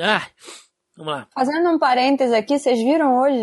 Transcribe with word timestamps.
Ah, 0.00 0.26
vamos 0.96 1.12
lá. 1.12 1.28
Fazendo 1.32 1.70
um 1.70 1.78
parêntese 1.78 2.34
aqui, 2.34 2.58
vocês 2.58 2.78
viram 2.78 3.16
hoje, 3.18 3.42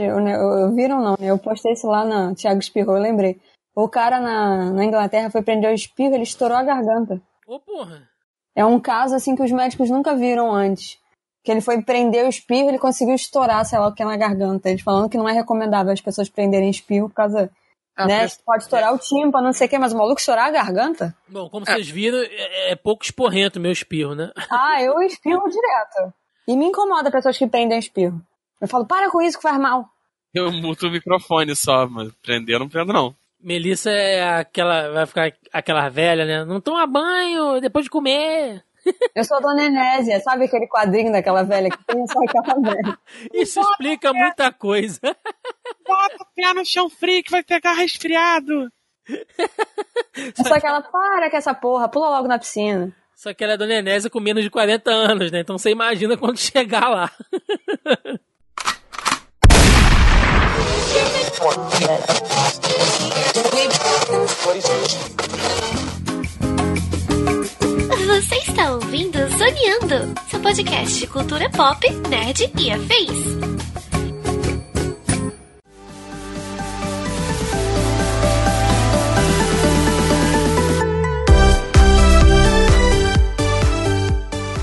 viram 0.76 1.02
não, 1.02 1.16
né? 1.20 1.32
eu 1.32 1.38
postei 1.38 1.74
isso 1.74 1.88
lá 1.88 2.04
na 2.04 2.36
Thiago 2.36 2.60
Espirro, 2.60 2.96
eu 2.96 3.02
lembrei. 3.02 3.40
O 3.74 3.88
cara 3.88 4.20
na, 4.20 4.72
na 4.72 4.84
Inglaterra 4.84 5.30
foi 5.30 5.42
prender 5.42 5.72
o 5.72 5.74
espirro, 5.74 6.14
ele 6.14 6.24
estourou 6.24 6.58
a 6.58 6.64
garganta. 6.64 7.22
Ô, 7.48 7.60
porra. 7.60 8.10
É 8.54 8.66
um 8.66 8.80
caso 8.80 9.16
assim 9.16 9.36
que 9.36 9.44
os 9.44 9.52
médicos 9.52 9.90
nunca 9.90 10.14
viram 10.14 10.52
antes. 10.54 11.00
Que 11.44 11.52
ele 11.52 11.62
foi 11.62 11.82
prender 11.82 12.26
o 12.26 12.30
espirro, 12.30 12.70
ele 12.70 12.78
conseguiu 12.78 13.16
estourar, 13.16 13.66
sei 13.66 13.80
lá 13.80 13.88
o 13.88 13.94
que 13.94 14.04
na 14.04 14.18
garganta. 14.18 14.70
Eles 14.70 14.82
falando 14.82 15.10
que 15.10 15.18
não 15.18 15.28
é 15.28 15.32
recomendável 15.32 15.94
as 15.94 16.02
pessoas 16.02 16.30
prenderem 16.30 16.70
espirro 16.70 17.08
por 17.08 17.16
causa 17.16 17.50
ah, 17.96 18.06
né? 18.06 18.28
Pode 18.46 18.64
estourar 18.64 18.94
o 18.94 19.00
tímpano, 19.00 19.46
não 19.46 19.54
sei 19.54 19.68
o 19.68 19.70
que, 19.70 19.78
mas 19.78 19.94
o 19.94 19.98
maluco 19.98 20.20
estourar 20.20 20.48
a 20.48 20.52
garganta? 20.52 21.16
Bom, 21.28 21.50
como 21.50 21.66
é. 21.68 21.74
vocês 21.74 21.90
viram, 21.90 22.18
é, 22.20 22.72
é, 22.72 22.76
pouco 22.76 23.04
esporrento 23.04 23.60
meu 23.60 23.72
espirro, 23.72 24.16
né? 24.16 24.32
Ah, 24.50 24.82
eu 24.82 25.02
espirro 25.02 25.44
direto. 25.50 26.14
E 26.48 26.56
me 26.56 26.66
incomoda 26.66 27.12
pessoas 27.12 27.38
que 27.38 27.48
prendem 27.48 27.78
espirro. 27.78 28.22
Eu 28.60 28.68
falo, 28.68 28.86
para 28.86 29.10
com 29.10 29.22
isso 29.22 29.38
que 29.38 29.44
faz 29.44 29.60
mal. 29.60 29.90
Eu 30.34 30.52
muto 30.52 30.88
o 30.88 30.92
microfone 30.92 31.56
só, 31.56 31.88
mas 31.88 32.12
prender 32.24 32.56
eu 32.56 32.60
não 32.60 32.70
prendo 32.70 32.94
não. 32.94 33.16
Melissa 33.40 33.90
é 33.90 34.40
aquela, 34.40 34.92
vai 34.92 35.06
ficar 35.06 35.34
aquela 35.52 35.90
velha, 35.90 36.26
né? 36.26 36.46
Não 36.46 36.62
toma 36.62 36.86
banho 36.86 37.60
depois 37.60 37.86
de 37.86 37.90
comer. 37.90 38.64
Eu 39.16 39.24
sou 39.24 39.38
a 39.38 39.40
Dona 39.40 39.66
Enésia, 39.66 40.20
sabe 40.22 40.46
aquele 40.46 40.68
quadrinho 40.68 41.12
daquela 41.12 41.44
velha 41.44 41.70
que 41.70 41.84
tem 41.86 42.06
só 42.08 42.20
aquela 42.24 42.60
velha? 42.60 42.98
Isso 43.34 43.60
explica 43.60 44.14
muita 44.14 44.52
coisa. 44.52 45.00
Bota 45.88 46.16
o 46.20 46.26
pé 46.36 46.54
no 46.54 46.66
chão 46.66 46.90
frio 46.90 47.24
que 47.24 47.32
vai 47.32 47.44
pegar 47.44 47.74
resfriado. 47.74 48.72
Só 50.36 50.60
que 50.60 50.68
ela 50.68 50.82
para 50.82 51.30
com 51.30 51.38
essa 51.38 51.54
porra, 51.54 51.90
pula 51.90 52.10
logo 52.10 52.28
na 52.28 52.40
piscina. 52.40 52.96
Só 53.16 53.34
que 53.34 53.44
ela 53.44 53.54
é 53.54 53.58
Dona 53.58 53.76
Enésia 53.76 54.10
com 54.10 54.20
menos 54.20 54.44
de 54.44 54.50
40 54.50 54.90
anos, 54.90 55.32
né? 55.32 55.42
Então 55.42 55.58
você 55.58 55.70
imagina 55.70 56.18
quando 56.18 56.38
chegar 56.42 56.90
lá. 56.90 57.12
Você 68.22 68.36
está 68.36 68.72
ouvindo 68.74 69.18
Zoneando, 69.30 70.14
seu 70.30 70.40
podcast 70.40 71.00
de 71.00 71.08
cultura 71.08 71.50
pop, 71.50 71.90
nerd 72.08 72.52
e 72.56 72.72
afins. 72.72 73.10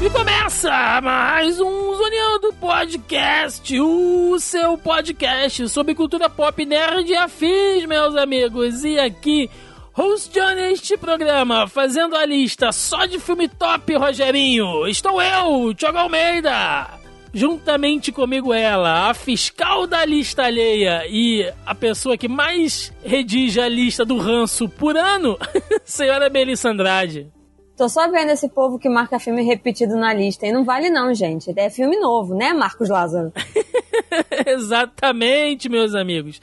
E 0.00 0.10
começa 0.10 1.00
mais 1.00 1.60
um 1.60 1.94
Zoneando 1.96 2.52
Podcast, 2.60 3.80
o 3.80 4.38
seu 4.38 4.78
podcast 4.78 5.68
sobre 5.68 5.96
cultura 5.96 6.30
pop, 6.30 6.64
nerd 6.64 7.10
e 7.10 7.16
afins, 7.16 7.84
meus 7.86 8.14
amigos. 8.14 8.84
E 8.84 9.00
aqui, 9.00 9.50
hosteando 9.98 10.60
este 10.60 10.96
programa, 10.96 11.66
fazendo 11.66 12.14
a 12.14 12.24
lista 12.24 12.70
só 12.70 13.04
de 13.04 13.18
filme 13.18 13.48
top, 13.48 13.96
Rogerinho, 13.96 14.86
estou 14.86 15.20
eu, 15.20 15.74
Thiago 15.74 15.98
Almeida. 15.98 16.86
Juntamente 17.34 18.12
comigo 18.12 18.54
ela, 18.54 19.10
a 19.10 19.14
fiscal 19.14 19.86
da 19.88 20.04
lista 20.04 20.44
alheia 20.44 21.02
e 21.08 21.52
a 21.66 21.74
pessoa 21.74 22.16
que 22.16 22.28
mais 22.28 22.92
redige 23.04 23.60
a 23.60 23.68
lista 23.68 24.04
do 24.04 24.18
ranço 24.18 24.68
por 24.68 24.96
ano, 24.96 25.36
senhora 25.84 26.30
Melissa 26.30 26.70
Andrade. 26.70 27.30
Tô 27.76 27.88
só 27.88 28.08
vendo 28.10 28.30
esse 28.30 28.48
povo 28.48 28.78
que 28.78 28.88
marca 28.88 29.18
filme 29.18 29.42
repetido 29.42 29.96
na 29.96 30.12
lista. 30.12 30.46
E 30.46 30.52
não 30.52 30.64
vale 30.64 30.90
não, 30.90 31.14
gente. 31.14 31.52
É 31.56 31.70
filme 31.70 31.96
novo, 31.96 32.34
né, 32.34 32.52
Marcos 32.52 32.88
Lázaro? 32.88 33.32
Exatamente, 34.46 35.68
meus 35.68 35.94
amigos. 35.94 36.40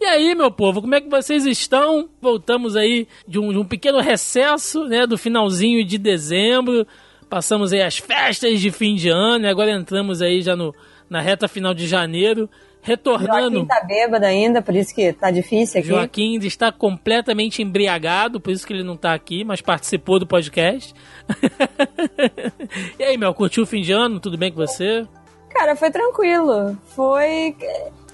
E 0.00 0.04
aí, 0.04 0.34
meu 0.34 0.50
povo, 0.50 0.80
como 0.80 0.94
é 0.94 1.00
que 1.00 1.08
vocês 1.08 1.44
estão? 1.44 2.08
Voltamos 2.20 2.76
aí 2.76 3.08
de 3.26 3.38
um, 3.38 3.50
de 3.50 3.58
um 3.58 3.64
pequeno 3.64 4.00
recesso, 4.00 4.84
né, 4.84 5.06
do 5.06 5.18
finalzinho 5.18 5.84
de 5.84 5.98
dezembro. 5.98 6.86
Passamos 7.28 7.72
aí 7.72 7.82
as 7.82 7.98
festas 7.98 8.60
de 8.60 8.70
fim 8.70 8.94
de 8.94 9.08
ano 9.08 9.44
e 9.44 9.48
agora 9.48 9.72
entramos 9.72 10.22
aí 10.22 10.40
já 10.40 10.54
no, 10.54 10.74
na 11.10 11.20
reta 11.20 11.48
final 11.48 11.74
de 11.74 11.86
janeiro 11.86 12.48
retornando. 12.80 13.56
Joaquim 13.56 13.66
tá 13.66 13.84
bêbado 13.86 14.24
ainda, 14.24 14.62
por 14.62 14.74
isso 14.74 14.94
que 14.94 15.12
tá 15.12 15.30
difícil 15.30 15.80
aqui. 15.80 15.88
Joaquim 15.88 16.38
está 16.38 16.72
completamente 16.72 17.62
embriagado, 17.62 18.40
por 18.40 18.52
isso 18.52 18.66
que 18.66 18.72
ele 18.72 18.82
não 18.82 18.96
tá 18.96 19.12
aqui, 19.12 19.44
mas 19.44 19.60
participou 19.60 20.18
do 20.18 20.26
podcast. 20.26 20.94
e 22.98 23.02
aí, 23.02 23.16
Mel, 23.18 23.34
curtiu 23.34 23.64
o 23.64 23.66
fim 23.66 23.82
de 23.82 23.92
ano? 23.92 24.20
Tudo 24.20 24.38
bem 24.38 24.50
com 24.50 24.58
você? 24.58 25.06
Cara, 25.50 25.76
foi 25.76 25.90
tranquilo. 25.90 26.78
Foi. 26.94 27.54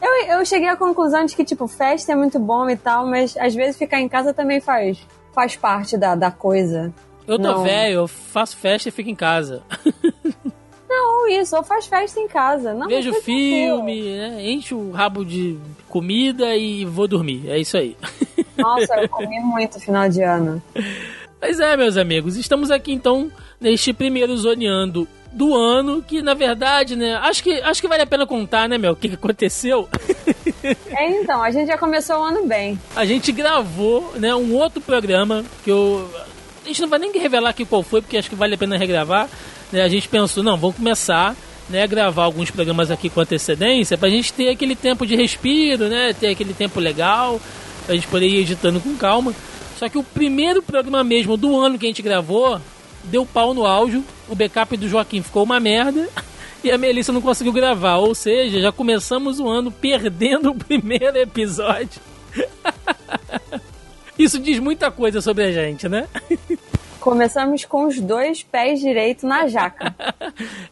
Eu, 0.05 0.39
eu 0.39 0.45
cheguei 0.45 0.69
à 0.69 0.77
conclusão 0.77 1.25
de 1.25 1.35
que, 1.35 1.43
tipo, 1.43 1.67
festa 1.67 2.13
é 2.13 2.15
muito 2.15 2.39
bom 2.39 2.69
e 2.69 2.77
tal, 2.77 3.07
mas 3.07 3.35
às 3.39 3.55
vezes 3.55 3.79
ficar 3.79 3.99
em 4.01 4.09
casa 4.09 4.35
também 4.35 4.61
faz, 4.61 4.99
faz 5.33 5.57
parte 5.57 5.97
da, 5.97 6.15
da 6.15 6.31
coisa. 6.31 6.93
Eu 7.27 7.39
tô 7.39 7.63
velho, 7.63 7.95
eu 7.95 8.07
faço 8.07 8.55
festa 8.59 8.91
e 8.91 8.93
fico 8.93 9.09
em 9.09 9.15
casa. 9.15 9.63
Não, 10.87 11.27
isso, 11.27 11.57
ou 11.57 11.65
faz 11.65 11.87
festa 11.87 12.21
em 12.21 12.29
casa. 12.29 12.75
Não, 12.75 12.87
Vejo 12.87 13.15
filme, 13.15 14.15
né? 14.15 14.47
enche 14.47 14.75
o 14.75 14.91
rabo 14.91 15.25
de 15.25 15.59
comida 15.89 16.55
e 16.55 16.85
vou 16.85 17.09
dormir. 17.09 17.49
É 17.49 17.59
isso 17.59 17.77
aí. 17.79 17.97
Nossa, 18.57 18.95
eu 18.97 19.09
comi 19.09 19.41
muito 19.41 19.81
final 19.81 20.09
de 20.09 20.23
ano. 20.23 20.63
Pois 21.41 21.59
é, 21.59 21.77
meus 21.77 21.97
amigos, 21.97 22.37
estamos 22.37 22.71
aqui 22.71 22.93
então 22.93 23.33
neste 23.59 23.93
primeiro 23.93 24.37
zoneando 24.37 25.09
do 25.35 25.55
ano, 25.55 26.03
que 26.03 26.23
na 26.23 26.33
verdade, 26.33 26.97
né, 26.97 27.17
acho 27.17 27.43
que, 27.43 27.53
acho 27.61 27.81
que 27.81 27.89
vale 27.89 28.03
a 28.03 28.07
pena 28.07 28.27
contar, 28.27 28.69
né, 28.69 28.79
meu, 28.79 28.93
o 28.93 28.97
que, 28.97 29.09
que 29.09 29.15
aconteceu. 29.15 29.89
É, 30.97 31.11
então, 31.21 31.43
a 31.43 31.51
gente 31.51 31.67
já 31.67 31.77
começou 31.77 32.17
o 32.17 32.23
ano 32.23 32.47
bem. 32.47 32.79
A 32.97 33.05
gente 33.05 33.31
gravou, 33.33 34.15
né, 34.17 34.35
um 34.35 34.55
outro 34.55 34.81
programa 34.81 35.45
que 35.63 35.71
eu 35.71 36.09
a 36.65 36.69
gente 36.69 36.81
não 36.81 36.89
vai 36.89 36.99
nem 36.99 37.13
revelar 37.13 37.51
aqui 37.51 37.65
qual 37.65 37.83
foi, 37.83 38.01
porque 38.01 38.17
acho 38.17 38.31
que 38.31 38.35
vale 38.35 38.55
a 38.55 38.59
pena 38.59 38.77
regravar, 38.79 39.29
né, 39.71 39.83
a 39.83 39.89
gente 39.89 40.09
pensou, 40.09 40.43
não, 40.43 40.57
vamos 40.57 40.77
começar 40.77 41.37
né, 41.69 41.83
a 41.83 41.87
gravar 41.87 42.25
alguns 42.25 42.51
programas 42.51 42.91
aqui 42.91 43.11
com 43.11 43.21
antecedência 43.21 43.99
para 43.99 44.09
a 44.09 44.11
gente 44.11 44.33
ter 44.33 44.49
aquele 44.49 44.75
tempo 44.75 45.07
de 45.07 45.15
respiro, 45.15 45.89
né, 45.89 46.15
ter 46.15 46.29
aquele 46.29 46.55
tempo 46.55 46.81
legal, 46.81 47.41
para 47.85 47.93
a 47.93 47.97
gente 47.97 48.09
poder 48.09 48.27
ir 48.27 48.41
editando 48.41 48.81
com 48.81 48.97
calma. 48.97 49.35
Só 49.79 49.89
que 49.89 49.99
o 49.99 50.03
primeiro 50.03 50.63
programa 50.63 51.05
mesmo 51.05 51.37
do 51.37 51.59
ano 51.59 51.79
que 51.79 51.85
a 51.85 51.89
gente 51.89 52.03
gravou 52.03 52.61
deu 53.05 53.27
pau 53.27 53.55
no 53.55 53.67
áudio, 53.67 54.05
o 54.29 54.35
backup 54.35 54.77
do 54.77 54.89
Joaquim 54.89 55.23
ficou 55.23 55.43
uma 55.43 55.61
merda 55.61 56.09
e 56.63 56.71
a 56.71 56.79
Melissa 56.79 57.13
não 57.13 57.21
conseguiu 57.21 57.53
gravar. 57.53 57.97
Ou 57.97 58.15
seja, 58.15 58.61
já 58.61 58.73
começamos 58.73 59.41
o 59.41 59.49
ano 59.49 59.71
perdendo 59.71 60.51
o 60.53 60.55
primeiro 60.55 61.17
episódio. 61.17 62.01
Isso 64.19 64.39
diz 64.39 64.59
muita 64.59 64.91
coisa 64.91 65.21
sobre 65.21 65.45
a 65.45 65.53
gente, 65.53 65.89
né? 65.89 66.07
Começamos 67.01 67.65
com 67.67 67.87
os 67.87 68.01
dois 68.01 68.43
pés 68.43 68.81
direitos 68.81 69.25
na 69.25 69.47
jaca. 69.47 69.95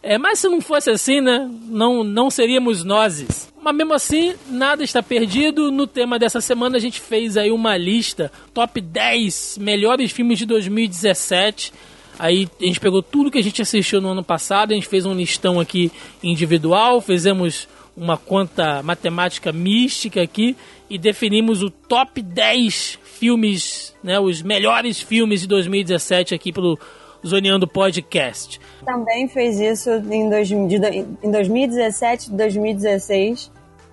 é, 0.02 0.16
mas 0.16 0.38
se 0.38 0.48
não 0.48 0.60
fosse 0.60 0.88
assim, 0.88 1.20
né? 1.20 1.50
Não, 1.66 2.02
não 2.02 2.30
seríamos 2.30 2.82
nozes. 2.84 3.52
Mas 3.60 3.76
mesmo 3.76 3.92
assim, 3.92 4.34
nada 4.48 4.82
está 4.82 5.02
perdido. 5.02 5.70
No 5.70 5.86
tema 5.86 6.18
dessa 6.18 6.40
semana, 6.40 6.78
a 6.78 6.80
gente 6.80 7.00
fez 7.00 7.36
aí 7.36 7.50
uma 7.50 7.76
lista 7.76 8.32
top 8.54 8.80
10 8.80 9.58
melhores 9.60 10.10
filmes 10.10 10.38
de 10.38 10.46
2017. 10.46 11.72
Aí 12.18 12.48
a 12.60 12.64
gente 12.64 12.80
pegou 12.80 13.02
tudo 13.02 13.30
que 13.30 13.38
a 13.38 13.42
gente 13.42 13.62
assistiu 13.62 14.00
no 14.00 14.08
ano 14.08 14.22
passado, 14.22 14.72
a 14.72 14.74
gente 14.74 14.86
fez 14.86 15.06
um 15.06 15.14
listão 15.14 15.58
aqui 15.58 15.90
individual, 16.22 17.00
fizemos 17.00 17.68
uma 17.96 18.16
conta 18.16 18.82
matemática 18.82 19.52
mística 19.52 20.22
aqui 20.22 20.56
e 20.88 20.98
definimos 20.98 21.62
o 21.62 21.70
top 21.70 22.20
10 22.22 22.98
filmes, 23.02 23.94
né, 24.02 24.18
os 24.18 24.42
melhores 24.42 25.00
filmes 25.00 25.42
de 25.42 25.46
2017 25.46 26.34
aqui 26.34 26.52
pelo 26.52 26.78
Zoneando 27.26 27.68
Podcast. 27.68 28.60
Também 28.84 29.28
fez 29.28 29.60
isso 29.60 29.90
em, 30.10 30.28
dois, 30.28 30.50
em 30.50 31.30
2017 31.30 32.30
e 32.30 32.36
2016. 32.36 33.50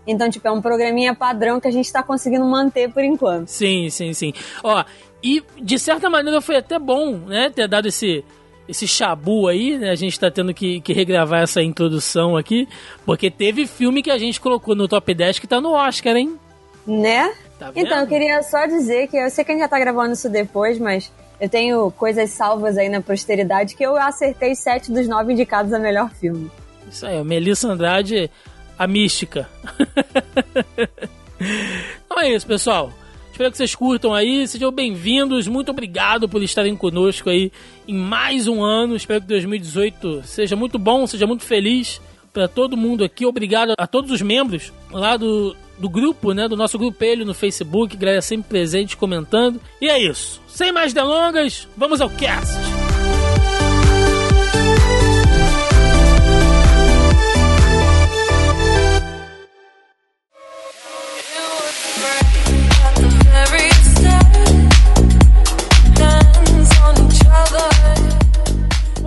Então, 0.08 0.30
tipo, 0.30 0.48
é 0.48 0.52
um 0.52 0.62
programinha 0.62 1.14
padrão 1.14 1.60
que 1.60 1.68
a 1.68 1.72
gente 1.72 1.86
está 1.86 2.02
conseguindo 2.02 2.44
manter 2.44 2.92
por 2.92 3.04
enquanto. 3.04 3.48
Sim, 3.48 3.90
sim, 3.92 4.12
sim. 4.14 4.34
Ó, 4.64 4.84
e 5.24 5.44
de 5.62 5.78
certa 5.78 6.10
maneira 6.10 6.42
foi 6.42 6.58
até 6.58 6.80
bom, 6.80 7.18
né, 7.18 7.50
ter 7.50 7.68
dado 7.68 7.88
esse 7.88 8.24
esse 8.70 8.88
chabu 8.88 9.48
aí, 9.48 9.80
né? 9.80 9.90
A 9.90 9.96
gente 9.96 10.14
está 10.14 10.30
tendo 10.30 10.54
que, 10.54 10.80
que, 10.82 10.94
regravar 10.94 11.42
essa 11.42 11.60
introdução 11.60 12.38
aqui, 12.38 12.70
porque 13.04 13.32
teve 13.32 13.66
filme 13.66 14.04
que 14.04 14.12
a 14.12 14.18
gente 14.20 14.40
colocou 14.40 14.76
no 14.76 14.88
top 14.88 15.12
10 15.12 15.40
que 15.40 15.48
tá 15.48 15.60
no 15.60 15.72
Oscar, 15.72 16.16
hein? 16.16 16.38
Né? 16.86 17.34
Tá 17.58 17.72
então, 17.76 17.98
eu 17.98 18.08
queria 18.08 18.44
só 18.44 18.68
dizer 18.68 19.08
que 19.08 19.18
eu 19.18 19.28
sei 19.32 19.44
que 19.44 19.52
a 19.52 19.56
gente 19.56 19.64
já 19.64 19.68
tá 19.68 19.80
gravando 19.80 20.14
isso 20.14 20.30
depois, 20.30 20.78
mas 20.78 21.12
eu 21.42 21.50
tenho 21.50 21.90
coisas 21.92 22.30
salvas 22.30 22.78
aí 22.78 22.90
na 22.90 23.02
posteridade 23.02 23.76
que 23.76 23.84
eu 23.84 23.98
acertei 23.98 24.54
sete 24.54 24.92
dos 24.92 25.08
nove 25.08 25.34
indicados 25.34 25.74
a 25.74 25.80
melhor 25.80 26.12
filme. 26.12 26.52
Isso 26.90 27.08
aí, 27.08 27.22
Melissa 27.24 27.70
Andrade, 27.70 28.30
a 28.78 28.88
mística. 28.88 29.50
então 32.06 32.20
é 32.20 32.30
isso, 32.30 32.46
pessoal. 32.46 32.92
Espero 33.40 33.52
que 33.52 33.58
vocês 33.58 33.74
curtam 33.74 34.14
aí. 34.14 34.46
Sejam 34.50 34.70
bem-vindos. 34.70 35.48
Muito 35.48 35.72
obrigado 35.72 36.28
por 36.28 36.44
estarem 36.44 36.76
conosco 36.76 37.30
aí 37.30 37.54
em 37.88 37.96
mais 37.96 38.50
um 38.50 38.62
ano. 38.62 38.98
Espero 38.98 39.22
que 39.22 39.28
2018 39.28 40.24
seja 40.26 40.58
muito 40.58 40.78
bom, 40.78 41.08
seja 41.08 41.26
muito 41.26 41.46
feliz 41.46 42.02
para 42.34 42.50
todo 42.50 42.76
mundo 42.76 43.02
aqui. 43.02 43.26
Obrigado 43.26 43.76
a 43.78 43.88
todos 43.88 44.12
os 44.12 44.22
membros 44.22 44.74
lá 44.92 45.16
do, 45.16 45.56
do 45.78 45.88
grupo, 45.88 46.34
né? 46.34 46.50
Do 46.50 46.58
nosso 46.58 46.78
grupelho 46.78 47.26
no 47.26 47.34
Facebook. 47.34 47.96
Galera 47.96 48.22
sempre 48.22 48.50
presente 48.50 48.98
comentando. 48.98 49.62
E 49.80 49.88
é 49.88 49.98
isso. 49.98 50.42
Sem 50.46 50.74
mais 50.74 50.92
delongas, 50.92 51.66
vamos 51.78 52.02
ao 52.02 52.10
cast. 52.10 52.89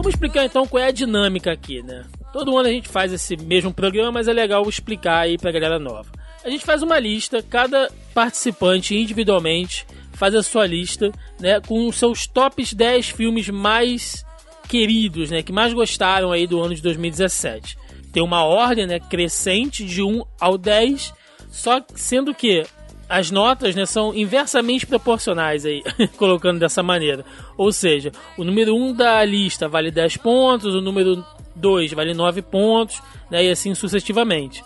Vamos 0.02 0.14
explicar 0.14 0.44
então 0.44 0.66
qual 0.66 0.82
é 0.82 0.88
a 0.88 0.90
dinâmica 0.90 1.52
aqui, 1.52 1.80
né? 1.80 2.04
Todo 2.32 2.58
ano 2.58 2.68
a 2.68 2.72
gente 2.72 2.88
faz 2.88 3.12
esse 3.12 3.36
mesmo 3.36 3.72
programa, 3.72 4.10
mas 4.10 4.26
é 4.26 4.32
legal 4.32 4.68
explicar 4.68 5.20
aí 5.20 5.38
pra 5.38 5.52
galera 5.52 5.78
nova. 5.78 6.10
A 6.44 6.50
gente 6.50 6.64
faz 6.64 6.82
uma 6.82 6.98
lista, 6.98 7.40
cada 7.40 7.88
participante 8.12 8.96
individualmente 8.96 9.86
faz 10.14 10.34
a 10.34 10.42
sua 10.42 10.66
lista, 10.66 11.12
né, 11.38 11.60
com 11.60 11.86
os 11.86 11.94
seus 11.94 12.26
tops 12.26 12.74
10 12.74 13.10
filmes 13.10 13.48
mais 13.48 14.26
queridos, 14.68 15.30
né, 15.30 15.40
que 15.40 15.52
mais 15.52 15.72
gostaram 15.72 16.32
aí 16.32 16.48
do 16.48 16.60
ano 16.60 16.74
de 16.74 16.82
2017. 16.82 17.78
Tem 18.12 18.24
uma 18.24 18.42
ordem, 18.42 18.88
né, 18.88 18.98
crescente 18.98 19.84
de 19.84 20.02
1 20.02 20.24
ao 20.40 20.58
10, 20.58 21.14
só 21.48 21.80
sendo 21.94 22.34
que 22.34 22.64
as 23.12 23.30
notas 23.30 23.74
né, 23.74 23.84
são 23.84 24.14
inversamente 24.14 24.86
proporcionais 24.86 25.66
aí, 25.66 25.82
colocando 26.16 26.58
dessa 26.58 26.82
maneira. 26.82 27.26
Ou 27.58 27.70
seja, 27.70 28.10
o 28.38 28.42
número 28.42 28.74
1 28.74 28.94
da 28.94 29.22
lista 29.22 29.68
vale 29.68 29.90
10 29.90 30.16
pontos, 30.16 30.74
o 30.74 30.80
número 30.80 31.22
2 31.54 31.92
vale 31.92 32.14
9 32.14 32.40
pontos, 32.40 33.02
né, 33.30 33.44
e 33.44 33.50
assim 33.50 33.74
sucessivamente. 33.74 34.64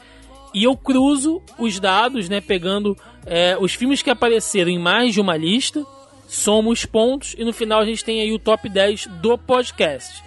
E 0.55 0.63
eu 0.63 0.77
cruzo 0.77 1.43
os 1.59 1.81
dados, 1.81 2.29
né, 2.29 2.41
pegando 2.41 2.97
é, 3.27 3.57
os 3.59 3.75
filmes 3.75 4.01
que 4.01 4.11
apareceram 4.11 4.71
em 4.71 4.79
mais 4.79 5.13
de 5.13 5.21
uma 5.21 5.37
lista, 5.37 5.85
somo 6.29 6.71
os 6.71 6.87
pontos 6.87 7.35
e 7.37 7.45
no 7.45 7.53
final 7.53 7.81
a 7.81 7.85
gente 7.85 8.05
tem 8.05 8.21
aí 8.21 8.33
o 8.33 8.39
top 8.39 8.69
10 8.69 9.09
do 9.21 9.37
podcast. 9.37 10.23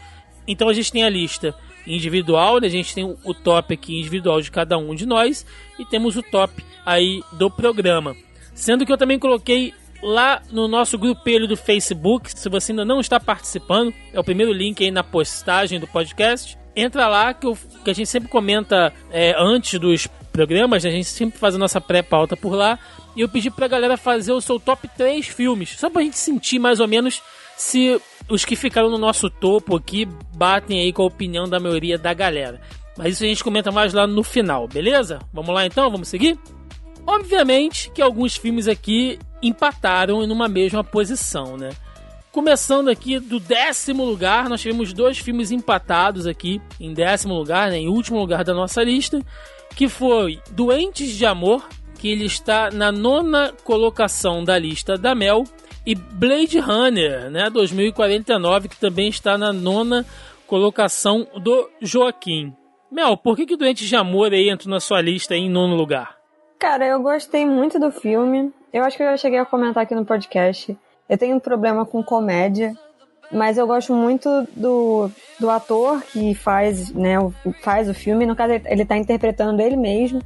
Então 0.46 0.68
a 0.68 0.74
gente 0.74 0.92
tem 0.92 1.06
a 1.06 1.10
lista 1.10 1.56
individual, 1.90 2.60
né? 2.60 2.68
a 2.68 2.72
gente 2.72 2.94
tem 2.94 3.04
o 3.04 3.34
top 3.34 3.74
aqui 3.74 4.00
individual 4.00 4.42
de 4.42 4.52
cada 4.52 4.78
um 4.78 4.94
de 4.94 5.06
nós 5.06 5.46
e 5.78 5.86
temos 5.86 6.16
o 6.16 6.24
top 6.24 6.64
aí 6.86 7.22
do 7.34 7.50
programa. 7.50 8.16
Sendo 8.54 8.86
que 8.86 8.92
eu 8.92 8.98
também 8.98 9.18
coloquei 9.18 9.74
lá 10.02 10.42
no 10.52 10.68
nosso 10.68 10.98
grupelho 10.98 11.48
do 11.48 11.58
Facebook, 11.58 12.32
se 12.32 12.50
você 12.50 12.72
ainda 12.72 12.86
não 12.86 13.00
está 13.00 13.20
participando, 13.20 13.94
é 14.14 14.20
o 14.20 14.24
primeiro 14.24 14.52
link 14.52 14.84
aí 14.84 14.92
na 14.92 15.04
postagem 15.04 15.80
do 15.80 15.88
podcast. 15.88 16.58
Entra 16.76 17.08
lá 17.08 17.34
que, 17.34 17.46
eu, 17.46 17.58
que 17.84 17.90
a 17.90 17.94
gente 17.94 18.08
sempre 18.08 18.30
comenta 18.30 18.94
é, 19.12 19.36
antes 19.38 19.80
dos 19.80 20.08
programas, 20.32 20.84
né? 20.84 20.90
a 20.90 20.94
gente 20.94 21.10
sempre 21.10 21.38
faz 21.38 21.56
a 21.56 21.58
nossa 21.58 21.82
pré-pauta 21.82 22.38
por 22.38 22.54
lá. 22.54 22.80
E 23.16 23.22
eu 23.22 23.28
pedi 23.28 23.50
pra 23.50 23.68
galera 23.68 23.98
fazer 23.98 24.32
o 24.32 24.40
seu 24.40 24.60
top 24.60 24.88
3 24.96 25.28
filmes, 25.28 25.76
só 25.78 25.90
pra 25.90 26.04
gente 26.04 26.18
sentir 26.18 26.60
mais 26.60 26.80
ou 26.80 26.88
menos 26.88 27.22
se 27.58 28.00
os 28.30 28.46
que 28.46 28.56
ficaram 28.56 28.90
no 28.90 28.98
nosso 28.98 29.30
topo 29.30 29.76
aqui 29.76 30.06
batem 30.36 30.82
aí 30.82 30.94
com 30.94 31.02
a 31.02 31.08
opinião 31.08 31.48
da 31.48 31.60
maioria 31.60 31.98
da 31.98 32.14
galera. 32.14 32.62
Mas 32.98 33.14
isso 33.14 33.24
a 33.24 33.28
gente 33.28 33.44
comenta 33.44 33.72
mais 33.72 33.94
lá 33.94 34.06
no 34.06 34.24
final, 34.24 34.68
beleza? 34.68 35.20
Vamos 35.34 35.54
lá 35.54 35.66
então, 35.66 35.90
vamos 35.90 36.08
seguir? 36.08 36.38
Obviamente 37.06 37.90
que 37.92 38.02
alguns 38.02 38.36
filmes 38.36 38.68
aqui 38.68 39.18
empataram 39.42 40.26
numa 40.28 40.48
mesma 40.48 40.84
posição, 40.84 41.58
né? 41.58 41.70
Começando 42.32 42.90
aqui 42.90 43.20
do 43.20 43.40
décimo 43.40 44.06
lugar, 44.06 44.48
nós 44.48 44.62
tivemos 44.62 44.94
dois 44.94 45.18
filmes 45.18 45.50
empatados 45.50 46.28
aqui 46.28 46.62
em 46.80 46.94
décimo 46.94 47.34
lugar, 47.34 47.72
né, 47.72 47.80
em 47.80 47.88
último 47.88 48.20
lugar 48.20 48.44
da 48.44 48.54
nossa 48.54 48.84
lista, 48.84 49.20
que 49.76 49.90
foi 49.90 50.40
Doentes 50.52 51.10
de 51.10 51.26
Amor, 51.26 51.68
que 51.98 52.08
ele 52.08 52.26
está 52.26 52.70
na 52.70 52.92
nona 52.92 53.52
colocação 53.64 54.44
da 54.44 54.60
lista 54.60 54.96
da 54.96 55.16
Mel, 55.16 55.44
e 55.86 55.96
Blade 55.96 56.60
Runner, 56.60 57.30
né, 57.30 57.50
2049, 57.50 58.70
que 58.70 58.80
também 58.80 59.10
está 59.10 59.38
na 59.38 59.54
nona 59.54 60.06
colocação 60.46 61.28
do 61.36 61.70
Joaquim. 61.82 62.54
Mel, 62.92 63.16
por 63.16 63.36
que, 63.36 63.46
que 63.46 63.56
Doentes 63.56 63.88
de 63.88 63.96
Amor 63.96 64.34
aí 64.34 64.50
entra 64.50 64.70
na 64.70 64.80
sua 64.80 65.00
lista 65.00 65.36
em 65.36 65.50
nono 65.50 65.76
lugar? 65.76 66.18
Cara, 66.58 66.86
eu 66.88 67.02
gostei 67.02 67.46
muito 67.46 67.80
do 67.80 67.92
filme. 67.92 68.52
Eu 68.74 68.84
acho 68.84 68.98
que 68.98 69.04
eu 69.04 69.08
já 69.12 69.18
cheguei 69.18 69.40
a 69.40 69.46
comentar 69.46 69.84
aqui 69.84 69.94
no 69.94 70.06
podcast. 70.06 70.76
Eu 71.08 71.18
tenho 71.18 71.36
um 71.36 71.40
problema 71.40 71.86
com 71.86 72.04
comédia, 72.04 72.74
mas 73.32 73.58
eu 73.58 73.68
gosto 73.68 73.94
muito 73.94 74.48
do, 74.56 75.10
do 75.40 75.50
ator 75.50 76.02
que 76.02 76.34
faz, 76.34 76.92
né, 76.92 77.16
faz 77.62 77.88
o 77.88 77.94
filme. 77.94 78.26
No 78.26 78.36
caso, 78.36 78.54
ele 78.66 78.82
está 78.82 78.98
interpretando 78.98 79.62
ele 79.62 79.78
mesmo. 79.78 80.22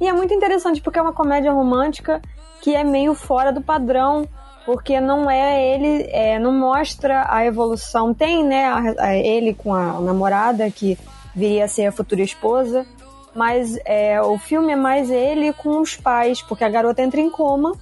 E 0.00 0.08
é 0.08 0.12
muito 0.12 0.34
interessante 0.34 0.80
porque 0.80 0.98
é 0.98 1.02
uma 1.02 1.12
comédia 1.12 1.52
romântica 1.52 2.20
que 2.62 2.74
é 2.74 2.82
meio 2.82 3.14
fora 3.14 3.52
do 3.52 3.60
padrão, 3.60 4.26
porque 4.64 5.00
não 5.00 5.30
é 5.30 5.74
ele, 5.74 6.08
é, 6.10 6.38
não 6.38 6.52
mostra 6.52 7.26
a 7.28 7.44
evolução. 7.44 8.14
Tem, 8.14 8.44
né, 8.44 8.66
a, 8.66 9.06
a, 9.06 9.16
ele 9.16 9.54
com 9.54 9.74
a 9.74 10.00
namorada 10.00 10.70
que 10.70 10.98
viria 11.34 11.64
a 11.64 11.68
ser 11.68 11.86
a 11.86 11.92
futura 11.92 12.22
esposa, 12.22 12.86
mas 13.34 13.78
é, 13.84 14.20
o 14.20 14.38
filme 14.38 14.72
é 14.72 14.76
mais 14.76 15.10
ele 15.10 15.52
com 15.52 15.80
os 15.80 15.96
pais, 15.96 16.42
porque 16.42 16.64
a 16.64 16.68
garota 16.68 17.02
entra 17.02 17.20
em 17.20 17.30
coma 17.30 17.72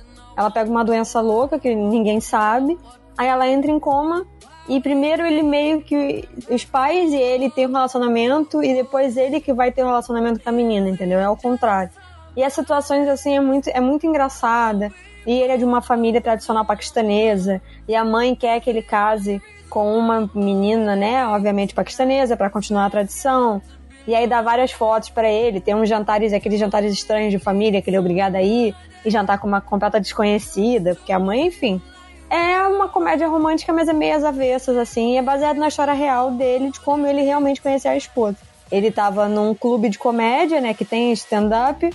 ela 0.40 0.50
pega 0.50 0.70
uma 0.70 0.82
doença 0.82 1.20
louca 1.20 1.58
que 1.58 1.74
ninguém 1.74 2.18
sabe. 2.18 2.78
Aí 3.16 3.28
ela 3.28 3.46
entra 3.46 3.70
em 3.70 3.78
coma 3.78 4.26
e 4.66 4.80
primeiro 4.80 5.26
ele 5.26 5.42
meio 5.42 5.82
que. 5.82 6.26
Os 6.48 6.64
pais 6.64 7.12
e 7.12 7.16
ele 7.16 7.50
têm 7.50 7.66
um 7.66 7.72
relacionamento 7.72 8.62
e 8.62 8.74
depois 8.74 9.18
ele 9.18 9.40
que 9.40 9.52
vai 9.52 9.70
ter 9.70 9.82
um 9.84 9.88
relacionamento 9.88 10.40
com 10.40 10.48
a 10.48 10.52
menina, 10.52 10.88
entendeu? 10.88 11.18
É 11.18 11.28
o 11.28 11.36
contrário. 11.36 11.90
E 12.34 12.42
as 12.42 12.54
situações 12.54 13.06
assim 13.06 13.36
é 13.36 13.40
muito, 13.40 13.68
é 13.68 13.80
muito 13.80 14.06
engraçada. 14.06 14.90
E 15.26 15.32
ele 15.32 15.52
é 15.52 15.56
de 15.56 15.64
uma 15.64 15.80
família 15.80 16.20
tradicional 16.20 16.64
paquistanesa. 16.64 17.60
E 17.86 17.94
a 17.94 18.04
mãe 18.04 18.34
quer 18.34 18.60
que 18.60 18.70
ele 18.70 18.82
case 18.82 19.40
com 19.68 19.96
uma 19.96 20.28
menina, 20.34 20.96
né? 20.96 21.26
Obviamente 21.26 21.74
paquistanesa, 21.74 22.36
para 22.36 22.50
continuar 22.50 22.86
a 22.86 22.90
tradição. 22.90 23.62
E 24.06 24.14
aí 24.14 24.26
dá 24.26 24.42
várias 24.42 24.72
fotos 24.72 25.10
para 25.10 25.28
ele. 25.28 25.60
Tem 25.60 25.74
uns 25.74 25.88
jantares, 25.88 26.32
aqueles 26.32 26.58
jantares 26.58 26.92
estranhos 26.92 27.30
de 27.30 27.38
família 27.38 27.80
que 27.80 27.90
ele 27.90 27.96
é 27.96 28.00
obrigado 28.00 28.34
a 28.34 28.42
ir 28.42 28.74
e 29.04 29.10
jantar 29.10 29.38
com 29.38 29.46
uma 29.46 29.60
completa 29.60 30.00
desconhecida, 30.00 30.94
porque 30.94 31.12
a 31.12 31.18
mãe, 31.18 31.46
enfim. 31.46 31.80
É 32.28 32.62
uma 32.62 32.88
comédia 32.88 33.28
romântica, 33.28 33.72
mas 33.72 33.88
é 33.88 33.92
meio 33.92 34.16
às 34.16 34.22
avessas, 34.22 34.76
assim, 34.76 35.14
e 35.14 35.16
é 35.16 35.22
baseado 35.22 35.56
na 35.56 35.66
história 35.66 35.92
real 35.92 36.30
dele, 36.30 36.70
de 36.70 36.78
como 36.78 37.04
ele 37.04 37.22
realmente 37.22 37.60
conheceu 37.60 37.90
a 37.90 37.96
esposa. 37.96 38.36
Ele 38.70 38.90
tava 38.90 39.28
num 39.28 39.52
clube 39.52 39.88
de 39.88 39.98
comédia, 39.98 40.60
né, 40.60 40.72
que 40.72 40.84
tem 40.84 41.12
stand-up, 41.12 41.90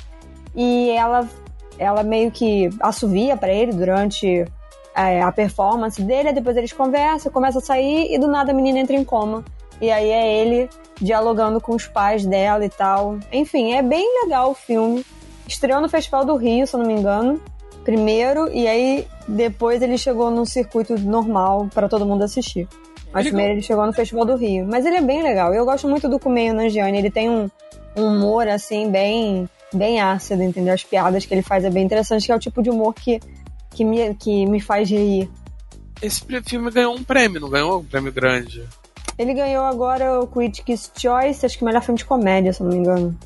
e 0.54 0.90
ela, 0.90 1.26
ela 1.78 2.04
meio 2.04 2.32
que 2.32 2.70
assovia 2.80 3.36
para 3.36 3.54
ele 3.54 3.74
durante 3.74 4.46
é, 4.96 5.22
a 5.22 5.32
performance 5.32 6.02
dele, 6.02 6.32
depois 6.32 6.56
eles 6.56 6.72
conversam, 6.72 7.32
começam 7.32 7.60
a 7.62 7.64
sair, 7.64 8.14
e 8.14 8.18
do 8.18 8.28
nada 8.28 8.52
a 8.52 8.56
menina 8.56 8.80
entra 8.80 8.96
em 8.96 9.04
coma. 9.04 9.44
E 9.82 9.92
aí 9.92 10.10
é 10.10 10.42
ele 10.42 10.70
dialogando 11.02 11.60
com 11.60 11.76
os 11.76 11.86
pais 11.86 12.26
dela 12.26 12.64
e 12.66 12.70
tal. 12.70 13.18
Enfim, 13.32 13.74
é 13.74 13.82
bem 13.82 14.24
legal 14.24 14.52
o 14.52 14.54
filme. 14.54 15.06
Estreou 15.48 15.82
no 15.82 15.90
Festival 15.90 16.24
do 16.24 16.36
Rio, 16.38 16.66
se 16.66 16.76
eu 16.76 16.80
não 16.80 16.88
me 16.88 16.94
engano, 16.94 17.42
primeiro, 17.84 18.50
e 18.52 18.68
aí 18.68 19.08
depois 19.28 19.82
ele 19.82 19.98
chegou 19.98 20.32
num 20.32 20.46
circuito 20.46 20.98
normal 20.98 21.68
para 21.74 21.90
todo 21.90 22.06
mundo 22.06 22.24
assistir. 22.24 22.68
Mas 23.12 23.26
ele 23.26 23.30
primeiro 23.30 23.54
ele 23.54 23.62
chegou 23.62 23.86
no 23.86 23.94
Festival 23.94 24.26
do 24.26 24.36
Rio. 24.36 24.66
Mas 24.66 24.86
ele 24.86 24.98
é 24.98 25.02
bem 25.02 25.22
legal. 25.22 25.54
Eu 25.54 25.66
gosto 25.66 25.88
muito 25.88 26.08
do 26.10 26.20
Kumeio 26.20 26.54
Nanjiani. 26.54 26.98
Ele 26.98 27.12
tem 27.12 27.30
um, 27.30 27.50
um 27.96 28.06
humor, 28.08 28.48
assim, 28.48 28.90
bem, 28.90 29.48
bem 29.74 30.00
ácido, 30.00 30.44
entendeu? 30.44 30.74
As 30.74 30.84
piadas 30.84 31.26
que 31.26 31.34
ele 31.34 31.42
faz 31.42 31.64
é 31.64 31.70
bem 31.70 31.84
interessante, 31.84 32.26
que 32.26 32.32
é 32.32 32.36
o 32.36 32.40
tipo 32.40 32.62
de 32.62 32.70
humor 32.70 32.94
que, 32.94 33.20
que, 33.72 33.84
me, 33.84 34.14
que 34.16 34.46
me 34.46 34.60
faz 34.60 34.90
rir. 34.90 35.30
Esse 36.02 36.26
filme 36.46 36.72
ganhou 36.72 36.96
um 36.96 37.04
prêmio, 37.04 37.40
não 37.40 37.50
ganhou 37.50 37.80
um 37.80 37.86
prêmio 37.86 38.12
grande? 38.12 38.64
Ele 39.18 39.34
ganhou 39.34 39.64
agora 39.64 40.20
o 40.20 40.28
Critics' 40.28 40.92
Choice, 40.98 41.46
acho 41.46 41.58
que 41.58 41.64
melhor 41.64 41.82
filme 41.82 41.98
de 41.98 42.06
comédia, 42.06 42.52
se 42.52 42.62
não 42.62 42.70
me 42.70 42.78
engano. 42.78 43.18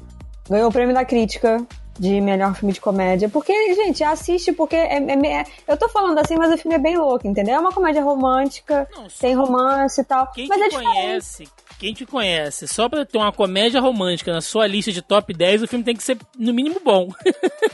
Ganhou 0.48 0.70
o 0.70 0.72
prêmio 0.72 0.94
da 0.94 1.04
crítica 1.04 1.66
de 2.00 2.22
melhor 2.22 2.56
filme 2.56 2.72
de 2.72 2.80
comédia. 2.80 3.28
Porque, 3.28 3.54
gente, 3.76 4.04
assiste 4.04 4.54
porque 4.54 4.76
é, 4.76 4.98
é, 4.98 5.42
é, 5.42 5.46
eu 5.68 5.76
tô 5.76 5.90
falando 5.90 6.18
assim, 6.20 6.36
mas 6.38 6.54
o 6.54 6.58
filme 6.58 6.76
é 6.76 6.80
bem 6.80 6.98
louco, 6.98 7.28
entendeu? 7.28 7.56
É 7.56 7.60
uma 7.60 7.74
comédia 7.74 8.02
romântica, 8.02 8.88
não, 8.96 9.08
tem 9.20 9.36
romance 9.36 10.00
e 10.00 10.04
tal. 10.04 10.32
Quem 10.32 10.48
mas 10.48 10.58
que 10.58 10.64
é 10.64 10.70
conhece, 10.70 11.48
quem 11.80 11.94
te 11.94 12.06
conhece, 12.06 12.68
só 12.68 12.90
pra 12.90 13.06
ter 13.06 13.18
uma 13.18 13.32
comédia 13.32 13.80
romântica 13.80 14.34
na 14.34 14.42
sua 14.42 14.68
lista 14.68 14.92
de 14.92 15.02
top 15.02 15.34
10, 15.34 15.64
o 15.64 15.68
filme 15.68 15.86
tem 15.86 15.96
que 15.96 16.04
ser, 16.04 16.18
no 16.38 16.54
mínimo, 16.54 16.82
bom. 16.84 17.10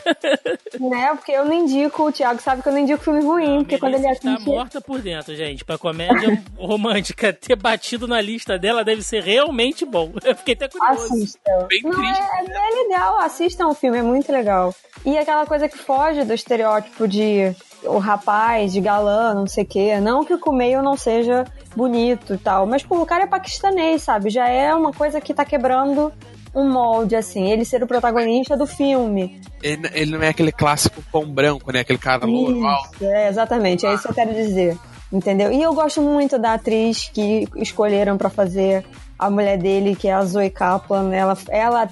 né? 0.80 1.16
Porque 1.16 1.32
eu 1.32 1.44
não 1.44 1.54
indico, 1.54 2.04
o 2.04 2.12
Thiago 2.12 2.40
sabe 2.40 2.62
que 2.62 2.70
eu 2.70 2.74
não 2.74 2.80
indico 2.80 3.04
filme 3.04 3.24
ruim, 3.24 3.58
porque 3.60 3.80
quando 3.80 3.96
ele 3.96 4.08
assiste... 4.08 4.24
tá 4.24 4.40
morta 4.40 4.80
por 4.80 5.02
dentro, 5.02 5.36
gente. 5.36 5.66
Pra 5.66 5.80
comédia 5.80 6.42
romântica 6.56 7.34
ter 7.34 7.56
batido 7.56 8.08
na 8.08 8.22
lista 8.22 8.60
dela 8.60 8.84
deve 8.84 9.02
ser 9.02 9.24
realmente 9.24 9.84
bom. 9.86 10.14
Eu 10.24 10.36
fiquei 10.36 10.54
até 10.54 10.68
curioso. 10.68 11.14
Assistam. 11.14 11.68
Bem 11.68 11.82
não, 11.84 11.92
triste. 11.92 12.22
é, 12.22 12.46
é 12.46 12.84
legal, 12.84 13.20
assistam 13.20 13.68
o 13.68 13.74
filme, 13.74 13.98
é 13.98 14.04
muito 14.04 14.32
legal. 14.32 14.74
E 15.04 15.18
aquela 15.18 15.48
coisa 15.48 15.68
que 15.68 15.78
foge 15.78 16.24
do 16.24 16.34
estereótipo 16.34 17.08
de 17.08 17.56
o 17.88 17.98
rapaz, 17.98 18.74
de 18.74 18.82
galã, 18.82 19.34
não 19.34 19.48
sei 19.48 19.64
o 19.64 19.68
quê. 19.68 20.00
Não 20.00 20.24
que 20.24 20.34
o 20.34 20.40
Kumail 20.40 20.82
não 20.82 20.98
seja 20.98 21.46
bonito 21.76 22.34
e 22.34 22.38
tal, 22.38 22.66
mas, 22.66 22.84
pô, 22.84 23.02
o 23.02 23.06
cara 23.06 23.24
é 23.24 23.28
paquistanês, 23.28 24.04
sabe? 24.04 24.30
Já 24.30 24.48
é 24.48 24.74
uma 24.74 24.92
coisa 24.92 25.22
que 25.22 25.34
tá 25.34 25.46
quebrando 25.46 26.12
um 26.54 26.70
molde, 26.70 27.16
assim. 27.16 27.50
Ele 27.50 27.66
ser 27.66 27.84
o 27.84 27.88
protagonista 27.88 28.56
do 28.56 28.66
filme. 28.66 29.42
Ele, 29.62 29.90
ele 29.94 30.12
não 30.12 30.24
é 30.24 30.30
aquele 30.30 30.52
clássico 30.52 31.04
pão 31.12 31.26
branco, 31.26 31.72
né? 31.72 31.82
Aquele 31.82 32.00
cara 32.00 32.26
louro, 32.26 32.62
é, 33.02 33.28
exatamente, 33.28 33.86
é 33.86 33.94
isso 33.94 34.04
que 34.04 34.10
eu 34.10 34.16
quero 34.16 34.34
dizer. 34.34 34.78
Entendeu? 35.12 35.52
E 35.52 35.62
eu 35.62 35.74
gosto 35.74 36.02
muito 36.02 36.40
da 36.40 36.54
atriz 36.54 37.10
que 37.14 37.48
escolheram 37.56 38.18
pra 38.18 38.30
fazer 38.30 38.86
a 39.18 39.30
mulher 39.30 39.58
dele, 39.58 39.96
que 39.96 40.08
é 40.08 40.14
a 40.14 40.26
Zoe 40.26 40.50
Kaplan. 40.50 41.14
Ela, 41.14 41.38
ela 41.50 41.90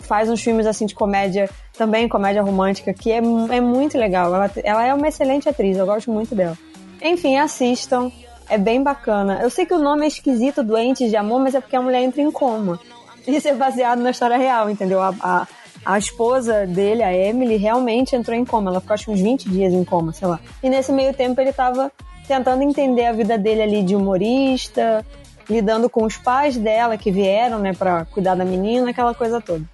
faz 0.00 0.28
uns 0.28 0.42
filmes 0.42 0.66
assim 0.66 0.86
de 0.86 0.94
comédia, 0.94 1.48
também 1.78 2.08
comédia 2.08 2.42
romântica, 2.42 2.92
que 2.92 3.12
é, 3.12 3.18
é 3.18 3.60
muito 3.60 3.96
legal. 3.96 4.34
Ela, 4.34 4.50
ela 4.64 4.84
é 4.84 4.92
uma 4.92 5.06
excelente 5.06 5.48
atriz, 5.48 5.76
eu 5.78 5.86
gosto 5.86 6.10
muito 6.10 6.34
dela. 6.34 6.58
Enfim, 7.00 7.36
assistam. 7.36 8.10
É 8.50 8.58
bem 8.58 8.82
bacana. 8.82 9.38
Eu 9.42 9.50
sei 9.50 9.64
que 9.64 9.74
o 9.74 9.78
nome 9.78 10.04
é 10.04 10.08
esquisito, 10.08 10.62
Doentes 10.62 11.10
de 11.10 11.16
Amor, 11.16 11.38
mas 11.40 11.54
é 11.54 11.60
porque 11.60 11.76
a 11.76 11.82
mulher 11.82 12.02
entra 12.02 12.20
em 12.20 12.30
coma. 12.30 12.80
Isso 13.26 13.46
é 13.46 13.54
baseado 13.54 14.00
na 14.00 14.10
história 14.10 14.36
real, 14.38 14.68
entendeu? 14.68 15.00
A, 15.00 15.14
a, 15.20 15.46
a 15.84 15.98
esposa 15.98 16.66
dele, 16.66 17.02
a 17.02 17.14
Emily, 17.14 17.56
realmente 17.56 18.16
entrou 18.16 18.36
em 18.36 18.44
coma. 18.44 18.70
Ela 18.70 18.80
ficou 18.80 18.94
acho 18.94 19.10
uns 19.12 19.20
20 19.20 19.48
dias 19.48 19.72
em 19.72 19.84
coma, 19.84 20.12
sei 20.12 20.26
lá. 20.26 20.40
E 20.62 20.68
nesse 20.68 20.90
meio 20.90 21.14
tempo 21.14 21.40
ele 21.40 21.52
tava 21.52 21.92
tentando 22.26 22.62
entender 22.62 23.04
a 23.04 23.12
vida 23.12 23.38
dele 23.38 23.62
ali 23.62 23.82
de 23.82 23.94
humorista, 23.94 25.04
lidando 25.48 25.88
com 25.88 26.04
os 26.04 26.16
pais 26.16 26.56
dela 26.56 26.96
que 26.98 27.10
vieram, 27.10 27.58
né, 27.58 27.72
pra 27.72 28.04
cuidar 28.06 28.34
da 28.34 28.44
menina, 28.44 28.90
aquela 28.90 29.14
coisa 29.14 29.40
toda. 29.40 29.64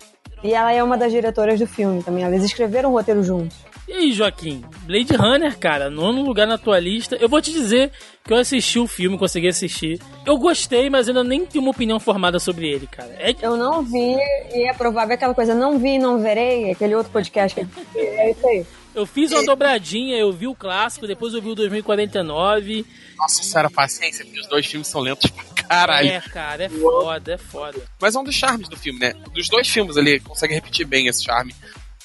E 0.44 0.52
ela 0.52 0.70
é 0.74 0.82
uma 0.82 0.98
das 0.98 1.10
diretoras 1.10 1.58
do 1.58 1.66
filme 1.66 2.02
também. 2.02 2.22
Elas 2.22 2.44
escreveram 2.44 2.90
o 2.90 2.92
roteiro 2.92 3.22
juntos. 3.22 3.56
E 3.88 3.92
aí, 3.94 4.12
Joaquim? 4.12 4.62
Blade 4.82 5.16
Runner, 5.16 5.58
cara, 5.58 5.88
nono 5.88 6.22
lugar 6.22 6.46
na 6.46 6.58
tua 6.58 6.78
lista. 6.78 7.16
Eu 7.16 7.30
vou 7.30 7.40
te 7.40 7.50
dizer 7.50 7.90
que 8.22 8.30
eu 8.30 8.36
assisti 8.36 8.78
o 8.78 8.86
filme, 8.86 9.16
consegui 9.16 9.48
assistir. 9.48 9.98
Eu 10.26 10.36
gostei, 10.36 10.90
mas 10.90 11.08
ainda 11.08 11.24
nem 11.24 11.46
tenho 11.46 11.64
uma 11.64 11.70
opinião 11.70 11.98
formada 11.98 12.38
sobre 12.38 12.68
ele, 12.68 12.86
cara. 12.86 13.10
É... 13.18 13.34
Eu 13.40 13.56
não 13.56 13.82
vi, 13.82 14.16
e 14.52 14.68
é 14.68 14.74
provável 14.74 15.14
aquela 15.14 15.34
coisa, 15.34 15.54
não 15.54 15.78
vi, 15.78 15.98
não 15.98 16.18
verei, 16.18 16.70
aquele 16.70 16.94
outro 16.94 17.10
podcast 17.10 17.66
que 17.92 17.98
é 17.98 18.30
isso 18.30 18.46
aí. 18.46 18.66
Eu 18.94 19.06
fiz 19.06 19.32
uma 19.32 19.44
dobradinha, 19.44 20.16
eu 20.16 20.30
vi 20.30 20.46
o 20.46 20.54
clássico, 20.54 21.06
depois 21.06 21.34
eu 21.34 21.42
vi 21.42 21.48
o 21.48 21.54
2049. 21.54 22.86
Nossa 23.18 23.42
senhora, 23.42 23.70
paciência, 23.70 24.24
porque 24.24 24.40
os 24.40 24.46
dois 24.46 24.66
filmes 24.66 24.88
são 24.88 25.00
lentos 25.00 25.30
pra 25.30 25.53
caralho. 25.68 26.08
É, 26.08 26.20
cara, 26.20 26.64
é 26.64 26.68
foda, 26.68 27.32
é 27.32 27.38
foda. 27.38 27.82
Mas 28.00 28.14
é 28.14 28.18
um 28.18 28.24
dos 28.24 28.34
charmes 28.34 28.68
do 28.68 28.76
filme, 28.76 28.98
né? 29.00 29.14
Dos 29.32 29.48
dois 29.48 29.68
filmes 29.68 29.96
ele 29.96 30.20
consegue 30.20 30.54
repetir 30.54 30.86
bem 30.86 31.06
esse 31.06 31.24
charme. 31.24 31.54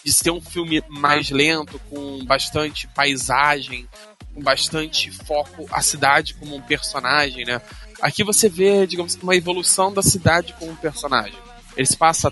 De 0.03 0.13
ser 0.13 0.31
um 0.31 0.41
filme 0.41 0.81
mais 0.87 1.29
lento, 1.29 1.79
com 1.89 2.23
bastante 2.25 2.87
paisagem, 2.87 3.87
com 4.33 4.41
bastante 4.41 5.11
foco 5.11 5.67
a 5.71 5.81
cidade 5.81 6.33
como 6.35 6.55
um 6.55 6.61
personagem, 6.61 7.45
né? 7.45 7.61
Aqui 8.01 8.23
você 8.23 8.47
vê, 8.47 8.87
digamos, 8.87 9.15
uma 9.15 9.35
evolução 9.35 9.93
da 9.93 10.01
cidade 10.01 10.55
como 10.57 10.71
um 10.71 10.75
personagem. 10.75 11.37
Ele 11.75 11.85
se 11.85 11.97
passa 11.97 12.31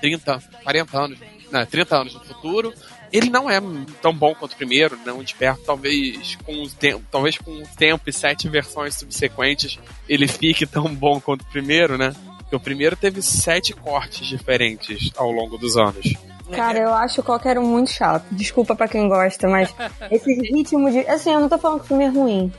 30, 0.00 0.38
40 0.62 0.98
anos, 0.98 1.18
né, 1.50 1.66
30 1.66 1.96
anos 1.96 2.14
no 2.14 2.24
futuro. 2.24 2.72
Ele 3.12 3.30
não 3.30 3.50
é 3.50 3.60
tão 4.02 4.12
bom 4.12 4.34
quanto 4.34 4.52
o 4.52 4.56
primeiro, 4.56 4.98
não 5.04 5.22
de 5.22 5.34
perto, 5.34 5.62
talvez 5.64 6.36
com 6.44 6.62
o 6.62 6.68
tempo, 6.68 7.04
talvez 7.10 7.38
com 7.38 7.50
o 7.50 7.66
tempo 7.76 8.08
e 8.08 8.12
sete 8.12 8.48
versões 8.48 8.94
subsequentes 8.94 9.78
ele 10.08 10.28
fique 10.28 10.66
tão 10.66 10.94
bom 10.94 11.20
quanto 11.20 11.42
o 11.42 11.50
primeiro, 11.50 11.96
né? 11.96 12.12
Porque 12.38 12.56
o 12.56 12.60
primeiro 12.60 12.96
teve 12.96 13.20
sete 13.20 13.74
cortes 13.74 14.26
diferentes 14.26 15.10
ao 15.16 15.30
longo 15.30 15.58
dos 15.58 15.76
anos. 15.76 16.14
Cara, 16.50 16.78
eu 16.78 16.94
acho 16.94 17.22
qualquer 17.22 17.58
um 17.58 17.66
muito 17.66 17.90
chato. 17.90 18.24
Desculpa 18.30 18.74
pra 18.74 18.88
quem 18.88 19.08
gosta, 19.08 19.48
mas 19.48 19.74
esse 20.10 20.32
ritmo 20.34 20.90
de. 20.90 21.00
Assim, 21.00 21.32
eu 21.32 21.40
não 21.40 21.48
tô 21.48 21.58
falando 21.58 21.80
que 21.80 21.84
o 21.84 21.88
filme 21.88 22.04
é 22.04 22.08
ruim, 22.08 22.52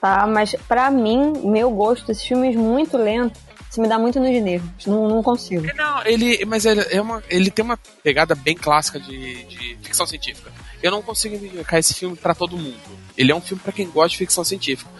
tá? 0.00 0.26
Mas 0.26 0.54
pra 0.68 0.90
mim, 0.90 1.32
meu 1.44 1.70
gosto, 1.70 2.12
esses 2.12 2.24
filmes 2.24 2.54
muito 2.54 2.96
lentos, 2.96 3.40
isso 3.70 3.80
me 3.80 3.88
dá 3.88 3.98
muito 3.98 4.18
nos 4.18 4.42
nervos. 4.42 4.86
Não, 4.86 5.08
não 5.08 5.22
consigo. 5.22 5.66
Não, 5.74 6.04
ele. 6.04 6.44
Mas 6.46 6.64
ele, 6.64 6.80
é 6.90 7.00
uma, 7.00 7.22
ele 7.28 7.50
tem 7.50 7.64
uma 7.64 7.76
pegada 8.02 8.34
bem 8.34 8.56
clássica 8.56 8.98
de, 8.98 9.44
de 9.44 9.78
ficção 9.82 10.06
científica. 10.06 10.50
Eu 10.82 10.90
não 10.90 11.02
consigo 11.02 11.34
indicar 11.34 11.78
esse 11.78 11.94
filme 11.94 12.16
pra 12.16 12.34
todo 12.34 12.56
mundo. 12.56 12.78
Ele 13.16 13.32
é 13.32 13.34
um 13.34 13.40
filme 13.40 13.62
pra 13.62 13.72
quem 13.72 13.88
gosta 13.88 14.10
de 14.10 14.18
ficção 14.18 14.44
científica. 14.44 14.90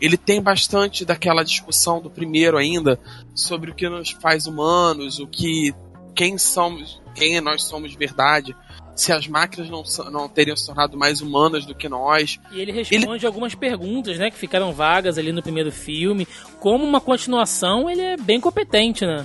Ele 0.00 0.16
tem 0.16 0.42
bastante 0.42 1.04
daquela 1.04 1.42
discussão 1.42 2.00
do 2.00 2.10
primeiro 2.10 2.56
ainda 2.56 3.00
sobre 3.34 3.70
o 3.70 3.74
que 3.74 3.88
nos 3.88 4.10
faz 4.10 4.46
humanos, 4.46 5.18
o 5.18 5.26
que. 5.26 5.74
quem 6.14 6.36
somos, 6.36 7.00
quem 7.14 7.40
nós 7.40 7.62
somos 7.62 7.90
de 7.90 7.96
verdade. 7.96 8.54
Se 8.98 9.12
as 9.12 9.28
máquinas 9.28 9.70
não, 9.70 9.84
não 10.10 10.28
teriam 10.28 10.56
se 10.56 10.66
tornado 10.66 10.98
mais 10.98 11.20
humanas 11.20 11.64
do 11.64 11.72
que 11.72 11.88
nós. 11.88 12.40
E 12.50 12.60
ele 12.60 12.72
responde 12.72 13.24
algumas 13.24 13.54
perguntas, 13.54 14.18
né, 14.18 14.28
que 14.28 14.36
ficaram 14.36 14.72
vagas 14.72 15.16
ali 15.16 15.30
no 15.30 15.40
primeiro 15.40 15.70
filme. 15.70 16.26
Como 16.58 16.84
uma 16.84 17.00
continuação, 17.00 17.88
ele 17.88 18.00
é 18.00 18.16
bem 18.16 18.40
competente, 18.40 19.06
né? 19.06 19.24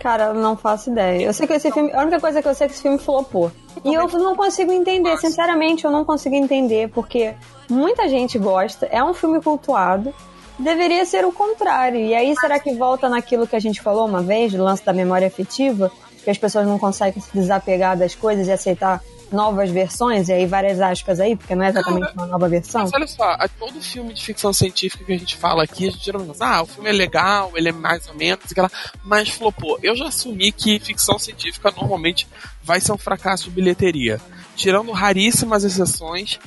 Cara, 0.00 0.24
eu 0.24 0.34
não 0.34 0.56
faço 0.56 0.90
ideia. 0.90 1.24
Eu 1.24 1.32
sei 1.32 1.46
que 1.46 1.52
esse 1.52 1.70
filme. 1.70 1.92
A 1.92 2.02
única 2.02 2.18
coisa 2.18 2.42
que 2.42 2.48
eu 2.48 2.54
sei 2.54 2.64
é 2.64 2.68
que 2.68 2.74
esse 2.74 2.82
filme 2.82 2.98
flopou. 2.98 3.52
E 3.84 3.94
eu 3.94 4.08
não 4.08 4.34
consigo 4.34 4.72
entender, 4.72 5.16
sinceramente, 5.18 5.84
eu 5.84 5.92
não 5.92 6.04
consigo 6.04 6.34
entender, 6.34 6.88
porque 6.88 7.32
muita 7.70 8.08
gente 8.08 8.36
gosta, 8.40 8.86
é 8.86 9.02
um 9.04 9.14
filme 9.14 9.40
cultuado. 9.40 10.12
Deveria 10.58 11.06
ser 11.06 11.24
o 11.24 11.30
contrário. 11.30 12.00
E 12.00 12.12
aí, 12.12 12.34
será 12.40 12.58
que 12.58 12.74
volta 12.74 13.08
naquilo 13.08 13.46
que 13.46 13.54
a 13.54 13.60
gente 13.60 13.80
falou 13.80 14.04
uma 14.04 14.20
vez, 14.20 14.52
do 14.52 14.64
lance 14.64 14.84
da 14.84 14.92
memória 14.92 15.28
afetiva? 15.28 15.92
Que 16.24 16.30
as 16.30 16.38
pessoas 16.38 16.66
não 16.66 16.78
conseguem 16.78 17.20
se 17.20 17.30
desapegar 17.32 17.96
das 17.96 18.14
coisas 18.14 18.46
e 18.46 18.52
aceitar 18.52 19.00
novas 19.32 19.70
versões, 19.70 20.28
e 20.28 20.32
aí 20.32 20.46
várias 20.46 20.80
aspas 20.80 21.18
aí, 21.18 21.34
porque 21.34 21.54
não 21.54 21.64
é 21.64 21.70
exatamente 21.70 22.12
uma 22.12 22.26
nova 22.26 22.48
versão. 22.48 22.82
Mas 22.82 22.92
olha 22.92 23.06
só, 23.06 23.36
todo 23.58 23.80
filme 23.80 24.12
de 24.12 24.22
ficção 24.22 24.52
científica 24.52 25.04
que 25.04 25.12
a 25.12 25.18
gente 25.18 25.36
fala 25.36 25.64
aqui, 25.64 25.88
a 25.88 25.90
gente 25.90 26.04
geralmente 26.04 26.36
fala, 26.36 26.56
ah, 26.56 26.62
o 26.62 26.66
filme 26.66 26.90
é 26.90 26.92
legal, 26.92 27.50
ele 27.54 27.70
é 27.70 27.72
mais 27.72 28.06
ou 28.08 28.14
menos, 28.14 28.44
aquela, 28.50 28.70
mas 29.02 29.30
flopou. 29.30 29.78
Eu 29.82 29.96
já 29.96 30.08
assumi 30.08 30.52
que 30.52 30.78
ficção 30.78 31.18
científica 31.18 31.72
normalmente 31.74 32.28
vai 32.62 32.80
ser 32.80 32.92
um 32.92 32.98
fracasso 32.98 33.44
de 33.44 33.50
bilheteria. 33.50 34.20
Tirando 34.54 34.92
raríssimas 34.92 35.64
exceções, 35.64 36.38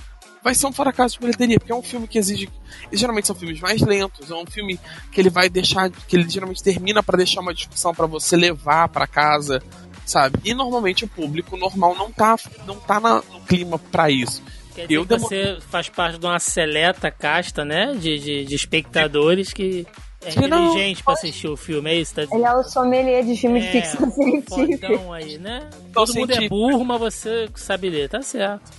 vai 0.45 0.53
ser 0.55 0.67
um 0.67 0.71
fracasso 0.71 1.15
de 1.15 1.19
bilheteria, 1.21 1.57
porque 1.59 1.71
é 1.71 1.75
um 1.75 1.81
filme 1.81 2.07
que 2.07 2.17
exige. 2.19 2.47
E 2.91 2.95
geralmente 2.95 3.25
são 3.27 3.35
filmes 3.35 3.59
mais 3.59 3.81
lentos, 3.81 4.29
é 4.29 4.35
um 4.35 4.45
filme 4.45 4.79
que 5.11 5.19
ele 5.19 5.29
vai 5.31 5.49
deixar. 5.49 5.89
que 5.89 6.15
ele 6.15 6.29
geralmente 6.29 6.61
termina 6.63 7.01
pra 7.03 7.17
deixar 7.17 7.41
uma 7.41 7.53
discussão 7.53 7.93
pra 7.95 8.05
você 8.05 8.37
levar 8.37 8.87
pra 8.89 9.07
casa, 9.07 9.61
sabe? 10.05 10.37
E 10.45 10.53
normalmente 10.53 11.03
o 11.03 11.07
público 11.07 11.57
normal 11.57 11.95
não 11.95 12.11
tá, 12.11 12.35
não 12.67 12.75
tá 12.75 12.99
na- 12.99 13.23
no 13.31 13.41
clima 13.41 13.79
pra 13.79 14.09
isso. 14.11 14.41
Quer 14.75 14.83
dizer 14.83 14.93
Eu 14.95 15.01
que 15.03 15.07
demo- 15.09 15.27
você 15.27 15.57
faz 15.69 15.89
parte 15.89 16.19
de 16.19 16.25
uma 16.25 16.37
seleta 16.37 17.09
casta, 17.09 17.65
né, 17.65 17.93
de, 17.95 18.19
de, 18.19 18.45
de 18.45 18.55
espectadores 18.55 19.51
que 19.53 19.87
é 20.23 20.31
Que 20.31 20.47
não- 20.47 20.67
inteligente 20.71 21.01
pra 21.03 21.13
assistir 21.13 21.47
o 21.47 21.55
filme, 21.57 21.89
é 21.89 21.95
isso? 21.95 22.13
Tá? 22.15 22.23
Ele 22.31 22.43
é 22.43 22.53
o 22.53 22.63
sommelier 22.63 23.23
de 23.23 23.35
filme 23.37 23.61
de 23.61 23.67
É, 23.67 23.71
ficção 23.71 24.11
científica. 24.11 24.87
aí, 25.13 25.37
né? 25.37 25.69
Todo 25.93 26.13
mundo 26.13 26.31
é 26.31 26.35
científico. 26.35 26.55
burro, 26.55 26.83
mas 26.85 26.99
você 26.99 27.47
sabe 27.55 27.89
ler, 27.89 28.09
tá 28.09 28.21
certo. 28.21 28.71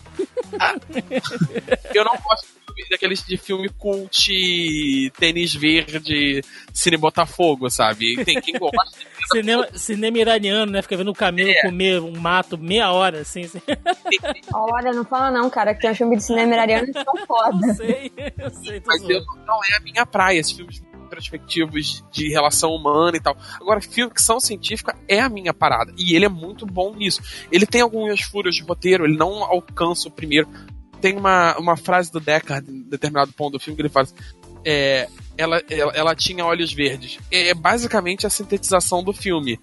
Eu 1.94 2.04
não 2.04 2.16
gosto 2.16 2.46
de 2.46 2.52
filme- 2.66 2.88
daqueles 2.90 3.25
de 3.25 3.37
filme 3.37 3.68
cult, 3.70 5.11
tênis 5.18 5.54
verde, 5.54 6.42
cine 6.73 6.96
Botafogo, 6.96 7.70
sabe? 7.70 8.23
Tem 8.25 8.40
quem 8.40 8.54
gosta. 8.58 8.76
Cinema, 9.32 9.66
cinema 9.75 10.18
iraniano, 10.18 10.70
né? 10.73 10.82
Fica 10.82 10.96
vendo 10.96 11.11
o 11.11 11.14
camelo 11.14 11.50
É. 11.50 11.62
comer 11.62 12.00
um 12.00 12.12
mato 12.16 12.56
meia 12.58 12.90
hora, 12.92 13.20
assim. 13.20 13.42
assim. 13.42 13.61
Olha, 14.52 14.92
não 14.92 15.04
fala 15.04 15.30
não, 15.30 15.49
cara, 15.50 15.75
que 15.75 15.80
tem 15.80 15.90
um 15.90 15.94
filme 15.94 16.16
de 16.16 16.23
cinema 16.23 16.52
iraniano 16.54 16.87
que 16.87 16.92
são 16.92 17.14
Eu 17.16 17.26
foda. 17.26 17.75
sei, 17.75 18.12
eu 18.38 18.50
sei. 18.50 18.82
Mas 18.87 19.02
eu, 19.08 19.20
não 19.46 19.56
é 19.73 19.76
a 19.76 19.80
minha 19.80 20.06
praia, 20.06 20.38
esses 20.38 20.52
filmes 20.52 20.82
introspectivos 21.06 22.04
de 22.12 22.28
relação 22.28 22.70
humana 22.70 23.16
e 23.16 23.20
tal. 23.20 23.36
Agora, 23.60 23.80
ficção 23.80 24.38
científica 24.38 24.94
é 25.08 25.20
a 25.20 25.28
minha 25.28 25.54
parada. 25.54 25.92
E 25.96 26.14
ele 26.14 26.25
é 26.25 26.28
muito 26.28 26.66
bom 26.66 26.94
nisso. 26.94 27.22
Ele 27.50 27.66
tem 27.66 27.80
alguns 27.80 28.20
furos 28.22 28.56
de 28.56 28.62
roteiro, 28.62 29.04
ele 29.04 29.16
não 29.16 29.42
alcança 29.44 30.08
o 30.08 30.10
primeiro. 30.10 30.48
Tem 31.00 31.16
uma, 31.16 31.56
uma 31.58 31.76
frase 31.76 32.10
do 32.10 32.20
Deckard 32.20 32.70
em 32.70 32.82
determinado 32.82 33.32
ponto 33.32 33.52
do 33.52 33.60
filme 33.60 33.76
que 33.76 33.82
ele 33.82 33.88
fala 33.88 34.04
assim, 34.04 34.14
é, 34.64 35.08
ela, 35.38 35.62
ela, 35.70 35.92
ela 35.92 36.14
tinha 36.14 36.44
olhos 36.44 36.72
verdes. 36.72 37.18
É 37.30 37.54
basicamente 37.54 38.26
a 38.26 38.30
sintetização 38.30 39.02
do 39.02 39.12
filme. 39.12 39.60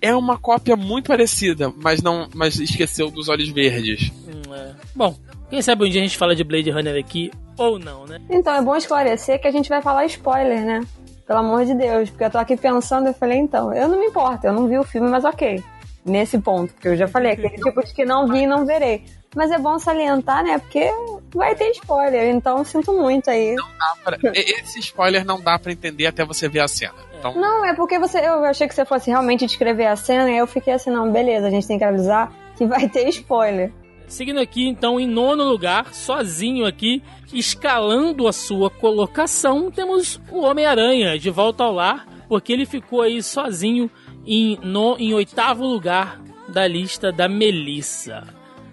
É 0.00 0.14
uma 0.14 0.38
cópia 0.38 0.76
muito 0.76 1.08
parecida, 1.08 1.72
mas 1.76 2.00
não, 2.00 2.28
mas 2.34 2.58
esqueceu 2.58 3.10
dos 3.10 3.28
olhos 3.28 3.50
verdes. 3.50 4.10
Hum, 4.26 4.54
é. 4.54 4.74
Bom, 4.94 5.18
quem 5.50 5.60
sabe 5.60 5.84
um 5.84 5.88
dia 5.88 6.00
a 6.00 6.04
gente 6.04 6.16
fala 6.16 6.34
de 6.34 6.44
Blade 6.44 6.70
Runner 6.70 6.98
aqui 6.98 7.30
ou 7.58 7.78
não, 7.78 8.06
né? 8.06 8.18
Então 8.30 8.54
é 8.54 8.62
bom 8.62 8.74
esclarecer 8.76 9.40
que 9.40 9.48
a 9.48 9.50
gente 9.50 9.68
vai 9.68 9.82
falar 9.82 10.06
spoiler, 10.06 10.64
né? 10.64 10.80
Pelo 11.26 11.40
amor 11.40 11.64
de 11.64 11.74
Deus, 11.74 12.08
porque 12.08 12.24
eu 12.24 12.30
tô 12.30 12.38
aqui 12.38 12.56
pensando, 12.56 13.08
eu 13.08 13.14
falei, 13.14 13.38
então, 13.38 13.72
eu 13.74 13.88
não 13.88 13.98
me 13.98 14.06
importo, 14.06 14.46
eu 14.46 14.52
não 14.52 14.66
vi 14.66 14.78
o 14.78 14.84
filme, 14.84 15.08
mas 15.08 15.24
ok. 15.24 15.62
Nesse 16.04 16.38
ponto, 16.38 16.72
porque 16.72 16.88
eu 16.88 16.96
já 16.96 17.06
falei, 17.06 17.32
aquele 17.32 17.56
tipo 17.56 17.84
de 17.84 17.92
que 17.92 18.04
não 18.06 18.26
vi 18.26 18.44
e 18.44 18.46
não 18.46 18.64
verei. 18.64 19.04
Mas 19.36 19.50
é 19.50 19.58
bom 19.58 19.78
salientar, 19.78 20.42
né? 20.42 20.58
Porque 20.58 20.90
vai 21.32 21.54
ter 21.54 21.70
spoiler, 21.72 22.34
então 22.34 22.64
sinto 22.64 22.92
muito 22.92 23.30
aí. 23.30 23.54
Não 23.54 23.68
dá 23.78 23.96
pra, 24.02 24.32
esse 24.34 24.80
spoiler 24.80 25.24
não 25.24 25.40
dá 25.40 25.58
para 25.58 25.70
entender 25.70 26.06
até 26.06 26.24
você 26.24 26.48
ver 26.48 26.60
a 26.60 26.68
cena. 26.68 26.94
Então... 27.18 27.34
Não, 27.34 27.64
é 27.64 27.74
porque 27.74 27.98
você, 27.98 28.18
eu 28.18 28.44
achei 28.44 28.66
que 28.66 28.74
você 28.74 28.84
fosse 28.84 29.10
realmente 29.10 29.46
descrever 29.46 29.86
a 29.86 29.94
cena 29.94 30.30
e 30.30 30.38
eu 30.38 30.46
fiquei 30.46 30.72
assim, 30.72 30.90
não, 30.90 31.12
beleza, 31.12 31.46
a 31.46 31.50
gente 31.50 31.66
tem 31.66 31.78
que 31.78 31.84
avisar 31.84 32.32
que 32.56 32.66
vai 32.66 32.88
ter 32.88 33.08
spoiler. 33.10 33.70
Seguindo 34.10 34.40
aqui, 34.40 34.66
então, 34.66 34.98
em 34.98 35.06
nono 35.06 35.44
lugar, 35.44 35.94
sozinho 35.94 36.66
aqui, 36.66 37.00
escalando 37.32 38.26
a 38.26 38.32
sua 38.32 38.68
colocação, 38.68 39.70
temos 39.70 40.20
o 40.32 40.40
Homem-Aranha 40.40 41.16
de 41.16 41.30
volta 41.30 41.62
ao 41.62 41.72
lar, 41.72 42.08
porque 42.28 42.52
ele 42.52 42.66
ficou 42.66 43.02
aí 43.02 43.22
sozinho 43.22 43.88
em, 44.26 44.58
no, 44.64 44.96
em 44.98 45.14
oitavo 45.14 45.64
lugar 45.64 46.20
da 46.48 46.66
lista 46.66 47.12
da 47.12 47.28
Melissa. 47.28 48.26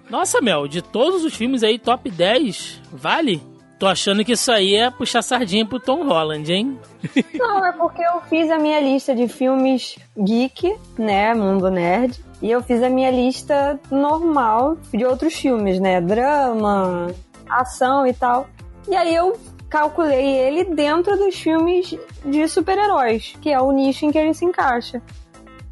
Nossa, 0.10 0.42
Mel, 0.42 0.68
de 0.68 0.82
todos 0.82 1.24
os 1.24 1.36
filmes 1.36 1.62
aí, 1.62 1.78
top 1.78 2.10
10, 2.10 2.82
vale? 2.92 3.40
Tô 3.80 3.86
achando 3.86 4.26
que 4.26 4.32
isso 4.32 4.52
aí 4.52 4.76
é 4.76 4.90
puxar 4.90 5.22
sardinha 5.22 5.66
pro 5.66 5.80
Tom 5.80 6.04
Holland, 6.04 6.52
hein? 6.52 6.80
Não, 7.38 7.64
é 7.64 7.72
porque 7.72 8.02
eu 8.02 8.22
fiz 8.22 8.50
a 8.50 8.58
minha 8.58 8.80
lista 8.80 9.16
de 9.16 9.28
filmes 9.28 9.98
geek, 10.18 10.76
né? 10.98 11.34
Mundo 11.36 11.70
nerd. 11.70 12.20
E 12.42 12.50
eu 12.50 12.62
fiz 12.64 12.82
a 12.82 12.90
minha 12.90 13.12
lista 13.12 13.80
normal 13.92 14.78
de 14.92 15.06
outros 15.06 15.36
filmes, 15.36 15.80
né? 15.80 16.02
Drama, 16.02 17.08
ação 17.48 18.06
e 18.08 18.14
tal. 18.14 18.48
E 18.88 18.96
aí 18.96 19.14
eu 19.14 19.38
calculei 19.70 20.26
ele 20.26 20.64
dentro 20.64 21.16
dos 21.18 21.36
filmes 21.36 21.96
de 22.26 22.48
super-heróis, 22.48 23.36
que 23.42 23.52
é 23.52 23.60
o 23.60 23.72
nicho 23.72 24.06
em 24.06 24.12
que 24.12 24.18
ele 24.18 24.34
se 24.34 24.46
encaixa. 24.46 25.02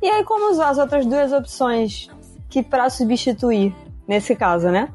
E 0.01 0.07
aí, 0.07 0.23
como 0.23 0.51
usar 0.51 0.69
as 0.69 0.77
outras 0.77 1.05
duas 1.05 1.31
opções 1.31 2.09
que 2.49 2.61
para 2.61 2.89
substituir 2.89 3.73
nesse 4.07 4.35
caso, 4.35 4.69
né? 4.69 4.89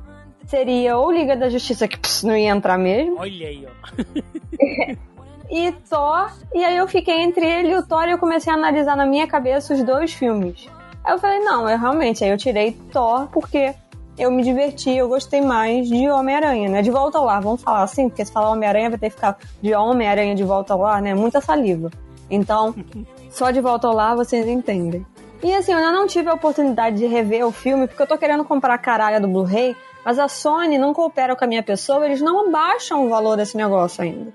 Seria 0.50 0.96
ou 0.96 1.12
Liga 1.12 1.36
da 1.36 1.48
Justiça, 1.48 1.86
que 1.86 1.96
pss, 1.96 2.26
não 2.26 2.36
ia 2.36 2.50
entrar 2.50 2.76
mesmo. 2.76 3.20
Olha 3.20 3.46
aí, 3.46 3.64
ó. 3.64 4.96
e 5.48 5.70
Thor. 5.88 6.32
E 6.52 6.64
aí 6.64 6.76
eu 6.76 6.88
fiquei 6.88 7.22
entre 7.22 7.46
ele 7.46 7.68
e 7.68 7.76
o 7.76 7.86
Thor 7.86 8.08
e 8.08 8.10
eu 8.10 8.18
comecei 8.18 8.52
a 8.52 8.56
analisar 8.56 8.96
na 8.96 9.06
minha 9.06 9.28
cabeça 9.28 9.72
os 9.72 9.80
dois 9.84 10.12
filmes. 10.12 10.68
Aí 11.04 11.14
eu 11.14 11.20
falei, 11.20 11.38
não, 11.38 11.70
eu 11.70 11.78
realmente, 11.78 12.24
aí 12.24 12.30
eu 12.30 12.36
tirei 12.36 12.72
Thor 12.92 13.28
porque 13.28 13.72
eu 14.18 14.28
me 14.32 14.42
diverti, 14.42 14.90
eu 14.90 15.08
gostei 15.08 15.40
mais 15.40 15.88
de 15.88 16.10
Homem-Aranha, 16.10 16.68
né? 16.68 16.82
De 16.82 16.90
volta 16.90 17.18
ao 17.18 17.24
lar, 17.24 17.40
vamos 17.40 17.62
falar 17.62 17.84
assim, 17.84 18.08
porque 18.08 18.24
se 18.24 18.32
falar 18.32 18.50
Homem-Aranha 18.50 18.90
vai 18.90 18.98
ter 18.98 19.10
que 19.10 19.14
ficar 19.14 19.38
de 19.62 19.72
Homem-Aranha 19.72 20.34
de 20.34 20.42
volta 20.42 20.74
ao 20.74 20.80
lar, 20.80 21.00
né? 21.00 21.14
Muita 21.14 21.40
saliva. 21.40 21.92
Então, 22.28 22.74
só 23.30 23.52
de 23.52 23.60
volta 23.60 23.86
ao 23.86 23.94
lar 23.94 24.16
vocês 24.16 24.48
entendem. 24.48 25.06
E 25.42 25.54
assim, 25.54 25.72
eu 25.72 25.78
ainda 25.78 25.92
não 25.92 26.06
tive 26.06 26.28
a 26.28 26.34
oportunidade 26.34 26.98
de 26.98 27.06
rever 27.06 27.46
o 27.46 27.52
filme, 27.52 27.86
porque 27.86 28.02
eu 28.02 28.06
tô 28.06 28.18
querendo 28.18 28.44
comprar 28.44 28.74
a 28.74 28.78
caralha 28.78 29.20
do 29.20 29.28
Blu-ray, 29.28 29.74
mas 30.04 30.18
a 30.18 30.28
Sony 30.28 30.78
não 30.78 30.92
coopera 30.92 31.36
com 31.36 31.44
a 31.44 31.48
minha 31.48 31.62
pessoa, 31.62 32.06
eles 32.06 32.20
não 32.20 32.48
abaixam 32.48 33.06
o 33.06 33.08
valor 33.08 33.36
desse 33.36 33.56
negócio 33.56 34.02
ainda. 34.02 34.32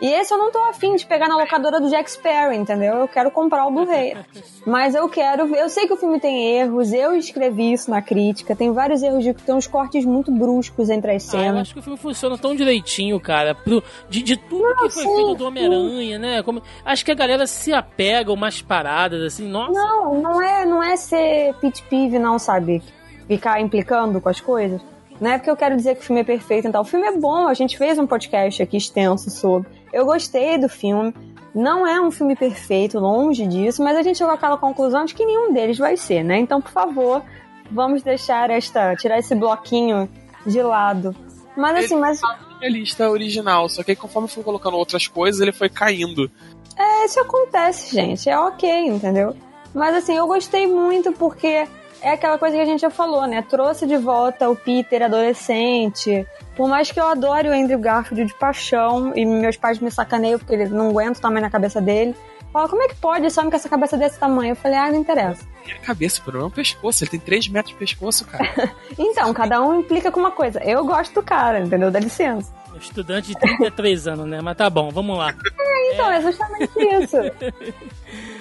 E 0.00 0.06
esse 0.06 0.32
eu 0.32 0.38
não 0.38 0.52
tô 0.52 0.58
afim 0.60 0.94
de 0.94 1.04
pegar 1.04 1.28
na 1.28 1.36
locadora 1.36 1.80
do 1.80 1.90
Jack 1.90 2.10
Sparrow, 2.10 2.52
entendeu? 2.52 2.98
Eu 2.98 3.08
quero 3.08 3.30
comprar 3.32 3.66
o 3.66 3.70
Blu-ray. 3.70 4.16
Mas 4.64 4.94
eu 4.94 5.08
quero 5.08 5.48
ver. 5.48 5.58
Eu 5.58 5.68
sei 5.68 5.88
que 5.88 5.92
o 5.92 5.96
filme 5.96 6.20
tem 6.20 6.56
erros, 6.56 6.92
eu 6.92 7.16
escrevi 7.16 7.72
isso 7.72 7.90
na 7.90 8.00
crítica. 8.00 8.54
Tem 8.54 8.72
vários 8.72 9.02
erros 9.02 9.24
de 9.24 9.34
tem 9.34 9.54
uns 9.54 9.66
cortes 9.66 10.04
muito 10.04 10.30
bruscos 10.30 10.88
entre 10.88 11.16
as 11.16 11.24
cenas. 11.24 11.46
Ah, 11.46 11.56
eu 11.56 11.60
acho 11.62 11.72
que 11.74 11.80
o 11.80 11.82
filme 11.82 11.98
funciona 11.98 12.38
tão 12.38 12.54
direitinho, 12.54 13.18
cara. 13.18 13.56
Pro, 13.56 13.82
de, 14.08 14.22
de 14.22 14.36
tudo 14.36 14.62
não, 14.62 14.76
que 14.76 14.90
foi 14.90 15.02
sim, 15.02 15.16
feito 15.16 15.34
do 15.34 15.46
Homem-Aranha, 15.46 16.18
né? 16.18 16.42
Como, 16.44 16.62
acho 16.84 17.04
que 17.04 17.10
a 17.10 17.16
galera 17.16 17.46
se 17.46 17.72
apega 17.72 18.30
a 18.30 18.34
umas 18.34 18.62
paradas, 18.62 19.20
assim, 19.20 19.48
nossa. 19.48 19.72
Não, 19.72 20.14
não 20.14 20.40
é, 20.40 20.64
não 20.64 20.80
é 20.80 20.96
ser 20.96 21.54
pit 21.54 21.82
pive, 21.84 22.20
não, 22.20 22.38
sabe? 22.38 22.82
Ficar 23.28 23.60
implicando 23.60 24.20
com 24.20 24.28
as 24.28 24.40
coisas. 24.40 24.80
Não 25.20 25.30
é 25.30 25.38
porque 25.38 25.50
eu 25.50 25.56
quero 25.56 25.76
dizer 25.76 25.94
que 25.94 26.00
o 26.00 26.04
filme 26.04 26.22
é 26.22 26.24
perfeito, 26.24 26.66
então. 26.66 26.80
O 26.80 26.84
filme 26.84 27.06
é 27.06 27.16
bom, 27.16 27.46
a 27.46 27.54
gente 27.54 27.76
fez 27.76 27.98
um 27.98 28.06
podcast 28.06 28.62
aqui 28.62 28.76
extenso 28.76 29.30
sobre. 29.30 29.68
Eu 29.92 30.04
gostei 30.04 30.58
do 30.58 30.68
filme. 30.68 31.14
Não 31.54 31.86
é 31.86 32.00
um 32.00 32.10
filme 32.10 32.36
perfeito, 32.36 32.98
longe 32.98 33.46
disso, 33.46 33.82
mas 33.82 33.96
a 33.96 34.02
gente 34.02 34.18
chegou 34.18 34.32
àquela 34.32 34.56
conclusão 34.56 35.04
de 35.04 35.14
que 35.14 35.24
nenhum 35.24 35.52
deles 35.52 35.78
vai 35.78 35.96
ser, 35.96 36.22
né? 36.22 36.38
Então, 36.38 36.60
por 36.60 36.70
favor, 36.70 37.22
vamos 37.70 38.02
deixar 38.02 38.50
esta. 38.50 38.94
tirar 38.96 39.18
esse 39.18 39.34
bloquinho 39.34 40.08
de 40.46 40.62
lado. 40.62 41.14
Mas 41.56 41.84
assim, 41.84 41.96
mas. 41.96 42.20
A 42.22 42.68
lista 42.68 43.08
original, 43.10 43.68
só 43.68 43.82
que 43.82 43.92
aí, 43.92 43.96
conforme 43.96 44.28
foi 44.28 44.42
colocando 44.42 44.76
outras 44.76 45.06
coisas, 45.06 45.40
ele 45.40 45.52
foi 45.52 45.68
caindo. 45.68 46.30
É, 46.76 47.04
isso 47.04 47.18
acontece, 47.18 47.94
gente. 47.94 48.30
É 48.30 48.38
ok, 48.38 48.86
entendeu? 48.86 49.34
Mas 49.74 49.96
assim, 49.96 50.16
eu 50.16 50.26
gostei 50.26 50.66
muito 50.66 51.12
porque 51.12 51.66
é 52.02 52.10
aquela 52.10 52.38
coisa 52.38 52.56
que 52.56 52.62
a 52.62 52.66
gente 52.66 52.80
já 52.80 52.90
falou, 52.90 53.26
né? 53.26 53.42
Trouxe 53.42 53.86
de 53.86 53.96
volta 53.96 54.48
o 54.48 54.56
Peter 54.56 55.02
adolescente. 55.02 56.26
Por 56.56 56.68
mais 56.68 56.90
que 56.90 56.98
eu 56.98 57.06
adore 57.06 57.48
o 57.48 57.52
Andrew 57.52 57.78
Garfield 57.78 58.26
de 58.26 58.34
paixão 58.38 59.12
e 59.14 59.24
meus 59.24 59.56
pais 59.56 59.78
me 59.78 59.90
sacaneiam 59.90 60.38
porque 60.38 60.54
eles 60.54 60.70
não 60.70 60.90
aguentam 60.90 61.20
também 61.20 61.42
na 61.42 61.50
cabeça 61.50 61.80
dele. 61.80 62.14
Fala, 62.52 62.68
como 62.68 62.82
é 62.82 62.88
que 62.88 62.94
pode 62.96 63.26
esse 63.26 63.38
homem 63.38 63.50
com 63.50 63.56
essa 63.56 63.68
cabeça 63.68 63.96
desse 63.96 64.18
tamanho? 64.18 64.52
Eu 64.52 64.56
falei, 64.56 64.78
ah, 64.78 64.90
não 64.90 64.98
interessa. 64.98 65.46
E 65.66 65.72
a 65.72 65.78
cabeça, 65.78 66.20
o 66.20 66.22
problema 66.22 66.46
é 66.46 66.48
o 66.48 66.52
pescoço. 66.52 67.04
Ele 67.04 67.10
tem 67.10 67.20
3 67.20 67.48
metros 67.48 67.74
de 67.74 67.78
pescoço, 67.78 68.24
cara. 68.24 68.72
então, 68.98 69.32
cada 69.34 69.60
um 69.60 69.80
implica 69.80 70.10
com 70.10 70.18
uma 70.18 70.30
coisa. 70.30 70.58
Eu 70.64 70.84
gosto 70.84 71.12
do 71.12 71.22
cara, 71.22 71.60
entendeu? 71.60 71.90
Dá 71.90 72.00
licença. 72.00 72.52
Estudante 72.80 73.28
de 73.28 73.38
33 73.38 74.06
anos, 74.08 74.26
né? 74.26 74.40
Mas 74.40 74.56
tá 74.56 74.70
bom, 74.70 74.90
vamos 74.90 75.18
lá. 75.18 75.34
É, 75.78 75.94
então, 75.94 76.10
é, 76.10 76.16
é 76.16 76.22
justamente 76.22 76.72
isso. 76.76 77.16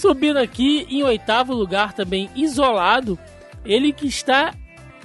Subindo 0.00 0.38
aqui 0.38 0.86
em 0.88 1.02
oitavo 1.02 1.52
lugar, 1.52 1.92
também 1.92 2.30
isolado, 2.34 3.18
ele 3.66 3.92
que 3.92 4.06
está 4.06 4.54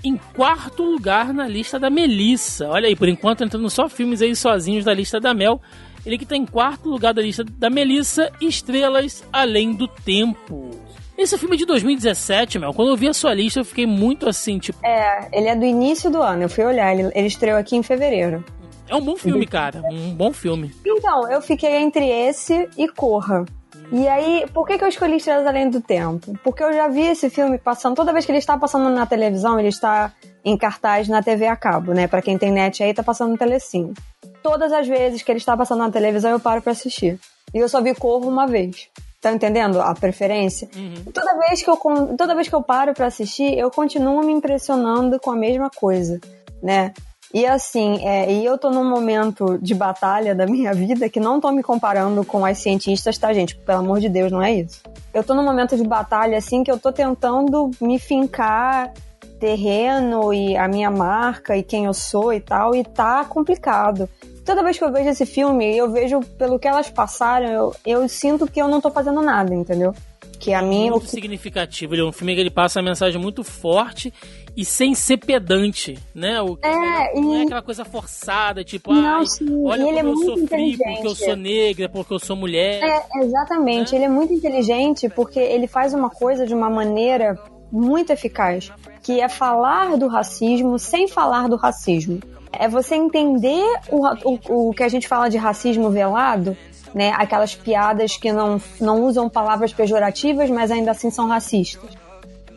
em 0.01 0.15
quarto 0.15 0.83
lugar 0.83 1.33
na 1.33 1.49
lista 1.49 1.77
da 1.77 1.89
Melissa. 1.89 2.69
Olha 2.69 2.87
aí, 2.87 2.95
por 2.95 3.09
enquanto 3.09 3.43
entrando 3.43 3.69
só 3.69 3.89
filmes 3.89 4.21
aí 4.21 4.33
sozinhos 4.33 4.85
da 4.85 4.93
lista 4.93 5.19
da 5.19 5.33
Mel. 5.33 5.59
Ele 6.05 6.17
que 6.17 6.23
está 6.23 6.37
em 6.37 6.45
quarto 6.45 6.87
lugar 6.87 7.13
da 7.13 7.21
lista 7.21 7.43
da 7.43 7.69
Melissa, 7.69 8.31
Estrelas 8.39 9.21
Além 9.33 9.73
do 9.73 9.85
Tempo. 9.85 10.71
Esse 11.17 11.37
filme 11.37 11.57
é 11.57 11.59
de 11.59 11.65
2017, 11.65 12.57
Mel. 12.57 12.73
Quando 12.73 12.91
eu 12.91 12.95
vi 12.95 13.09
a 13.09 13.13
sua 13.13 13.33
lista, 13.33 13.59
eu 13.59 13.65
fiquei 13.65 13.85
muito 13.85 14.29
assim, 14.29 14.59
tipo. 14.59 14.79
É, 14.81 15.27
ele 15.33 15.49
é 15.49 15.57
do 15.57 15.65
início 15.65 16.09
do 16.09 16.21
ano. 16.21 16.43
Eu 16.43 16.49
fui 16.49 16.63
olhar, 16.63 16.97
ele, 16.97 17.11
ele 17.13 17.27
estreou 17.27 17.59
aqui 17.59 17.75
em 17.75 17.83
fevereiro. 17.83 18.41
É 18.87 18.95
um 18.95 19.01
bom 19.01 19.17
filme, 19.17 19.45
cara. 19.45 19.81
Um 19.91 20.13
bom 20.13 20.31
filme. 20.31 20.73
Então, 20.85 21.29
eu 21.29 21.41
fiquei 21.41 21.75
entre 21.81 22.07
esse 22.07 22.69
e 22.77 22.87
Corra. 22.87 23.43
E 23.91 24.07
aí, 24.07 24.45
por 24.53 24.65
que, 24.65 24.77
que 24.77 24.83
eu 24.83 24.87
escolhi 24.87 25.17
Estrelas 25.17 25.45
Além 25.45 25.69
do 25.69 25.81
Tempo? 25.81 26.37
Porque 26.43 26.63
eu 26.63 26.73
já 26.73 26.87
vi 26.87 27.01
esse 27.01 27.29
filme 27.29 27.57
passando, 27.57 27.95
toda 27.95 28.11
vez 28.11 28.25
que 28.25 28.31
ele 28.31 28.39
está 28.39 28.57
passando 28.57 28.89
na 28.89 29.05
televisão, 29.05 29.59
ele 29.59 29.69
está 29.69 30.11
em 30.43 30.57
cartaz 30.57 31.07
na 31.07 31.21
TV 31.21 31.47
a 31.47 31.55
cabo, 31.55 31.93
né? 31.93 32.07
Pra 32.07 32.21
quem 32.21 32.37
tem 32.37 32.51
net 32.51 32.83
aí, 32.83 32.93
tá 32.93 33.03
passando 33.03 33.31
no 33.31 33.37
Telecine. 33.37 33.93
Todas 34.41 34.71
as 34.71 34.87
vezes 34.87 35.21
que 35.21 35.31
ele 35.31 35.39
está 35.39 35.55
passando 35.55 35.79
na 35.79 35.91
televisão, 35.91 36.31
eu 36.31 36.39
paro 36.39 36.61
para 36.61 36.71
assistir. 36.71 37.19
E 37.53 37.57
eu 37.57 37.69
só 37.69 37.81
vi 37.81 37.95
Corro 37.95 38.27
uma 38.27 38.45
vez. 38.45 38.89
Tá 39.21 39.31
entendendo 39.31 39.81
a 39.81 39.93
preferência? 39.95 40.69
Uhum. 40.75 41.11
Toda, 41.11 41.37
vez 41.39 41.63
que 41.63 41.69
eu, 41.69 41.77
toda 42.15 42.35
vez 42.35 42.47
que 42.47 42.53
eu 42.53 42.61
paro 42.61 42.93
para 42.93 43.07
assistir, 43.07 43.57
eu 43.57 43.71
continuo 43.71 44.23
me 44.23 44.31
impressionando 44.31 45.19
com 45.19 45.31
a 45.31 45.35
mesma 45.35 45.69
coisa, 45.69 46.19
né? 46.61 46.93
E 47.35 47.45
assim, 47.45 47.97
é, 48.07 48.31
e 48.31 48.45
eu 48.45 48.57
tô 48.57 48.69
num 48.69 48.89
momento 48.89 49.59
de 49.61 49.75
batalha 49.75 50.33
da 50.33 50.45
minha 50.45 50.73
vida 50.73 51.09
que 51.09 51.19
não 51.19 51.41
tô 51.41 51.51
me 51.51 51.61
comparando 51.61 52.23
com 52.23 52.45
as 52.45 52.59
cientistas, 52.59 53.17
tá, 53.17 53.33
gente? 53.33 53.57
Pelo 53.57 53.79
amor 53.79 53.99
de 53.99 54.07
Deus, 54.07 54.31
não 54.31 54.41
é 54.41 54.53
isso. 54.53 54.81
Eu 55.13 55.21
tô 55.21 55.33
num 55.33 55.43
momento 55.43 55.75
de 55.75 55.83
batalha, 55.83 56.37
assim, 56.37 56.63
que 56.63 56.71
eu 56.71 56.79
tô 56.79 56.93
tentando 56.93 57.69
me 57.81 57.99
fincar 57.99 58.93
terreno 59.37 60.33
e 60.33 60.55
a 60.55 60.65
minha 60.65 60.89
marca 60.89 61.57
e 61.57 61.61
quem 61.61 61.83
eu 61.83 61.93
sou 61.93 62.31
e 62.31 62.39
tal, 62.39 62.73
e 62.73 62.85
tá 62.85 63.25
complicado. 63.25 64.07
Toda 64.45 64.63
vez 64.63 64.77
que 64.77 64.85
eu 64.85 64.93
vejo 64.93 65.09
esse 65.09 65.25
filme, 65.25 65.75
eu 65.75 65.91
vejo 65.91 66.21
pelo 66.37 66.57
que 66.57 66.69
elas 66.69 66.89
passaram, 66.89 67.47
eu, 67.47 67.75
eu 67.85 68.07
sinto 68.07 68.47
que 68.47 68.61
eu 68.61 68.69
não 68.69 68.79
tô 68.79 68.89
fazendo 68.89 69.21
nada, 69.21 69.53
entendeu? 69.53 69.93
Que 70.39 70.53
a 70.53 70.61
mim. 70.61 70.89
Muito 70.89 71.07
significativo. 71.07 71.95
Ele 71.95 72.01
é 72.01 72.05
um 72.05 72.13
filme 72.13 72.33
que 72.33 72.39
ele 72.39 72.49
passa 72.49 72.79
uma 72.79 72.89
mensagem 72.89 73.19
muito 73.19 73.43
forte 73.43 74.13
e 74.55 74.63
sem 74.63 74.95
ser 74.95 75.17
pedante, 75.17 75.97
né? 76.13 76.41
O, 76.41 76.57
é, 76.61 77.19
não, 77.19 77.35
é 77.35 77.43
aquela 77.43 77.61
coisa 77.61 77.83
forçada, 77.83 78.63
tipo, 78.63 78.93
não, 78.93 79.19
ah, 79.19 79.23
olha 79.65 79.85
como 79.85 79.97
é 79.97 80.01
eu 80.01 80.17
sofri 80.17 80.77
porque 80.77 81.07
eu 81.07 81.15
sou 81.15 81.35
negra, 81.35 81.89
porque 81.89 82.13
eu 82.13 82.19
sou 82.19 82.35
mulher. 82.35 82.81
É, 82.81 83.23
exatamente. 83.23 83.91
Né? 83.91 83.97
Ele 83.97 84.05
é 84.05 84.09
muito 84.09 84.33
inteligente 84.33 85.09
porque 85.09 85.39
ele 85.39 85.67
faz 85.67 85.93
uma 85.93 86.09
coisa 86.09 86.45
de 86.45 86.53
uma 86.53 86.69
maneira 86.69 87.37
muito 87.71 88.11
eficaz, 88.11 88.71
que 89.03 89.19
é 89.19 89.27
falar 89.27 89.97
do 89.97 90.07
racismo 90.07 90.79
sem 90.79 91.07
falar 91.07 91.49
do 91.49 91.57
racismo. 91.57 92.19
É 92.53 92.69
você 92.69 92.95
entender 92.95 93.65
o, 93.89 94.07
o, 94.23 94.69
o 94.69 94.73
que 94.73 94.83
a 94.83 94.87
gente 94.87 95.07
fala 95.07 95.29
de 95.29 95.37
racismo 95.37 95.89
velado, 95.89 96.55
né? 96.93 97.11
Aquelas 97.17 97.53
piadas 97.53 98.15
que 98.15 98.31
não, 98.31 98.61
não 98.79 99.03
usam 99.03 99.29
palavras 99.29 99.73
pejorativas, 99.73 100.49
mas 100.49 100.71
ainda 100.71 100.91
assim 100.91 101.11
são 101.11 101.27
racistas 101.27 102.04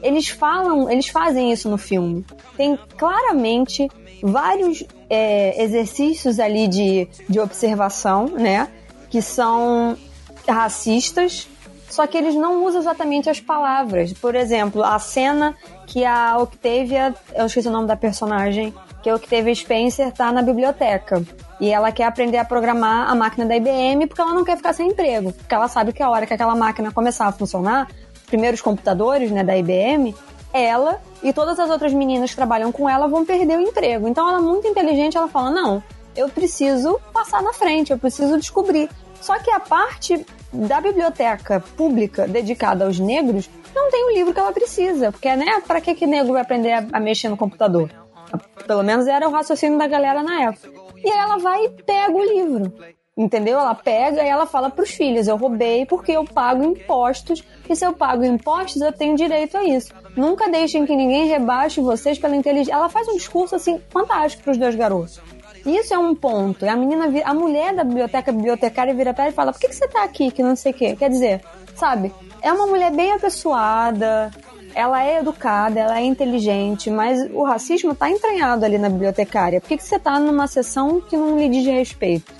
eles 0.02 0.28
falam, 0.28 0.90
eles 0.90 1.08
fazem 1.08 1.52
isso 1.52 1.68
no 1.68 1.78
filme. 1.78 2.24
Tem 2.56 2.78
claramente 2.96 3.88
vários 4.22 4.84
é, 5.08 5.62
exercícios 5.62 6.38
ali 6.38 6.68
de, 6.68 7.08
de 7.28 7.40
observação, 7.40 8.26
né? 8.26 8.68
que 9.10 9.22
são 9.22 9.96
racistas, 10.46 11.48
só 11.88 12.06
que 12.06 12.16
eles 12.16 12.34
não 12.34 12.64
usam 12.64 12.80
exatamente 12.80 13.30
as 13.30 13.40
palavras. 13.40 14.12
Por 14.12 14.34
exemplo, 14.34 14.82
a 14.82 14.98
cena 14.98 15.54
que 15.86 16.04
a 16.04 16.36
Octavia, 16.38 17.14
eu 17.34 17.46
esqueci 17.46 17.68
o 17.68 17.70
nome 17.70 17.86
da 17.86 17.96
personagem, 17.96 18.74
que 19.02 19.08
a 19.08 19.14
Octavia 19.14 19.54
Spencer 19.54 20.12
tá 20.12 20.30
na 20.30 20.42
biblioteca. 20.42 21.22
E 21.60 21.70
ela 21.70 21.90
quer 21.90 22.04
aprender 22.04 22.36
a 22.36 22.44
programar 22.44 23.10
a 23.10 23.14
máquina 23.14 23.46
da 23.46 23.56
IBM 23.56 24.06
porque 24.06 24.20
ela 24.20 24.32
não 24.32 24.44
quer 24.44 24.56
ficar 24.56 24.72
sem 24.72 24.90
emprego. 24.90 25.32
Porque 25.32 25.54
ela 25.54 25.66
sabe 25.66 25.92
que 25.92 26.02
a 26.02 26.10
hora 26.10 26.26
que 26.26 26.34
aquela 26.34 26.54
máquina 26.54 26.92
começar 26.92 27.26
a 27.26 27.32
funcionar, 27.32 27.88
primeiros 28.28 28.60
computadores 28.60 29.30
né, 29.30 29.42
da 29.42 29.56
IBM, 29.56 30.14
ela 30.52 31.00
e 31.22 31.32
todas 31.32 31.58
as 31.58 31.68
outras 31.70 31.92
meninas 31.92 32.30
que 32.30 32.36
trabalham 32.36 32.70
com 32.70 32.88
ela 32.88 33.08
vão 33.08 33.24
perder 33.24 33.58
o 33.58 33.60
emprego. 33.60 34.08
Então 34.08 34.28
ela 34.28 34.38
é 34.38 34.42
muito 34.42 34.66
inteligente, 34.66 35.16
ela 35.16 35.28
fala: 35.28 35.50
não, 35.50 35.82
eu 36.16 36.28
preciso 36.28 37.00
passar 37.12 37.42
na 37.42 37.52
frente, 37.52 37.92
eu 37.92 37.98
preciso 37.98 38.38
descobrir. 38.38 38.88
Só 39.20 39.38
que 39.38 39.50
a 39.50 39.60
parte 39.60 40.24
da 40.52 40.80
biblioteca 40.80 41.60
pública 41.76 42.26
dedicada 42.26 42.84
aos 42.84 42.98
negros 42.98 43.50
não 43.74 43.90
tem 43.90 44.04
o 44.04 44.14
livro 44.14 44.32
que 44.32 44.40
ela 44.40 44.52
precisa, 44.52 45.12
porque 45.12 45.34
né, 45.34 45.62
para 45.66 45.80
que 45.80 45.94
que 45.94 46.06
negro 46.06 46.32
vai 46.32 46.42
aprender 46.42 46.86
a, 46.92 47.00
mexer 47.00 47.28
no 47.28 47.36
computador? 47.36 47.90
Pelo 48.66 48.82
menos 48.82 49.06
era 49.06 49.28
o 49.28 49.32
raciocínio 49.32 49.78
da 49.78 49.86
galera 49.86 50.22
na 50.22 50.42
época. 50.42 50.70
E 50.96 51.10
aí 51.10 51.18
ela 51.18 51.38
vai 51.38 51.64
e 51.64 51.68
pega 51.82 52.12
o 52.12 52.24
livro. 52.24 52.72
Entendeu? 53.18 53.58
Ela 53.58 53.74
pega 53.74 54.22
e 54.22 54.28
ela 54.28 54.46
fala 54.46 54.70
pros 54.70 54.90
filhos: 54.90 55.26
eu 55.26 55.36
roubei 55.36 55.84
porque 55.84 56.12
eu 56.12 56.24
pago 56.24 56.62
impostos, 56.62 57.42
e 57.68 57.74
se 57.74 57.84
eu 57.84 57.92
pago 57.92 58.24
impostos, 58.24 58.80
eu 58.80 58.92
tenho 58.92 59.16
direito 59.16 59.56
a 59.56 59.64
isso. 59.64 59.92
Nunca 60.16 60.48
deixem 60.48 60.86
que 60.86 60.94
ninguém 60.94 61.26
rebaixe 61.26 61.80
vocês 61.80 62.16
pela 62.16 62.36
inteligência. 62.36 62.72
Ela 62.72 62.88
faz 62.88 63.08
um 63.08 63.16
discurso 63.16 63.56
assim 63.56 63.80
fantástico 63.90 64.44
pros 64.44 64.56
dois 64.56 64.76
garotos. 64.76 65.20
Isso 65.66 65.92
é 65.92 65.98
um 65.98 66.14
ponto. 66.14 66.64
A 66.64 66.76
menina, 66.76 67.06
a 67.24 67.34
mulher 67.34 67.74
da 67.74 67.82
biblioteca, 67.82 68.30
bibliotecária, 68.30 68.94
vira 68.94 69.12
pra 69.12 69.24
ela 69.24 69.32
e 69.32 69.34
fala: 69.34 69.52
Por 69.52 69.60
que, 69.60 69.66
que 69.66 69.74
você 69.74 69.88
tá 69.88 70.04
aqui? 70.04 70.30
Que 70.30 70.42
não 70.44 70.54
sei 70.54 70.70
o 70.70 70.74
quê. 70.76 70.94
Quer 70.94 71.10
dizer, 71.10 71.42
sabe? 71.74 72.14
É 72.40 72.52
uma 72.52 72.68
mulher 72.68 72.92
bem 72.92 73.10
apessoada, 73.10 74.30
ela 74.76 75.04
é 75.04 75.18
educada, 75.18 75.80
ela 75.80 75.98
é 75.98 76.04
inteligente, 76.04 76.88
mas 76.88 77.28
o 77.32 77.42
racismo 77.42 77.96
tá 77.96 78.08
entranhado 78.08 78.64
ali 78.64 78.78
na 78.78 78.88
bibliotecária. 78.88 79.60
Por 79.60 79.66
que, 79.66 79.76
que 79.76 79.82
você 79.82 79.98
tá 79.98 80.20
numa 80.20 80.46
sessão 80.46 81.00
que 81.00 81.16
não 81.16 81.36
lhe 81.36 81.48
diz 81.48 81.66
respeito? 81.66 82.37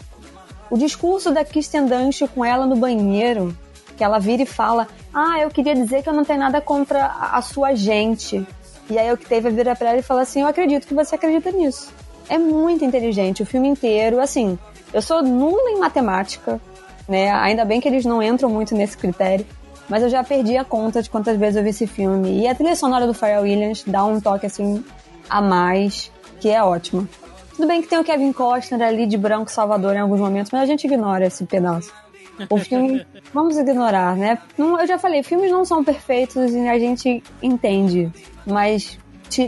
O 0.71 0.77
discurso 0.77 1.33
da 1.33 1.45
Kirsten 1.45 1.87
Dunst 1.87 2.23
com 2.35 2.45
ela 2.45 2.67
no 2.67 2.77
banheiro, 2.77 3.57
que 3.97 4.05
ela 4.05 4.19
vira 4.19 4.43
e 4.43 4.47
fala: 4.47 4.87
Ah, 5.13 5.41
eu 5.41 5.51
queria 5.51 5.75
dizer 5.75 6.03
que 6.03 6.09
eu 6.09 6.13
não 6.13 6.25
tenho 6.25 6.39
nada 6.39 6.61
contra 6.61 7.07
a 7.07 7.41
sua 7.41 7.75
gente. 7.75 8.47
E 8.91 8.99
aí 8.99 9.13
o 9.13 9.17
que 9.17 9.27
teve 9.27 9.49
a 9.49 9.51
vira 9.51 9.77
pra 9.77 9.91
ela 9.91 9.99
e 9.99 10.03
fala 10.03 10.23
assim: 10.23 10.43
Eu 10.43 10.47
acredito 10.47 10.87
que 10.87 10.95
você 10.95 11.15
acredita 11.15 11.51
nisso. 11.51 11.93
É 12.29 12.37
muito 12.37 12.85
inteligente 12.85 13.43
o 13.43 13.47
filme 13.47 13.69
inteiro. 13.69 14.21
Assim, 14.21 14.59
eu 14.93 15.01
sou 15.01 15.23
nula 15.23 15.71
em 15.71 15.79
matemática, 15.79 16.61
né? 17.09 17.31
Ainda 17.31 17.65
bem 17.65 17.81
que 17.81 17.89
eles 17.89 18.05
não 18.05 18.23
entram 18.23 18.51
muito 18.51 18.75
nesse 18.75 18.97
critério. 18.97 19.47
Mas 19.89 20.03
eu 20.03 20.11
já 20.11 20.23
perdi 20.23 20.57
a 20.57 20.65
conta 20.65 21.03
de 21.03 21.09
quantas 21.09 21.39
vezes 21.39 21.57
eu 21.57 21.63
vi 21.63 21.71
esse 21.71 21.87
filme. 21.87 22.43
E 22.43 22.47
a 22.47 22.55
trilha 22.55 22.77
sonora 22.77 23.07
do 23.07 23.15
Pharrell 23.15 23.43
Williams 23.43 23.85
dá 23.87 24.05
um 24.05 24.21
toque 24.21 24.45
assim 24.45 24.85
a 25.31 25.41
mais, 25.41 26.13
que 26.41 26.51
é 26.51 26.63
ótima. 26.63 27.09
Tudo 27.59 27.67
bem 27.67 27.83
que 27.83 27.89
tem 27.89 27.99
o 27.99 28.05
Kevin 28.05 28.33
Costner 28.33 28.87
ali 28.87 29.05
de 29.05 29.17
branco 29.17 29.51
Salvador 29.51 29.97
em 29.97 29.99
alguns 29.99 30.21
momentos, 30.21 30.53
mas 30.53 30.63
a 30.63 30.65
gente 30.65 30.87
ignora 30.87 31.27
esse 31.27 31.45
pedaço. 31.45 31.93
O 32.49 32.57
filme, 32.57 33.05
vamos 33.35 33.59
ignorar, 33.59 34.15
né? 34.15 34.39
Não, 34.57 34.81
eu 34.81 34.87
já 34.87 34.97
falei, 34.97 35.25
filmes 35.25 35.51
não 35.51 35.65
são 35.65 35.83
perfeitos 35.83 36.55
e 36.55 36.69
a 36.69 36.79
gente 36.79 37.21
entende, 37.43 38.13
mas 38.47 38.97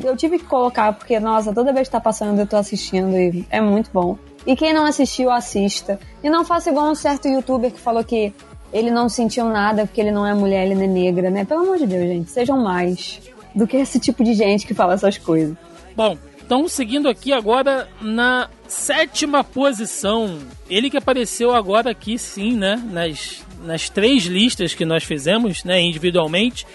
eu 0.04 0.16
tive 0.16 0.40
que 0.40 0.44
colocar 0.44 0.92
porque, 0.92 1.20
nossa, 1.20 1.54
toda 1.54 1.72
vez 1.72 1.86
que 1.86 1.92
tá 1.92 2.00
passando 2.00 2.40
eu 2.40 2.48
tô 2.48 2.56
assistindo 2.56 3.16
e 3.16 3.46
é 3.48 3.60
muito 3.60 3.90
bom. 3.92 4.18
E 4.44 4.56
quem 4.56 4.72
não 4.72 4.86
assistiu, 4.86 5.30
assista. 5.30 6.00
E 6.20 6.28
não 6.28 6.44
faça 6.44 6.68
igual 6.68 6.90
um 6.90 6.96
certo 6.96 7.28
youtuber 7.28 7.70
que 7.70 7.78
falou 7.78 8.02
que 8.02 8.34
ele 8.72 8.90
não 8.90 9.08
sentiu 9.08 9.44
nada 9.44 9.86
porque 9.86 10.00
ele 10.00 10.10
não 10.10 10.26
é 10.26 10.34
mulher, 10.34 10.66
ele 10.66 10.74
não 10.74 10.82
é 10.82 10.88
negra, 10.88 11.30
né? 11.30 11.44
Pelo 11.44 11.60
amor 11.60 11.78
de 11.78 11.86
Deus, 11.86 12.08
gente, 12.08 12.28
sejam 12.28 12.58
mais 12.58 13.20
do 13.54 13.68
que 13.68 13.76
esse 13.76 14.00
tipo 14.00 14.24
de 14.24 14.34
gente 14.34 14.66
que 14.66 14.74
fala 14.74 14.94
essas 14.94 15.16
coisas. 15.16 15.56
Bom, 15.94 16.16
então, 16.50 16.66
seguindo 16.66 17.08
aqui 17.08 17.32
agora 17.32 17.88
na 18.00 18.50
sétima 18.66 19.44
posição, 19.44 20.40
ele 20.68 20.90
que 20.90 20.96
apareceu 20.96 21.54
agora 21.54 21.92
aqui, 21.92 22.18
sim, 22.18 22.56
né? 22.56 22.74
Nas, 22.90 23.46
nas 23.62 23.88
três 23.88 24.24
listas 24.24 24.74
que 24.74 24.84
nós 24.84 25.04
fizemos, 25.04 25.62
né? 25.62 25.80
Individualmente, 25.80 26.66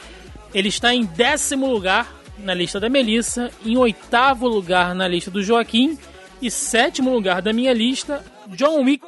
ele 0.53 0.69
está 0.69 0.95
em 0.95 1.03
décimo 1.03 1.67
lugar 1.67 2.15
na 2.39 2.53
lista 2.53 2.79
da 2.79 2.87
Melissa, 2.87 3.51
em 3.65 3.75
oitavo 3.75 4.47
lugar 4.47 4.95
na 4.95 5.09
lista 5.09 5.29
do 5.29 5.43
Joaquim 5.43 5.99
e 6.41 6.49
sétimo 6.49 7.11
lugar 7.11 7.41
da 7.41 7.51
minha 7.51 7.73
lista, 7.73 8.23
John 8.51 8.81
Wick 8.81 9.05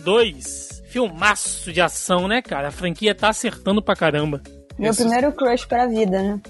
2. 0.00 0.82
Filmaço 0.90 1.72
de 1.72 1.80
ação, 1.80 2.26
né, 2.26 2.42
cara? 2.42 2.66
A 2.66 2.72
franquia 2.72 3.14
tá 3.14 3.28
acertando 3.28 3.80
pra 3.80 3.94
caramba. 3.94 4.42
Meu 4.78 4.90
Esse... 4.90 5.02
primeiro 5.02 5.32
crush 5.32 5.66
pra 5.66 5.86
vida, 5.86 6.22
né? 6.22 6.40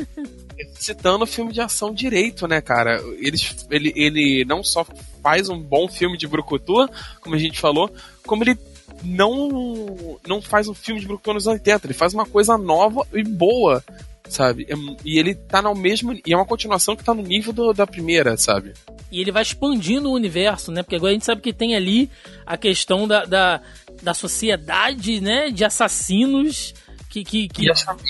citando 0.74 1.26
filme 1.26 1.52
de 1.52 1.60
ação 1.60 1.92
direito, 1.92 2.46
né, 2.46 2.60
cara? 2.60 3.00
Ele, 3.18 3.36
ele, 3.70 3.92
ele 3.96 4.44
não 4.44 4.62
só 4.62 4.86
faz 5.22 5.48
um 5.48 5.58
bom 5.58 5.88
filme 5.88 6.16
de 6.16 6.26
brucutu, 6.26 6.88
como 7.20 7.34
a 7.34 7.38
gente 7.38 7.60
falou, 7.60 7.90
como 8.26 8.44
ele 8.44 8.58
não 9.02 10.18
não 10.26 10.42
faz 10.42 10.68
um 10.68 10.74
filme 10.74 11.00
de 11.00 11.06
brucutu 11.06 11.34
nos 11.34 11.46
80, 11.46 11.86
ele 11.86 11.94
faz 11.94 12.14
uma 12.14 12.26
coisa 12.26 12.56
nova 12.56 13.06
e 13.12 13.22
boa, 13.22 13.84
sabe? 14.28 14.66
E 15.04 15.18
ele 15.18 15.34
tá 15.34 15.62
no 15.62 15.74
mesmo. 15.74 16.12
E 16.12 16.32
é 16.32 16.36
uma 16.36 16.46
continuação 16.46 16.96
que 16.96 17.04
tá 17.04 17.14
no 17.14 17.22
nível 17.22 17.52
do, 17.52 17.72
da 17.72 17.86
primeira, 17.86 18.36
sabe? 18.36 18.72
E 19.10 19.20
ele 19.20 19.32
vai 19.32 19.42
expandindo 19.42 20.10
o 20.10 20.14
universo, 20.14 20.70
né? 20.70 20.82
Porque 20.82 20.96
agora 20.96 21.10
a 21.10 21.14
gente 21.14 21.24
sabe 21.24 21.40
que 21.40 21.52
tem 21.52 21.74
ali 21.74 22.10
a 22.46 22.56
questão 22.56 23.06
da, 23.06 23.24
da, 23.24 23.60
da 24.02 24.14
sociedade, 24.14 25.20
né? 25.20 25.50
De 25.50 25.64
assassinos 25.64 26.74
que, 27.08 27.24
que, 27.24 27.48
que 27.48 27.66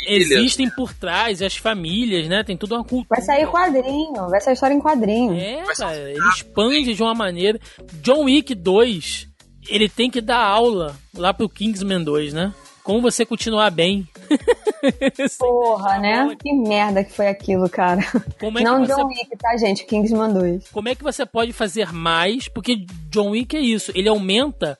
existem 0.06 0.68
por 0.70 0.92
trás, 0.92 1.40
as 1.40 1.56
famílias, 1.56 2.28
né? 2.28 2.42
Tem 2.42 2.56
toda 2.56 2.76
uma 2.76 2.84
cultura. 2.84 3.08
Vai 3.10 3.22
sair 3.22 3.46
quadrinho, 3.46 4.28
vai 4.28 4.40
sair 4.40 4.54
história 4.54 4.74
em 4.74 4.80
quadrinho. 4.80 5.34
É, 5.34 5.62
cara, 5.76 6.10
ele 6.10 6.28
expande 6.28 6.94
de 6.94 7.02
uma 7.02 7.14
maneira. 7.14 7.58
John 8.02 8.24
Wick 8.24 8.54
2, 8.54 9.28
ele 9.68 9.88
tem 9.88 10.10
que 10.10 10.20
dar 10.20 10.42
aula 10.42 10.96
lá 11.14 11.32
pro 11.32 11.48
Kingsman 11.48 12.02
2, 12.02 12.32
né? 12.32 12.52
Como 12.82 13.02
você 13.02 13.26
continuar 13.26 13.70
bem. 13.70 14.08
Porra, 15.38 15.98
né? 15.98 16.34
Que 16.40 16.54
merda 16.54 17.04
que 17.04 17.12
foi 17.12 17.28
aquilo, 17.28 17.68
cara. 17.68 18.00
É 18.40 18.50
Não 18.62 18.84
você... 18.84 18.94
John 18.94 19.06
Wick, 19.08 19.36
tá, 19.38 19.56
gente? 19.58 19.84
Kingsman 19.84 20.32
2. 20.32 20.70
Como 20.70 20.88
é 20.88 20.94
que 20.94 21.04
você 21.04 21.26
pode 21.26 21.52
fazer 21.52 21.92
mais? 21.92 22.48
Porque 22.48 22.86
John 23.10 23.32
Wick 23.32 23.54
é 23.54 23.60
isso, 23.60 23.92
ele 23.94 24.08
aumenta 24.08 24.78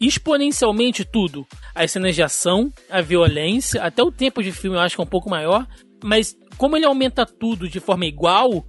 exponencialmente 0.00 1.04
tudo. 1.04 1.46
As 1.74 1.90
cenas 1.90 2.14
de 2.14 2.22
ação, 2.22 2.72
a 2.88 3.00
violência, 3.00 3.82
até 3.82 4.02
o 4.02 4.10
tempo 4.10 4.42
de 4.42 4.50
filme 4.50 4.76
eu 4.76 4.80
acho 4.80 4.96
que 4.96 5.00
é 5.00 5.04
um 5.04 5.08
pouco 5.08 5.28
maior, 5.28 5.66
mas 6.02 6.36
como 6.56 6.76
ele 6.76 6.86
aumenta 6.86 7.26
tudo 7.26 7.68
de 7.68 7.80
forma 7.80 8.06
igual, 8.06 8.64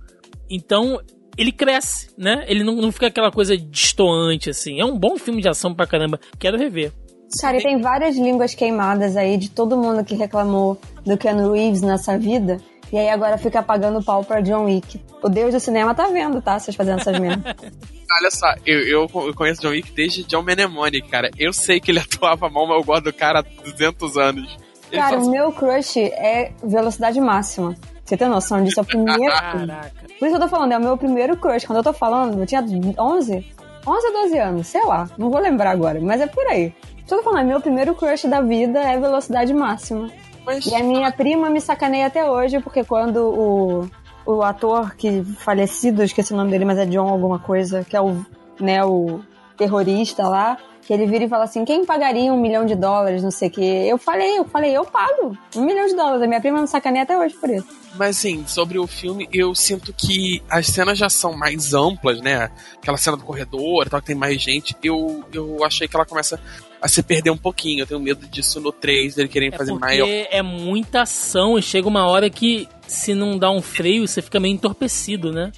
então 0.49 0.99
ele 1.37 1.51
cresce, 1.51 2.09
né? 2.17 2.43
Ele 2.47 2.63
não, 2.63 2.75
não 2.75 2.91
fica 2.91 3.07
aquela 3.07 3.31
coisa 3.31 3.57
distoante, 3.57 4.49
assim. 4.49 4.79
É 4.79 4.85
um 4.85 4.97
bom 4.97 5.17
filme 5.17 5.41
de 5.41 5.47
ação 5.47 5.73
pra 5.73 5.87
caramba. 5.87 6.19
Quero 6.37 6.57
rever. 6.57 6.91
Cara, 7.39 7.57
e 7.57 7.63
tem 7.63 7.79
várias 7.79 8.17
línguas 8.17 8.53
queimadas 8.53 9.15
aí 9.15 9.37
de 9.37 9.49
todo 9.49 9.77
mundo 9.77 10.03
que 10.03 10.15
reclamou 10.15 10.77
do 11.05 11.17
Keanu 11.17 11.53
Reeves 11.53 11.81
nessa 11.81 12.17
vida. 12.17 12.57
E 12.91 12.97
aí 12.97 13.09
agora 13.09 13.37
fica 13.37 13.63
pagando 13.63 14.03
pau 14.03 14.23
pra 14.23 14.41
John 14.41 14.65
Wick. 14.65 15.01
O 15.23 15.29
Deus 15.29 15.53
do 15.53 15.59
cinema 15.59 15.95
tá 15.95 16.07
vendo, 16.07 16.41
tá? 16.41 16.59
Vocês 16.59 16.75
fazendo 16.75 16.99
essas 16.99 17.17
merdas. 17.17 17.55
Olha 18.19 18.29
só, 18.29 18.53
eu, 18.65 18.79
eu, 18.79 19.09
eu, 19.13 19.33
conheço 19.33 19.61
John 19.61 19.69
Wick 19.69 19.93
desde 19.93 20.23
John 20.23 20.41
Menemone, 20.41 21.01
cara. 21.01 21.31
Eu 21.37 21.53
sei 21.53 21.79
que 21.79 21.91
ele 21.91 21.99
atuava 22.01 22.49
mal, 22.49 22.67
mas 22.67 22.77
eu 22.77 22.83
gosto 22.83 23.03
do 23.05 23.13
cara 23.13 23.39
há 23.39 23.63
200 23.63 24.17
anos. 24.17 24.57
Ele 24.91 25.01
cara, 25.01 25.15
faz... 25.15 25.27
o 25.27 25.31
meu 25.31 25.51
crush 25.53 25.97
é 25.99 26.51
velocidade 26.61 27.21
máxima. 27.21 27.75
Você 28.03 28.17
tem 28.17 28.27
noção 28.27 28.61
disso? 28.61 28.81
É 28.81 28.83
o 28.83 28.85
primeiro. 28.85 29.23
Caraca. 29.31 29.91
Por 30.19 30.27
isso 30.27 30.35
que 30.35 30.35
eu 30.35 30.39
tô 30.39 30.49
falando, 30.49 30.73
é 30.73 30.77
o 30.77 30.81
meu 30.81 30.97
primeiro 30.97 31.37
crush. 31.37 31.65
Quando 31.65 31.77
eu 31.77 31.83
tô 31.83 31.93
falando, 31.93 32.37
eu 32.37 32.45
tinha 32.45 32.61
11, 32.61 32.97
11 32.97 33.45
ou 33.87 34.13
12 34.13 34.37
anos, 34.37 34.67
sei 34.67 34.83
lá. 34.83 35.09
Não 35.17 35.31
vou 35.31 35.39
lembrar 35.39 35.71
agora, 35.71 35.99
mas 36.01 36.19
é 36.19 36.27
por 36.27 36.45
aí. 36.47 36.73
Tô 37.07 37.23
falando, 37.23 37.41
é 37.41 37.43
meu 37.45 37.61
primeiro 37.61 37.95
crush 37.95 38.27
da 38.27 38.41
vida 38.41 38.79
é 38.79 38.99
velocidade 38.99 39.53
máxima. 39.53 40.09
Mas... 40.45 40.65
E 40.65 40.75
a 40.75 40.83
minha 40.83 41.11
prima 41.11 41.49
me 41.49 41.61
sacaneia 41.61 42.07
até 42.07 42.29
hoje, 42.29 42.59
porque 42.59 42.83
quando 42.83 43.17
o, 43.17 43.89
o 44.25 44.41
ator 44.41 44.95
que 44.95 45.23
falecido, 45.23 46.03
esqueci 46.03 46.33
o 46.33 46.37
nome 46.37 46.51
dele, 46.51 46.65
mas 46.65 46.77
é 46.77 46.85
John 46.85 47.07
alguma 47.07 47.39
coisa, 47.39 47.83
que 47.83 47.95
é 47.95 48.01
o, 48.01 48.25
né, 48.59 48.83
o 48.83 49.21
terrorista 49.57 50.27
lá, 50.27 50.57
que 50.81 50.91
ele 50.91 51.05
vira 51.05 51.25
e 51.25 51.29
fala 51.29 51.43
assim, 51.43 51.63
quem 51.63 51.85
pagaria 51.85 52.33
um 52.33 52.41
milhão 52.41 52.65
de 52.65 52.75
dólares, 52.75 53.21
não 53.21 53.31
sei 53.31 53.47
o 53.47 53.51
quê. 53.51 53.85
Eu 53.87 53.97
falei, 53.97 54.39
eu 54.39 54.45
falei, 54.45 54.75
eu 54.75 54.83
pago 54.83 55.37
um 55.55 55.61
milhão 55.61 55.85
de 55.85 55.95
dólares. 55.95 56.23
A 56.23 56.27
minha 56.27 56.41
prima 56.41 56.59
me 56.59 56.67
sacaneia 56.67 57.03
até 57.03 57.17
hoje 57.17 57.35
por 57.35 57.49
isso. 57.49 57.67
Mas 57.95 58.17
assim, 58.17 58.45
sobre 58.47 58.79
o 58.79 58.87
filme, 58.87 59.29
eu 59.31 59.53
sinto 59.53 59.93
que 59.93 60.41
as 60.49 60.67
cenas 60.67 60.97
já 60.97 61.09
são 61.09 61.37
mais 61.37 61.73
amplas, 61.73 62.19
né? 62.19 62.49
Aquela 62.77 62.97
cena 62.97 63.15
do 63.15 63.23
corredor, 63.23 63.87
tal, 63.89 64.01
que 64.01 64.07
tem 64.07 64.15
mais 64.15 64.41
gente. 64.41 64.75
Eu, 64.83 65.23
eu 65.31 65.63
achei 65.63 65.87
que 65.87 65.95
ela 65.95 66.05
começa 66.05 66.39
a 66.81 66.87
se 66.87 67.03
perder 67.03 67.29
um 67.29 67.37
pouquinho. 67.37 67.81
Eu 67.81 67.87
tenho 67.87 67.99
medo 67.99 68.27
disso 68.27 68.59
no 68.59 68.71
3, 68.71 69.15
dele 69.15 69.29
querer 69.29 69.53
é 69.53 69.57
fazer 69.57 69.73
maior. 69.73 70.07
É 70.09 70.41
muita 70.41 71.03
ação 71.03 71.57
e 71.57 71.61
chega 71.61 71.87
uma 71.87 72.07
hora 72.07 72.29
que 72.29 72.67
se 72.87 73.13
não 73.13 73.37
dá 73.37 73.51
um 73.51 73.61
freio, 73.61 74.07
você 74.07 74.21
fica 74.21 74.39
meio 74.39 74.53
entorpecido, 74.53 75.31
né? 75.31 75.51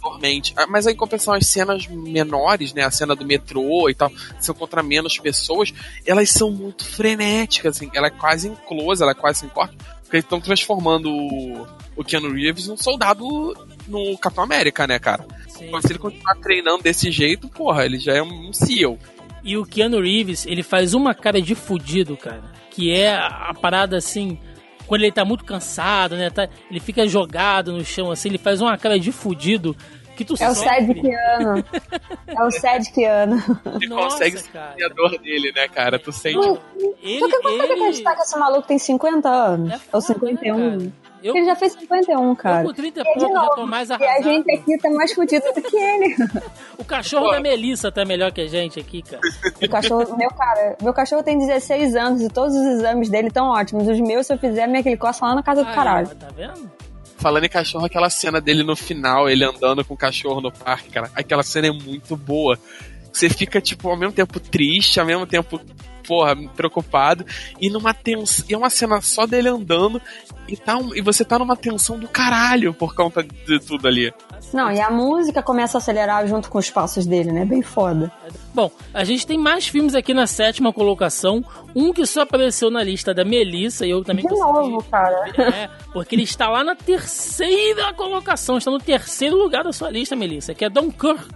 Realmente. 0.00 0.54
Ah, 0.56 0.66
Mas 0.66 0.86
aí, 0.86 0.94
em 0.94 0.96
compensação, 0.96 1.34
as 1.34 1.46
cenas 1.46 1.86
menores, 1.86 2.72
né? 2.72 2.84
A 2.84 2.90
cena 2.90 3.16
do 3.16 3.26
metrô 3.26 3.90
e 3.90 3.94
tal, 3.94 4.10
são 4.40 4.54
contra 4.54 4.82
menos 4.82 5.18
pessoas, 5.18 5.72
elas 6.06 6.30
são 6.30 6.50
muito 6.50 6.84
frenéticas, 6.84 7.76
assim. 7.76 7.90
Ela 7.92 8.06
é 8.06 8.10
quase 8.10 8.48
em 8.48 8.54
close, 8.54 9.02
ela 9.02 9.12
é 9.12 9.14
quase 9.14 9.44
em 9.44 9.48
corte. 9.48 9.76
Porque 10.02 10.16
eles 10.16 10.24
estão 10.24 10.40
transformando 10.40 11.10
o, 11.10 11.66
o 11.96 12.04
Keanu 12.04 12.32
Reeves 12.32 12.68
num 12.68 12.76
soldado 12.76 13.54
no 13.86 14.16
Capitão 14.18 14.44
América, 14.44 14.86
né, 14.86 14.98
cara? 14.98 15.26
Sim. 15.48 15.66
Então, 15.66 15.82
se 15.82 15.92
ele 15.92 15.98
continuar 15.98 16.36
treinando 16.36 16.82
desse 16.82 17.10
jeito, 17.10 17.48
porra, 17.48 17.84
ele 17.84 17.98
já 17.98 18.14
é 18.14 18.22
um 18.22 18.52
CEO. 18.52 18.98
E 19.44 19.56
o 19.56 19.64
Keanu 19.64 20.00
Reeves, 20.00 20.46
ele 20.46 20.62
faz 20.62 20.94
uma 20.94 21.14
cara 21.14 21.40
de 21.40 21.54
fudido, 21.54 22.16
cara. 22.16 22.42
Que 22.70 22.92
é 22.92 23.14
a 23.14 23.52
parada 23.60 23.96
assim. 23.96 24.38
Quando 24.86 25.02
ele 25.02 25.12
tá 25.12 25.24
muito 25.24 25.44
cansado, 25.44 26.16
né? 26.16 26.30
tá- 26.30 26.48
ele 26.70 26.80
fica 26.80 27.06
jogado 27.06 27.72
no 27.72 27.84
chão, 27.84 28.10
assim. 28.10 28.28
Ele 28.30 28.38
faz 28.38 28.60
uma 28.60 28.76
cara 28.78 28.98
de 28.98 29.12
fudido 29.12 29.76
que 30.16 30.24
tu 30.24 30.34
É 30.40 30.48
o 30.48 30.54
sofre. 30.54 30.68
Sad 30.68 30.94
Keanu. 30.94 31.64
É 32.26 32.42
o 32.44 32.50
Sad 32.50 32.92
Keanu. 32.92 33.36
Ele 33.80 33.86
Nossa, 33.88 34.10
consegue 34.16 34.42
cara. 34.50 34.70
sentir 34.70 34.84
a 34.84 34.88
dor 34.88 35.18
dele, 35.18 35.52
né, 35.54 35.68
cara? 35.68 35.98
Tu 35.98 36.10
sente. 36.12 36.38
Ele, 37.02 37.18
Só 37.20 37.28
que 37.28 37.36
eu 37.36 37.42
consigo 37.42 37.62
ele... 37.64 37.72
acreditar 37.74 38.14
que 38.16 38.22
esse 38.22 38.38
maluco 38.38 38.66
tem 38.66 38.78
50 38.78 39.28
anos. 39.28 39.72
É 39.72 39.74
ou 39.92 40.00
foda, 40.02 40.14
51. 40.14 40.76
né? 40.78 40.92
Eu, 41.22 41.36
Ele 41.36 41.46
já 41.46 41.56
fez 41.56 41.72
51, 41.72 42.34
cara. 42.36 42.60
eu 42.62 42.66
com 42.68 42.72
30 42.74 43.00
e 43.00 43.02
E, 43.02 43.04
de 43.04 43.12
pouco 43.14 43.20
já 43.34 43.40
novo, 43.40 43.54
tô 43.56 43.66
mais 43.66 43.88
E 43.88 43.92
a 43.92 43.96
arrasado. 43.96 44.22
gente 44.24 44.50
aqui 44.52 44.78
tá 44.78 44.90
mais 44.90 45.12
fudido 45.12 45.44
do 45.54 45.62
que 45.62 45.76
ele. 45.76 46.16
O 46.78 46.84
cachorro 46.84 47.30
da 47.32 47.40
Melissa 47.40 47.90
tá 47.92 48.04
melhor 48.04 48.32
que 48.32 48.40
a 48.40 48.46
gente 48.46 48.78
aqui, 48.80 49.02
cara. 49.02 49.20
O 49.62 49.68
cachorro, 49.68 50.16
meu 50.16 50.30
cara, 50.30 50.76
meu 50.80 50.94
cachorro 50.94 51.22
tem 51.22 51.36
16 51.36 51.96
anos 51.96 52.22
e 52.22 52.28
todos 52.28 52.54
os 52.54 52.64
exames 52.66 53.08
dele 53.10 53.28
estão 53.28 53.48
ótimos. 53.50 53.86
Os 53.88 54.00
meus, 54.00 54.26
se 54.26 54.32
eu 54.32 54.38
fizer, 54.38 54.66
minha 54.68 54.82
que 54.82 54.88
ele 54.88 54.96
coça 54.96 55.26
lá 55.26 55.34
na 55.34 55.42
casa 55.42 55.64
do 55.64 55.70
caralho. 55.74 56.08
tá 56.14 56.28
vendo? 56.34 56.70
Falando 57.16 57.44
em 57.44 57.48
cachorro, 57.48 57.84
aquela 57.84 58.08
cena 58.08 58.40
dele 58.40 58.62
no 58.62 58.76
final, 58.76 59.28
ele 59.28 59.44
andando 59.44 59.84
com 59.84 59.92
o 59.94 59.96
cachorro 59.96 60.40
no 60.40 60.52
parque, 60.52 60.88
cara. 60.88 61.10
Aquela 61.16 61.42
cena 61.42 61.66
é 61.66 61.72
muito 61.72 62.16
boa. 62.16 62.56
Você 63.12 63.28
fica, 63.28 63.60
tipo, 63.60 63.88
ao 63.90 63.96
mesmo 63.96 64.12
tempo 64.12 64.38
triste, 64.38 65.00
ao 65.00 65.04
mesmo 65.06 65.26
tempo, 65.26 65.60
porra, 66.08 66.34
preocupado. 66.56 67.24
E 67.60 67.68
numa 67.70 67.92
tensão. 67.94 68.44
E 68.48 68.54
é 68.54 68.58
uma 68.58 68.70
cena 68.70 69.00
só 69.02 69.26
dele 69.26 69.48
andando. 69.48 70.00
E, 70.48 70.56
tá 70.56 70.78
um- 70.78 70.94
e 70.94 71.02
você 71.02 71.24
tá 71.26 71.38
numa 71.38 71.54
tensão 71.54 71.98
do 71.98 72.08
caralho 72.08 72.72
por 72.72 72.94
conta 72.94 73.22
de 73.22 73.60
tudo 73.60 73.86
ali. 73.86 74.10
Não, 74.54 74.72
e 74.72 74.80
a 74.80 74.90
música 74.90 75.42
começa 75.42 75.76
a 75.76 75.78
acelerar 75.78 76.26
junto 76.26 76.48
com 76.48 76.56
os 76.56 76.70
passos 76.70 77.04
dele, 77.04 77.30
né? 77.30 77.44
Bem 77.44 77.60
foda. 77.60 78.10
Bom, 78.54 78.70
a 78.94 79.04
gente 79.04 79.26
tem 79.26 79.36
mais 79.38 79.68
filmes 79.68 79.94
aqui 79.94 80.14
na 80.14 80.26
sétima 80.26 80.72
colocação. 80.72 81.44
Um 81.76 81.92
que 81.92 82.06
só 82.06 82.22
apareceu 82.22 82.70
na 82.70 82.82
lista 82.82 83.12
da 83.12 83.26
Melissa 83.26 83.84
e 83.84 83.90
eu 83.90 84.02
também 84.02 84.24
De 84.24 84.30
consegui 84.30 84.50
novo, 84.70 84.82
cara. 84.90 85.30
É, 85.38 85.68
porque 85.92 86.14
ele 86.14 86.22
está 86.22 86.48
lá 86.48 86.64
na 86.64 86.74
terceira 86.74 87.92
colocação, 87.92 88.56
está 88.56 88.70
no 88.70 88.78
terceiro 88.78 89.36
lugar 89.36 89.64
da 89.64 89.72
sua 89.72 89.90
lista, 89.90 90.16
Melissa, 90.16 90.54
que 90.54 90.64
é 90.64 90.70
Dunkirk. 90.70 91.28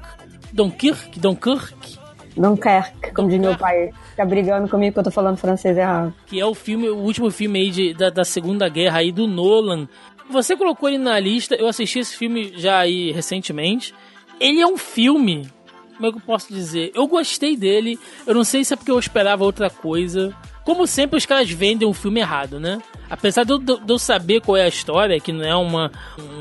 Dunkirk, 0.55 1.19
Dunkirk, 1.21 1.99
Dunkerque, 2.37 3.13
como 3.15 3.29
diz 3.29 3.39
meu 3.41 3.57
pai. 3.57 3.91
Fica 4.13 4.25
brigando 4.25 4.69
comigo 4.69 4.93
que 4.95 4.99
eu 5.01 5.05
tô 5.05 5.11
falando 5.11 5.37
francês 5.37 5.77
errado. 5.77 6.13
que 6.27 6.39
é 6.39 6.45
o 6.47 6.55
filme, 6.55 6.89
o 6.89 6.97
último 6.99 7.31
filme 7.31 7.59
aí 7.59 7.71
de- 7.71 7.95
da, 7.95 8.11
da 8.11 8.25
Segunda 8.25 8.69
Guerra 8.69 8.99
aí 8.99 9.11
do 9.11 9.27
Nolan. 9.27 9.89
Você 10.31 10.55
colocou 10.57 10.89
ele 10.89 10.99
na 10.99 11.19
lista, 11.19 11.55
eu 11.55 11.67
assisti 11.67 11.99
esse 11.99 12.17
filme 12.17 12.53
já 12.57 12.79
aí 12.79 13.11
recentemente. 13.13 13.95
Ele 14.39 14.61
é 14.61 14.67
um 14.67 14.77
filme, 14.79 15.49
como 15.97 16.07
é 16.09 16.11
que 16.11 16.19
eu 16.19 16.23
posso 16.23 16.53
dizer? 16.53 16.91
Eu 16.95 17.07
gostei 17.07 17.57
dele, 17.57 17.99
eu 18.27 18.35
não 18.35 18.45
sei 18.45 18.65
se 18.65 18.73
é 18.73 18.77
porque 18.77 18.91
eu 18.91 18.99
esperava 18.99 19.45
outra 19.45 19.69
coisa. 19.71 20.35
Como 20.65 20.87
sempre, 20.87 21.17
os 21.19 21.27
caras 21.27 21.51
vendem 21.51 21.87
um 21.89 21.93
filme 21.93 22.21
errado, 22.21 22.61
né? 22.61 22.79
Apesar 23.13 23.45
de 23.45 23.53
eu, 23.53 23.59
de 23.59 23.79
eu 23.93 23.99
saber 23.99 24.41
qual 24.41 24.57
é 24.57 24.63
a 24.63 24.69
história, 24.69 25.21
que 25.21 25.33
não 25.33 25.45
é 25.45 25.55
uma, 25.55 25.93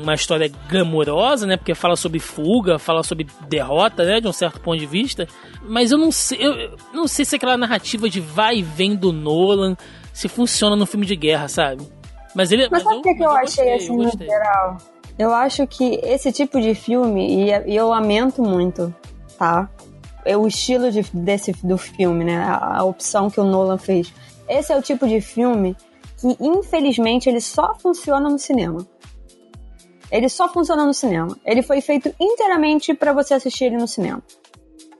uma 0.02 0.14
história 0.14 0.50
glamourosa, 0.70 1.46
né? 1.46 1.58
Porque 1.58 1.74
fala 1.74 1.96
sobre 1.96 2.18
fuga, 2.18 2.78
fala 2.78 3.02
sobre 3.02 3.26
derrota, 3.46 4.04
né? 4.04 4.22
De 4.22 4.26
um 4.26 4.32
certo 4.32 4.58
ponto 4.58 4.78
de 4.78 4.86
vista. 4.86 5.28
Mas 5.68 5.92
eu 5.92 5.98
não 5.98 6.10
sei, 6.10 6.38
eu, 6.44 6.52
eu 6.54 6.76
não 6.94 7.06
sei 7.06 7.26
se 7.26 7.36
aquela 7.36 7.58
narrativa 7.58 8.08
de 8.08 8.20
vai 8.20 8.56
e 8.56 8.62
vem 8.62 8.96
do 8.96 9.12
Nolan 9.12 9.76
se 10.14 10.28
funciona 10.28 10.74
no 10.74 10.86
filme 10.86 11.04
de 11.04 11.14
guerra, 11.14 11.46
sabe? 11.46 11.86
Mas 12.34 12.50
ele. 12.50 12.66
Mas 12.70 12.82
sabe 12.82 12.96
o 12.96 13.02
que, 13.02 13.14
que 13.16 13.22
eu 13.22 13.30
mas 13.32 13.50
achei 13.52 13.64
gostei, 13.64 13.74
assim 13.74 13.88
eu 13.92 13.96
no 13.98 14.04
gostei. 14.04 14.26
geral? 14.26 14.78
Eu 15.18 15.34
acho 15.34 15.66
que 15.66 16.00
esse 16.02 16.32
tipo 16.32 16.58
de 16.58 16.74
filme, 16.74 17.44
e 17.50 17.50
e 17.70 17.76
eu 17.76 17.88
lamento 17.90 18.42
muito, 18.42 18.92
tá? 19.38 19.68
É 20.24 20.38
o 20.38 20.46
estilo 20.46 20.90
de- 20.90 21.04
desse, 21.12 21.52
do 21.62 21.76
filme, 21.76 22.24
né? 22.24 22.38
A, 22.38 22.78
a 22.78 22.84
opção 22.84 23.28
que 23.28 23.38
o 23.38 23.44
Nolan 23.44 23.76
fez. 23.76 24.10
Esse 24.48 24.72
é 24.72 24.76
o 24.78 24.80
tipo 24.80 25.06
de 25.06 25.20
filme 25.20 25.76
que, 26.22 26.36
infelizmente, 26.40 27.28
ele 27.28 27.40
só 27.40 27.74
funciona 27.74 28.30
no 28.30 28.38
cinema. 28.38 28.86
Ele 30.10 30.28
só 30.28 30.48
funciona 30.48 30.84
no 30.84 30.94
cinema. 30.94 31.36
Ele 31.44 31.62
foi 31.62 31.80
feito 31.80 32.14
inteiramente 32.20 32.94
pra 32.94 33.12
você 33.12 33.34
assistir 33.34 33.64
ele 33.64 33.76
no 33.76 33.88
cinema. 33.88 34.22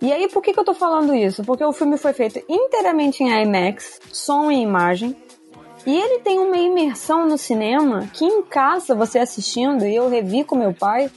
E 0.00 0.12
aí, 0.12 0.28
por 0.28 0.42
que, 0.42 0.52
que 0.52 0.58
eu 0.58 0.64
tô 0.64 0.74
falando 0.74 1.14
isso? 1.14 1.44
Porque 1.44 1.64
o 1.64 1.72
filme 1.72 1.96
foi 1.96 2.12
feito 2.12 2.42
inteiramente 2.48 3.22
em 3.22 3.30
IMAX, 3.42 4.00
som 4.12 4.50
e 4.50 4.60
imagem. 4.60 5.16
E 5.86 5.96
ele 5.96 6.20
tem 6.20 6.40
uma 6.40 6.56
imersão 6.56 7.26
no 7.26 7.38
cinema 7.38 8.08
que 8.12 8.24
em 8.24 8.42
casa, 8.42 8.94
você 8.94 9.20
assistindo, 9.20 9.84
e 9.86 9.94
eu 9.94 10.08
revi 10.08 10.42
com 10.42 10.56
meu 10.56 10.72
pai, 10.72 11.10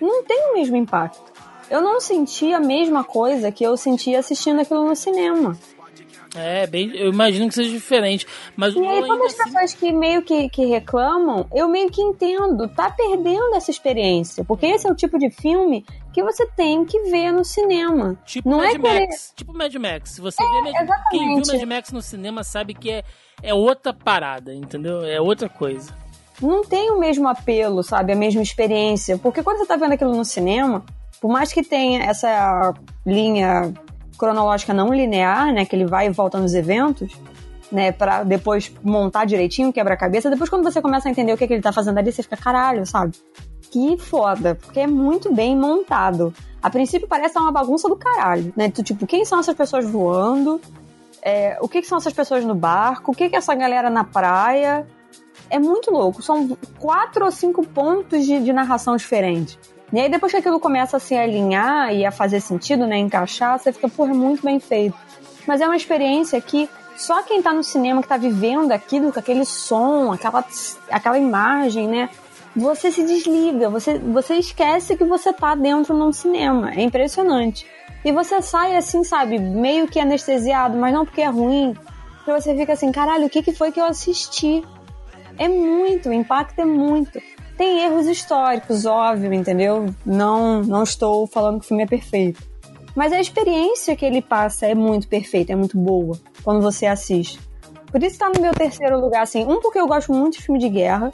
não 0.00 0.22
tem 0.22 0.50
o 0.50 0.54
mesmo 0.54 0.76
impacto. 0.76 1.32
Eu 1.70 1.80
não 1.80 1.98
senti 1.98 2.52
a 2.52 2.60
mesma 2.60 3.04
coisa 3.04 3.50
que 3.50 3.64
eu 3.64 3.76
sentia 3.76 4.18
assistindo 4.18 4.60
aquilo 4.60 4.84
no 4.84 4.94
cinema. 4.94 5.58
É, 6.36 6.66
bem, 6.66 6.90
eu 6.94 7.08
imagino 7.10 7.48
que 7.48 7.54
seja 7.54 7.70
diferente. 7.70 8.26
Mas 8.56 8.74
E 8.74 8.78
aí, 8.78 8.86
ainda 9.02 9.14
as 9.24 9.34
assim- 9.34 9.44
pessoas 9.44 9.74
que 9.74 9.92
meio 9.92 10.22
que, 10.22 10.48
que 10.48 10.64
reclamam, 10.66 11.46
eu 11.54 11.68
meio 11.68 11.90
que 11.90 12.00
entendo, 12.02 12.68
tá 12.68 12.90
perdendo 12.90 13.54
essa 13.56 13.70
experiência. 13.70 14.44
Porque 14.44 14.66
esse 14.66 14.86
é 14.86 14.90
o 14.90 14.94
tipo 14.94 15.18
de 15.18 15.30
filme 15.30 15.84
que 16.12 16.22
você 16.22 16.46
tem 16.46 16.84
que 16.84 16.98
ver 17.10 17.32
no 17.32 17.44
cinema. 17.44 18.16
Tipo 18.24 18.48
não 18.48 18.58
Mad 18.58 18.74
é 18.74 18.78
querer- 18.78 19.00
Max. 19.08 19.32
Tipo 19.36 19.52
Mad 19.52 19.74
Max. 19.74 20.10
Se 20.10 20.20
você 20.20 20.42
vê 20.42 20.60
Mad 20.62 20.74
exatamente. 20.74 21.08
Quem 21.10 21.40
viu 21.42 21.46
Mad 21.52 21.62
Max 21.68 21.92
no 21.92 22.02
cinema 22.02 22.44
sabe 22.44 22.74
que 22.74 22.90
é, 22.90 23.04
é 23.42 23.52
outra 23.54 23.92
parada, 23.92 24.54
entendeu? 24.54 25.04
É 25.04 25.20
outra 25.20 25.48
coisa. 25.48 25.92
não 26.42 26.62
tem 26.62 26.90
o 26.90 26.98
mesmo 26.98 27.26
apelo, 27.28 27.82
sabe? 27.82 28.12
A 28.12 28.16
mesma 28.16 28.42
experiência. 28.42 29.16
Porque 29.16 29.42
quando 29.42 29.56
você 29.58 29.66
tá 29.66 29.76
vendo 29.76 29.92
aquilo 29.92 30.14
no 30.14 30.24
cinema, 30.24 30.84
por 31.18 31.30
mais 31.30 31.50
que 31.50 31.62
tenha 31.62 32.02
essa 32.04 32.74
linha 33.06 33.72
cronológica 34.18 34.72
não 34.72 34.92
linear, 34.92 35.52
né? 35.52 35.64
Que 35.64 35.76
ele 35.76 35.86
vai 35.86 36.06
e 36.06 36.10
volta 36.10 36.38
nos 36.38 36.54
eventos, 36.54 37.12
né? 37.70 37.92
Pra 37.92 38.22
depois 38.24 38.72
montar 38.82 39.24
direitinho, 39.24 39.72
quebra-cabeça. 39.72 40.30
Depois, 40.30 40.50
quando 40.50 40.64
você 40.64 40.80
começa 40.80 41.08
a 41.08 41.10
entender 41.10 41.32
o 41.32 41.36
que, 41.36 41.46
que 41.46 41.54
ele 41.54 41.62
tá 41.62 41.72
fazendo 41.72 41.98
ali, 41.98 42.12
você 42.12 42.22
fica, 42.22 42.36
caralho, 42.36 42.86
sabe? 42.86 43.12
Que 43.70 43.96
foda, 43.98 44.54
porque 44.54 44.80
é 44.80 44.86
muito 44.86 45.32
bem 45.32 45.56
montado. 45.56 46.32
A 46.62 46.70
princípio 46.70 47.06
parece 47.06 47.38
uma 47.38 47.52
bagunça 47.52 47.88
do 47.88 47.96
caralho, 47.96 48.52
né? 48.56 48.70
Tipo, 48.70 49.06
quem 49.06 49.24
são 49.24 49.40
essas 49.40 49.54
pessoas 49.54 49.84
voando? 49.84 50.60
É, 51.22 51.58
o 51.60 51.68
que, 51.68 51.80
que 51.80 51.88
são 51.88 51.98
essas 51.98 52.12
pessoas 52.12 52.44
no 52.44 52.54
barco? 52.54 53.12
O 53.12 53.14
que, 53.14 53.28
que 53.28 53.34
é 53.34 53.38
essa 53.38 53.54
galera 53.54 53.90
na 53.90 54.04
praia? 54.04 54.86
é 55.50 55.58
muito 55.58 55.90
louco. 55.90 56.22
São 56.22 56.56
quatro 56.78 57.24
ou 57.24 57.30
cinco 57.30 57.66
pontos 57.66 58.24
de, 58.24 58.40
de 58.40 58.52
narração 58.52 58.96
diferentes. 58.96 59.58
E 59.92 60.00
aí, 60.00 60.08
depois 60.08 60.32
que 60.32 60.38
aquilo 60.38 60.58
começa 60.58 60.96
a 60.96 61.00
se 61.00 61.14
alinhar 61.14 61.94
e 61.94 62.04
a 62.04 62.10
fazer 62.10 62.40
sentido, 62.40 62.86
né? 62.86 62.98
Encaixar, 62.98 63.58
você 63.58 63.72
fica, 63.72 63.88
porra, 63.88 64.10
é 64.10 64.14
muito 64.14 64.44
bem 64.44 64.58
feito. 64.58 64.96
Mas 65.46 65.60
é 65.60 65.66
uma 65.66 65.76
experiência 65.76 66.40
que 66.40 66.68
só 66.96 67.22
quem 67.22 67.42
tá 67.42 67.52
no 67.52 67.62
cinema, 67.62 68.02
que 68.02 68.08
tá 68.08 68.16
vivendo 68.16 68.72
aquilo, 68.72 69.12
com 69.12 69.18
aquele 69.18 69.44
som, 69.44 70.12
aquela, 70.12 70.44
aquela 70.90 71.18
imagem, 71.18 71.86
né? 71.86 72.10
Você 72.56 72.90
se 72.90 73.04
desliga, 73.04 73.68
você, 73.68 73.98
você 73.98 74.36
esquece 74.36 74.96
que 74.96 75.04
você 75.04 75.32
tá 75.32 75.54
dentro 75.54 75.94
num 75.94 76.12
cinema. 76.12 76.72
É 76.72 76.82
impressionante. 76.82 77.66
E 78.04 78.10
você 78.10 78.40
sai 78.40 78.76
assim, 78.76 79.04
sabe, 79.04 79.38
meio 79.38 79.86
que 79.86 80.00
anestesiado, 80.00 80.76
mas 80.76 80.92
não 80.92 81.04
porque 81.04 81.20
é 81.20 81.28
ruim. 81.28 81.76
Porque 82.16 82.32
você 82.32 82.56
fica 82.56 82.72
assim, 82.72 82.90
caralho, 82.90 83.26
o 83.26 83.30
que, 83.30 83.42
que 83.42 83.52
foi 83.52 83.70
que 83.70 83.80
eu 83.80 83.84
assisti? 83.84 84.64
É 85.38 85.48
muito, 85.48 86.08
o 86.08 86.12
impacto 86.12 86.58
é 86.58 86.64
muito. 86.64 87.20
Tem 87.56 87.84
erros 87.84 88.06
históricos, 88.06 88.84
óbvio, 88.84 89.32
entendeu? 89.32 89.86
Não, 90.04 90.60
não 90.62 90.82
estou 90.82 91.26
falando 91.26 91.58
que 91.60 91.64
o 91.64 91.68
filme 91.68 91.84
é 91.84 91.86
perfeito. 91.86 92.42
Mas 92.94 93.12
a 93.12 93.20
experiência 93.20 93.94
que 93.96 94.04
ele 94.04 94.20
passa 94.22 94.66
é 94.66 94.74
muito 94.74 95.08
perfeita, 95.08 95.52
é 95.52 95.56
muito 95.56 95.78
boa 95.78 96.18
quando 96.42 96.60
você 96.62 96.86
assiste. 96.86 97.38
Por 97.90 98.02
isso 98.02 98.18
tá 98.18 98.30
no 98.34 98.40
meu 98.40 98.52
terceiro 98.52 98.98
lugar, 99.00 99.22
assim. 99.22 99.44
Um, 99.44 99.60
porque 99.60 99.78
eu 99.78 99.86
gosto 99.86 100.12
muito 100.12 100.38
de 100.38 100.42
filme 100.42 100.58
de 100.58 100.68
guerra, 100.68 101.10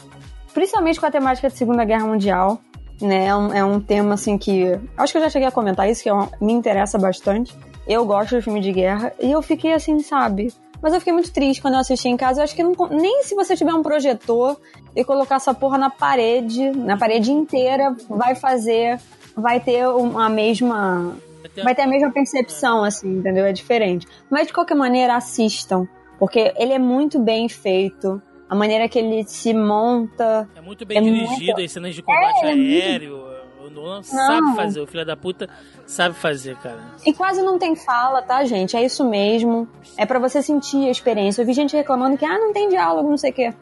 principalmente 0.54 0.98
com 0.98 1.06
a 1.06 1.10
temática 1.10 1.48
de 1.48 1.56
Segunda 1.56 1.84
Guerra 1.84 2.06
Mundial. 2.06 2.60
Né? 3.00 3.26
É, 3.26 3.34
um, 3.36 3.52
é 3.52 3.64
um 3.64 3.80
tema, 3.80 4.14
assim, 4.14 4.38
que. 4.38 4.78
Acho 4.96 5.12
que 5.12 5.18
eu 5.18 5.22
já 5.22 5.30
cheguei 5.30 5.48
a 5.48 5.52
comentar 5.52 5.88
isso, 5.90 6.02
que 6.02 6.08
é 6.08 6.14
um- 6.14 6.28
me 6.40 6.52
interessa 6.52 6.98
bastante. 6.98 7.52
Eu 7.86 8.04
gosto 8.04 8.36
de 8.36 8.42
filme 8.42 8.60
de 8.60 8.72
guerra. 8.72 9.12
E 9.20 9.30
eu 9.32 9.42
fiquei 9.42 9.72
assim, 9.72 9.98
sabe? 10.00 10.52
Mas 10.82 10.92
eu 10.92 10.98
fiquei 11.00 11.12
muito 11.12 11.32
triste 11.32 11.62
quando 11.62 11.74
eu 11.74 11.80
assisti 11.80 12.08
em 12.08 12.16
casa. 12.16 12.40
Eu 12.40 12.44
acho 12.44 12.56
que 12.56 12.62
não, 12.62 12.74
nem 12.90 13.22
se 13.22 13.34
você 13.36 13.56
tiver 13.56 13.72
um 13.72 13.82
projetor 13.82 14.58
e 14.96 15.04
colocar 15.04 15.36
essa 15.36 15.54
porra 15.54 15.78
na 15.78 15.88
parede, 15.88 16.70
na 16.72 16.96
parede 16.96 17.30
inteira, 17.30 17.94
vai 18.08 18.34
fazer. 18.34 18.98
Vai 19.36 19.60
ter 19.60 19.86
uma 19.88 20.28
mesma. 20.28 21.16
Vai 21.62 21.74
ter 21.74 21.82
a 21.82 21.86
mesma 21.86 22.10
percepção, 22.10 22.82
assim, 22.84 23.18
entendeu? 23.18 23.44
É 23.46 23.52
diferente. 23.52 24.06
Mas 24.28 24.48
de 24.48 24.52
qualquer 24.52 24.74
maneira, 24.74 25.14
assistam. 25.16 25.86
Porque 26.18 26.52
ele 26.56 26.72
é 26.72 26.78
muito 26.78 27.18
bem 27.18 27.48
feito. 27.48 28.20
A 28.48 28.54
maneira 28.54 28.86
que 28.88 28.98
ele 28.98 29.24
se 29.24 29.54
monta. 29.54 30.48
É 30.54 30.60
muito 30.60 30.84
bem 30.84 30.98
É 30.98 31.00
dirigido, 31.00 31.44
muito- 31.46 31.60
as 31.62 31.72
cenas 31.72 31.94
de 31.94 32.02
combate 32.02 32.44
É, 32.44 32.50
é 32.50 32.54
muito- 32.54 32.82
aéreo. 32.82 33.32
Nolan 33.72 34.02
sabe 34.02 34.54
fazer, 34.54 34.80
o 34.82 34.86
filho 34.86 35.06
da 35.06 35.16
puta 35.16 35.48
sabe 35.92 36.14
fazer, 36.14 36.56
cara. 36.56 36.80
E 37.04 37.12
quase 37.12 37.42
não 37.42 37.58
tem 37.58 37.76
fala, 37.76 38.22
tá, 38.22 38.44
gente? 38.44 38.76
É 38.76 38.82
isso 38.82 39.04
mesmo. 39.04 39.68
É 39.96 40.06
para 40.06 40.18
você 40.18 40.42
sentir 40.42 40.88
a 40.88 40.90
experiência. 40.90 41.42
Eu 41.42 41.46
vi 41.46 41.52
gente 41.52 41.76
reclamando 41.76 42.16
que, 42.16 42.24
ah, 42.24 42.38
não 42.38 42.52
tem 42.52 42.68
diálogo, 42.68 43.10
não 43.10 43.18
sei 43.18 43.30
o 43.30 43.34
quê. 43.34 43.54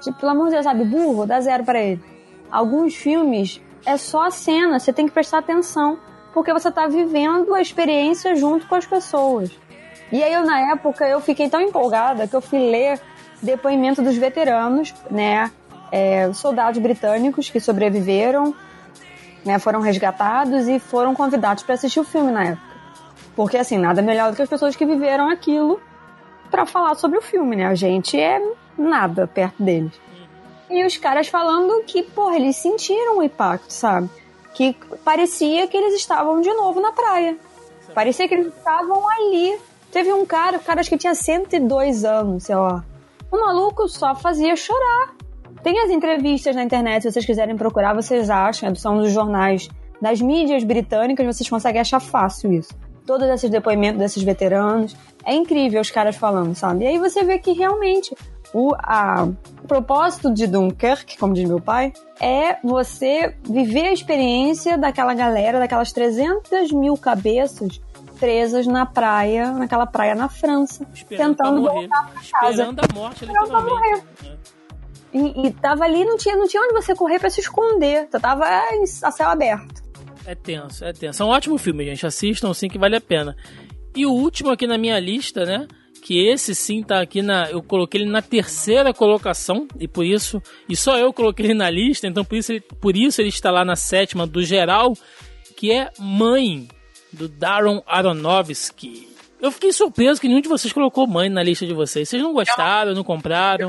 Tipo, 0.00 0.18
pelo 0.18 0.32
amor 0.32 0.46
de 0.46 0.52
Deus, 0.52 0.64
sabe, 0.64 0.84
burro, 0.84 1.26
dá 1.26 1.40
zero 1.40 1.64
para 1.64 1.80
ele. 1.80 2.00
Alguns 2.50 2.94
filmes 2.94 3.60
é 3.86 3.96
só 3.96 4.26
a 4.26 4.30
cena, 4.30 4.78
você 4.78 4.92
tem 4.92 5.06
que 5.06 5.12
prestar 5.12 5.38
atenção, 5.38 5.98
porque 6.34 6.52
você 6.52 6.70
tá 6.70 6.86
vivendo 6.86 7.54
a 7.54 7.60
experiência 7.60 8.36
junto 8.36 8.66
com 8.66 8.74
as 8.74 8.86
pessoas. 8.86 9.50
E 10.12 10.22
aí, 10.22 10.32
eu, 10.32 10.44
na 10.44 10.72
época, 10.72 11.06
eu 11.06 11.20
fiquei 11.20 11.48
tão 11.48 11.60
empolgada 11.60 12.28
que 12.28 12.36
eu 12.36 12.40
fui 12.40 12.58
ler 12.58 13.00
depoimento 13.42 14.02
dos 14.02 14.16
veteranos, 14.16 14.94
né? 15.10 15.50
É, 15.90 16.30
soldados 16.34 16.80
britânicos 16.80 17.48
que 17.48 17.60
sobreviveram, 17.60 18.54
né, 19.44 19.58
foram 19.58 19.80
resgatados 19.80 20.68
e 20.68 20.78
foram 20.78 21.14
convidados 21.14 21.62
para 21.62 21.74
assistir 21.74 22.00
o 22.00 22.04
filme 22.04 22.30
na 22.30 22.44
época. 22.44 22.68
Porque, 23.34 23.56
assim, 23.56 23.78
nada 23.78 24.02
melhor 24.02 24.30
do 24.30 24.36
que 24.36 24.42
as 24.42 24.48
pessoas 24.48 24.74
que 24.74 24.84
viveram 24.84 25.28
aquilo 25.28 25.80
para 26.50 26.66
falar 26.66 26.94
sobre 26.96 27.18
o 27.18 27.22
filme, 27.22 27.54
né? 27.54 27.66
A 27.66 27.74
gente 27.74 28.18
é 28.18 28.42
nada 28.76 29.26
perto 29.26 29.62
deles. 29.62 29.92
E 30.70 30.84
os 30.84 30.96
caras 30.96 31.28
falando 31.28 31.82
que, 31.84 32.02
porra, 32.02 32.36
eles 32.36 32.56
sentiram 32.56 33.18
o 33.18 33.22
impacto, 33.22 33.70
sabe? 33.70 34.10
Que 34.54 34.76
parecia 35.04 35.66
que 35.66 35.76
eles 35.76 35.94
estavam 35.94 36.40
de 36.40 36.52
novo 36.52 36.80
na 36.80 36.92
praia. 36.92 37.36
Parecia 37.94 38.28
que 38.28 38.34
eles 38.34 38.48
estavam 38.48 39.08
ali. 39.08 39.58
Teve 39.90 40.12
um 40.12 40.26
cara, 40.26 40.58
o 40.58 40.60
cara 40.60 40.80
acho 40.80 40.90
que 40.90 40.98
tinha 40.98 41.14
102 41.14 42.04
anos, 42.04 42.44
sei 42.44 42.56
lá. 42.56 42.84
O 43.30 43.38
maluco 43.38 43.88
só 43.88 44.14
fazia 44.14 44.56
chorar. 44.56 45.14
Tem 45.62 45.78
as 45.80 45.90
entrevistas 45.90 46.54
na 46.54 46.62
internet, 46.62 47.02
se 47.02 47.12
vocês 47.12 47.24
quiserem 47.26 47.56
procurar, 47.56 47.94
vocês 47.94 48.30
acham, 48.30 48.74
são 48.74 48.98
dos 48.98 49.12
jornais 49.12 49.68
das 50.00 50.20
mídias 50.20 50.62
britânicas, 50.64 51.26
vocês 51.26 51.48
conseguem 51.48 51.80
achar 51.80 52.00
fácil 52.00 52.52
isso. 52.52 52.72
Todos 53.06 53.28
esses 53.28 53.50
depoimentos 53.50 53.98
desses 53.98 54.22
veteranos. 54.22 54.94
É 55.24 55.34
incrível 55.34 55.80
os 55.80 55.90
caras 55.90 56.16
falando, 56.16 56.54
sabe? 56.54 56.84
E 56.84 56.86
aí 56.88 56.98
você 56.98 57.24
vê 57.24 57.38
que 57.38 57.52
realmente 57.52 58.14
o, 58.52 58.72
a, 58.78 59.28
o 59.62 59.66
propósito 59.66 60.32
de 60.32 60.46
Dunkirk, 60.46 61.18
como 61.18 61.34
diz 61.34 61.46
meu 61.48 61.60
pai, 61.60 61.92
é 62.20 62.56
você 62.62 63.34
viver 63.44 63.88
a 63.88 63.92
experiência 63.92 64.78
daquela 64.78 65.14
galera, 65.14 65.58
daquelas 65.58 65.92
300 65.92 66.70
mil 66.72 66.96
cabeças 66.96 67.80
presas 68.18 68.66
na 68.66 68.84
praia, 68.84 69.52
naquela 69.52 69.86
praia 69.86 70.14
na 70.14 70.28
França, 70.28 70.86
Esperando 70.94 71.36
tentando 71.36 71.60
morrer. 71.62 71.88
voltar 71.88 72.10
pra 72.10 72.40
casa. 72.40 72.62
Esperando 72.62 72.80
a 72.80 72.94
morte, 72.94 73.24
Esperando 73.24 73.48
pra 73.48 73.60
literalmente. 73.60 74.04
E, 75.12 75.46
e 75.46 75.52
tava 75.52 75.84
ali, 75.84 76.04
não 76.04 76.16
tinha, 76.16 76.36
não 76.36 76.46
tinha 76.46 76.62
onde 76.62 76.74
você 76.74 76.94
correr 76.94 77.18
pra 77.18 77.30
se 77.30 77.40
esconder. 77.40 78.08
Você 78.10 78.20
tava 78.20 78.46
em, 78.72 78.82
a 78.82 79.10
céu 79.10 79.28
aberto. 79.28 79.82
É 80.26 80.34
tenso, 80.34 80.84
é 80.84 80.92
tenso. 80.92 81.22
É 81.22 81.26
um 81.26 81.30
ótimo 81.30 81.56
filme, 81.56 81.84
gente. 81.84 82.06
Assistam 82.06 82.52
sim 82.52 82.68
que 82.68 82.78
vale 82.78 82.96
a 82.96 83.00
pena. 83.00 83.36
E 83.96 84.04
o 84.04 84.12
último 84.12 84.50
aqui 84.50 84.66
na 84.66 84.76
minha 84.76 84.98
lista, 85.00 85.44
né? 85.46 85.66
Que 86.02 86.28
esse 86.28 86.54
sim 86.54 86.82
tá 86.82 87.00
aqui 87.00 87.22
na. 87.22 87.50
Eu 87.50 87.62
coloquei 87.62 88.02
ele 88.02 88.10
na 88.10 88.20
terceira 88.20 88.92
colocação. 88.92 89.66
E 89.80 89.88
por 89.88 90.04
isso. 90.04 90.42
E 90.68 90.76
só 90.76 90.98
eu 90.98 91.12
coloquei 91.12 91.46
ele 91.46 91.54
na 91.54 91.70
lista. 91.70 92.06
Então 92.06 92.24
por 92.24 92.36
isso 92.36 92.52
ele, 92.52 92.60
por 92.60 92.96
isso 92.96 93.20
ele 93.22 93.30
está 93.30 93.50
lá 93.50 93.64
na 93.64 93.76
sétima 93.76 94.26
do 94.26 94.42
geral. 94.42 94.92
Que 95.56 95.72
é 95.72 95.90
Mãe, 95.98 96.68
do 97.12 97.26
Darren 97.26 97.82
Aronofsky. 97.86 99.08
Eu 99.40 99.50
fiquei 99.50 99.72
surpreso 99.72 100.20
que 100.20 100.28
nenhum 100.28 100.40
de 100.40 100.48
vocês 100.48 100.72
colocou 100.72 101.06
Mãe 101.06 101.28
na 101.28 101.42
lista 101.42 101.66
de 101.66 101.72
vocês. 101.72 102.08
Vocês 102.08 102.22
não 102.22 102.32
gostaram, 102.32 102.94
não 102.94 103.02
compraram? 103.02 103.68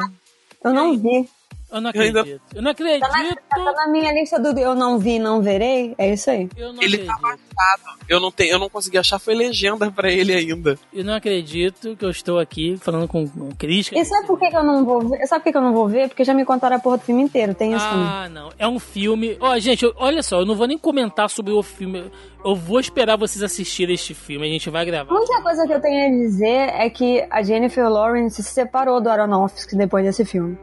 Eu 0.64 0.74
não 0.74 0.98
vi. 0.98 1.30
Eu 1.72 1.82
não 1.82 1.92
Eu 1.94 2.02
ainda- 2.02 2.20
acredito. 2.22 2.42
Eu 2.56 2.62
não 2.62 2.72
acredito. 2.72 3.00
Tá 3.02 3.24
na, 3.24 3.36
tá 3.36 3.72
na 3.74 3.88
minha 3.92 4.12
lista 4.12 4.40
do 4.40 4.58
Eu 4.60 4.74
Não 4.76 4.98
Vi, 4.98 5.20
Não 5.20 5.42
Verei. 5.42 5.94
É 5.98 6.12
isso 6.14 6.30
aí. 6.32 6.50
Eu 6.58 6.74
não 6.74 6.82
Ele 6.82 6.96
acredito. 6.96 7.08
tá 7.08 7.20
baixado. 7.22 8.00
Eu 8.08 8.20
não, 8.20 8.32
tenho, 8.32 8.52
eu 8.54 8.60
não 8.60 8.70
consegui 8.70 8.98
achar, 8.98 9.20
foi 9.20 9.36
legenda 9.36 9.92
pra 9.92 10.10
ele 10.12 10.34
ainda. 10.34 10.80
Eu 10.92 11.04
não 11.04 11.14
acredito 11.14 11.96
que 11.96 12.04
eu 12.04 12.10
estou 12.10 12.40
aqui 12.40 12.76
falando 12.78 13.08
com 13.08 13.28
com 13.28 13.52
crítica. 13.52 13.98
E 14.00 14.04
sabe 14.06 14.26
por 14.26 14.40
que, 14.40 14.50
que 14.50 14.56
eu 14.58 14.64
não 14.64 14.84
vou 14.84 15.02
ver? 15.02 15.28
Sabe 15.28 15.42
por 15.42 15.44
que, 15.46 15.52
que 15.52 15.58
eu 15.58 15.62
não 15.62 15.74
vou 15.74 15.88
ver? 15.88 16.08
Porque 16.10 16.24
já 16.24 16.34
me 16.34 16.44
contaram 16.46 16.76
a 16.78 16.80
porra 16.80 16.98
do 16.98 17.04
filme 17.04 17.22
inteiro. 17.22 17.54
Tem 17.54 17.74
isso 17.74 17.86
também. 17.88 18.08
Ah, 18.08 18.28
não. 18.30 18.50
É 18.58 18.68
um 18.68 18.80
filme. 18.80 19.38
Ó, 19.40 19.58
gente, 19.60 19.84
eu- 19.86 19.94
olha 19.98 20.24
só, 20.24 20.40
eu 20.40 20.46
não 20.46 20.56
vou 20.56 20.66
nem 20.68 20.78
comentar 20.78 21.30
sobre 21.30 21.52
o 21.54 21.62
filme. 21.62 22.10
Eu 22.44 22.56
vou 22.56 22.80
esperar 22.80 23.18
vocês 23.18 23.44
assistirem 23.44 23.94
este 23.94 24.14
filme. 24.14 24.48
A 24.48 24.50
gente 24.50 24.70
vai 24.70 24.82
A 24.82 24.86
gravar. 24.86 25.14
única 25.14 25.42
coisa 25.44 25.68
que 25.68 25.74
eu 25.74 25.82
tenho 25.82 26.08
a 26.08 26.10
dizer 26.26 26.70
é 26.74 26.90
que 26.90 27.24
a 27.30 27.44
Jennifer 27.44 27.88
Lawrence 27.90 28.42
se 28.42 28.50
separou 28.52 29.00
do 29.02 29.10
Aronofsky 29.10 29.76
depois 29.76 30.04
desse 30.06 30.24
filme. 30.26 30.58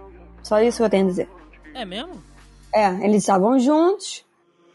Só 0.46 0.60
isso 0.60 0.78
que 0.78 0.84
eu 0.84 0.90
tenho 0.90 1.06
a 1.06 1.08
dizer. 1.08 1.28
É 1.74 1.84
mesmo? 1.84 2.22
É, 2.72 2.86
eles 3.04 3.22
estavam 3.24 3.58
juntos. 3.58 4.24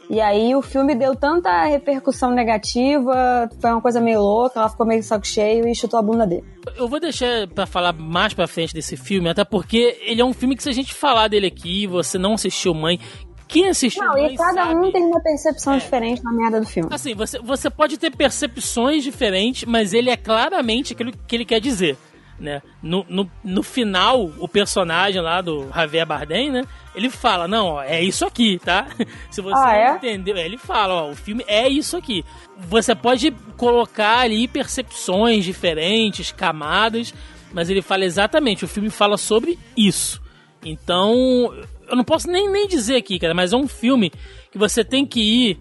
E 0.09 0.19
aí 0.19 0.53
o 0.53 0.61
filme 0.61 0.93
deu 0.93 1.15
tanta 1.15 1.63
repercussão 1.63 2.31
negativa, 2.31 3.49
foi 3.61 3.71
uma 3.71 3.79
coisa 3.81 4.01
meio 4.01 4.19
louca, 4.19 4.59
ela 4.59 4.67
ficou 4.67 4.85
meio 4.85 5.01
saco 5.01 5.25
cheio 5.25 5.65
e 5.65 5.73
chutou 5.73 5.97
a 5.97 6.01
bunda 6.03 6.27
dele. 6.27 6.43
Eu 6.75 6.89
vou 6.89 6.99
deixar 6.99 7.47
pra 7.47 7.65
falar 7.65 7.93
mais 7.93 8.33
pra 8.33 8.45
frente 8.47 8.73
desse 8.73 8.97
filme, 8.97 9.29
até 9.29 9.45
porque 9.45 9.97
ele 10.01 10.19
é 10.21 10.25
um 10.25 10.33
filme 10.33 10.57
que 10.57 10.63
se 10.63 10.67
a 10.69 10.73
gente 10.73 10.93
falar 10.93 11.29
dele 11.29 11.47
aqui, 11.47 11.87
você 11.87 12.17
não 12.17 12.33
assistiu 12.33 12.73
Mãe, 12.73 12.99
quem 13.47 13.69
assistiu 13.69 14.03
Não, 14.03 14.17
e 14.17 14.35
cada 14.35 14.65
sabe... 14.65 14.75
um 14.75 14.91
tem 14.91 15.03
uma 15.03 15.21
percepção 15.21 15.75
É. 15.75 15.77
diferente 15.77 16.21
na 16.23 16.33
merda 16.33 16.59
do 16.59 16.65
filme. 16.65 16.89
Assim, 16.91 17.13
você, 17.15 17.39
você 17.39 17.69
pode 17.69 17.97
ter 17.97 18.13
percepções 18.13 19.03
diferentes, 19.03 19.63
mas 19.65 19.93
ele 19.93 20.09
é 20.09 20.17
claramente 20.17 20.91
aquilo 20.91 21.13
que 21.25 21.35
ele 21.35 21.45
quer 21.45 21.61
dizer. 21.61 21.97
Né? 22.41 22.59
No, 22.81 23.05
no, 23.07 23.29
no 23.43 23.61
final, 23.61 24.23
o 24.39 24.47
personagem 24.47 25.21
lá 25.21 25.41
do 25.41 25.69
Javier 25.71 26.07
Bardem, 26.07 26.49
né? 26.49 26.63
Ele 26.95 27.07
fala, 27.07 27.47
não, 27.47 27.67
ó, 27.73 27.83
é 27.83 28.01
isso 28.01 28.25
aqui, 28.25 28.57
tá? 28.57 28.87
Se 29.29 29.41
você 29.41 29.53
Ah, 29.63 29.75
é? 29.77 29.95
entendeu, 29.97 30.35
ele 30.35 30.57
fala, 30.57 31.03
ó, 31.03 31.09
o 31.11 31.15
filme 31.15 31.43
é 31.47 31.69
isso 31.69 31.95
aqui. 31.95 32.25
Você 32.57 32.95
pode 32.95 33.29
colocar 33.57 34.21
ali 34.21 34.47
percepções 34.47 35.45
diferentes, 35.45 36.31
camadas, 36.31 37.13
mas 37.53 37.69
ele 37.69 37.83
fala 37.83 38.05
exatamente, 38.05 38.65
o 38.65 38.67
filme 38.67 38.89
fala 38.89 39.17
sobre 39.17 39.59
isso. 39.77 40.19
Então, 40.65 41.53
eu 41.87 41.95
não 41.95 42.03
posso 42.03 42.27
nem, 42.27 42.49
nem 42.49 42.67
dizer 42.67 42.95
aqui, 42.95 43.19
cara, 43.19 43.35
mas 43.35 43.53
é 43.53 43.55
um 43.55 43.67
filme 43.67 44.11
que 44.51 44.57
você 44.57 44.83
tem 44.83 45.05
que 45.05 45.19
ir 45.21 45.59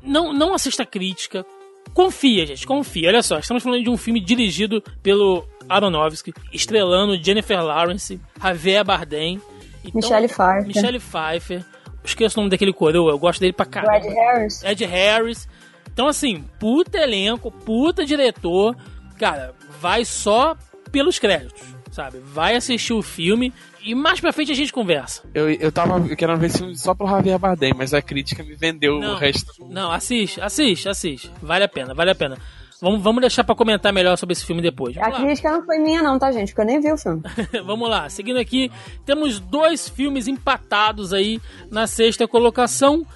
não, 0.00 0.32
não 0.32 0.54
assista 0.54 0.86
crítica. 0.86 1.44
Confia, 1.92 2.46
gente, 2.46 2.66
confia. 2.66 3.08
Olha 3.08 3.22
só, 3.22 3.38
estamos 3.38 3.62
falando 3.62 3.82
de 3.82 3.90
um 3.90 3.96
filme 3.96 4.20
dirigido 4.20 4.82
pelo 5.02 5.46
Aronofsky, 5.68 6.32
estrelando 6.52 7.22
Jennifer 7.22 7.62
Lawrence, 7.62 8.20
Javier 8.40 8.84
Bardem, 8.84 9.40
então, 9.84 10.00
Michelle 10.00 10.28
Pfeiffer. 10.28 10.66
Michelle 10.66 10.98
Pfeiffer. 10.98 11.64
Esqueço 12.02 12.38
o 12.38 12.42
nome 12.42 12.50
daquele 12.50 12.72
coroa, 12.72 13.12
eu 13.12 13.18
gosto 13.18 13.40
dele 13.40 13.52
pra 13.52 13.66
caramba. 13.66 13.98
Brad 13.98 14.12
Harris. 14.12 14.62
Ed 14.62 14.84
Harris. 14.84 15.48
Então, 15.92 16.06
assim, 16.06 16.44
puta 16.58 16.98
elenco, 16.98 17.50
puta 17.50 18.04
diretor. 18.04 18.76
Cara, 19.18 19.54
vai 19.80 20.04
só 20.04 20.56
pelos 20.90 21.18
créditos, 21.18 21.62
sabe? 21.90 22.18
Vai 22.18 22.56
assistir 22.56 22.92
o 22.92 23.02
filme 23.02 23.52
e 23.84 23.94
mais 23.94 24.20
pra 24.20 24.32
frente 24.32 24.52
a 24.52 24.54
gente 24.54 24.72
conversa. 24.72 25.22
Eu, 25.34 25.50
eu 25.50 25.70
tava 25.70 26.00
querendo 26.16 26.38
ver 26.38 26.46
esse 26.46 26.58
filme 26.58 26.76
só 26.76 26.94
pro 26.94 27.06
Javier 27.06 27.38
Bardem, 27.38 27.72
mas 27.76 27.92
a 27.94 28.00
crítica 28.02 28.42
me 28.42 28.54
vendeu 28.54 28.98
Não. 28.98 29.12
o 29.12 29.16
resto. 29.16 29.52
Não, 29.68 29.90
assiste, 29.92 30.40
assiste, 30.40 30.88
assiste. 30.88 31.30
Vale 31.42 31.64
a 31.64 31.68
pena, 31.68 31.94
vale 31.94 32.10
a 32.10 32.14
pena. 32.14 32.38
Vamos, 32.80 33.00
vamos 33.02 33.20
deixar 33.20 33.44
pra 33.44 33.54
comentar 33.54 33.92
melhor 33.92 34.16
sobre 34.18 34.32
esse 34.34 34.44
filme 34.44 34.60
depois. 34.60 34.96
A 34.98 35.02
Vamos 35.02 35.18
lá. 35.18 35.24
crítica 35.24 35.52
não 35.52 35.64
foi 35.64 35.78
minha 35.78 36.02
não, 36.02 36.18
tá, 36.18 36.30
gente? 36.32 36.48
Porque 36.48 36.60
eu 36.60 36.66
nem 36.66 36.80
vi 36.80 36.92
o 36.92 36.98
filme. 36.98 37.22
Vamos 37.64 37.88
lá, 37.88 38.10
seguindo 38.10 38.38
aqui, 38.38 38.70
temos 39.06 39.38
dois 39.40 39.88
filmes 39.88 40.26
empatados 40.28 41.12
aí 41.12 41.40
na 41.70 41.86
sexta 41.86 42.26
colocação. 42.28 43.06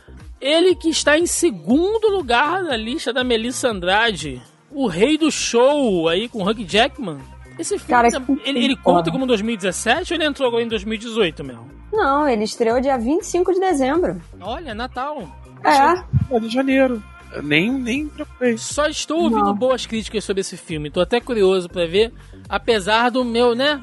Ele 0.41 0.75
que 0.75 0.89
está 0.89 1.19
em 1.19 1.27
segundo 1.27 2.09
lugar 2.09 2.63
na 2.63 2.77
lista 2.77 3.13
da 3.13 3.25
Melissa 3.25 3.69
Andrade, 3.69 4.41
o 4.71 4.87
rei 4.87 5.19
do 5.19 5.31
show 5.31 6.09
aí 6.09 6.29
com 6.29 6.43
o 6.43 6.49
Hugh 6.49 6.65
Jackman. 6.67 7.19
Esse 7.59 7.79
filme, 7.79 7.91
Cara, 7.91 8.09
ele, 8.45 8.65
ele 8.65 8.77
conta 8.77 9.11
como 9.11 9.27
2017 9.27 10.13
ou 10.13 10.17
ele 10.19 10.27
entrou 10.27 10.49
agora 10.49 10.63
em 10.63 10.69
2018 10.69 11.45
mesmo? 11.45 11.69
Não, 11.93 12.29
ele 12.29 12.45
estreou 12.45 12.81
dia 12.81 12.97
25 12.99 13.53
de 13.55 13.61
dezembro. 13.61 14.21
Olha, 14.41 14.75
Natal. 14.75 15.23
É. 15.65 16.31
Rio 16.31 16.41
de 16.41 16.49
Janeiro. 16.49 17.03
Eu 17.33 17.43
nem, 17.43 17.71
nem 17.71 18.09
preocupei. 18.09 18.57
Só 18.57 18.87
estou 18.87 19.23
ouvindo 19.25 19.45
Não. 19.45 19.55
boas 19.55 19.85
críticas 19.87 20.25
sobre 20.25 20.41
esse 20.41 20.57
filme. 20.57 20.91
Tô 20.91 21.01
até 21.01 21.21
curioso 21.21 21.69
pra 21.69 21.85
ver, 21.87 22.13
apesar 22.49 23.11
do 23.11 23.25
meu, 23.25 23.55
né, 23.55 23.81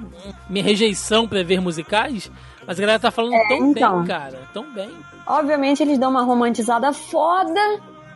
minha 0.49 0.63
rejeição 0.63 1.27
pra 1.27 1.43
ver 1.43 1.61
musicais, 1.61 2.31
mas 2.65 2.77
a 2.77 2.81
galera 2.81 2.99
tá 2.99 3.11
falando 3.11 3.35
tão 3.47 3.71
então. 3.71 3.97
bem, 3.99 4.07
cara, 4.07 4.39
tão 4.53 4.73
bem. 4.73 4.89
Obviamente 5.27 5.83
eles 5.83 5.99
dão 5.99 6.09
uma 6.09 6.23
romantizada 6.23 6.91
foda 6.91 7.61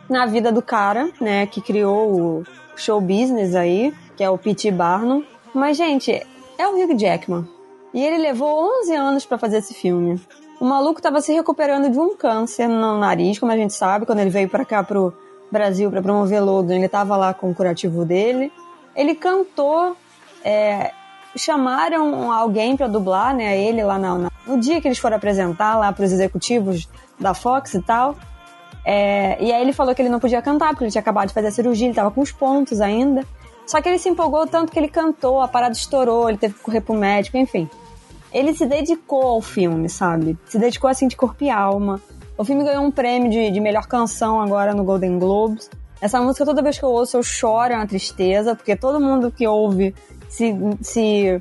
na 0.08 0.26
vida 0.26 0.50
do 0.50 0.62
cara, 0.62 1.08
né, 1.20 1.46
que 1.46 1.60
criou 1.60 2.10
o 2.40 2.44
show 2.74 3.00
business 3.00 3.54
aí, 3.54 3.94
que 4.16 4.24
é 4.24 4.30
o 4.30 4.36
P.T. 4.38 4.70
Barnum. 4.72 5.22
Mas, 5.54 5.76
gente, 5.76 6.10
é 6.58 6.66
o 6.68 6.74
Hugh 6.76 6.98
Jackman. 6.98 7.46
E 7.92 8.04
ele 8.04 8.18
levou 8.18 8.70
11 8.82 8.94
anos 8.94 9.26
pra 9.26 9.36
fazer 9.38 9.58
esse 9.58 9.74
filme. 9.74 10.20
O 10.60 10.64
maluco 10.64 11.00
tava 11.02 11.20
se 11.20 11.32
recuperando 11.32 11.90
de 11.90 11.98
um 11.98 12.14
câncer 12.16 12.68
no 12.68 12.98
nariz, 12.98 13.38
como 13.38 13.50
a 13.50 13.56
gente 13.56 13.72
sabe, 13.74 14.06
quando 14.06 14.20
ele 14.20 14.30
veio 14.30 14.48
pra 14.48 14.64
cá 14.64 14.82
pro 14.82 15.12
Brasil 15.50 15.90
pra 15.90 16.02
promover 16.02 16.40
Logan, 16.44 16.76
ele 16.76 16.88
tava 16.88 17.16
lá 17.16 17.34
com 17.34 17.50
o 17.50 17.54
curativo 17.54 18.04
dele. 18.04 18.52
Ele 18.94 19.14
cantou, 19.14 19.96
é, 20.44 20.92
chamaram 21.36 22.30
alguém 22.30 22.76
pra 22.76 22.86
dublar, 22.86 23.34
né, 23.34 23.58
ele 23.60 23.82
lá 23.82 23.98
na, 23.98 24.18
na- 24.18 24.30
no 24.46 24.58
dia 24.60 24.80
que 24.80 24.86
eles 24.86 24.98
foram 24.98 25.16
apresentar 25.16 25.76
lá 25.78 25.92
pros 25.92 26.12
executivos 26.12 26.88
da 27.18 27.34
Fox 27.34 27.74
e 27.74 27.82
tal. 27.82 28.14
É, 28.84 29.36
e 29.42 29.52
aí 29.52 29.60
ele 29.62 29.72
falou 29.72 29.94
que 29.94 30.00
ele 30.02 30.08
não 30.08 30.20
podia 30.20 30.40
cantar, 30.42 30.68
porque 30.70 30.84
ele 30.84 30.90
tinha 30.90 31.00
acabado 31.02 31.28
de 31.28 31.34
fazer 31.34 31.48
a 31.48 31.52
cirurgia, 31.52 31.86
ele 31.86 31.94
tava 31.94 32.10
com 32.10 32.20
os 32.20 32.30
pontos 32.32 32.80
ainda. 32.80 33.24
Só 33.70 33.80
que 33.80 33.88
ele 33.88 34.00
se 34.00 34.08
empolgou 34.08 34.48
tanto 34.48 34.72
que 34.72 34.78
ele 34.80 34.88
cantou, 34.88 35.40
a 35.40 35.46
parada 35.46 35.72
estourou, 35.72 36.28
ele 36.28 36.36
teve 36.36 36.54
que 36.54 36.60
correr 36.60 36.80
pro 36.80 36.92
médico, 36.92 37.36
enfim. 37.36 37.70
Ele 38.32 38.52
se 38.52 38.66
dedicou 38.66 39.22
ao 39.22 39.40
filme, 39.40 39.88
sabe? 39.88 40.36
Se 40.46 40.58
dedicou 40.58 40.90
assim 40.90 41.06
de 41.06 41.14
corpo 41.14 41.44
e 41.44 41.50
alma. 41.50 42.02
O 42.36 42.44
filme 42.44 42.64
ganhou 42.64 42.82
um 42.82 42.90
prêmio 42.90 43.30
de, 43.30 43.48
de 43.48 43.60
melhor 43.60 43.86
canção 43.86 44.40
agora 44.40 44.74
no 44.74 44.82
Golden 44.82 45.20
Globes. 45.20 45.70
Essa 46.00 46.20
música, 46.20 46.44
toda 46.44 46.60
vez 46.60 46.80
que 46.80 46.84
eu 46.84 46.88
ouço, 46.88 47.16
eu 47.16 47.22
choro, 47.22 47.72
é 47.72 47.76
uma 47.76 47.86
tristeza, 47.86 48.56
porque 48.56 48.74
todo 48.74 48.98
mundo 48.98 49.30
que 49.30 49.46
ouve 49.46 49.94
se, 50.28 50.52
se 50.82 51.40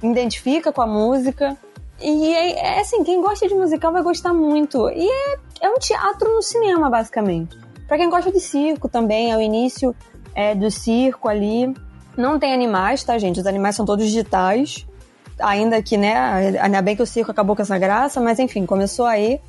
identifica 0.00 0.72
com 0.72 0.80
a 0.80 0.86
música. 0.86 1.56
E 2.00 2.32
é, 2.32 2.76
é, 2.76 2.80
assim, 2.82 3.02
quem 3.02 3.20
gosta 3.20 3.48
de 3.48 3.54
musical 3.56 3.90
vai 3.90 4.04
gostar 4.04 4.32
muito. 4.32 4.88
E 4.90 5.08
é, 5.10 5.38
é 5.62 5.68
um 5.68 5.80
teatro 5.80 6.36
no 6.36 6.40
cinema, 6.40 6.88
basicamente. 6.88 7.58
Para 7.88 7.96
quem 7.96 8.08
gosta 8.08 8.30
de 8.30 8.38
circo 8.38 8.88
também, 8.88 9.32
é 9.32 9.36
o 9.36 9.40
início 9.40 9.92
é, 10.34 10.54
do 10.54 10.70
circo 10.70 11.28
ali. 11.28 11.72
Não 12.16 12.38
tem 12.38 12.52
animais, 12.52 13.02
tá, 13.02 13.18
gente? 13.18 13.40
Os 13.40 13.46
animais 13.46 13.76
são 13.76 13.84
todos 13.84 14.04
digitais. 14.06 14.86
Ainda 15.40 15.82
que, 15.82 15.96
né, 15.96 16.58
ainda 16.60 16.80
bem 16.80 16.94
que 16.94 17.02
o 17.02 17.06
circo 17.06 17.30
acabou 17.30 17.56
com 17.56 17.62
essa 17.62 17.76
graça, 17.76 18.20
mas 18.20 18.38
enfim, 18.38 18.64
começou 18.64 19.06
aí. 19.06 19.40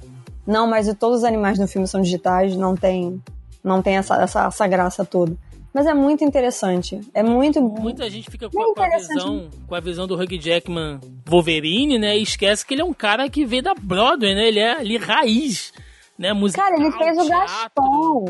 Não, 0.46 0.68
mas 0.68 0.92
todos 0.96 1.20
os 1.20 1.24
animais 1.24 1.60
no 1.60 1.68
filme 1.68 1.88
são 1.88 2.02
digitais, 2.02 2.56
não 2.56 2.76
tem, 2.76 3.22
não 3.64 3.82
tem 3.82 3.98
essa, 3.98 4.16
essa, 4.22 4.46
essa 4.46 4.68
graça 4.68 5.04
toda. 5.04 5.36
Mas 5.76 5.88
é 5.88 5.94
muito 5.94 6.24
interessante. 6.24 7.02
É 7.14 7.22
muito. 7.22 7.62
Muita 7.62 8.10
gente 8.10 8.32
fica 8.32 8.50
com, 8.50 8.82
a, 8.82 8.86
a 8.86 8.98
visão, 8.98 9.50
com 9.68 9.76
a 9.76 9.80
visão 9.82 10.08
do 10.08 10.16
Hugh 10.16 10.40
Jackman 10.40 11.02
Wolverine, 11.28 12.00
né? 12.00 12.18
E 12.18 12.24
esquece 12.24 12.66
que 12.66 12.74
ele 12.74 12.82
é 12.82 12.86
um 12.86 12.94
cara 12.94 13.30
que 13.30 13.46
veio 13.46 13.62
da 13.62 13.74
Broadway, 13.74 14.34
né? 14.34 14.48
Ele 14.48 14.60
é 14.60 14.72
ali 14.72 14.96
raiz, 14.96 15.74
né? 16.18 16.32
Musical, 16.32 16.64
cara, 16.64 16.82
ele 16.82 16.92
fez 16.94 17.18
o 17.18 17.28
Gaston. 17.28 18.26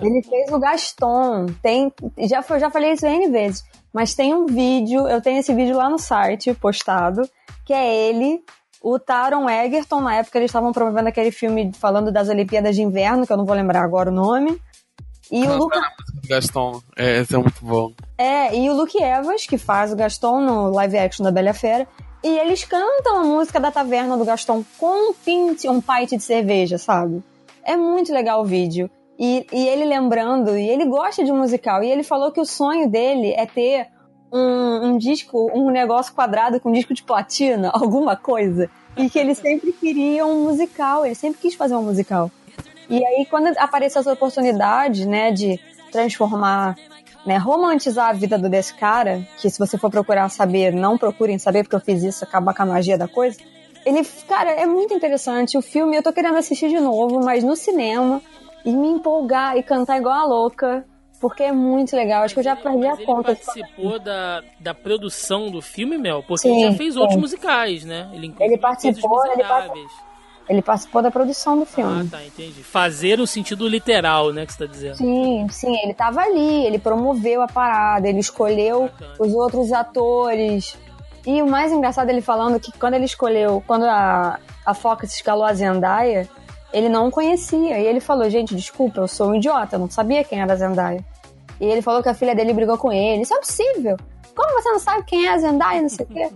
Ele 0.00 0.22
fez 0.22 0.52
o 0.52 0.58
Gaston. 0.58 1.46
Tem, 1.62 1.92
já, 2.18 2.42
já 2.58 2.70
falei 2.70 2.92
isso 2.92 3.06
N 3.06 3.28
vezes. 3.28 3.64
Mas 3.92 4.14
tem 4.14 4.34
um 4.34 4.46
vídeo, 4.46 5.06
eu 5.08 5.20
tenho 5.20 5.38
esse 5.38 5.54
vídeo 5.54 5.76
lá 5.76 5.88
no 5.88 5.98
site 5.98 6.52
postado, 6.54 7.28
que 7.64 7.72
é 7.72 8.08
ele 8.08 8.42
o 8.82 8.98
Taron 8.98 9.48
Egerton, 9.48 10.00
na 10.00 10.14
época 10.16 10.38
eles 10.38 10.50
estavam 10.50 10.72
promovendo 10.72 11.08
aquele 11.08 11.32
filme 11.32 11.72
falando 11.74 12.12
das 12.12 12.28
Olimpíadas 12.28 12.76
de 12.76 12.82
Inverno, 12.82 13.26
que 13.26 13.32
eu 13.32 13.36
não 13.36 13.44
vou 13.44 13.56
lembrar 13.56 13.82
agora 13.82 14.10
o 14.10 14.14
nome. 14.14 14.60
E 15.30 15.44
o 15.44 15.56
Luke... 15.56 15.76
Gaston, 16.28 16.80
é, 16.96 17.18
é 17.18 17.36
muito 17.36 17.64
bom. 17.64 17.92
É, 18.16 18.56
e 18.56 18.70
o 18.70 18.74
Luke 18.74 18.96
Evans, 19.02 19.46
que 19.46 19.58
faz 19.58 19.92
o 19.92 19.96
Gaston 19.96 20.40
no 20.40 20.70
live 20.70 20.98
action 20.98 21.24
da 21.24 21.32
Bela 21.32 21.52
Fera, 21.52 21.86
e 22.22 22.38
eles 22.38 22.64
cantam 22.64 23.18
a 23.18 23.24
música 23.24 23.58
da 23.58 23.72
taverna 23.72 24.16
do 24.16 24.24
Gaston 24.24 24.64
com 24.78 25.10
um 25.10 25.14
pinte, 25.14 25.68
um 25.68 25.80
pint 25.80 26.10
de 26.10 26.22
cerveja, 26.22 26.78
sabe? 26.78 27.22
É 27.64 27.76
muito 27.76 28.12
legal 28.12 28.42
o 28.42 28.44
vídeo. 28.44 28.90
E, 29.18 29.46
e 29.52 29.68
ele 29.68 29.84
lembrando, 29.84 30.56
e 30.58 30.68
ele 30.68 30.84
gosta 30.84 31.24
de 31.24 31.32
musical, 31.32 31.82
e 31.82 31.90
ele 31.90 32.02
falou 32.02 32.30
que 32.30 32.40
o 32.40 32.44
sonho 32.44 32.88
dele 32.88 33.32
é 33.32 33.46
ter 33.46 33.88
um, 34.32 34.88
um, 34.88 34.98
disco, 34.98 35.50
um 35.54 35.70
negócio 35.70 36.12
quadrado 36.14 36.60
com 36.60 36.68
um 36.68 36.72
disco 36.72 36.92
de 36.92 37.02
platina, 37.02 37.70
alguma 37.74 38.16
coisa. 38.16 38.68
E 38.96 39.08
que 39.08 39.18
ele 39.18 39.34
sempre 39.34 39.72
queria 39.72 40.26
um 40.26 40.44
musical, 40.44 41.04
ele 41.04 41.14
sempre 41.14 41.40
quis 41.40 41.54
fazer 41.54 41.74
um 41.74 41.82
musical. 41.82 42.30
E 42.88 43.04
aí, 43.04 43.26
quando 43.28 43.48
apareceu 43.58 44.00
essa 44.00 44.12
oportunidade, 44.12 45.06
né, 45.06 45.32
de 45.32 45.58
transformar, 45.90 46.76
né, 47.26 47.36
romantizar 47.36 48.10
a 48.10 48.12
vida 48.12 48.38
desse 48.38 48.74
cara, 48.74 49.26
que 49.38 49.50
se 49.50 49.58
você 49.58 49.76
for 49.76 49.90
procurar 49.90 50.28
saber, 50.28 50.72
não 50.72 50.96
procurem 50.96 51.38
saber, 51.38 51.64
porque 51.64 51.76
eu 51.76 51.80
fiz 51.80 52.02
isso, 52.02 52.24
acabar 52.24 52.54
com 52.54 52.62
a 52.62 52.66
magia 52.66 52.96
da 52.96 53.08
coisa. 53.08 53.38
Ele, 53.84 54.04
cara, 54.28 54.50
é 54.50 54.66
muito 54.66 54.94
interessante. 54.94 55.58
O 55.58 55.62
filme, 55.62 55.96
eu 55.96 56.02
tô 56.02 56.12
querendo 56.12 56.36
assistir 56.36 56.68
de 56.68 56.80
novo, 56.80 57.20
mas 57.24 57.44
no 57.44 57.56
cinema, 57.56 58.22
e 58.66 58.76
me 58.76 58.88
empolgar 58.88 59.56
e 59.56 59.62
cantar 59.62 59.96
igual 59.98 60.14
a 60.14 60.24
louca 60.24 60.84
porque 61.20 61.42
é 61.42 61.52
muito 61.52 61.96
legal. 61.96 62.22
Acho 62.22 62.34
que 62.34 62.40
eu 62.40 62.44
já 62.44 62.56
perdi 62.56 62.86
a 62.86 62.96
conta. 62.96 63.30
Ele 63.30 63.40
participou 63.40 63.98
da, 63.98 64.42
da 64.60 64.74
produção 64.74 65.50
do 65.50 65.62
filme, 65.62 65.96
Mel? 65.96 66.22
Porque 66.22 66.48
sim, 66.48 66.54
ele 66.54 66.70
já 66.72 66.76
fez 66.76 66.94
sim. 66.94 67.00
outros 67.00 67.18
musicais, 67.18 67.84
né? 67.84 68.10
Ele, 68.12 68.34
ele 68.38 68.58
participou, 68.58 69.24
ele, 69.26 69.42
ele, 70.48 70.62
participou 70.62 71.02
da 71.02 71.10
produção 71.10 71.58
do 71.58 71.64
filme. 71.64 72.06
Ah, 72.06 72.18
tá, 72.18 72.24
entendi. 72.24 72.62
Fazer 72.62 73.18
o 73.18 73.26
sentido 73.26 73.66
literal, 73.66 74.32
né, 74.32 74.44
que 74.44 74.52
você 74.52 74.66
tá 74.66 74.66
dizendo. 74.66 74.96
Sim, 74.96 75.46
sim, 75.50 75.76
ele 75.82 75.94
tava 75.94 76.20
ali, 76.20 76.66
ele 76.66 76.78
promoveu 76.78 77.40
a 77.40 77.46
parada, 77.46 78.08
ele 78.08 78.20
escolheu 78.20 78.90
os 79.18 79.32
outros 79.32 79.72
atores. 79.72 80.76
E 81.26 81.42
o 81.42 81.46
mais 81.48 81.72
engraçado 81.72 82.10
ele 82.10 82.20
falando 82.20 82.60
que 82.60 82.70
quando 82.78 82.94
ele 82.94 83.06
escolheu, 83.06 83.62
quando 83.66 83.84
a, 83.84 84.38
a 84.64 84.74
Fox 84.74 85.14
escalou 85.14 85.44
a 85.44 85.54
Zendaya, 85.54 86.28
ele 86.76 86.90
não 86.90 87.10
conhecia. 87.10 87.78
E 87.78 87.86
ele 87.86 88.00
falou, 88.00 88.28
gente, 88.28 88.54
desculpa, 88.54 89.00
eu 89.00 89.08
sou 89.08 89.30
um 89.30 89.36
idiota, 89.36 89.76
eu 89.76 89.80
não 89.80 89.88
sabia 89.88 90.22
quem 90.22 90.42
era 90.42 90.52
a 90.52 90.56
Zendaya. 90.56 91.02
E 91.58 91.64
ele 91.64 91.80
falou 91.80 92.02
que 92.02 92.08
a 92.10 92.14
filha 92.14 92.34
dele 92.34 92.52
brigou 92.52 92.76
com 92.76 92.92
ele. 92.92 93.22
Isso 93.22 93.32
é 93.32 93.38
possível. 93.38 93.96
Como 94.34 94.60
você 94.60 94.68
não 94.68 94.78
sabe 94.78 95.04
quem 95.06 95.24
é 95.24 95.32
a 95.32 95.38
Zendaya, 95.38 95.80
não 95.80 95.88
sei 95.88 96.04
o 96.04 96.08
quê? 96.08 96.30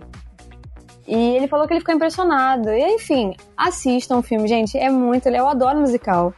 E 1.07 1.35
ele 1.35 1.47
falou 1.47 1.67
que 1.67 1.73
ele 1.73 1.81
ficou 1.81 1.93
impressionado. 1.93 2.71
E 2.71 2.95
enfim, 2.95 3.35
assistam 3.55 4.17
o 4.17 4.23
filme, 4.23 4.47
gente. 4.47 4.79
É 4.79 4.89
muito. 4.89 5.29
Eu 5.29 5.47
adoro 5.47 5.79
musical. 5.79 6.33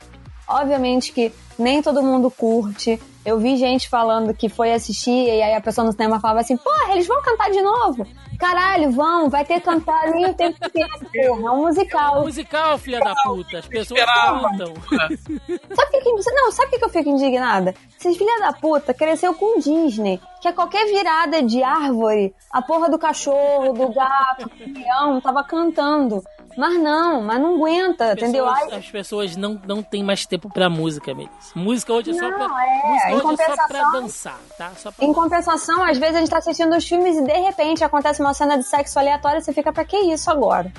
Obviamente 0.50 1.14
que 1.14 1.32
nem 1.58 1.82
todo 1.82 2.04
mundo 2.04 2.30
curte. 2.30 3.00
Eu 3.26 3.40
vi 3.40 3.56
gente 3.56 3.88
falando 3.88 4.34
que 4.34 4.50
foi 4.50 4.74
assistir 4.74 5.12
e 5.12 5.42
aí 5.42 5.54
a 5.54 5.62
pessoa 5.62 5.86
no 5.86 5.92
cinema 5.94 6.20
falava 6.20 6.42
assim: 6.42 6.58
porra, 6.58 6.94
eles 6.94 7.08
vão 7.08 7.22
cantar 7.22 7.50
de 7.52 7.62
novo? 7.62 8.06
Caralho, 8.38 8.92
vão, 8.92 9.30
vai 9.30 9.46
ter 9.46 9.62
cantar 9.62 10.04
ali 10.04 10.26
o 10.26 10.34
tempo 10.34 10.58
inteiro, 10.66 10.90
porra, 11.00 11.48
é 11.48 11.52
um 11.52 11.62
musical. 11.62 12.16
É 12.16 12.20
um 12.20 12.24
musical, 12.24 12.78
filha 12.78 13.00
da 13.00 13.14
puta, 13.24 13.60
as 13.60 13.68
pessoas 13.68 14.02
cantam. 14.04 14.74
sabe 15.74 16.02
que, 16.02 16.32
não, 16.32 16.52
sabe 16.52 16.76
o 16.76 16.80
que 16.80 16.86
eu 16.86 16.90
fico 16.90 17.10
indignada? 17.10 17.74
Esses 17.98 18.18
filha 18.18 18.40
da 18.40 18.52
puta 18.52 18.94
cresceu 18.94 19.34
com 19.34 19.60
Disney, 19.60 20.20
que 20.42 20.48
a 20.50 20.54
qualquer 20.54 20.86
virada 20.88 21.42
de 21.42 21.64
árvore, 21.64 22.36
a 22.52 22.62
porra 22.62 22.90
do 22.90 23.00
cachorro, 23.00 23.72
do 23.72 23.94
gato, 23.94 24.50
do 24.50 24.80
leão, 24.80 25.22
tava 25.22 25.44
cantando. 25.44 26.22
Mas 26.58 26.80
não, 26.80 27.22
mas 27.22 27.40
não 27.40 27.56
aguenta, 27.56 28.12
as 28.12 28.14
entendeu? 28.14 28.46
Pessoas, 28.46 28.74
as 28.74 28.92
pessoas 28.92 29.36
não, 29.36 29.60
não 29.66 29.82
têm 29.82 30.04
mais 30.04 30.26
tempo 30.26 30.50
pra 30.50 30.70
música, 30.70 31.14
mesmo. 31.14 31.32
Música 31.56 31.94
hoje 31.94 32.12
é 32.12 32.14
só 32.14 32.30
não, 32.30 32.38
pra, 32.38 32.66
é, 32.66 33.12
música 33.12 33.28
hoje 33.28 33.42
é 33.42 33.56
só 33.56 33.68
pra 33.68 33.90
dançar, 33.90 34.40
tá? 34.58 34.72
Só 34.78 34.92
pra... 34.92 35.06
Em 35.06 35.14
compensação, 35.14 35.84
às 35.84 35.98
vezes 35.98 36.16
a 36.16 36.20
gente 36.20 36.30
tá 36.30 36.38
assistindo 36.38 36.76
os 36.76 36.88
filmes 36.88 37.18
e 37.18 37.24
de 37.24 37.34
repente 37.34 37.84
acontece 37.84 38.22
uma 38.22 38.34
cena 38.34 38.58
de 38.58 38.64
sexo 38.64 39.00
aleatória 39.00 39.40
e 39.40 39.42
você 39.42 39.54
fica, 39.54 39.72
pra 39.72 39.84
que 39.84 39.98
isso 39.98 40.30
agora? 40.30 40.72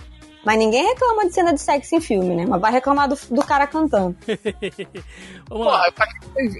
Mas 0.44 0.58
ninguém 0.58 0.86
reclama 0.86 1.26
de 1.26 1.32
cena 1.32 1.54
de 1.54 1.60
sexo 1.60 1.96
em 1.96 2.00
filme, 2.00 2.34
né? 2.34 2.44
Mas 2.46 2.60
vai 2.60 2.70
reclamar 2.70 3.08
do, 3.08 3.18
do 3.30 3.42
cara 3.42 3.66
cantando. 3.66 4.14
Vamos 5.48 5.66
lá. 5.66 5.88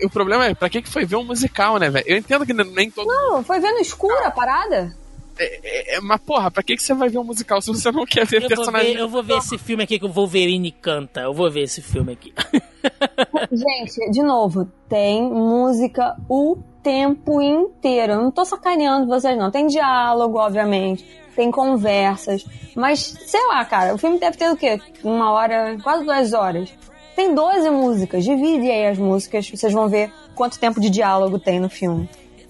o 0.02 0.10
problema 0.10 0.46
é, 0.46 0.54
pra 0.54 0.70
que 0.70 0.82
foi 0.84 1.04
ver 1.04 1.16
um 1.16 1.24
musical, 1.24 1.78
né, 1.78 1.90
velho? 1.90 2.06
Eu 2.08 2.16
entendo 2.16 2.46
que 2.46 2.54
nem 2.54 2.90
todo. 2.90 3.06
Não, 3.06 3.44
foi 3.44 3.60
ver 3.60 3.72
no 3.72 3.80
escuro 3.80 4.24
a 4.24 4.30
parada? 4.30 4.96
É, 5.38 5.94
é, 5.94 5.96
é, 5.96 6.00
mas, 6.00 6.20
porra, 6.20 6.50
pra 6.50 6.62
que, 6.62 6.76
que 6.76 6.82
você 6.82 6.94
vai 6.94 7.08
ver 7.08 7.18
um 7.18 7.24
musical 7.24 7.60
se 7.60 7.68
você 7.68 7.90
não 7.90 8.06
quer 8.06 8.24
ver 8.26 8.42
eu 8.42 8.48
personagem? 8.48 8.88
Vou 8.88 8.96
ver, 8.96 9.02
eu 9.02 9.08
vou 9.08 9.22
ver 9.22 9.38
esse 9.38 9.58
filme 9.58 9.82
aqui 9.82 9.98
que 9.98 10.04
o 10.04 10.12
Wolverine 10.12 10.70
canta. 10.70 11.22
Eu 11.22 11.34
vou 11.34 11.50
ver 11.50 11.62
esse 11.62 11.82
filme 11.82 12.12
aqui. 12.12 12.32
Gente, 13.50 14.10
de 14.10 14.22
novo, 14.22 14.70
tem 14.88 15.22
música 15.22 16.16
o 16.28 16.56
tempo 16.82 17.40
inteiro. 17.40 18.12
Eu 18.12 18.22
não 18.22 18.30
tô 18.30 18.44
sacaneando 18.44 19.06
vocês, 19.06 19.36
não. 19.36 19.50
Tem 19.50 19.66
diálogo, 19.66 20.38
obviamente. 20.38 21.04
Tem 21.34 21.50
conversas. 21.50 22.46
Mas, 22.76 23.00
sei 23.00 23.44
lá, 23.48 23.64
cara, 23.64 23.94
o 23.94 23.98
filme 23.98 24.18
deve 24.18 24.36
ter 24.36 24.50
o 24.50 24.56
quê? 24.56 24.80
Uma 25.02 25.32
hora, 25.32 25.76
quase 25.82 26.04
duas 26.04 26.32
horas. 26.32 26.72
Tem 27.16 27.34
12 27.34 27.70
músicas. 27.70 28.24
Divide 28.24 28.70
aí 28.70 28.86
as 28.86 28.98
músicas. 28.98 29.48
Vocês 29.48 29.72
vão 29.72 29.88
ver 29.88 30.12
quanto 30.34 30.58
tempo 30.58 30.80
de 30.80 30.90
diálogo 30.90 31.38
tem 31.38 31.58
no 31.58 31.68
filme. 31.68 32.08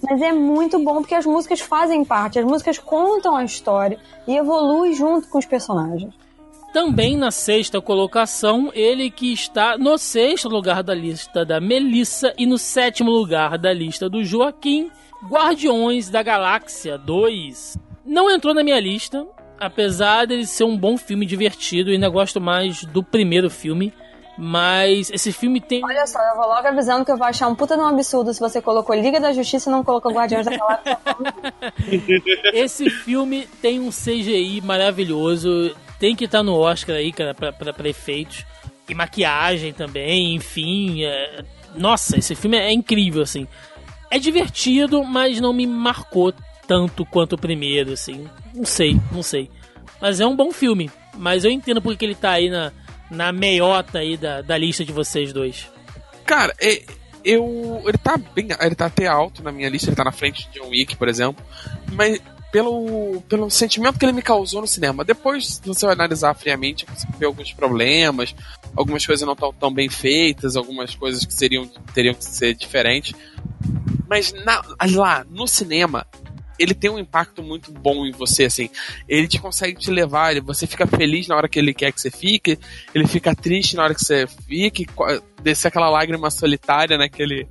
Mas 0.09 0.21
é 0.21 0.31
muito 0.31 0.77
bom 0.79 0.95
porque 0.95 1.15
as 1.15 1.25
músicas 1.25 1.59
fazem 1.59 2.05
parte, 2.05 2.39
as 2.39 2.45
músicas 2.45 2.77
contam 2.77 3.35
a 3.35 3.43
história 3.43 3.97
e 4.27 4.35
evoluem 4.35 4.93
junto 4.93 5.27
com 5.27 5.39
os 5.39 5.45
personagens. 5.45 6.13
Também 6.71 7.15
na 7.15 7.31
sexta 7.31 7.79
colocação, 7.79 8.69
ele 8.73 9.09
que 9.09 9.31
está 9.31 9.77
no 9.77 9.97
sexto 9.97 10.49
lugar 10.49 10.83
da 10.83 10.93
lista 10.93 11.45
da 11.45 11.59
Melissa 11.59 12.33
e 12.37 12.45
no 12.45 12.57
sétimo 12.57 13.09
lugar 13.09 13.57
da 13.57 13.71
lista 13.71 14.09
do 14.09 14.23
Joaquim, 14.23 14.91
Guardiões 15.29 16.09
da 16.09 16.21
Galáxia 16.21 16.97
2. 16.97 17.77
Não 18.05 18.29
entrou 18.29 18.53
na 18.53 18.61
minha 18.61 18.79
lista, 18.79 19.25
apesar 19.57 20.27
dele 20.27 20.45
ser 20.45 20.65
um 20.65 20.77
bom 20.77 20.97
filme 20.97 21.25
divertido, 21.25 21.91
ainda 21.91 22.09
gosto 22.09 22.41
mais 22.41 22.83
do 22.83 23.01
primeiro 23.01 23.49
filme. 23.49 23.93
Mas 24.37 25.09
esse 25.11 25.31
filme 25.31 25.61
tem. 25.61 25.83
Olha 25.83 26.05
só, 26.05 26.19
eu 26.19 26.35
vou 26.35 26.45
logo 26.45 26.67
avisando 26.67 27.05
que 27.05 27.11
eu 27.11 27.17
vou 27.17 27.25
achar 27.25 27.47
um 27.47 27.55
puta 27.55 27.75
de 27.75 27.81
um 27.81 27.87
absurdo 27.87 28.33
se 28.33 28.39
você 28.39 28.61
colocou 28.61 28.95
Liga 28.95 29.19
da 29.19 29.31
Justiça 29.31 29.69
e 29.69 29.71
não 29.71 29.83
colocou 29.83 30.11
Guardiões 30.11 30.45
da 30.45 30.57
Galáxia. 30.57 30.97
esse 32.53 32.89
filme 32.89 33.47
tem 33.61 33.79
um 33.79 33.89
CGI 33.89 34.61
maravilhoso. 34.61 35.73
Tem 35.97 36.15
que 36.15 36.25
estar 36.25 36.39
tá 36.39 36.43
no 36.43 36.57
Oscar 36.57 36.97
aí, 36.97 37.13
cara, 37.13 37.33
pra, 37.33 37.53
pra, 37.53 37.71
pra 37.71 37.87
efeitos. 37.87 38.45
E 38.89 38.93
maquiagem 38.93 39.71
também, 39.71 40.35
enfim. 40.35 41.05
É... 41.05 41.43
Nossa, 41.73 42.17
esse 42.17 42.35
filme 42.35 42.57
é 42.57 42.71
incrível, 42.71 43.21
assim. 43.21 43.47
É 44.11 44.19
divertido, 44.19 45.03
mas 45.03 45.39
não 45.39 45.53
me 45.53 45.65
marcou 45.65 46.33
tanto 46.67 47.05
quanto 47.05 47.33
o 47.33 47.37
primeiro, 47.37 47.93
assim. 47.93 48.29
Não 48.53 48.65
sei, 48.65 48.99
não 49.11 49.23
sei. 49.23 49.49
Mas 50.01 50.19
é 50.19 50.25
um 50.25 50.35
bom 50.35 50.51
filme. 50.51 50.91
Mas 51.17 51.45
eu 51.45 51.51
entendo 51.51 51.81
porque 51.81 52.03
ele 52.03 52.15
tá 52.15 52.31
aí 52.31 52.49
na 52.49 52.73
na 53.09 53.31
meiota 53.31 53.99
aí 53.99 54.17
da, 54.17 54.41
da 54.41 54.57
lista 54.57 54.83
de 54.83 54.91
vocês 54.91 55.31
dois. 55.31 55.69
Cara, 56.25 56.53
é, 56.59 56.83
eu. 57.23 57.81
Ele 57.85 57.97
tá 57.97 58.17
bem. 58.17 58.47
Ele 58.59 58.75
tá 58.75 58.85
até 58.85 59.07
alto 59.07 59.43
na 59.43 59.51
minha 59.51 59.69
lista, 59.69 59.89
ele 59.89 59.95
tá 59.95 60.03
na 60.03 60.11
frente 60.11 60.49
de 60.49 60.59
John 60.59 60.69
Wick, 60.69 60.95
por 60.95 61.07
exemplo. 61.07 61.43
Mas 61.91 62.21
pelo, 62.55 63.21
pelo 63.27 63.49
sentimento 63.49 63.99
que 63.99 64.05
ele 64.05 64.13
me 64.13 64.21
causou 64.21 64.61
no 64.61 64.67
cinema. 64.67 65.03
Depois, 65.03 65.55
se 65.55 65.61
você 65.65 65.85
analisar 65.87 66.33
friamente, 66.35 66.85
você 66.85 67.05
vê 67.19 67.25
alguns 67.25 67.51
problemas, 67.51 68.33
algumas 68.77 69.05
coisas 69.05 69.25
não 69.25 69.33
estão 69.33 69.51
tão 69.51 69.73
bem 69.73 69.89
feitas, 69.89 70.55
algumas 70.55 70.95
coisas 70.95 71.25
que 71.25 71.33
seriam, 71.33 71.67
teriam 71.93 72.13
que 72.13 72.23
ser 72.23 72.55
diferentes. 72.55 73.13
Mas 74.07 74.31
na, 74.45 74.61
lá, 74.93 75.25
no 75.29 75.45
cinema, 75.47 76.07
ele 76.57 76.73
tem 76.73 76.89
um 76.89 76.99
impacto 76.99 77.43
muito 77.43 77.71
bom 77.71 78.05
em 78.05 78.11
você, 78.11 78.45
assim. 78.45 78.69
Ele 79.07 79.27
te 79.27 79.39
consegue 79.39 79.79
te 79.79 79.91
levar, 79.91 80.39
você 80.41 80.65
fica 80.65 80.87
feliz 80.87 81.27
na 81.27 81.35
hora 81.35 81.49
que 81.49 81.59
ele 81.59 81.73
quer 81.73 81.91
que 81.91 82.01
você 82.01 82.11
fique, 82.11 82.57
ele 82.93 83.07
fica 83.07 83.35
triste 83.35 83.75
na 83.75 83.83
hora 83.83 83.95
que 83.95 84.03
você 84.03 84.27
fique, 84.47 84.85
descer 85.41 85.67
aquela 85.67 85.89
lágrima 85.89 86.29
solitária 86.29 86.97
naquele, 86.97 87.47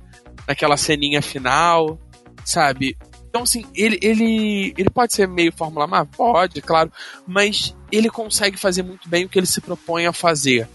naquela 0.47 0.77
ceninha 0.77 1.21
final, 1.21 1.99
sabe? 2.43 2.97
Então, 3.29 3.43
assim, 3.43 3.65
ele, 3.75 3.99
ele, 4.01 4.73
ele 4.77 4.89
pode 4.89 5.13
ser 5.13 5.27
meio 5.27 5.51
Fórmula 5.51 5.85
Mar? 5.85 6.05
Pode, 6.05 6.61
claro, 6.61 6.89
mas 7.27 7.75
ele 7.91 8.09
consegue 8.09 8.57
fazer 8.57 8.81
muito 8.81 9.09
bem 9.09 9.25
o 9.25 9.29
que 9.29 9.37
ele 9.37 9.45
se 9.45 9.59
propõe 9.59 10.05
a 10.05 10.13
fazer. 10.13 10.67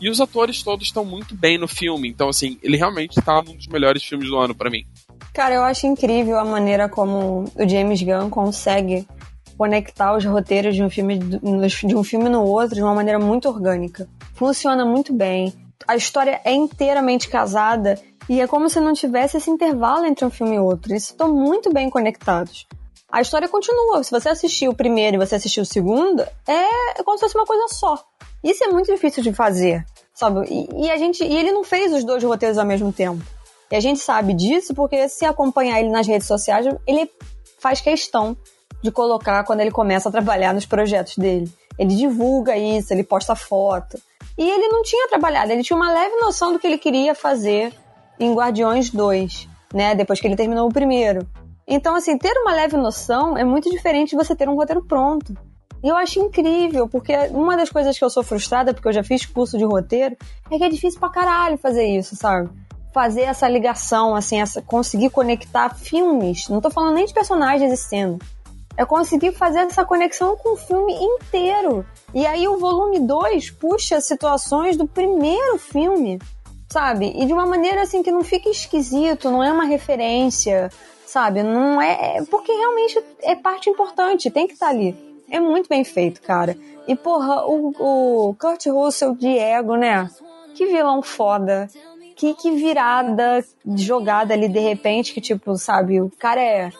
E 0.00 0.10
os 0.10 0.20
atores 0.20 0.62
todos 0.62 0.86
estão 0.86 1.04
muito 1.04 1.34
bem 1.34 1.58
no 1.58 1.68
filme, 1.68 2.08
então, 2.08 2.28
assim, 2.28 2.58
ele 2.62 2.76
realmente 2.76 3.18
está 3.18 3.40
num 3.42 3.54
dos 3.54 3.66
melhores 3.68 4.02
filmes 4.02 4.28
do 4.28 4.36
ano 4.36 4.54
para 4.54 4.70
mim. 4.70 4.84
Cara, 5.38 5.54
eu 5.54 5.62
acho 5.62 5.86
incrível 5.86 6.36
a 6.36 6.44
maneira 6.44 6.88
como 6.88 7.44
o 7.54 7.68
James 7.68 8.02
Gunn 8.02 8.28
consegue 8.28 9.06
conectar 9.56 10.16
os 10.16 10.24
roteiros 10.24 10.74
de 10.74 10.82
um 10.82 10.90
filme 10.90 11.16
de 11.16 11.94
um 11.94 12.02
filme 12.02 12.28
no 12.28 12.42
outro 12.42 12.74
de 12.74 12.82
uma 12.82 12.92
maneira 12.92 13.20
muito 13.20 13.48
orgânica. 13.48 14.08
Funciona 14.34 14.84
muito 14.84 15.12
bem. 15.12 15.54
A 15.86 15.94
história 15.94 16.40
é 16.44 16.52
inteiramente 16.52 17.28
casada 17.28 18.00
e 18.28 18.40
é 18.40 18.48
como 18.48 18.68
se 18.68 18.80
não 18.80 18.92
tivesse 18.94 19.36
esse 19.36 19.48
intervalo 19.48 20.04
entre 20.06 20.24
um 20.24 20.30
filme 20.30 20.56
e 20.56 20.58
outro. 20.58 20.90
Eles 20.90 21.04
estão 21.04 21.32
muito 21.32 21.72
bem 21.72 21.88
conectados. 21.88 22.66
A 23.08 23.20
história 23.20 23.48
continua. 23.48 24.02
Se 24.02 24.10
você 24.10 24.30
assistiu 24.30 24.72
o 24.72 24.76
primeiro 24.76 25.18
e 25.18 25.24
você 25.24 25.36
assistiu 25.36 25.62
o 25.62 25.66
segundo, 25.66 26.20
é 26.48 27.00
como 27.04 27.16
se 27.16 27.22
fosse 27.22 27.38
uma 27.38 27.46
coisa 27.46 27.68
só. 27.68 28.04
Isso 28.42 28.64
é 28.64 28.72
muito 28.72 28.92
difícil 28.92 29.22
de 29.22 29.32
fazer, 29.32 29.86
sabe? 30.12 30.48
E, 30.50 30.86
e 30.86 30.90
a 30.90 30.96
gente, 30.96 31.22
e 31.22 31.36
ele 31.36 31.52
não 31.52 31.62
fez 31.62 31.92
os 31.92 32.02
dois 32.02 32.24
roteiros 32.24 32.58
ao 32.58 32.66
mesmo 32.66 32.92
tempo. 32.92 33.37
E 33.70 33.76
a 33.76 33.80
gente 33.80 34.00
sabe 34.00 34.32
disso 34.34 34.74
porque 34.74 35.08
se 35.08 35.24
acompanhar 35.24 35.80
ele 35.80 35.90
nas 35.90 36.06
redes 36.06 36.26
sociais, 36.26 36.66
ele 36.86 37.10
faz 37.58 37.80
questão 37.80 38.36
de 38.82 38.90
colocar 38.90 39.44
quando 39.44 39.60
ele 39.60 39.70
começa 39.70 40.08
a 40.08 40.12
trabalhar 40.12 40.54
nos 40.54 40.64
projetos 40.64 41.16
dele. 41.16 41.52
Ele 41.78 41.94
divulga 41.94 42.56
isso, 42.56 42.92
ele 42.92 43.04
posta 43.04 43.34
foto. 43.34 44.00
E 44.36 44.48
ele 44.48 44.68
não 44.68 44.82
tinha 44.82 45.08
trabalhado, 45.08 45.52
ele 45.52 45.62
tinha 45.62 45.76
uma 45.76 45.92
leve 45.92 46.16
noção 46.16 46.52
do 46.52 46.58
que 46.58 46.66
ele 46.66 46.78
queria 46.78 47.14
fazer 47.14 47.74
em 48.18 48.32
Guardiões 48.32 48.90
2, 48.90 49.48
né? 49.74 49.94
Depois 49.94 50.20
que 50.20 50.26
ele 50.26 50.36
terminou 50.36 50.68
o 50.68 50.72
primeiro. 50.72 51.26
Então, 51.66 51.94
assim, 51.94 52.16
ter 52.16 52.36
uma 52.38 52.54
leve 52.54 52.76
noção 52.76 53.36
é 53.36 53.44
muito 53.44 53.70
diferente 53.70 54.10
de 54.10 54.16
você 54.16 54.34
ter 54.34 54.48
um 54.48 54.54
roteiro 54.54 54.82
pronto. 54.82 55.36
E 55.82 55.88
eu 55.88 55.96
acho 55.96 56.18
incrível, 56.18 56.88
porque 56.88 57.14
uma 57.30 57.56
das 57.56 57.70
coisas 57.70 57.96
que 57.96 58.04
eu 58.04 58.10
sou 58.10 58.22
frustrada, 58.22 58.72
porque 58.72 58.88
eu 58.88 58.92
já 58.92 59.04
fiz 59.04 59.26
curso 59.26 59.56
de 59.58 59.64
roteiro, 59.64 60.16
é 60.50 60.58
que 60.58 60.64
é 60.64 60.68
difícil 60.68 60.98
pra 60.98 61.08
caralho 61.08 61.58
fazer 61.58 61.84
isso, 61.84 62.16
sabe? 62.16 62.48
Fazer 62.98 63.22
essa 63.22 63.48
ligação, 63.48 64.16
assim, 64.16 64.40
essa, 64.40 64.60
conseguir 64.60 65.10
conectar 65.10 65.72
filmes. 65.72 66.48
Não 66.48 66.60
tô 66.60 66.68
falando 66.68 66.94
nem 66.94 67.06
de 67.06 67.14
personagens 67.14 67.72
e 67.72 67.76
cena. 67.76 68.18
É 68.76 68.84
conseguir 68.84 69.30
fazer 69.30 69.60
essa 69.60 69.84
conexão 69.84 70.36
com 70.36 70.54
o 70.54 70.56
filme 70.56 70.92
inteiro. 70.94 71.86
E 72.12 72.26
aí 72.26 72.48
o 72.48 72.58
volume 72.58 72.98
2 72.98 73.52
puxa 73.52 74.00
situações 74.00 74.76
do 74.76 74.84
primeiro 74.84 75.58
filme 75.58 76.18
sabe? 76.68 77.12
E 77.16 77.24
de 77.24 77.32
uma 77.32 77.46
maneira 77.46 77.82
assim 77.82 78.02
que 78.02 78.10
não 78.10 78.24
fique 78.24 78.50
esquisito, 78.50 79.30
não 79.30 79.44
é 79.44 79.50
uma 79.52 79.64
referência, 79.64 80.70
sabe? 81.06 81.42
Não 81.42 81.80
é. 81.80 82.22
Porque 82.28 82.52
realmente 82.52 83.00
é 83.22 83.36
parte 83.36 83.70
importante, 83.70 84.28
tem 84.28 84.46
que 84.46 84.54
estar 84.54 84.66
tá 84.66 84.72
ali. 84.72 84.94
É 85.30 85.38
muito 85.38 85.68
bem 85.68 85.84
feito, 85.84 86.20
cara. 86.20 86.58
E, 86.86 86.96
porra, 86.96 87.46
o, 87.46 87.68
o 87.78 88.34
Kurt 88.34 88.66
Russell, 88.66 89.14
Diego, 89.14 89.76
né? 89.76 90.10
Que 90.54 90.66
vilão 90.66 91.00
foda. 91.00 91.70
Que, 92.18 92.34
que 92.34 92.50
virada 92.50 93.44
jogada 93.76 94.34
ali 94.34 94.48
de 94.48 94.58
repente, 94.58 95.14
que 95.14 95.20
tipo, 95.20 95.56
sabe, 95.56 96.00
o 96.00 96.10
cara 96.18 96.42
é 96.42 96.70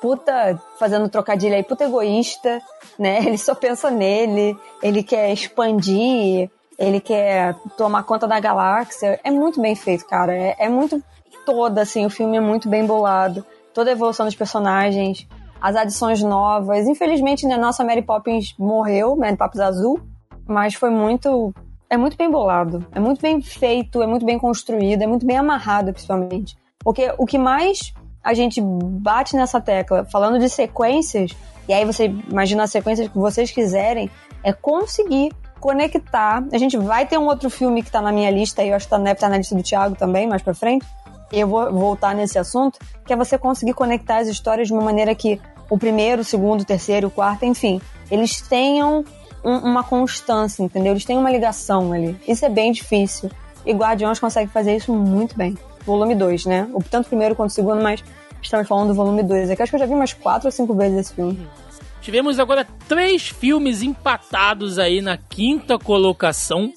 puta, 0.00 0.58
fazendo 0.78 1.08
trocadilho 1.08 1.54
aí, 1.54 1.62
puta 1.64 1.84
egoísta, 1.84 2.62
né? 2.98 3.18
Ele 3.26 3.36
só 3.36 3.54
pensa 3.54 3.90
nele, 3.90 4.56
ele 4.82 5.02
quer 5.02 5.32
expandir 5.32 6.48
ele 6.78 7.00
quer 7.00 7.56
tomar 7.76 8.04
conta 8.04 8.28
da 8.28 8.38
galáxia. 8.38 9.18
É 9.24 9.30
muito 9.30 9.60
bem 9.60 9.74
feito, 9.74 10.06
cara. 10.06 10.32
É, 10.32 10.54
é 10.60 10.68
muito 10.68 11.02
toda, 11.44 11.82
assim, 11.82 12.06
o 12.06 12.10
filme 12.10 12.36
é 12.36 12.40
muito 12.40 12.68
bem 12.68 12.86
bolado. 12.86 13.44
Toda 13.74 13.90
a 13.90 13.92
evolução 13.92 14.24
dos 14.24 14.36
personagens, 14.36 15.26
as 15.60 15.74
adições 15.74 16.22
novas. 16.22 16.86
Infelizmente, 16.86 17.46
né, 17.46 17.56
nossa 17.56 17.84
Mary 17.84 18.02
Poppins 18.02 18.54
morreu, 18.56 19.16
Mary 19.16 19.36
Poppins 19.36 19.60
azul, 19.60 20.00
mas 20.46 20.74
foi 20.74 20.90
muito. 20.90 21.52
É 21.90 21.96
muito 21.96 22.16
bem 22.16 22.30
bolado, 22.30 22.86
é 22.92 23.00
muito 23.00 23.20
bem 23.20 23.40
feito, 23.40 24.02
é 24.02 24.06
muito 24.06 24.26
bem 24.26 24.38
construído, 24.38 25.02
é 25.02 25.06
muito 25.06 25.24
bem 25.24 25.38
amarrado, 25.38 25.92
principalmente. 25.92 26.56
Porque 26.80 27.12
o 27.16 27.24
que 27.24 27.38
mais 27.38 27.94
a 28.22 28.34
gente 28.34 28.60
bate 28.60 29.34
nessa 29.34 29.58
tecla, 29.58 30.04
falando 30.04 30.38
de 30.38 30.50
sequências, 30.50 31.30
e 31.66 31.72
aí 31.72 31.84
você 31.86 32.06
imagina 32.30 32.64
as 32.64 32.70
sequências 32.70 33.08
que 33.08 33.16
vocês 33.16 33.50
quiserem, 33.50 34.10
é 34.42 34.52
conseguir 34.52 35.32
conectar. 35.60 36.44
A 36.52 36.58
gente 36.58 36.76
vai 36.76 37.06
ter 37.06 37.18
um 37.18 37.24
outro 37.24 37.48
filme 37.48 37.82
que 37.82 37.90
tá 37.90 38.02
na 38.02 38.12
minha 38.12 38.30
lista, 38.30 38.62
e 38.62 38.68
eu 38.68 38.76
acho 38.76 38.86
que 38.86 38.90
tá, 38.90 38.98
deve 38.98 39.12
estar 39.12 39.26
tá 39.26 39.30
na 39.30 39.38
lista 39.38 39.54
do 39.54 39.62
Thiago 39.62 39.96
também, 39.96 40.26
mais 40.26 40.42
pra 40.42 40.52
frente. 40.52 40.86
Eu 41.32 41.48
vou 41.48 41.72
voltar 41.72 42.14
nesse 42.14 42.38
assunto, 42.38 42.78
que 43.06 43.12
é 43.14 43.16
você 43.16 43.38
conseguir 43.38 43.72
conectar 43.72 44.18
as 44.18 44.28
histórias 44.28 44.68
de 44.68 44.74
uma 44.74 44.82
maneira 44.82 45.14
que 45.14 45.40
o 45.70 45.78
primeiro, 45.78 46.20
o 46.22 46.24
segundo, 46.24 46.62
o 46.62 46.64
terceiro, 46.64 47.08
o 47.08 47.10
quarto, 47.10 47.44
enfim, 47.44 47.80
eles 48.10 48.40
tenham 48.42 49.04
um, 49.44 49.56
uma 49.58 49.84
constância, 49.84 50.62
entendeu? 50.62 50.92
Eles 50.92 51.04
têm 51.04 51.18
uma 51.18 51.30
ligação 51.30 51.92
ali. 51.92 52.16
Isso 52.26 52.44
é 52.44 52.48
bem 52.48 52.72
difícil. 52.72 53.30
E 53.64 53.72
Guardiões 53.72 54.18
consegue 54.18 54.50
fazer 54.50 54.76
isso 54.76 54.92
muito 54.92 55.36
bem. 55.36 55.56
Volume 55.84 56.14
2, 56.14 56.46
né? 56.46 56.68
Tanto 56.90 57.06
o 57.06 57.08
primeiro 57.08 57.34
quanto 57.34 57.50
o 57.50 57.54
segundo, 57.54 57.82
mas 57.82 58.02
estamos 58.42 58.68
falando 58.68 58.88
do 58.88 58.94
volume 58.94 59.22
2. 59.22 59.50
É 59.50 59.56
que 59.56 59.62
acho 59.62 59.70
que 59.70 59.76
eu 59.76 59.80
já 59.80 59.86
vi 59.86 59.94
umas 59.94 60.12
quatro 60.12 60.48
ou 60.48 60.52
cinco 60.52 60.74
vezes 60.74 60.98
esse 60.98 61.14
filme. 61.14 61.46
Tivemos 62.00 62.38
agora 62.38 62.66
três 62.86 63.28
filmes 63.28 63.82
empatados 63.82 64.78
aí 64.78 65.02
na 65.02 65.16
quinta 65.16 65.78
colocação, 65.78 66.72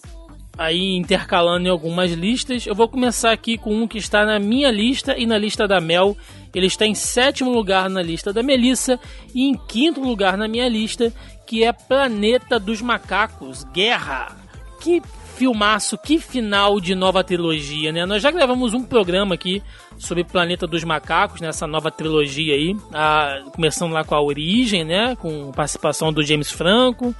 aí 0.57 0.97
intercalando 0.97 1.67
em 1.67 1.71
algumas 1.71 2.11
listas. 2.11 2.65
Eu 2.65 2.75
vou 2.75 2.89
começar 2.89 3.31
aqui 3.31 3.57
com 3.57 3.73
um 3.73 3.87
que 3.87 3.97
está 3.97 4.25
na 4.25 4.39
minha 4.39 4.69
lista 4.71 5.17
e 5.17 5.25
na 5.25 5.37
lista 5.37 5.67
da 5.67 5.79
Mel. 5.79 6.17
Ele 6.53 6.65
está 6.65 6.85
em 6.85 6.93
sétimo 6.93 7.49
lugar 7.49 7.89
na 7.89 8.01
lista 8.01 8.33
da 8.33 8.43
Melissa 8.43 8.99
e 9.33 9.47
em 9.47 9.55
quinto 9.55 10.01
lugar 10.01 10.35
na 10.37 10.47
minha 10.47 10.67
lista, 10.67 11.13
que 11.51 11.65
é 11.65 11.73
Planeta 11.73 12.57
dos 12.57 12.81
Macacos 12.81 13.65
Guerra. 13.73 14.37
Que 14.79 15.01
filmaço, 15.35 15.97
que 15.97 16.17
final 16.17 16.79
de 16.79 16.95
nova 16.95 17.25
trilogia, 17.25 17.91
né? 17.91 18.05
Nós 18.05 18.23
já 18.23 18.31
gravamos 18.31 18.73
um 18.73 18.81
programa 18.81 19.35
aqui 19.35 19.61
sobre 19.97 20.23
Planeta 20.23 20.65
dos 20.65 20.85
Macacos, 20.85 21.41
nessa 21.41 21.67
né? 21.67 21.73
nova 21.73 21.91
trilogia 21.91 22.53
aí, 22.53 22.73
a, 22.93 23.43
começando 23.53 23.91
lá 23.91 24.01
com 24.05 24.15
a 24.15 24.21
origem, 24.21 24.85
né? 24.85 25.13
Com 25.17 25.51
participação 25.51 26.13
do 26.13 26.23
James 26.23 26.49
Franco, 26.49 27.13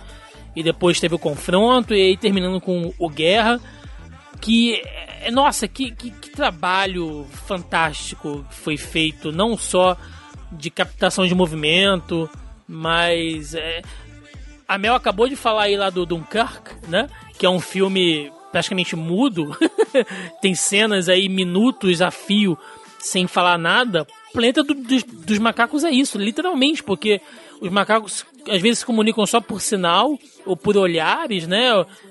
e 0.56 0.64
depois 0.64 0.98
teve 0.98 1.16
o 1.16 1.20
confronto, 1.20 1.94
e 1.94 2.02
aí 2.02 2.16
terminando 2.16 2.62
com 2.62 2.94
o 2.98 3.10
Guerra, 3.10 3.60
que, 4.40 4.82
é, 5.24 5.30
nossa, 5.30 5.68
que, 5.68 5.92
que, 5.92 6.10
que 6.10 6.30
trabalho 6.30 7.26
fantástico 7.46 8.46
foi 8.50 8.78
feito, 8.78 9.30
não 9.30 9.58
só 9.58 9.98
de 10.54 10.70
captação 10.70 11.28
de 11.28 11.36
movimento, 11.36 12.30
mas 12.66 13.54
é, 13.54 13.82
a 14.72 14.78
Mel 14.78 14.96
acabou 14.96 15.28
de 15.28 15.36
falar 15.36 15.64
aí 15.64 15.76
lá 15.76 15.90
do 15.90 16.06
Dunkirk, 16.06 16.88
né? 16.88 17.10
Que 17.38 17.46
é 17.46 17.50
um 17.50 17.60
filme 17.60 18.32
praticamente 18.54 18.96
mudo. 18.96 19.54
Tem 20.42 20.56
cenas 20.56 21.10
aí, 21.10 21.28
minutos 21.28 22.02
a 22.02 22.10
fio, 22.10 22.58
sem 22.98 23.28
falar 23.28 23.58
nada. 23.58 24.08
Planeta 24.32 24.64
do, 24.64 24.74
dos, 24.74 25.04
dos 25.04 25.40
macacos 25.40 25.84
é 25.84 25.92
isso, 25.92 26.18
literalmente, 26.18 26.82
porque 26.82 27.20
os 27.60 27.70
macacos 27.70 28.26
às 28.48 28.62
vezes 28.62 28.80
se 28.80 28.86
comunicam 28.86 29.26
só 29.26 29.42
por 29.42 29.60
sinal 29.60 30.18
ou 30.46 30.56
por 30.56 30.78
olhares, 30.78 31.46
né? 31.46 31.68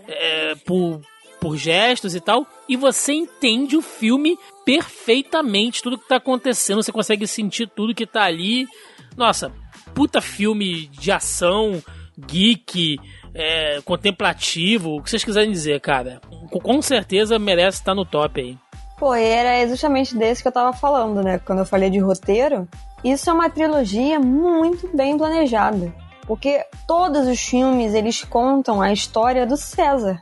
É, 0.07 0.55
por, 0.67 1.01
por 1.41 1.57
gestos 1.57 2.15
e 2.15 2.21
tal. 2.21 2.47
E 2.69 2.77
você 2.77 3.15
entende 3.15 3.75
o 3.75 3.81
filme 3.81 4.39
perfeitamente, 4.67 5.83
tudo 5.83 5.97
que 5.97 6.07
tá 6.07 6.17
acontecendo, 6.17 6.83
você 6.83 6.93
consegue 6.93 7.27
sentir 7.27 7.71
tudo 7.75 7.95
que 7.95 8.07
tá 8.07 8.25
ali. 8.25 8.69
Nossa, 9.17 9.51
puta 9.95 10.21
filme 10.21 10.89
de 10.89 11.11
ação 11.11 11.83
geek, 12.27 12.99
é, 13.35 13.81
contemplativo, 13.85 14.97
o 14.97 15.03
que 15.03 15.11
vocês 15.11 15.25
quiserem 15.25 15.51
dizer, 15.51 15.81
cara. 15.81 16.21
Com 16.63 16.83
certeza 16.83 17.39
merece 17.39 17.79
estar 17.79 17.95
no 17.95 18.05
top 18.05 18.41
aí. 18.41 18.59
Pô, 18.99 19.15
era 19.15 19.67
justamente 19.67 20.17
desse 20.17 20.43
que 20.43 20.49
eu 20.49 20.53
tava 20.53 20.73
falando, 20.73 21.23
né? 21.23 21.39
Quando 21.39 21.61
eu 21.61 21.67
falei 21.67 21.89
de 21.89 21.99
roteiro. 21.99 22.69
Isso 23.03 23.31
é 23.31 23.33
uma 23.33 23.49
trilogia 23.49 24.21
muito 24.21 24.95
bem 24.95 25.17
planejada. 25.17 25.93
Porque 26.27 26.65
todos 26.87 27.27
os 27.27 27.41
filmes, 27.41 27.95
eles 27.95 28.23
contam 28.23 28.81
a 28.81 28.93
história 28.93 29.47
do 29.47 29.57
César. 29.57 30.21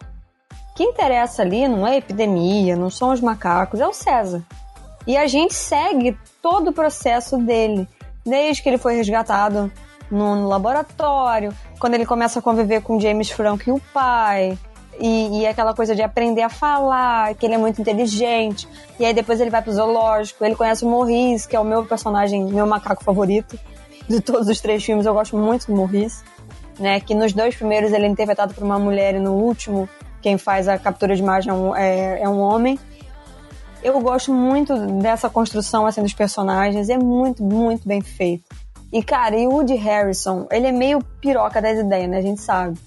que 0.76 0.84
interessa 0.84 1.42
ali 1.42 1.66
não 1.66 1.84
é 1.84 1.94
a 1.94 1.96
epidemia, 1.96 2.76
não 2.76 2.88
são 2.88 3.12
os 3.12 3.20
macacos, 3.20 3.80
é 3.80 3.86
o 3.88 3.92
César. 3.92 4.44
E 5.09 5.16
a 5.16 5.26
gente 5.26 5.53
segue 5.55 6.16
todo 6.40 6.68
o 6.68 6.72
processo 6.72 7.36
dele, 7.36 7.88
desde 8.24 8.62
que 8.62 8.68
ele 8.68 8.78
foi 8.78 8.94
resgatado 8.94 9.72
no, 10.11 10.36
no 10.36 10.48
laboratório, 10.48 11.52
quando 11.78 11.94
ele 11.94 12.06
começa 12.06 12.38
a 12.38 12.42
conviver 12.42 12.82
com 12.82 12.98
James 12.98 13.30
Franco 13.30 13.64
e 13.66 13.72
o 13.72 13.80
pai, 13.92 14.59
e, 15.00 15.40
e, 15.40 15.46
aquela 15.46 15.74
coisa 15.74 15.94
de 15.94 16.02
aprender 16.02 16.42
a 16.42 16.48
falar, 16.48 17.34
que 17.34 17.46
ele 17.46 17.54
é 17.54 17.59
muito 17.59 17.80
inteligente. 17.80 18.68
E 18.98 19.04
aí 19.04 19.14
depois 19.14 19.40
ele 19.40 19.50
vai 19.50 19.62
pro 19.62 19.72
zoológico, 19.72 20.44
ele 20.44 20.56
conhece 20.56 20.84
o 20.84 20.88
Maurice, 20.88 21.46
que 21.46 21.54
é 21.54 21.61
o 21.61 21.64
meu 21.64 21.84
personagem, 21.84 22.44
meu 22.44 22.66
macaco 22.66 23.04
favorito 23.04 23.59
de 24.09 24.20
todos 24.20 24.48
os 24.48 24.61
três 24.61 24.84
filmes. 24.84 25.06
Eu 25.06 25.14
gosto 25.14 25.36
muito 25.36 25.66
do 25.66 25.76
Maurice, 25.76 26.24
né? 26.78 26.98
Que 26.98 27.14
nos 27.14 27.32
dois 27.32 27.54
primeiros 27.54 27.92
ele 27.92 28.06
é 28.06 28.09
interpretado 28.09 28.54
por 28.54 28.64
uma 28.64 28.78
mulher 28.78 29.14
e 29.14 29.20
no 29.20 29.34
último 29.34 29.88
quem 30.20 30.36
faz 30.36 30.66
a 30.66 30.76
captura 30.76 31.14
de 31.14 31.22
imagem 31.22 31.50
é 31.50 31.54
um, 31.54 31.76
é, 31.76 32.22
é 32.22 32.28
um 32.28 32.40
homem. 32.40 32.78
Eu 33.82 34.00
gosto 34.00 34.34
muito 34.34 34.76
dessa 35.00 35.30
construção 35.30 35.86
assim 35.86 36.02
dos 36.02 36.12
personagens, 36.12 36.88
é 36.88 36.98
muito, 36.98 37.44
muito 37.44 37.86
bem 37.86 38.00
feito. 38.00 38.44
E 38.93 39.03
cara, 39.03 39.36
e 39.36 39.47
o 39.47 39.51
Woody 39.51 39.74
Harrison, 39.74 40.47
ele 40.51 40.66
é 40.66 40.72
meio 40.72 41.01
piroca 41.20 41.61
das 41.61 41.78
ideias, 41.78 42.09
né? 42.09 42.18
A 42.18 42.22
gente 42.22 42.41
sabe. 42.41 42.78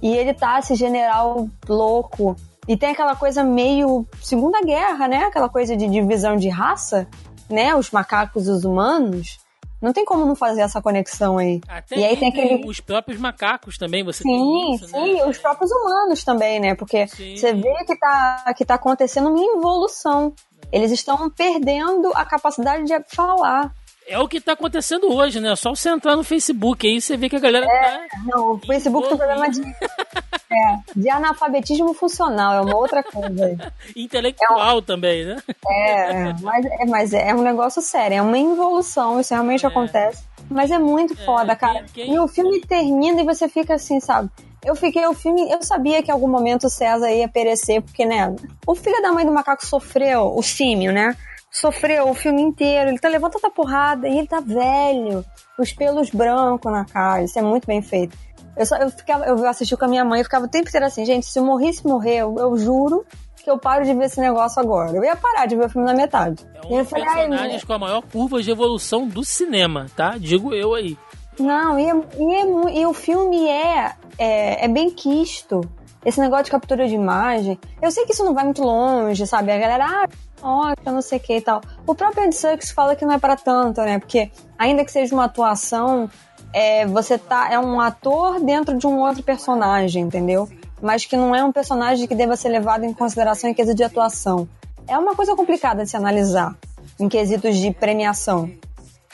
E 0.00 0.16
ele 0.16 0.32
tá 0.32 0.58
esse 0.58 0.74
general 0.74 1.48
louco. 1.68 2.36
E 2.68 2.76
tem 2.76 2.90
aquela 2.90 3.16
coisa 3.16 3.42
meio 3.42 4.06
Segunda 4.22 4.62
Guerra, 4.62 5.08
né? 5.08 5.24
Aquela 5.24 5.48
coisa 5.48 5.76
de 5.76 5.88
divisão 5.88 6.36
de 6.36 6.48
raça, 6.48 7.08
né? 7.48 7.74
Os 7.74 7.90
macacos 7.90 8.46
e 8.46 8.50
os 8.50 8.64
humanos. 8.64 9.38
Não 9.80 9.94
tem 9.94 10.04
como 10.04 10.26
não 10.26 10.36
fazer 10.36 10.60
essa 10.60 10.80
conexão 10.82 11.38
aí. 11.38 11.60
Até 11.66 11.96
e 11.96 12.04
aí 12.04 12.16
tem 12.16 12.28
aquele... 12.28 12.62
os 12.66 12.80
próprios 12.80 13.18
macacos 13.18 13.78
também, 13.78 14.04
você 14.04 14.22
sim, 14.22 14.28
tem 14.28 14.74
isso, 14.74 14.88
Sim, 14.88 15.14
né? 15.14 15.24
os 15.24 15.38
próprios 15.38 15.70
humanos 15.70 16.22
também, 16.22 16.60
né? 16.60 16.74
Porque 16.74 17.06
sim. 17.08 17.34
você 17.34 17.54
vê 17.54 17.84
que 17.86 17.96
tá, 17.98 18.54
que 18.54 18.64
tá 18.64 18.74
acontecendo 18.74 19.30
uma 19.30 19.42
evolução. 19.56 20.34
Eles 20.70 20.90
estão 20.90 21.30
perdendo 21.30 22.12
a 22.14 22.26
capacidade 22.26 22.84
de 22.84 22.92
falar. 23.08 23.72
É 24.10 24.18
o 24.18 24.26
que 24.26 24.40
tá 24.40 24.54
acontecendo 24.54 25.08
hoje, 25.08 25.38
né? 25.38 25.54
Só 25.54 25.72
você 25.72 25.88
entrar 25.88 26.16
no 26.16 26.24
Facebook 26.24 26.84
aí 26.84 27.00
você 27.00 27.16
vê 27.16 27.28
que 27.28 27.36
a 27.36 27.38
galera 27.38 27.64
é, 27.64 28.08
tá. 28.08 28.18
Não, 28.26 28.54
o 28.54 28.58
Facebook 28.58 29.08
tem 29.08 29.16
problema 29.16 29.48
de. 29.48 29.60
é, 30.50 30.78
de 30.96 31.08
analfabetismo 31.08 31.94
funcional, 31.94 32.54
é 32.54 32.60
uma 32.60 32.76
outra 32.76 33.04
coisa. 33.04 33.72
Intelectual 33.94 34.78
é 34.78 34.78
um, 34.78 34.82
também, 34.82 35.24
né? 35.24 35.36
É, 35.64 36.32
mas, 36.42 36.64
é, 36.64 36.84
mas 36.86 37.12
é 37.12 37.32
um 37.32 37.42
negócio 37.42 37.80
sério, 37.80 38.16
é 38.16 38.22
uma 38.22 38.36
involução, 38.36 39.20
isso 39.20 39.32
realmente 39.32 39.64
é. 39.64 39.68
acontece. 39.68 40.24
Mas 40.50 40.72
é 40.72 40.78
muito 40.78 41.12
é, 41.12 41.24
foda, 41.24 41.54
cara. 41.54 41.84
Quem... 41.94 42.12
E 42.12 42.18
o 42.18 42.26
filme 42.26 42.60
termina 42.62 43.20
e 43.20 43.24
você 43.24 43.48
fica 43.48 43.74
assim, 43.74 44.00
sabe? 44.00 44.28
Eu 44.64 44.74
fiquei, 44.74 45.06
o 45.06 45.14
filme, 45.14 45.48
eu 45.48 45.62
sabia 45.62 46.02
que 46.02 46.10
em 46.10 46.14
algum 46.14 46.28
momento 46.28 46.66
o 46.66 46.68
César 46.68 47.12
ia 47.12 47.28
perecer, 47.28 47.80
porque, 47.80 48.04
né, 48.04 48.34
o 48.66 48.74
filho 48.74 49.00
da 49.00 49.12
mãe 49.12 49.24
do 49.24 49.30
macaco 49.30 49.64
sofreu, 49.64 50.34
o 50.36 50.42
símio, 50.42 50.92
né? 50.92 51.16
Sofreu 51.50 52.08
o 52.08 52.14
filme 52.14 52.40
inteiro. 52.40 52.90
Ele 52.90 52.98
tá 52.98 53.08
levando 53.08 53.32
tanta 53.32 53.50
porrada 53.50 54.08
e 54.08 54.18
ele 54.18 54.28
tá 54.28 54.40
velho. 54.40 55.24
Os 55.58 55.72
pelos 55.72 56.10
brancos 56.10 56.70
na 56.70 56.84
cara. 56.84 57.22
Isso 57.22 57.38
é 57.38 57.42
muito 57.42 57.66
bem 57.66 57.82
feito. 57.82 58.16
Eu, 58.56 58.66
só, 58.66 58.76
eu, 58.76 58.90
ficava, 58.90 59.24
eu 59.24 59.46
assisti 59.46 59.76
com 59.76 59.84
a 59.84 59.88
minha 59.88 60.04
mãe 60.04 60.20
e 60.20 60.24
ficava 60.24 60.46
o 60.46 60.48
tempo 60.48 60.68
inteiro 60.68 60.86
assim, 60.86 61.04
gente, 61.04 61.26
se 61.26 61.38
eu 61.38 61.44
morresse 61.44 61.86
morrer, 61.86 62.18
eu, 62.18 62.36
eu, 62.36 62.56
juro 62.56 63.06
que 63.42 63.50
eu 63.50 63.56
paro 63.56 63.84
de 63.84 63.94
ver 63.94 64.04
esse 64.04 64.20
negócio 64.20 64.60
agora. 64.60 64.96
Eu 64.96 65.04
ia 65.04 65.16
parar 65.16 65.46
de 65.46 65.56
ver 65.56 65.66
o 65.66 65.68
filme 65.68 65.86
na 65.86 65.94
metade. 65.94 66.44
É 66.54 66.66
um 66.66 66.78
dos 66.78 66.90
personagens 66.90 67.64
com 67.64 67.72
a 67.72 67.78
maior 67.78 68.02
curva 68.02 68.42
de 68.42 68.50
evolução 68.50 69.06
do 69.06 69.24
cinema, 69.24 69.86
tá? 69.96 70.16
Digo 70.18 70.52
eu 70.54 70.74
aí. 70.74 70.96
Não, 71.38 71.78
e, 71.78 71.88
é, 71.88 71.94
e, 72.18 72.34
é, 72.34 72.80
e 72.80 72.86
o 72.86 72.92
filme 72.92 73.48
é, 73.48 73.94
é, 74.18 74.64
é 74.64 74.68
bem 74.68 74.90
quisto 74.90 75.62
esse 76.04 76.20
negócio 76.20 76.44
de 76.44 76.50
captura 76.50 76.86
de 76.88 76.94
imagem, 76.94 77.58
eu 77.80 77.90
sei 77.90 78.04
que 78.04 78.12
isso 78.12 78.24
não 78.24 78.34
vai 78.34 78.44
muito 78.44 78.62
longe, 78.62 79.26
sabe? 79.26 79.52
A 79.52 79.58
galera, 79.58 79.86
ah, 79.86 80.08
ótimo, 80.42 80.92
não 80.92 81.02
sei 81.02 81.18
o 81.18 81.20
que 81.20 81.36
e 81.36 81.40
tal. 81.40 81.60
O 81.86 81.94
próprio 81.94 82.24
Andy 82.24 82.34
Serkis 82.34 82.70
fala 82.70 82.96
que 82.96 83.04
não 83.04 83.14
é 83.14 83.18
para 83.18 83.36
tanto, 83.36 83.80
né? 83.82 83.98
Porque 83.98 84.30
ainda 84.58 84.84
que 84.84 84.90
seja 84.90 85.14
uma 85.14 85.24
atuação, 85.24 86.08
é, 86.52 86.86
você 86.86 87.18
tá 87.18 87.52
é 87.52 87.58
um 87.58 87.80
ator 87.80 88.40
dentro 88.40 88.76
de 88.76 88.86
um 88.86 89.00
outro 89.00 89.22
personagem, 89.22 90.04
entendeu? 90.04 90.48
Mas 90.80 91.04
que 91.04 91.16
não 91.16 91.34
é 91.34 91.44
um 91.44 91.52
personagem 91.52 92.06
que 92.06 92.14
deva 92.14 92.36
ser 92.36 92.48
levado 92.48 92.84
em 92.84 92.92
consideração 92.92 93.50
em 93.50 93.54
quesito 93.54 93.76
de 93.76 93.84
atuação. 93.84 94.48
É 94.88 94.96
uma 94.98 95.14
coisa 95.14 95.36
complicada 95.36 95.84
de 95.84 95.90
se 95.90 95.96
analisar 95.96 96.56
em 96.98 97.08
quesitos 97.08 97.56
de 97.56 97.70
premiação. 97.70 98.50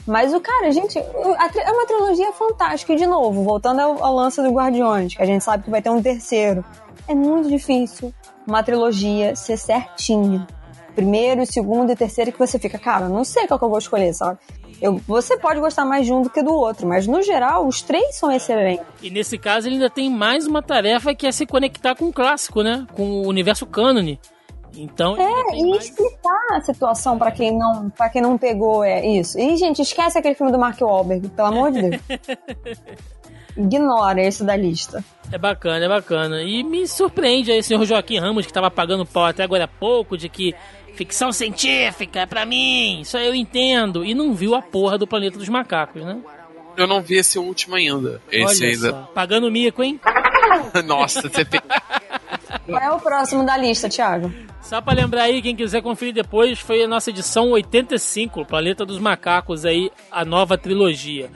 Mas 0.07 0.33
o 0.33 0.41
cara, 0.41 0.71
gente, 0.71 0.99
é 0.99 1.73
uma 1.73 1.87
trilogia 1.87 2.33
fantástica. 2.33 2.93
E 2.93 2.97
de 2.97 3.07
novo, 3.07 3.43
voltando 3.43 3.81
ao, 3.81 4.05
ao 4.05 4.15
lance 4.15 4.41
do 4.41 4.51
Guardiões, 4.51 5.15
que 5.15 5.23
a 5.23 5.27
gente 5.27 5.43
sabe 5.43 5.65
que 5.65 5.71
vai 5.71 5.83
ter 5.83 5.91
um 5.91 6.01
terceiro. 6.01 6.65
É 7.09 7.15
muito 7.15 7.49
difícil 7.49 8.15
uma 8.47 8.63
trilogia 8.63 9.35
ser 9.35 9.57
certinho. 9.57 10.47
Primeiro, 10.95 11.45
segundo 11.45 11.93
e 11.93 11.97
terceiro 11.97 12.33
que 12.33 12.39
você 12.39 12.59
fica, 12.59 12.79
cara, 12.79 13.09
não 13.09 13.25
sei 13.25 13.47
qual 13.47 13.59
que 13.59 13.65
eu 13.65 13.69
vou 13.69 13.79
escolher, 13.79 14.15
sabe? 14.15 14.39
Eu, 14.81 15.01
você 15.07 15.37
pode 15.37 15.59
gostar 15.61 15.85
mais 15.85 16.07
de 16.07 16.13
um 16.13 16.23
do 16.23 16.31
que 16.31 16.43
do 16.43 16.55
outro, 16.55 16.87
mas 16.87 17.07
no 17.07 17.23
geral, 17.23 17.67
os 17.67 17.83
três 17.83 18.17
são 18.17 18.31
excelentes. 18.31 18.85
E 19.03 19.11
nesse 19.11 19.37
caso, 19.39 19.69
ele 19.69 19.77
ainda 19.77 19.91
tem 19.91 20.11
mais 20.11 20.47
uma 20.47 20.63
tarefa 20.63 21.15
que 21.15 21.27
é 21.27 21.33
se 21.33 21.47
conectar 21.47 21.95
com 21.95 22.07
o 22.07 22.13
clássico, 22.13 22.63
né? 22.63 22.87
Com 22.95 23.23
o 23.23 23.29
universo 23.29 23.67
cânone. 23.67 24.21
Então, 24.77 25.17
é, 25.17 25.57
e 25.57 25.71
mais... 25.71 25.85
explicar 25.85 26.47
a 26.53 26.61
situação 26.61 27.19
para 27.19 27.31
quem 27.31 27.57
não 27.57 27.91
para 27.91 28.09
quem 28.11 28.21
não 28.21 28.37
pegou 28.37 28.85
é 28.85 29.05
isso. 29.05 29.39
E 29.39 29.57
gente, 29.57 29.83
esquece 29.83 30.19
aquele 30.19 30.35
filme 30.35 30.53
do 30.53 30.59
Mark 30.59 30.81
Wahlberg, 30.81 31.29
pelo 31.29 31.49
amor 31.49 31.73
de 31.73 31.83
Deus. 31.83 32.03
Ignora 33.57 34.23
esse 34.23 34.45
da 34.45 34.55
lista. 34.55 35.03
É 35.33 35.39
bacana, 35.39 35.85
é 35.85 35.89
bacana. 35.89 36.43
E 36.43 36.63
me 36.63 36.87
surpreende 36.87 37.51
aí 37.51 37.61
o 37.61 37.65
senhor 37.65 37.85
Joaquim 37.87 38.19
Ramos, 38.19 38.45
que 38.45 38.51
estava 38.51 38.71
pagando 38.71 39.07
pau 39.07 39.25
até 39.25 39.43
agora 39.43 39.65
há 39.65 39.69
pouco, 39.69 40.17
de 40.17 40.29
que 40.29 40.55
ficção 40.95 41.33
científica 41.33 42.21
é 42.21 42.27
pra 42.27 42.45
mim, 42.45 43.01
isso 43.01 43.17
eu 43.17 43.35
entendo. 43.35 44.05
E 44.05 44.15
não 44.15 44.35
viu 44.35 44.55
a 44.55 44.61
porra 44.61 44.99
do 44.99 45.07
Planeta 45.07 45.39
dos 45.39 45.49
Macacos, 45.49 46.05
né? 46.05 46.19
Eu 46.77 46.87
não 46.87 47.01
vi 47.01 47.17
esse 47.17 47.39
último 47.39 47.75
ainda. 47.75 48.21
Esse 48.31 48.63
Olha 48.63 48.75
ainda. 48.75 48.91
Só. 48.91 49.03
Pagando 49.15 49.51
mico, 49.51 49.83
hein? 49.83 49.99
Nossa, 50.85 51.23
você 51.23 51.45
tem. 51.45 51.61
Qual 52.67 52.83
é 52.83 52.91
o 52.91 53.01
próximo 53.01 53.45
da 53.47 53.57
lista, 53.57 53.89
Thiago? 53.89 54.31
Só 54.67 54.81
pra 54.81 54.95
lembrar 54.95 55.23
aí, 55.23 55.41
quem 55.41 55.55
quiser 55.55 55.81
conferir 55.81 56.13
depois, 56.13 56.59
foi 56.59 56.83
a 56.83 56.89
nossa 56.89 57.11
edição 57.11 57.51
85, 57.51 58.45
Planeta 58.45 58.85
dos 58.85 58.99
Macacos 58.99 59.65
aí, 59.65 59.93
a 60.11 60.25
nova 60.25 60.59
trilogia. 60.59 61.31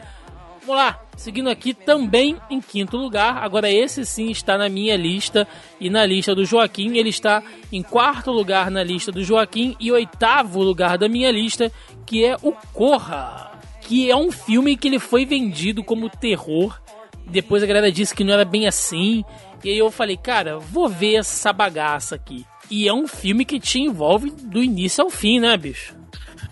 Vamos 0.67 0.75
lá, 0.75 1.01
seguindo 1.17 1.49
aqui 1.49 1.73
também 1.73 2.37
em 2.51 2.61
quinto 2.61 2.97
lugar. 2.97 3.37
Agora 3.37 3.71
esse 3.71 4.05
sim 4.05 4.33
está 4.33 4.59
na 4.59 4.69
minha 4.69 4.97
lista 4.97 5.47
e 5.79 5.89
na 5.89 6.05
lista 6.05 6.35
do 6.35 6.45
Joaquim. 6.45 6.97
Ele 6.97 7.11
está 7.11 7.41
em 7.71 7.85
quarto 7.85 8.33
lugar 8.33 8.69
na 8.69 8.83
lista 8.83 9.13
do 9.13 9.23
Joaquim 9.23 9.77
e 9.79 9.93
oitavo 9.93 10.61
lugar 10.61 10.99
da 10.99 11.09
minha 11.09 11.31
lista, 11.31 11.71
que 12.05 12.25
é 12.25 12.37
o 12.43 12.51
Corra, 12.73 13.53
que 13.81 14.11
é 14.11 14.17
um 14.17 14.33
filme 14.33 14.77
que 14.77 14.89
ele 14.89 14.99
foi 14.99 15.25
vendido 15.25 15.85
como 15.85 16.11
terror. 16.11 16.81
Depois 17.25 17.63
a 17.63 17.67
galera 17.67 17.93
disse 17.93 18.13
que 18.13 18.25
não 18.25 18.35
era 18.35 18.45
bem 18.45 18.67
assim. 18.67 19.25
E 19.63 19.71
aí 19.71 19.79
eu 19.79 19.89
falei, 19.89 20.17
cara, 20.17 20.59
vou 20.59 20.89
ver 20.89 21.15
essa 21.15 21.53
bagaça 21.53 22.17
aqui. 22.17 22.45
E 22.71 22.87
é 22.87 22.95
um 22.95 23.09
filme 23.09 23.45
que 23.45 23.59
te 23.59 23.81
envolve 23.81 24.31
do 24.31 24.63
início 24.63 25.03
ao 25.03 25.11
fim, 25.11 25.41
né, 25.41 25.57
bicho? 25.57 25.97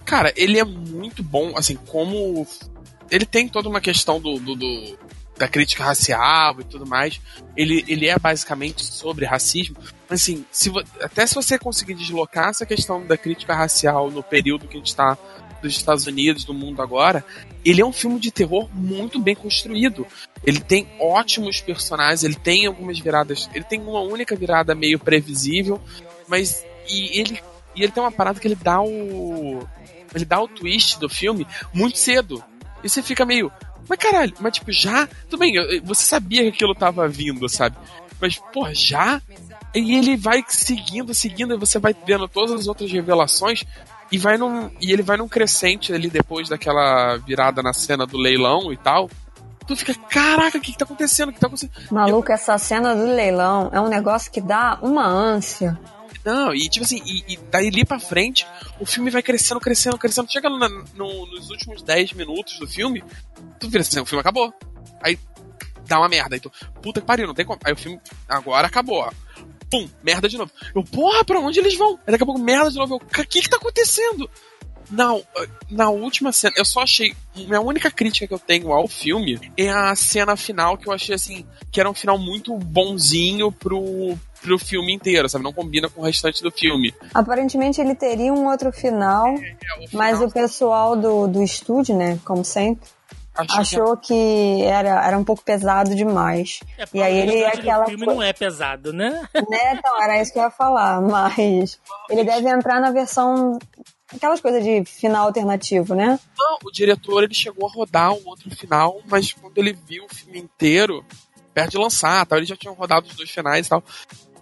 Cara, 0.05 0.33
ele 0.37 0.59
é 0.59 0.65
muito 0.65 1.23
bom, 1.23 1.57
assim, 1.57 1.77
como. 1.87 2.47
Ele 3.11 3.25
tem 3.25 3.49
toda 3.49 3.69
uma 3.69 3.81
questão 3.81 4.21
do, 4.21 4.39
do, 4.39 4.55
do 4.55 4.99
da 5.39 5.47
crítica 5.47 5.85
racial 5.85 6.61
e 6.61 6.65
tudo 6.65 6.85
mais. 6.85 7.21
Ele, 7.57 7.85
ele 7.87 8.09
é 8.09 8.19
basicamente 8.19 8.85
sobre 8.85 9.25
racismo. 9.25 9.77
Mas, 10.09 10.23
assim, 10.23 10.45
se, 10.51 10.71
até 11.01 11.27
se 11.27 11.35
você 11.35 11.59
conseguir 11.59 11.95
deslocar 11.95 12.49
essa 12.49 12.67
questão 12.67 13.07
da 13.07 13.17
crítica 13.17 13.55
racial 13.55 14.11
no 14.11 14.23
período 14.23 14.67
que 14.67 14.77
a 14.77 14.79
gente 14.79 14.89
está 14.89 15.17
dos 15.63 15.77
Estados 15.77 16.07
Unidos, 16.07 16.45
do 16.45 16.55
mundo 16.55 16.81
agora, 16.83 17.25
ele 17.65 17.81
é 17.81 17.85
um 17.85 17.93
filme 17.93 18.19
de 18.19 18.31
terror 18.31 18.69
muito 18.73 19.21
bem 19.21 19.35
construído. 19.35 20.07
Ele 20.45 20.61
tem 20.61 20.87
ótimos 21.01 21.61
personagens, 21.61 22.23
ele 22.23 22.37
tem 22.37 22.67
algumas 22.67 22.99
viradas, 22.99 23.49
ele 23.53 23.65
tem 23.65 23.81
uma 23.81 24.01
única 24.01 24.37
virada 24.37 24.75
meio 24.75 24.99
previsível, 24.99 25.81
mas 26.29 26.65
e 26.89 27.21
ele 27.21 27.41
e 27.75 27.83
ele 27.83 27.93
tem 27.93 28.03
uma 28.03 28.13
parada 28.13 28.41
que 28.41 28.47
ele 28.47 28.57
dá 28.57 28.81
o 28.81 29.67
ele 30.15 30.25
dá 30.25 30.41
o 30.41 30.49
twist 30.49 30.99
do 30.99 31.09
filme 31.09 31.47
muito 31.73 31.99
cedo. 31.99 32.43
E 32.83 32.89
você 32.89 33.03
fica 33.03 33.27
meio, 33.27 33.51
mas 33.89 33.99
caralho, 33.99 34.35
mas 34.41 34.55
tipo, 34.55 34.71
já? 34.71 35.09
Tudo 35.29 35.41
bem, 35.41 35.55
você 35.83 36.05
sabia 36.05 36.43
que 36.43 36.49
aquilo 36.49 36.75
tava 36.75 37.09
vindo, 37.09 37.49
sabe? 37.49 37.77
Mas, 38.21 38.37
pô, 38.53 38.67
já? 38.73 39.21
E 39.75 39.97
ele 39.97 40.17
vai 40.17 40.45
seguindo, 40.49 41.15
seguindo, 41.15 41.55
e 41.55 41.59
você 41.59 41.79
vai 41.79 41.95
vendo 42.07 42.27
todas 42.27 42.53
as 42.61 42.67
outras 42.67 42.91
revelações, 42.91 43.65
e 44.11 44.19
vai 44.19 44.37
num. 44.37 44.71
E 44.81 44.93
ele 44.93 45.03
vai 45.03 45.17
num 45.17 45.29
crescente 45.29 45.93
ali 45.93 46.09
depois 46.09 46.49
daquela 46.49 47.17
virada 47.17 47.63
na 47.63 47.73
cena 47.73 48.07
do 48.07 48.17
leilão 48.17 48.73
e 48.73 48.77
tal 48.77 49.09
tu 49.67 49.77
fica, 49.77 49.95
caraca, 50.09 50.57
o 50.57 50.61
que, 50.63 50.73
que 50.73 50.79
tá 50.79 50.87
acontecendo? 50.87 51.29
O 51.29 51.33
que 51.33 51.39
tá 51.39 51.47
acontecendo? 51.47 51.73
Maluco, 51.91 52.31
eu... 52.31 52.35
essa 52.35 52.57
cena 52.57 52.97
do 52.97 53.05
leilão 53.05 53.69
é 53.71 53.79
um 53.79 53.89
negócio 53.89 54.33
que 54.33 54.41
dá 54.41 54.79
uma 54.81 55.07
ânsia. 55.07 55.79
Não, 56.29 56.55
e 56.55 56.69
tipo 56.69 56.85
assim, 56.85 57.01
e, 57.07 57.25
e 57.27 57.37
daí 57.51 57.69
ali 57.69 57.87
pra 57.87 57.99
frente, 57.99 58.47
o 58.79 58.85
filme 58.85 59.09
vai 59.09 59.23
crescendo, 59.23 59.59
crescendo, 59.59 59.97
crescendo. 59.97 60.31
Chega 60.31 60.51
no, 60.51 60.59
no, 60.59 61.25
nos 61.25 61.49
últimos 61.49 61.81
10 61.81 62.13
minutos 62.13 62.59
do 62.59 62.69
filme, 62.69 63.03
tu 63.59 63.71
vira 63.71 63.81
assim, 63.81 63.99
o 63.99 64.05
filme 64.05 64.21
acabou. 64.21 64.53
Aí 65.03 65.19
dá 65.87 65.99
uma 65.99 66.07
merda. 66.07 66.37
Aí 66.37 66.41
tu, 66.41 66.53
puta 66.83 67.01
que 67.01 67.07
pariu, 67.07 67.27
não 67.27 67.35
tem 67.35 67.47
como. 67.47 67.59
Aí 67.65 67.73
o 67.73 67.77
filme 67.77 67.99
agora 68.29 68.67
acabou, 68.67 68.99
ó. 68.99 69.11
pum, 69.71 69.89
merda 70.03 70.29
de 70.29 70.37
novo. 70.37 70.53
Eu, 70.75 70.85
porra, 70.85 71.25
pra 71.25 71.41
onde 71.41 71.61
eles 71.61 71.79
vão? 71.79 71.99
Aí 72.07 72.13
daqui 72.13 72.25
a 72.25 72.27
pouco, 72.27 72.43
merda 72.43 72.71
de 72.71 72.77
novo. 72.77 72.97
Eu, 72.97 73.23
o 73.23 73.27
que 73.27 73.41
que 73.41 73.49
tá 73.49 73.57
acontecendo? 73.57 74.29
Não, 74.91 75.23
na 75.71 75.89
última 75.89 76.31
cena, 76.31 76.55
eu 76.59 76.65
só 76.67 76.81
achei. 76.81 77.15
Minha 77.35 77.63
única 77.63 77.91
crítica 77.91 78.27
que 78.27 78.35
eu 78.35 78.39
tenho 78.39 78.71
ao 78.71 78.87
filme 78.87 79.41
é 79.57 79.71
a 79.71 79.97
cena 79.97 80.37
final 80.37 80.77
que 80.77 80.89
eu 80.89 80.93
achei 80.93 81.15
assim, 81.15 81.47
que 81.71 81.81
era 81.81 81.89
um 81.89 81.95
final 81.95 82.19
muito 82.19 82.55
bonzinho 82.59 83.51
pro, 83.51 84.19
pro 84.41 84.59
filme 84.59 84.93
inteiro, 84.93 85.29
sabe? 85.29 85.45
Não 85.45 85.53
combina 85.53 85.89
com 85.89 86.01
o 86.01 86.05
restante 86.05 86.43
do 86.43 86.51
filme. 86.51 86.95
Aparentemente 87.15 87.81
ele 87.81 87.95
teria 87.95 88.33
um 88.33 88.49
outro 88.49 88.73
final, 88.73 89.27
É, 89.29 89.33
o 89.33 89.89
final 89.89 89.89
mas 89.93 90.21
o 90.21 90.31
pessoal 90.31 90.97
do, 90.97 91.27
do 91.27 91.43
estúdio, 91.43 91.97
né, 91.97 92.19
como 92.25 92.45
sempre, 92.45 92.89
achou 93.35 93.97
que 93.97 94.63
era, 94.65 95.07
era 95.07 95.17
um 95.19 95.23
pouco 95.25 95.43
pesado 95.45 95.95
demais. 95.95 96.61
É, 96.77 96.85
E 96.93 97.03
aí 97.03 97.17
ele 97.19 97.39
é 97.39 97.47
o 97.47 97.49
aquela 97.49 97.85
filme 97.87 98.05
coisa- 98.05 98.21
não 98.21 98.23
é 98.27 98.33
pesado, 98.33 98.93
né? 98.93 99.11
né? 99.49 99.75
Então, 99.75 100.03
era 100.03 100.21
isso 100.21 100.33
que 100.33 100.39
eu 100.39 100.43
ia 100.43 100.51
falar, 100.51 101.01
mas 101.01 101.79
ele 102.11 102.25
deve 102.25 102.49
entrar 102.49 102.81
na 102.81 102.91
versão. 102.91 103.59
Aquelas 104.13 104.41
coisas 104.41 104.65
de 104.65 104.83
final 104.87 105.27
alternativo, 105.27 105.95
né? 105.95 106.19
Não, 106.39 106.59
o 106.65 106.73
diretor 106.73 107.23
ele 107.25 107.35
chegou 107.35 107.69
a 107.69 107.71
rodar 107.71 108.11
um 108.13 108.23
outro 108.27 108.51
final, 108.57 109.01
mas 109.07 109.35
quando 109.35 109.59
ele 109.59 109.73
viu 109.87 110.07
o 110.07 110.15
filme 110.15 110.39
inteiro, 110.39 111.05
perto 111.53 111.73
de 111.73 111.77
lançar, 111.79 112.25
tal, 112.25 112.39
eles 112.39 112.49
já 112.49 112.57
tinham 112.57 112.73
rodado 112.75 113.07
os 113.07 113.15
dois 113.15 113.31
finais 113.31 113.67
e 113.67 113.69
tal. 113.69 113.85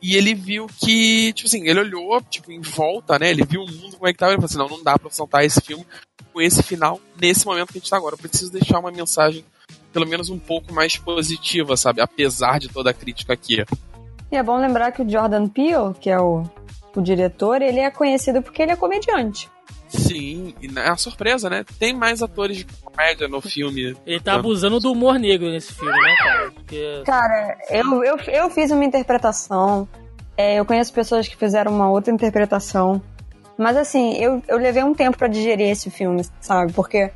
E 0.02 0.16
ele 0.16 0.34
viu 0.34 0.66
que, 0.66 1.32
tipo 1.32 1.46
assim, 1.48 1.66
ele 1.68 1.80
olhou, 1.80 2.20
tipo, 2.22 2.52
em 2.52 2.60
volta, 2.60 3.18
né? 3.18 3.30
Ele 3.30 3.44
viu 3.44 3.62
o 3.62 3.70
mundo 3.70 3.96
como 3.96 4.08
é 4.08 4.12
que 4.12 4.18
tava, 4.18 4.32
ele 4.32 4.40
falou 4.40 4.46
assim, 4.46 4.58
não, 4.58 4.78
não 4.78 4.84
dá 4.84 4.98
pra 4.98 5.10
soltar 5.10 5.44
esse 5.44 5.60
filme 5.60 5.86
com 6.32 6.40
esse 6.40 6.62
final 6.62 7.00
nesse 7.20 7.46
momento 7.46 7.72
que 7.72 7.78
a 7.78 7.80
gente 7.80 7.90
tá 7.90 7.96
agora. 7.96 8.14
Eu 8.14 8.18
preciso 8.18 8.52
deixar 8.52 8.78
uma 8.78 8.90
mensagem, 8.90 9.44
pelo 9.92 10.06
menos 10.06 10.28
um 10.28 10.38
pouco 10.38 10.72
mais 10.72 10.96
positiva, 10.96 11.76
sabe? 11.76 12.00
Apesar 12.00 12.58
de 12.58 12.68
toda 12.68 12.90
a 12.90 12.94
crítica 12.94 13.32
aqui. 13.32 13.64
E 14.30 14.36
é 14.36 14.42
bom 14.42 14.58
lembrar 14.58 14.92
que 14.92 15.02
o 15.02 15.08
Jordan 15.08 15.48
Peele, 15.48 15.94
que 16.00 16.10
é 16.10 16.20
o, 16.20 16.42
o 16.94 17.00
diretor, 17.00 17.62
ele 17.62 17.80
é 17.80 17.90
conhecido 17.90 18.42
porque 18.42 18.62
ele 18.62 18.72
é 18.72 18.76
comediante. 18.76 19.48
Sim, 19.88 20.54
e 20.60 20.66
é 20.78 20.88
uma 20.88 20.96
surpresa, 20.96 21.48
né? 21.48 21.64
Tem 21.78 21.94
mais 21.94 22.22
atores 22.22 22.58
de 22.58 22.64
comédia 22.64 23.28
no 23.28 23.40
filme. 23.40 23.96
Ele 24.04 24.20
tá 24.20 24.34
abusando 24.34 24.80
do 24.80 24.92
humor 24.92 25.18
negro 25.18 25.48
nesse 25.48 25.72
filme, 25.72 25.92
né, 25.92 26.16
cara? 26.18 26.50
Porque 26.50 27.02
Cara, 27.04 27.56
eu, 27.70 28.04
eu, 28.04 28.16
eu 28.16 28.50
fiz 28.50 28.70
uma 28.70 28.84
interpretação. 28.84 29.88
é, 30.36 30.56
eu 30.56 30.64
conheço 30.64 30.92
pessoas 30.92 31.28
que 31.28 31.36
fizeram 31.36 31.72
uma 31.72 31.90
outra 31.90 32.12
interpretação. 32.12 33.00
Mas 33.56 33.76
assim, 33.76 34.14
eu, 34.18 34.42
eu 34.48 34.58
levei 34.58 34.82
um 34.82 34.94
tempo 34.94 35.16
pra 35.16 35.28
digerir 35.28 35.70
esse 35.70 35.90
filme, 35.90 36.22
sabe? 36.40 36.72
Porque 36.72 37.10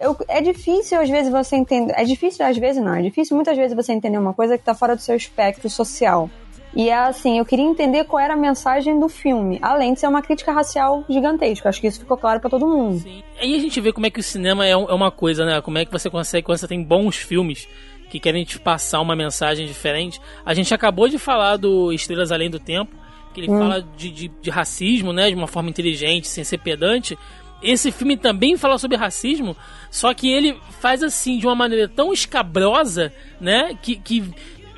eu, 0.00 0.16
é 0.28 0.40
difícil 0.40 1.00
às 1.00 1.08
vezes 1.08 1.30
você 1.30 1.56
entender. 1.56 1.92
É 1.96 2.04
difícil 2.04 2.44
às 2.44 2.56
vezes 2.56 2.82
não, 2.82 2.94
é 2.94 3.02
difícil 3.02 3.36
muitas 3.36 3.56
vezes 3.56 3.76
você 3.76 3.92
entender 3.92 4.18
uma 4.18 4.32
coisa 4.32 4.56
que 4.56 4.64
tá 4.64 4.74
fora 4.74 4.96
do 4.96 5.02
seu 5.02 5.14
espectro 5.14 5.68
social. 5.68 6.30
E 6.74 6.88
é 6.88 6.94
assim, 6.94 7.38
eu 7.38 7.44
queria 7.44 7.64
entender 7.64 8.04
qual 8.04 8.20
era 8.20 8.34
a 8.34 8.36
mensagem 8.36 8.98
do 8.98 9.08
filme, 9.08 9.58
além 9.60 9.92
de 9.92 10.00
ser 10.00 10.06
uma 10.06 10.22
crítica 10.22 10.52
racial 10.52 11.04
gigantesca. 11.08 11.68
Acho 11.68 11.80
que 11.80 11.86
isso 11.86 12.00
ficou 12.00 12.16
claro 12.16 12.40
pra 12.40 12.48
todo 12.48 12.66
mundo. 12.66 12.98
Sim. 12.98 13.22
Aí 13.38 13.54
a 13.54 13.58
gente 13.58 13.78
vê 13.80 13.92
como 13.92 14.06
é 14.06 14.10
que 14.10 14.20
o 14.20 14.22
cinema 14.22 14.66
é, 14.66 14.70
é 14.70 14.76
uma 14.76 15.10
coisa, 15.10 15.44
né? 15.44 15.60
Como 15.60 15.76
é 15.76 15.84
que 15.84 15.92
você 15.92 16.08
consegue, 16.08 16.46
quando 16.46 16.58
você 16.58 16.68
tem 16.68 16.82
bons 16.82 17.16
filmes 17.16 17.68
que 18.12 18.20
querem 18.20 18.44
te 18.44 18.58
passar 18.58 19.00
uma 19.00 19.16
mensagem 19.16 19.66
diferente. 19.66 20.20
A 20.44 20.52
gente 20.52 20.74
acabou 20.74 21.08
de 21.08 21.18
falar 21.18 21.56
do 21.56 21.90
Estrelas 21.92 22.30
Além 22.30 22.50
do 22.50 22.58
Tempo, 22.58 22.94
que 23.32 23.40
ele 23.40 23.48
fala 23.48 23.82
de, 23.96 24.10
de, 24.10 24.28
de 24.28 24.50
racismo, 24.50 25.14
né? 25.14 25.30
De 25.30 25.34
uma 25.34 25.46
forma 25.46 25.70
inteligente, 25.70 26.28
sem 26.28 26.44
ser 26.44 26.58
pedante. 26.58 27.18
Esse 27.62 27.90
filme 27.90 28.16
também 28.16 28.56
fala 28.56 28.76
sobre 28.76 28.98
racismo, 28.98 29.56
só 29.90 30.12
que 30.12 30.30
ele 30.30 30.58
faz 30.80 31.02
assim, 31.02 31.38
de 31.38 31.46
uma 31.46 31.54
maneira 31.54 31.88
tão 31.88 32.12
escabrosa, 32.12 33.12
né? 33.40 33.78
Que, 33.80 33.96
que 33.96 34.24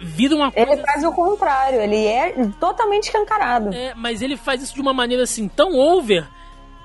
vira 0.05 0.35
uma 0.37 0.53
coisa 0.53 0.73
Ele 0.73 0.83
faz 0.83 1.03
o 1.05 1.13
contrário, 1.13 1.81
ele 1.81 2.07
é 2.07 2.33
totalmente 2.61 3.05
escancarado. 3.05 3.75
é, 3.75 3.95
mas 3.95 4.23
ele 4.23 4.37
faz 4.37 4.63
isso 4.63 4.75
de 4.75 4.81
uma 4.81 4.93
maneira 4.93 5.23
assim 5.25 5.49
tão 5.49 5.75
over 5.77 6.27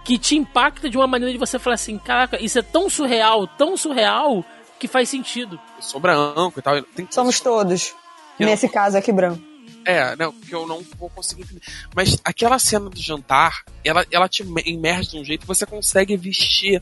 que 0.03 0.17
te 0.17 0.35
impacta 0.35 0.89
de 0.89 0.97
uma 0.97 1.05
maneira 1.05 1.31
de 1.31 1.37
você 1.37 1.59
falar 1.59 1.75
assim, 1.75 1.97
caraca, 1.99 2.41
isso 2.43 2.57
é 2.57 2.61
tão 2.61 2.89
surreal, 2.89 3.45
tão 3.45 3.77
surreal 3.77 4.43
que 4.79 4.87
faz 4.87 5.09
sentido. 5.09 5.59
Eu 5.77 5.83
sou 5.83 5.99
branco 5.99 6.57
e 6.57 6.61
tal. 6.61 6.81
Tem 6.81 7.05
Somos 7.11 7.39
todos. 7.39 7.93
Eu- 8.39 8.47
Nesse 8.47 8.67
caso 8.69 8.97
aqui, 8.97 9.11
branco. 9.11 9.41
É, 9.85 10.15
não, 10.15 10.31
que 10.31 10.53
eu 10.53 10.65
não 10.67 10.81
vou 10.97 11.09
conseguir 11.09 11.43
entender. 11.43 11.61
Mas 11.95 12.17
aquela 12.23 12.57
cena 12.59 12.89
do 12.89 12.99
jantar, 13.01 13.63
ela, 13.83 14.05
ela 14.11 14.27
te 14.29 14.43
imerge 14.65 15.11
de 15.11 15.17
um 15.19 15.23
jeito 15.23 15.41
que 15.41 15.47
você 15.47 15.65
consegue 15.65 16.15
vestir 16.17 16.81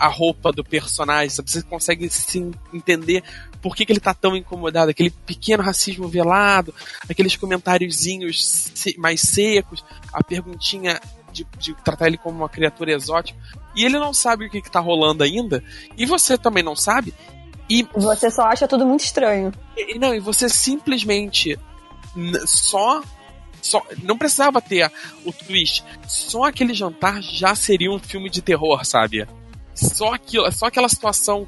a 0.00 0.08
roupa 0.08 0.50
do 0.50 0.64
personagem, 0.64 1.28
sabe? 1.30 1.50
Você 1.50 1.62
consegue 1.62 2.08
se 2.08 2.50
entender 2.72 3.22
por 3.60 3.76
que, 3.76 3.84
que 3.84 3.92
ele 3.92 4.00
tá 4.00 4.14
tão 4.14 4.34
incomodado, 4.34 4.90
aquele 4.90 5.10
pequeno 5.10 5.62
racismo 5.62 6.08
velado, 6.08 6.74
aqueles 7.08 7.36
comentáriozinhos 7.36 8.72
mais 8.96 9.20
secos, 9.20 9.84
a 10.12 10.24
perguntinha 10.24 10.98
de, 11.32 11.46
de 11.58 11.74
tratar 11.84 12.06
ele 12.06 12.16
como 12.16 12.38
uma 12.38 12.48
criatura 12.48 12.92
exótica. 12.92 13.38
E 13.76 13.84
ele 13.84 13.98
não 13.98 14.12
sabe 14.14 14.46
o 14.46 14.50
que, 14.50 14.62
que 14.62 14.70
tá 14.70 14.80
rolando 14.80 15.22
ainda, 15.22 15.62
e 15.96 16.06
você 16.06 16.36
também 16.38 16.62
não 16.62 16.74
sabe. 16.74 17.14
E 17.68 17.86
Você 17.94 18.30
só 18.30 18.42
acha 18.46 18.66
tudo 18.66 18.84
muito 18.86 19.04
estranho. 19.04 19.52
e- 19.76 19.96
Não, 19.98 20.12
e 20.14 20.18
você 20.18 20.48
simplesmente 20.48 21.56
só. 22.46 23.02
Só, 23.62 23.82
não 24.02 24.16
precisava 24.16 24.58
ter 24.62 24.90
o 25.22 25.32
twist. 25.34 25.84
Só 26.08 26.44
aquele 26.44 26.72
jantar 26.72 27.20
já 27.22 27.54
seria 27.54 27.92
um 27.92 27.98
filme 27.98 28.30
de 28.30 28.40
terror, 28.40 28.86
sabe? 28.86 29.28
Só 29.74 30.14
aquilo, 30.14 30.50
só 30.52 30.66
aquela 30.66 30.88
situação 30.88 31.46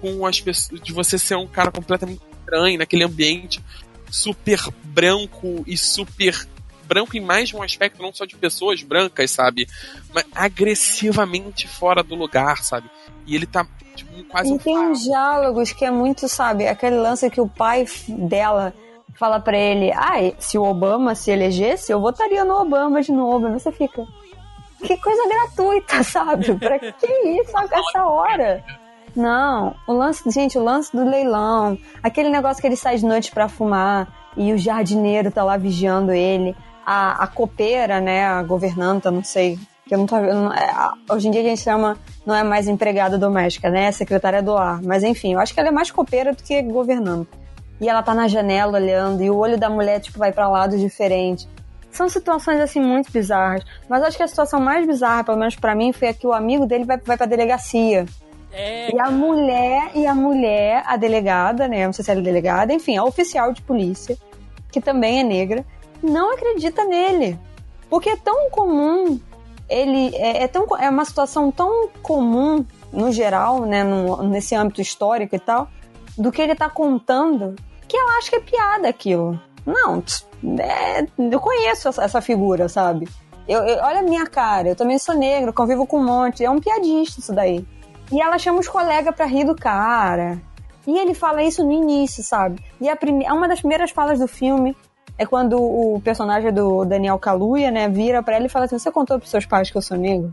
com 0.00 0.26
as 0.26 0.40
pessoas 0.40 0.80
de 0.80 0.92
você 0.92 1.18
ser 1.18 1.36
um 1.36 1.46
cara 1.46 1.70
completamente 1.70 2.20
estranho 2.40 2.78
naquele 2.78 3.04
ambiente 3.04 3.62
super 4.10 4.60
branco 4.84 5.64
e 5.66 5.76
super 5.76 6.46
branco 6.86 7.16
em 7.16 7.20
mais 7.20 7.48
de 7.48 7.56
um 7.56 7.62
aspecto 7.62 8.02
não 8.02 8.12
só 8.12 8.24
de 8.24 8.36
pessoas 8.36 8.82
brancas, 8.82 9.30
sabe? 9.30 9.66
Mas 10.12 10.24
agressivamente 10.34 11.66
fora 11.66 12.02
do 12.02 12.14
lugar, 12.14 12.62
sabe? 12.62 12.88
E 13.26 13.34
ele 13.34 13.46
tá 13.46 13.66
tipo, 13.94 14.22
quase 14.24 14.52
um 14.52 14.56
E 14.56 14.58
tem 14.58 14.78
uns 14.78 15.02
diálogos 15.02 15.72
que 15.72 15.84
é 15.84 15.90
muito, 15.90 16.28
sabe, 16.28 16.68
aquele 16.68 16.96
lance 16.96 17.30
que 17.30 17.40
o 17.40 17.48
pai 17.48 17.86
dela 18.08 18.74
fala 19.18 19.40
pra 19.40 19.56
ele, 19.56 19.92
ai, 19.92 20.34
se 20.38 20.58
o 20.58 20.62
Obama 20.62 21.14
se 21.14 21.30
elegesse, 21.30 21.92
eu 21.92 22.00
votaria 22.00 22.44
no 22.44 22.54
Obama 22.54 23.00
de 23.00 23.12
novo. 23.12 23.46
Aí 23.46 23.52
você 23.52 23.72
fica, 23.72 24.06
que 24.82 24.96
coisa 24.96 25.28
gratuita, 25.28 26.02
sabe? 26.04 26.54
Pra 26.54 26.78
que 26.78 27.06
isso 27.40 27.56
a 27.56 27.64
essa 27.64 28.04
hora? 28.04 28.64
Não, 29.14 29.74
o 29.86 29.92
lance, 29.92 30.28
gente, 30.30 30.58
o 30.58 30.62
lance 30.64 30.90
do 30.94 31.04
leilão, 31.08 31.78
aquele 32.02 32.28
negócio 32.30 32.60
que 32.60 32.66
ele 32.66 32.76
sai 32.76 32.96
de 32.96 33.06
noite 33.06 33.30
pra 33.30 33.48
fumar 33.48 34.08
e 34.36 34.52
o 34.52 34.58
jardineiro 34.58 35.30
tá 35.30 35.44
lá 35.44 35.56
vigiando 35.56 36.12
ele, 36.12 36.54
a, 36.84 37.22
a 37.22 37.26
copeira, 37.28 38.00
né, 38.00 38.24
a 38.24 38.42
governanta, 38.42 39.12
não 39.12 39.22
sei, 39.22 39.56
que 39.86 39.94
eu 39.94 39.98
não 39.98 40.06
tô, 40.06 40.16
não- 40.18 40.52
é, 40.52 40.74
hoje 41.08 41.28
em 41.28 41.30
dia 41.30 41.42
a 41.42 41.44
gente 41.44 41.60
chama, 41.62 41.96
não 42.26 42.34
é 42.34 42.42
mais 42.42 42.66
empregada 42.66 43.16
doméstica, 43.16 43.70
né, 43.70 43.84
é 43.84 43.92
secretária 43.92 44.42
do 44.42 44.52
lar, 44.52 44.82
mas 44.82 45.04
enfim, 45.04 45.34
eu 45.34 45.38
acho 45.38 45.54
que 45.54 45.60
ela 45.60 45.68
é 45.68 45.72
mais 45.72 45.92
copeira 45.92 46.32
do 46.32 46.42
que 46.42 46.60
governanta. 46.62 47.38
E 47.80 47.88
ela 47.88 48.02
tá 48.02 48.14
na 48.14 48.26
janela 48.26 48.78
olhando 48.78 49.22
e 49.22 49.30
o 49.30 49.36
olho 49.36 49.58
da 49.58 49.70
mulher, 49.70 50.00
tipo, 50.00 50.18
vai 50.18 50.32
pra 50.32 50.48
lados 50.48 50.80
diferentes. 50.80 51.48
São 51.94 52.08
situações, 52.08 52.60
assim, 52.60 52.80
muito 52.80 53.10
bizarras. 53.12 53.64
Mas 53.88 54.02
acho 54.02 54.16
que 54.16 54.22
a 54.22 54.28
situação 54.28 54.58
mais 54.60 54.84
bizarra, 54.86 55.22
pelo 55.22 55.38
menos 55.38 55.54
pra 55.54 55.74
mim, 55.76 55.92
foi 55.92 56.08
a 56.08 56.14
que 56.14 56.26
o 56.26 56.32
amigo 56.32 56.66
dele 56.66 56.84
vai, 56.84 56.98
vai 56.98 57.16
pra 57.16 57.24
delegacia. 57.24 58.04
É, 58.52 58.92
E 58.94 58.98
a 59.00 59.10
mulher, 59.10 59.90
e 59.94 60.04
a 60.06 60.14
mulher, 60.14 60.82
a 60.86 60.96
delegada, 60.96 61.68
né? 61.68 61.86
Não 61.86 61.92
sei 61.92 62.04
se 62.04 62.10
ela 62.10 62.20
é 62.20 62.22
delegada, 62.22 62.72
enfim, 62.74 62.96
a 62.96 63.04
oficial 63.04 63.52
de 63.52 63.62
polícia, 63.62 64.16
que 64.72 64.80
também 64.80 65.20
é 65.20 65.22
negra, 65.22 65.64
não 66.02 66.34
acredita 66.34 66.84
nele. 66.84 67.38
Porque 67.88 68.10
é 68.10 68.16
tão 68.16 68.50
comum, 68.50 69.20
ele 69.68 70.14
é, 70.16 70.42
é 70.44 70.48
tão, 70.48 70.66
é 70.78 70.90
uma 70.90 71.04
situação 71.04 71.52
tão 71.52 71.88
comum, 72.02 72.64
no 72.92 73.12
geral, 73.12 73.60
né? 73.66 73.82
no- 73.84 74.22
nesse 74.24 74.54
âmbito 74.54 74.80
histórico 74.80 75.34
e 75.36 75.38
tal, 75.38 75.68
do 76.18 76.30
que 76.32 76.42
ele 76.42 76.54
tá 76.56 76.68
contando, 76.68 77.54
que 77.86 77.96
ela 77.96 78.18
acha 78.18 78.30
que 78.30 78.36
é 78.36 78.40
piada 78.40 78.88
aquilo. 78.88 79.40
Não, 79.66 80.02
é, 80.60 81.06
eu 81.18 81.40
conheço 81.40 81.88
essa, 81.88 82.04
essa 82.04 82.20
figura, 82.20 82.68
sabe? 82.68 83.08
Eu, 83.48 83.60
eu- 83.64 83.82
olha 83.82 84.00
a 84.00 84.02
minha 84.02 84.26
cara, 84.26 84.68
eu 84.68 84.76
também 84.76 84.98
sou 84.98 85.14
negro, 85.14 85.52
convivo 85.52 85.86
com 85.86 85.98
um 85.98 86.04
monte, 86.04 86.44
é 86.44 86.50
um 86.50 86.60
piadista 86.60 87.20
isso 87.20 87.32
daí. 87.32 87.66
E 88.12 88.20
ela 88.20 88.38
chama 88.38 88.60
os 88.60 88.68
colegas 88.68 89.14
pra 89.14 89.24
rir 89.26 89.44
do 89.44 89.54
cara. 89.54 90.38
E 90.86 90.98
ele 90.98 91.14
fala 91.14 91.42
isso 91.42 91.64
no 91.64 91.72
início, 91.72 92.22
sabe? 92.22 92.62
E 92.80 92.88
a 92.88 92.94
prime... 92.96 93.24
uma 93.30 93.48
das 93.48 93.60
primeiras 93.60 93.90
falas 93.90 94.18
do 94.18 94.28
filme 94.28 94.76
é 95.16 95.24
quando 95.24 95.56
o 95.58 96.00
personagem 96.04 96.52
do 96.52 96.84
Daniel 96.84 97.18
Kaluuya, 97.18 97.70
né, 97.70 97.88
vira 97.88 98.22
pra 98.22 98.36
ela 98.36 98.44
e 98.46 98.48
fala 98.50 98.66
assim: 98.66 98.78
Você 98.78 98.90
contou 98.90 99.18
pros 99.18 99.30
seus 99.30 99.46
pais 99.46 99.70
que 99.70 99.76
eu 99.78 99.82
sou 99.82 99.96
negro? 99.96 100.30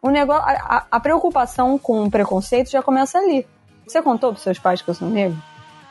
O 0.00 0.10
negócio, 0.10 0.44
a- 0.46 0.86
a 0.90 1.00
preocupação 1.00 1.76
com 1.78 2.04
o 2.04 2.10
preconceito 2.10 2.70
já 2.70 2.82
começa 2.82 3.18
ali. 3.18 3.44
Você 3.86 4.00
contou 4.02 4.30
pros 4.30 4.42
seus 4.42 4.58
pais 4.58 4.80
que 4.82 4.88
eu 4.90 4.94
sou 4.94 5.08
negro? 5.08 5.36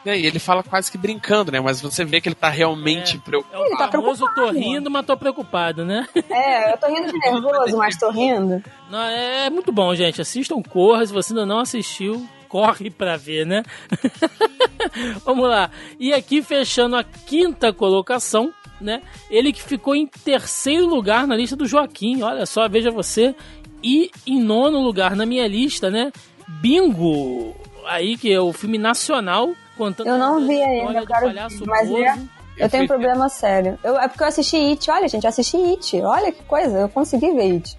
É, 0.06 0.18
e 0.18 0.26
ele 0.26 0.40
fala 0.40 0.64
quase 0.64 0.92
que 0.92 0.98
brincando, 0.98 1.52
né? 1.52 1.60
Mas 1.60 1.80
você 1.80 2.04
vê 2.04 2.20
que 2.20 2.28
ele 2.28 2.36
tá 2.36 2.50
realmente 2.50 3.20
preocupado. 3.20 3.64
é 3.64 3.66
o 3.66 3.68
Ele 3.68 3.78
tá 3.78 3.92
famoso 3.92 4.26
tô 4.26 4.32
preocupado. 4.34 4.60
rindo, 4.60 4.90
mas 4.92 5.06
tô 5.06 5.18
preocupado, 5.18 5.86
né? 5.86 6.08
É, 6.30 6.74
eu 6.74 6.78
tô 6.78 6.88
rindo 6.88 7.12
de 7.12 7.20
nervoso, 7.20 7.78
mas 7.78 7.98
tô 7.98 8.10
rindo. 8.10 8.64
Não, 8.90 9.00
é 9.04 9.50
muito 9.50 9.72
bom, 9.72 9.94
gente. 9.94 10.20
Assistam 10.22 10.62
Corra. 10.62 11.06
Se 11.06 11.14
você 11.14 11.34
ainda 11.34 11.46
não 11.46 11.60
assistiu, 11.60 12.28
corre 12.50 12.90
pra 12.90 13.16
ver, 13.16 13.46
né? 13.46 13.64
Vamos 15.24 15.48
lá. 15.48 15.70
E 16.00 16.14
aqui, 16.14 16.42
fechando 16.42 16.96
a 16.96 17.04
quinta 17.04 17.72
colocação, 17.72 18.52
né? 18.80 19.02
Ele 19.30 19.54
que 19.54 19.62
ficou 19.62 19.96
em 19.96 20.08
terceiro 20.08 20.88
lugar 20.88 21.28
na 21.28 21.36
lista 21.36 21.56
do 21.56 21.68
Joaquim, 21.68 22.22
olha 22.24 22.46
só, 22.46 22.68
veja 22.68 22.90
você. 22.90 23.36
E 23.84 24.10
em 24.26 24.42
nono 24.42 24.80
lugar 24.82 25.16
na 25.16 25.26
minha 25.26 25.48
lista, 25.48 25.90
né? 25.90 26.12
Bingo! 26.48 27.56
Aí 27.86 28.18
que 28.18 28.32
é 28.32 28.40
o 28.40 28.54
filme 28.54 28.78
nacional 28.78 29.54
contando 29.86 30.08
Eu 30.08 30.18
não 30.18 30.46
vi 30.46 30.62
ainda, 30.62 31.00
eu 31.00 31.08
quero 31.08 31.34
mas 31.66 31.90
Bozo. 31.90 32.04
é- 32.04 32.20
Eu 32.58 32.70
tenho 32.70 32.84
um 32.84 32.88
problema 32.88 33.28
sério. 33.30 33.80
Eu, 33.84 33.98
é 33.98 34.08
porque 34.08 34.24
eu 34.24 34.28
assisti 34.28 34.56
It. 34.58 34.92
Olha, 34.92 35.08
gente, 35.08 35.24
eu 35.24 35.30
assisti 35.30 35.58
It. 35.58 36.02
Olha 36.04 36.32
que 36.32 36.44
coisa, 36.44 36.80
eu 36.82 36.90
consegui 36.90 37.32
ver 37.32 37.54
It. 37.54 37.78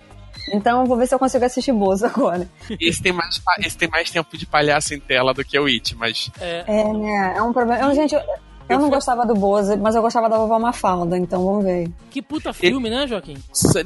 Então 0.52 0.80
eu 0.80 0.86
vou 0.86 0.96
ver 0.96 1.06
se 1.06 1.14
eu 1.14 1.18
consigo 1.20 1.44
assistir 1.44 1.72
Bozo 1.72 2.04
agora. 2.06 2.48
Esse 2.80 3.00
tem, 3.02 3.12
mais, 3.12 3.40
esse 3.60 3.76
tem 3.78 3.88
mais 3.88 4.10
tempo 4.10 4.36
de 4.36 4.44
palhaço 4.46 4.92
em 4.94 4.98
tela 4.98 5.32
do 5.32 5.44
que 5.44 5.56
o 5.58 5.66
It, 5.66 5.94
mas 5.94 6.30
É, 6.40 6.64
É, 6.66 6.92
né? 6.92 7.34
É 7.36 7.42
um 7.42 7.52
problema. 7.52 7.80
Eu, 7.84 7.94
gente, 7.94 8.12
eu, 8.14 8.20
eu 8.20 8.26
Eu 8.70 8.76
não 8.78 8.86
fui- 8.86 8.94
gostava 8.96 9.24
do 9.24 9.34
Bozo, 9.34 9.76
mas 9.78 9.94
eu 9.94 10.02
gostava 10.02 10.28
da 10.28 10.36
vovó 10.38 10.58
Mafalda, 10.58 11.16
então 11.16 11.44
vamos 11.44 11.64
ver. 11.64 11.88
que 12.10 12.20
puta 12.20 12.52
filme, 12.52 12.90
né, 12.90 13.06
Joaquim? 13.06 13.36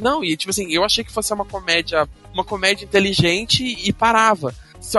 Não, 0.00 0.24
e 0.24 0.34
tipo 0.36 0.50
assim, 0.50 0.66
eu 0.72 0.82
achei 0.84 1.04
que 1.04 1.12
fosse 1.12 1.30
uma 1.34 1.44
comédia, 1.44 2.08
uma 2.32 2.44
comédia 2.44 2.84
inteligente 2.86 3.62
e 3.86 3.92
parava. 3.92 4.54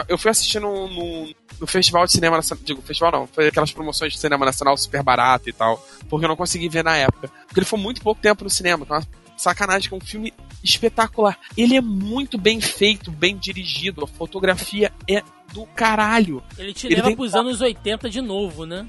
Eu 0.07 0.17
fui 0.17 0.31
assistir 0.31 0.59
no, 0.59 0.87
no, 0.87 1.33
no 1.59 1.67
Festival 1.67 2.05
de 2.05 2.11
Cinema 2.11 2.35
Nacional. 2.37 2.63
Digo, 2.65 2.81
festival 2.81 3.11
não, 3.11 3.27
foi 3.27 3.47
aquelas 3.47 3.71
promoções 3.71 4.13
de 4.13 4.19
cinema 4.19 4.45
nacional 4.45 4.77
super 4.77 5.03
barato 5.03 5.49
e 5.49 5.53
tal. 5.53 5.83
Porque 6.09 6.25
eu 6.25 6.29
não 6.29 6.35
consegui 6.35 6.69
ver 6.69 6.83
na 6.83 6.95
época. 6.97 7.29
Porque 7.47 7.59
ele 7.59 7.65
foi 7.65 7.79
muito 7.79 8.01
pouco 8.01 8.21
tempo 8.21 8.43
no 8.43 8.49
cinema. 8.49 8.85
uma 8.89 9.05
sacanagem, 9.37 9.87
que 9.87 9.93
é 9.93 9.97
um 9.97 10.01
filme 10.01 10.33
espetacular. 10.63 11.37
Ele 11.55 11.75
é 11.75 11.81
muito 11.81 12.37
bem 12.37 12.59
feito, 12.59 13.11
bem 13.11 13.37
dirigido. 13.37 14.03
A 14.03 14.07
fotografia 14.07 14.91
é 15.09 15.21
do 15.53 15.65
caralho. 15.67 16.43
Ele 16.57 16.73
te 16.73 16.87
Ele 16.87 16.95
leva 16.95 17.07
tem- 17.07 17.15
pros 17.15 17.33
anos 17.35 17.61
80 17.61 18.09
de 18.09 18.21
novo, 18.21 18.65
né? 18.65 18.85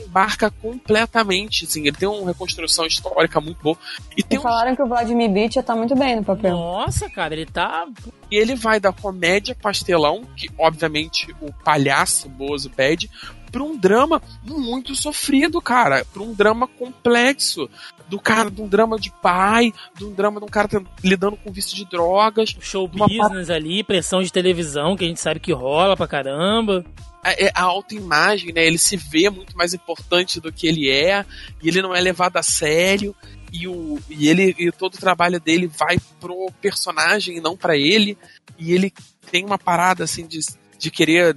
Embarca 0.00 0.50
completamente, 0.50 1.64
assim. 1.64 1.86
Ele 1.86 1.96
tem 1.96 2.08
uma 2.08 2.26
reconstrução 2.26 2.86
histórica 2.86 3.40
muito 3.40 3.62
boa. 3.62 3.76
E 4.16 4.22
tem 4.22 4.36
E 4.36 4.38
um 4.38 4.42
falaram 4.42 4.74
que 4.74 4.82
o 4.82 4.86
Vladimir 4.86 5.30
Beach 5.30 5.62
tá 5.62 5.74
muito 5.74 5.94
bem 5.94 6.16
no 6.16 6.24
papel. 6.24 6.56
Nossa, 6.56 7.08
cara, 7.10 7.34
ele 7.34 7.46
tá. 7.46 7.86
E 8.30 8.36
ele 8.36 8.54
vai 8.54 8.80
da 8.80 8.92
comédia 8.92 9.54
pastelão, 9.54 10.24
que 10.36 10.50
obviamente 10.58 11.34
o 11.40 11.52
palhaço 11.52 12.28
Bozo 12.28 12.70
pede, 12.70 13.10
pra 13.54 13.62
um 13.62 13.76
drama 13.76 14.20
muito 14.42 14.96
sofrido, 14.96 15.60
cara. 15.60 16.04
Pra 16.12 16.22
um 16.22 16.34
drama 16.34 16.66
complexo. 16.66 17.70
Do 18.08 18.20
cara, 18.20 18.50
de 18.50 18.60
um 18.60 18.68
drama 18.68 18.98
de 18.98 19.10
pai, 19.10 19.72
de 19.96 20.04
um 20.04 20.12
drama 20.12 20.38
de 20.38 20.44
um 20.44 20.48
cara 20.48 20.68
lidando 21.02 21.36
com 21.36 21.50
vício 21.50 21.74
de 21.74 21.84
drogas. 21.86 22.54
Show 22.60 22.90
Uma 22.92 23.08
business 23.08 23.48
ali, 23.50 23.82
pressão 23.82 24.22
de 24.22 24.32
televisão, 24.32 24.96
que 24.96 25.04
a 25.04 25.08
gente 25.08 25.20
sabe 25.20 25.40
que 25.40 25.52
rola 25.52 25.96
pra 25.96 26.06
caramba. 26.06 26.84
A, 27.22 27.32
é- 27.32 27.50
a 27.54 27.62
autoimagem, 27.62 28.52
né? 28.52 28.66
Ele 28.66 28.76
se 28.76 28.96
vê 28.96 29.30
muito 29.30 29.56
mais 29.56 29.72
importante 29.72 30.38
do 30.40 30.52
que 30.52 30.66
ele 30.66 30.90
é, 30.90 31.24
e 31.62 31.68
ele 31.68 31.80
não 31.80 31.94
é 31.94 32.00
levado 32.00 32.36
a 32.36 32.42
sério. 32.42 33.14
E, 33.50 33.66
o, 33.68 33.98
e 34.10 34.28
ele 34.28 34.54
e 34.58 34.70
todo 34.72 34.94
o 34.96 35.00
trabalho 35.00 35.40
dele 35.40 35.66
vai 35.66 35.96
pro 36.20 36.46
personagem 36.60 37.36
e 37.38 37.40
não 37.40 37.56
pra 37.56 37.76
ele. 37.76 38.18
E 38.58 38.72
ele 38.72 38.92
tem 39.30 39.44
uma 39.44 39.56
parada 39.58 40.04
assim 40.04 40.26
de, 40.26 40.40
de 40.78 40.90
querer 40.90 41.36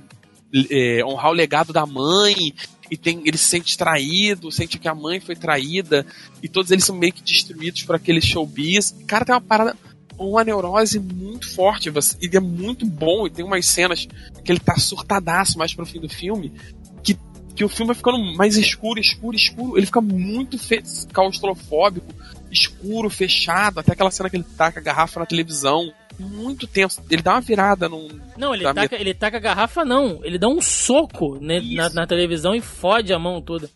é, 0.69 1.05
honrar 1.05 1.29
o 1.31 1.35
legado 1.35 1.71
da 1.71 1.85
mãe. 1.85 2.53
E 2.89 2.97
tem, 2.97 3.21
ele 3.25 3.37
se 3.37 3.45
sente 3.45 3.77
traído, 3.77 4.51
sente 4.51 4.77
que 4.77 4.87
a 4.87 4.95
mãe 4.95 5.19
foi 5.19 5.35
traída. 5.35 6.05
E 6.41 6.47
todos 6.47 6.71
eles 6.71 6.85
são 6.85 6.95
meio 6.95 7.13
que 7.13 7.21
destruídos 7.21 7.83
por 7.83 7.95
aquele 7.95 8.21
showbiz. 8.21 8.95
Cara 9.05 9.25
tem 9.25 9.35
uma 9.35 9.41
parada, 9.41 9.75
uma 10.17 10.43
neurose 10.43 10.99
muito 10.99 11.53
forte. 11.53 11.89
Ele 12.21 12.37
é 12.37 12.39
muito 12.39 12.85
bom 12.85 13.27
e 13.27 13.29
tem 13.29 13.45
umas 13.45 13.65
cenas 13.65 14.07
que 14.43 14.51
ele 14.51 14.59
tá 14.59 14.77
surtadaço 14.77 15.57
mais 15.57 15.73
pro 15.73 15.85
fim 15.85 15.99
do 15.99 16.09
filme. 16.09 16.51
Que, 17.03 17.17
que 17.55 17.63
o 17.63 17.69
filme 17.69 17.87
vai 17.87 17.95
ficando 17.95 18.17
mais 18.35 18.57
escuro, 18.57 18.99
escuro, 18.99 19.35
escuro. 19.35 19.77
Ele 19.77 19.85
fica 19.85 20.01
muito 20.01 20.57
claustrofóbico, 21.11 22.13
escuro, 22.51 23.09
fechado. 23.09 23.79
Até 23.79 23.93
aquela 23.93 24.11
cena 24.11 24.29
que 24.29 24.37
ele 24.37 24.45
taca 24.57 24.79
a 24.79 24.83
garrafa 24.83 25.19
na 25.19 25.25
televisão. 25.25 25.91
Muito 26.19 26.65
tenso. 26.65 27.01
Ele 27.09 27.21
dá 27.21 27.33
uma 27.33 27.41
virada 27.41 27.87
num. 27.87 28.07
Não, 28.37 28.53
ele 28.53 28.63
Tá 28.63 28.73
taca, 28.73 28.95
ele 28.95 29.13
taca 29.13 29.37
a 29.37 29.39
garrafa, 29.39 29.85
não. 29.85 30.19
Ele 30.23 30.37
dá 30.37 30.47
um 30.47 30.61
soco 30.61 31.37
né, 31.39 31.59
na, 31.59 31.89
na 31.89 32.07
televisão 32.07 32.55
e 32.55 32.61
fode 32.61 33.13
a 33.13 33.19
mão 33.19 33.41
toda. 33.41 33.69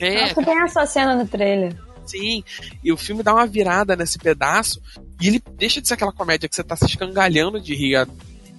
É, 0.00 0.24
Acho 0.24 0.34
que 0.34 0.44
tem 0.44 0.62
essa 0.62 0.84
cena 0.86 1.14
no 1.14 1.26
trailer. 1.26 1.76
Sim, 2.06 2.42
e 2.82 2.90
o 2.90 2.96
filme 2.96 3.22
dá 3.22 3.34
uma 3.34 3.46
virada 3.46 3.94
nesse 3.94 4.18
pedaço 4.18 4.80
e 5.20 5.28
ele 5.28 5.42
deixa 5.56 5.80
de 5.80 5.86
ser 5.86 5.94
aquela 5.94 6.12
comédia 6.12 6.48
que 6.48 6.54
você 6.54 6.64
tá 6.64 6.74
se 6.74 6.86
escangalhando 6.86 7.60
de 7.60 7.74
rir 7.74 7.96
há 7.96 8.06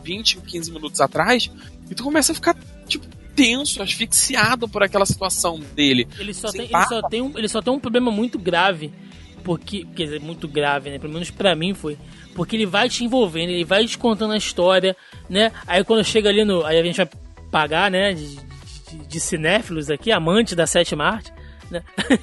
20, 0.03 0.38
15 0.41 0.72
minutos 0.72 1.01
atrás 1.01 1.49
e 1.89 1.95
tu 1.95 2.03
começa 2.03 2.32
a 2.32 2.36
ficar, 2.36 2.55
tipo, 2.88 3.07
tenso, 3.36 3.82
asfixiado 3.82 4.67
por 4.67 4.84
aquela 4.84 5.05
situação 5.05 5.59
dele. 5.74 6.07
Ele 6.20 6.34
só, 6.34 6.51
tem, 6.51 6.65
ele, 6.65 6.86
só 6.86 7.01
tem 7.09 7.22
um, 7.22 7.38
ele 7.38 7.47
só 7.47 7.61
tem 7.61 7.74
um 7.74 7.80
problema 7.80 8.11
muito 8.11 8.38
grave. 8.38 8.93
Porque, 9.40 9.86
quer 9.96 10.04
dizer, 10.06 10.20
muito 10.22 10.48
grave, 10.48 10.90
né? 10.90 11.00
Pelo 11.00 11.14
menos 11.14 11.32
pra 11.32 11.56
mim 11.56 11.74
foi. 11.74 11.98
Porque 12.36 12.56
ele 12.56 12.66
vai 12.66 12.88
te 12.90 13.04
envolvendo, 13.04 13.50
ele 13.50 13.66
vai 13.66 13.86
te 13.86 13.98
contando 13.98 14.34
a 14.34 14.38
história, 14.38 14.96
né? 15.30 15.52
Aí 15.66 15.84
quando 15.84 16.04
chega 16.04 16.30
ali 16.30 16.44
no. 16.46 16.66
Aí 16.66 16.78
a 16.80 16.84
gente 16.84 16.98
vai 16.98 17.10
pagar, 17.52 17.90
né? 17.90 18.14
De, 18.14 18.36
de, 18.36 18.98
de 19.08 19.20
cinéfilos 19.20 19.90
aqui, 19.90 20.12
amante 20.12 20.56
da 20.56 20.68
sétima 20.68 21.06
arte, 21.06 21.34
né? 21.72 21.84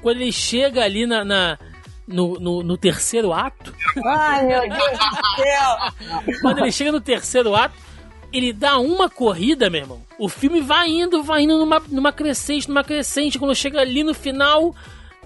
quando 0.00 0.20
ele 0.20 0.32
chega 0.32 0.82
ali 0.82 1.06
na. 1.06 1.24
na- 1.24 1.58
no, 2.04 2.34
no, 2.34 2.62
no 2.64 2.76
terceiro 2.76 3.32
ato, 3.32 3.72
Ai, 4.04 4.44
meu 4.44 4.60
Deus 4.68 4.98
do 4.98 5.36
céu! 5.36 6.32
quando 6.42 6.58
ele 6.58 6.72
chega 6.72 6.90
no 6.90 7.00
terceiro 7.00 7.54
ato, 7.54 7.76
ele 8.32 8.52
dá 8.52 8.76
uma 8.78 9.08
corrida, 9.08 9.70
meu 9.70 9.82
irmão. 9.82 10.02
O 10.18 10.28
filme 10.28 10.60
vai 10.60 10.88
indo, 10.88 11.22
vai 11.22 11.42
indo 11.42 11.56
numa, 11.56 11.80
numa 11.88 12.12
crescente, 12.12 12.68
numa 12.68 12.82
crescente. 12.82 13.38
Quando 13.38 13.54
chega 13.54 13.80
ali 13.80 14.02
no 14.02 14.12
final, 14.12 14.74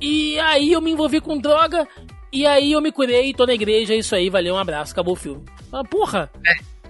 e 0.00 0.38
aí 0.40 0.72
eu 0.72 0.80
me 0.80 0.90
envolvi 0.92 1.20
com 1.20 1.38
droga, 1.38 1.86
e 2.32 2.46
aí 2.46 2.72
eu 2.72 2.80
me 2.80 2.92
curei, 2.92 3.32
tô 3.32 3.46
na 3.46 3.54
igreja, 3.54 3.94
é 3.94 3.98
isso 3.98 4.14
aí, 4.14 4.28
valeu, 4.28 4.54
um 4.54 4.58
abraço, 4.58 4.92
acabou 4.92 5.14
o 5.14 5.16
filme. 5.16 5.42
Ah, 5.72 5.84
porra! 5.84 6.30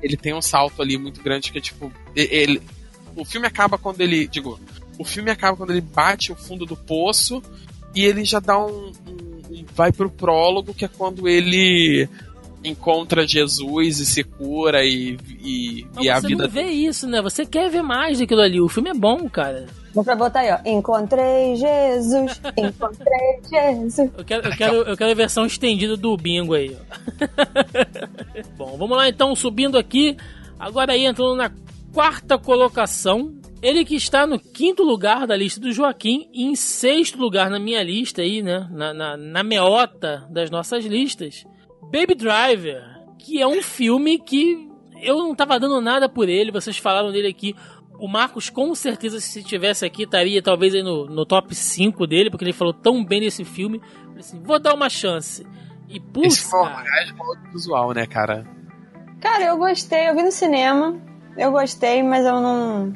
Ele 0.03 0.17
tem 0.17 0.35
um 0.35 0.43
salto 0.43 0.83
ali 0.83 0.99
muito 0.99 1.23
grande 1.23 1.51
que 1.51 1.59
é 1.59 1.61
tipo. 1.61 1.91
Ele, 2.15 2.61
o 3.17 3.25
filme 3.25 3.47
acaba 3.47 3.79
quando 3.79 4.01
ele. 4.01 4.27
Digo, 4.29 4.61
o 4.99 5.05
filme 5.05 5.31
acaba 5.31 5.57
quando 5.57 5.71
ele 5.71 5.81
bate 5.81 6.31
o 6.33 6.37
fundo 6.37 6.67
do 6.67 6.77
poço 6.77 7.43
e 7.95 8.05
ele 8.05 8.25
já 8.25 8.39
dá 8.39 8.59
um. 8.59 8.93
um- 9.07 9.43
um- 9.51 9.65
vai 9.75 9.91
pro 9.93 10.11
prólogo, 10.11 10.75
que 10.75 10.85
é 10.85 10.89
quando 10.89 11.27
ele 11.29 12.09
encontra 12.63 13.27
Jesus 13.27 14.01
e 14.01 14.07
se 14.07 14.23
cura 14.25 14.85
e, 14.85 15.17
e, 15.43 15.87
Mas 15.95 16.05
e 16.05 16.11
a 16.11 16.21
você 16.21 16.27
vida 16.29 16.45
não 16.45 16.51
vê 16.51 16.65
isso, 16.65 17.07
né? 17.07 17.23
Você 17.23 17.47
quer 17.47 17.71
ver 17.71 17.83
mais 17.83 18.19
daquilo 18.19 18.41
ali. 18.41 18.61
O 18.61 18.69
filme 18.69 18.91
é 18.91 18.95
bom, 18.95 19.29
cara. 19.31 19.67
Vou 19.97 20.05
pra 20.05 20.15
botar 20.15 20.41
aí, 20.41 20.53
ó. 20.53 20.59
Encontrei 20.63 21.57
Jesus, 21.57 22.39
encontrei 22.55 23.41
Jesus. 23.51 24.11
Eu 24.15 24.25
quero, 24.27 24.47
eu 24.47 24.55
quero, 24.55 24.75
eu 24.83 24.95
quero 24.95 25.11
a 25.11 25.15
versão 25.15 25.47
estendida 25.47 25.97
do 25.97 26.15
bingo 26.19 26.53
aí. 26.53 26.77
ó. 26.77 26.97
Bom, 28.59 28.77
vamos 28.77 28.95
lá 28.95 29.09
então, 29.09 29.35
subindo 29.35 29.79
aqui. 29.79 30.15
Agora 30.59 30.93
aí 30.93 31.07
entrando 31.07 31.35
na 31.35 31.51
quarta 31.95 32.37
colocação. 32.37 33.35
Ele 33.63 33.87
que 33.87 33.95
está 33.95 34.27
no 34.27 34.39
quinto 34.39 34.83
lugar 34.83 35.27
da 35.27 35.35
lista 35.35 35.59
do 35.59 35.73
Joaquim 35.73 36.29
e 36.31 36.45
em 36.45 36.55
sexto 36.55 37.19
lugar 37.19 37.49
na 37.49 37.59
minha 37.59 37.83
lista 37.83 38.21
aí, 38.21 38.43
né? 38.43 38.69
Na, 38.71 38.93
na, 38.93 39.17
na 39.17 39.43
meota 39.43 40.27
das 40.31 40.51
nossas 40.51 40.85
listas. 40.85 41.47
Baby 41.85 42.15
Driver, 42.17 42.83
que 43.19 43.41
é 43.41 43.47
um 43.47 43.63
filme 43.63 44.19
que 44.19 44.69
eu 45.03 45.17
não 45.17 45.35
tava 45.35 45.59
dando 45.59 45.81
nada 45.81 46.07
por 46.07 46.29
ele, 46.29 46.51
vocês 46.51 46.77
falaram 46.77 47.11
dele 47.11 47.29
aqui. 47.29 47.55
O 47.99 48.09
Marcos, 48.09 48.51
com 48.51 48.75
certeza, 48.75 49.21
se 49.21 49.43
tivesse 49.43 49.85
aqui, 49.85 50.03
estaria 50.03 50.43
talvez 50.43 50.75
aí 50.75 50.83
no, 50.83 51.07
no 51.07 51.25
top 51.25 51.55
5 51.55 52.07
dele, 52.07 52.31
porque 52.31 52.45
ele 52.45 52.53
falou 52.53 52.75
tão 52.75 53.05
bem 53.05 53.21
desse 53.21 53.45
filme. 53.45 53.81
Assim, 54.19 54.41
vou 54.43 54.59
dar 54.59 54.75
uma 54.75 54.91
chance. 54.91 55.47
E 55.89 55.97
Esse 55.97 56.01
putz, 56.01 56.39
foi 56.41 56.61
um 56.61 56.65
cara, 56.65 56.79
orgasmo 56.79 57.25
audiovisual, 57.25 57.93
né, 57.93 58.07
cara? 58.07 58.47
Cara, 59.21 59.45
eu 59.45 59.57
gostei, 59.57 60.09
eu 60.09 60.15
vi 60.15 60.23
no 60.23 60.33
cinema. 60.33 60.97
Eu 61.37 61.51
gostei, 61.53 62.03
mas 62.03 62.25
eu 62.25 62.41
não. 62.41 62.93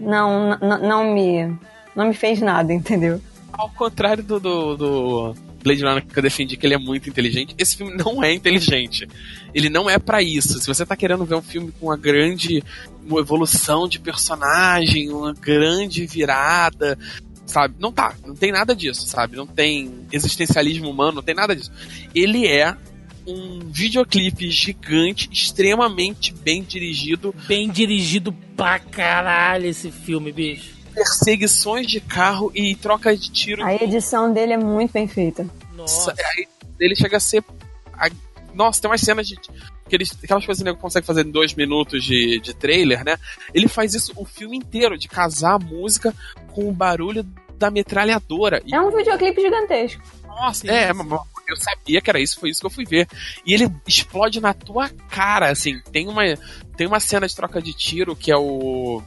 Não, 0.00 0.58
não, 0.58 0.78
não 0.78 1.14
me. 1.14 1.58
Não 1.96 2.06
me 2.06 2.14
fez 2.14 2.40
nada, 2.40 2.72
entendeu? 2.74 3.20
Ao 3.52 3.68
contrário 3.70 4.22
do, 4.22 4.38
do, 4.38 4.76
do 4.76 5.34
Blade 5.68 5.84
Runner 5.84 6.06
que 6.06 6.18
eu 6.18 6.22
defendi 6.22 6.56
que 6.56 6.66
ele 6.66 6.74
é 6.74 6.78
muito 6.78 7.08
inteligente, 7.08 7.54
esse 7.58 7.76
filme 7.76 7.94
não 7.94 8.22
é 8.24 8.32
inteligente. 8.32 9.06
Ele 9.54 9.68
não 9.68 9.88
é 9.88 9.98
pra 9.98 10.22
isso. 10.22 10.58
Se 10.58 10.66
você 10.66 10.86
tá 10.86 10.96
querendo 10.96 11.24
ver 11.24 11.34
um 11.34 11.42
filme 11.42 11.72
com 11.72 11.86
uma 11.86 11.96
grande 11.96 12.62
uma 13.06 13.20
evolução 13.20 13.88
de 13.88 13.98
personagem, 13.98 15.10
uma 15.10 15.32
grande 15.32 16.06
virada, 16.06 16.98
sabe? 17.46 17.74
Não 17.78 17.90
tá, 17.90 18.14
não 18.26 18.34
tem 18.34 18.52
nada 18.52 18.74
disso, 18.74 19.06
sabe? 19.06 19.36
Não 19.36 19.46
tem 19.46 20.06
existencialismo 20.12 20.90
humano, 20.90 21.16
não 21.16 21.22
tem 21.22 21.34
nada 21.34 21.54
disso. 21.56 21.72
Ele 22.14 22.46
é 22.46 22.76
um 23.26 23.60
videoclipe 23.70 24.50
gigante, 24.50 25.28
extremamente 25.30 26.32
bem 26.32 26.62
dirigido, 26.62 27.34
bem 27.46 27.68
dirigido 27.70 28.32
pra 28.56 28.78
caralho 28.78 29.66
esse 29.66 29.90
filme, 29.90 30.32
bicho. 30.32 30.77
Perseguições 30.98 31.86
de 31.86 32.00
carro 32.00 32.50
e 32.54 32.74
troca 32.76 33.16
de 33.16 33.30
tiro 33.30 33.64
A 33.64 33.74
edição 33.74 34.32
dele 34.32 34.52
é 34.54 34.58
muito 34.58 34.92
bem 34.92 35.06
feita. 35.08 35.46
Nossa. 35.74 36.12
Aí 36.12 36.46
ele 36.80 36.94
chega 36.96 37.16
a 37.16 37.20
ser. 37.20 37.42
a- 37.94 38.10
Nossa, 38.54 38.80
tem 38.80 38.90
umas 38.90 39.00
cenas 39.00 39.26
de. 39.26 39.36
Aqueles, 39.86 40.12
aquelas 40.22 40.44
coisas 40.44 40.62
que 40.62 40.68
ele 40.68 40.76
consegue 40.76 41.06
fazer 41.06 41.24
em 41.26 41.30
dois 41.30 41.54
minutos 41.54 42.04
de, 42.04 42.38
de 42.40 42.54
trailer, 42.54 43.02
né? 43.04 43.16
Ele 43.54 43.68
faz 43.68 43.94
isso 43.94 44.12
o 44.16 44.24
filme 44.24 44.56
inteiro, 44.56 44.98
de 44.98 45.08
casar 45.08 45.54
a 45.54 45.58
música 45.58 46.14
com 46.48 46.68
o 46.68 46.72
barulho 46.72 47.24
da 47.56 47.70
metralhadora. 47.70 48.62
É 48.70 48.78
um 48.80 48.94
videoclipe 48.94 49.40
gigantesco. 49.40 50.02
Nossa, 50.26 50.70
é, 50.70 50.90
eu 50.90 51.56
sabia 51.56 52.00
que 52.02 52.10
era 52.10 52.20
isso, 52.20 52.38
foi 52.38 52.50
isso 52.50 52.60
que 52.60 52.66
eu 52.66 52.70
fui 52.70 52.84
ver. 52.84 53.08
E 53.46 53.54
ele 53.54 53.68
explode 53.86 54.40
na 54.40 54.52
tua 54.52 54.90
cara, 55.08 55.50
assim. 55.50 55.80
Tem 55.90 56.06
uma, 56.06 56.22
tem 56.76 56.86
uma 56.86 57.00
cena 57.00 57.26
de 57.26 57.34
troca 57.34 57.60
de 57.62 57.72
tiro 57.72 58.14
que 58.14 58.30
é 58.30 58.36
o. 58.36 59.02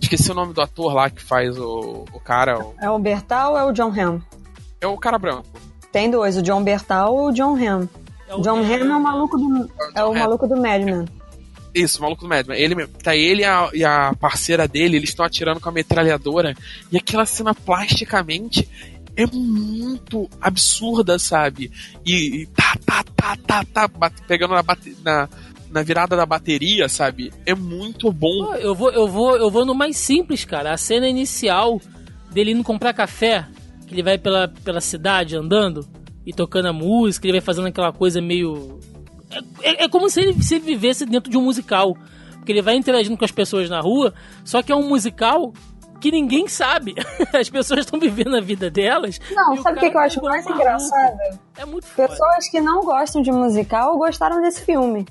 Esqueci 0.00 0.30
o 0.30 0.34
nome 0.34 0.52
do 0.52 0.60
ator 0.60 0.92
lá 0.94 1.10
que 1.10 1.22
faz 1.22 1.58
o, 1.58 2.04
o 2.12 2.20
cara. 2.20 2.58
O... 2.58 2.74
É 2.80 2.90
o 2.90 2.98
Bertal 2.98 3.52
ou 3.52 3.58
é 3.58 3.64
o 3.64 3.72
John 3.72 3.92
Hamm? 3.92 4.20
É 4.80 4.86
o 4.86 4.96
cara 4.96 5.18
branco. 5.18 5.46
Tem 5.92 6.10
dois, 6.10 6.36
o 6.36 6.42
John 6.42 6.62
Bertal 6.62 7.14
ou 7.14 7.28
o 7.28 7.32
John 7.32 7.54
Hamm. 7.54 7.88
É 8.28 8.34
o 8.34 8.40
John 8.40 8.58
Hamm 8.58 8.90
é 8.90 8.96
o 8.96 9.00
maluco 9.00 9.38
do, 9.38 9.70
é 9.94 10.02
o, 10.02 10.06
é 10.06 10.10
o 10.10 10.14
maluco 10.14 10.46
do 10.46 10.56
Madman. 10.56 11.04
Isso, 11.74 11.98
o 11.98 12.02
maluco 12.02 12.22
do 12.22 12.28
Madman. 12.28 12.56
Ele, 12.56 12.86
tá 12.86 13.16
ele 13.16 13.42
e 13.42 13.44
a, 13.44 13.70
e 13.72 13.84
a 13.84 14.14
parceira 14.18 14.68
dele, 14.68 14.96
eles 14.96 15.10
estão 15.10 15.24
atirando 15.24 15.60
com 15.60 15.68
a 15.68 15.72
metralhadora. 15.72 16.54
E 16.90 16.96
aquela 16.96 17.26
cena 17.26 17.54
plasticamente 17.54 18.68
é 19.16 19.26
muito 19.26 20.28
absurda, 20.40 21.18
sabe? 21.18 21.70
E, 22.04 22.42
e 22.42 22.46
tá, 22.46 22.76
tá, 22.84 23.04
tá, 23.16 23.36
tá, 23.36 23.64
tá, 23.64 23.88
bate, 23.88 24.22
pegando 24.22 24.54
na, 24.54 24.62
bate, 24.62 24.96
na, 25.02 25.28
na 25.74 25.82
virada 25.82 26.16
da 26.16 26.24
bateria, 26.24 26.88
sabe? 26.88 27.32
É 27.44 27.52
muito 27.52 28.12
bom. 28.12 28.54
eu 28.54 28.76
vou, 28.76 28.92
eu 28.92 29.08
vou, 29.08 29.36
eu 29.36 29.50
vou 29.50 29.66
no 29.66 29.74
mais 29.74 29.96
simples, 29.96 30.44
cara. 30.44 30.72
A 30.72 30.76
cena 30.76 31.08
inicial 31.08 31.80
dele 32.30 32.52
indo 32.52 32.62
comprar 32.62 32.94
café, 32.94 33.44
que 33.84 33.92
ele 33.92 34.02
vai 34.02 34.16
pela, 34.16 34.46
pela 34.46 34.80
cidade 34.80 35.36
andando 35.36 35.84
e 36.24 36.32
tocando 36.32 36.68
a 36.68 36.72
música, 36.72 37.26
ele 37.26 37.32
vai 37.32 37.40
fazendo 37.40 37.66
aquela 37.66 37.92
coisa 37.92 38.20
meio. 38.20 38.78
É, 39.32 39.68
é, 39.68 39.84
é 39.84 39.88
como 39.88 40.08
se 40.08 40.20
ele, 40.20 40.40
se 40.40 40.54
ele 40.54 40.64
vivesse 40.64 41.04
dentro 41.04 41.28
de 41.28 41.36
um 41.36 41.42
musical. 41.42 41.96
Porque 42.34 42.52
ele 42.52 42.62
vai 42.62 42.76
interagindo 42.76 43.16
com 43.16 43.24
as 43.24 43.32
pessoas 43.32 43.68
na 43.68 43.80
rua, 43.80 44.14
só 44.44 44.62
que 44.62 44.70
é 44.70 44.76
um 44.76 44.88
musical 44.88 45.52
que 46.00 46.12
ninguém 46.12 46.46
sabe. 46.46 46.94
As 47.34 47.48
pessoas 47.48 47.80
estão 47.80 47.98
vivendo 47.98 48.36
a 48.36 48.40
vida 48.40 48.70
delas. 48.70 49.18
Não, 49.32 49.56
sabe 49.62 49.78
o 49.78 49.80
que, 49.80 49.90
que 49.90 49.96
eu 49.96 50.00
acho 50.00 50.22
mais 50.22 50.46
engraçado? 50.46 51.16
É 51.56 51.64
muito 51.64 51.86
Pessoas 51.96 52.18
foda. 52.18 52.50
que 52.50 52.60
não 52.60 52.82
gostam 52.82 53.22
de 53.22 53.32
musical 53.32 53.96
gostaram 53.96 54.42
desse 54.42 54.62
filme. 54.62 55.06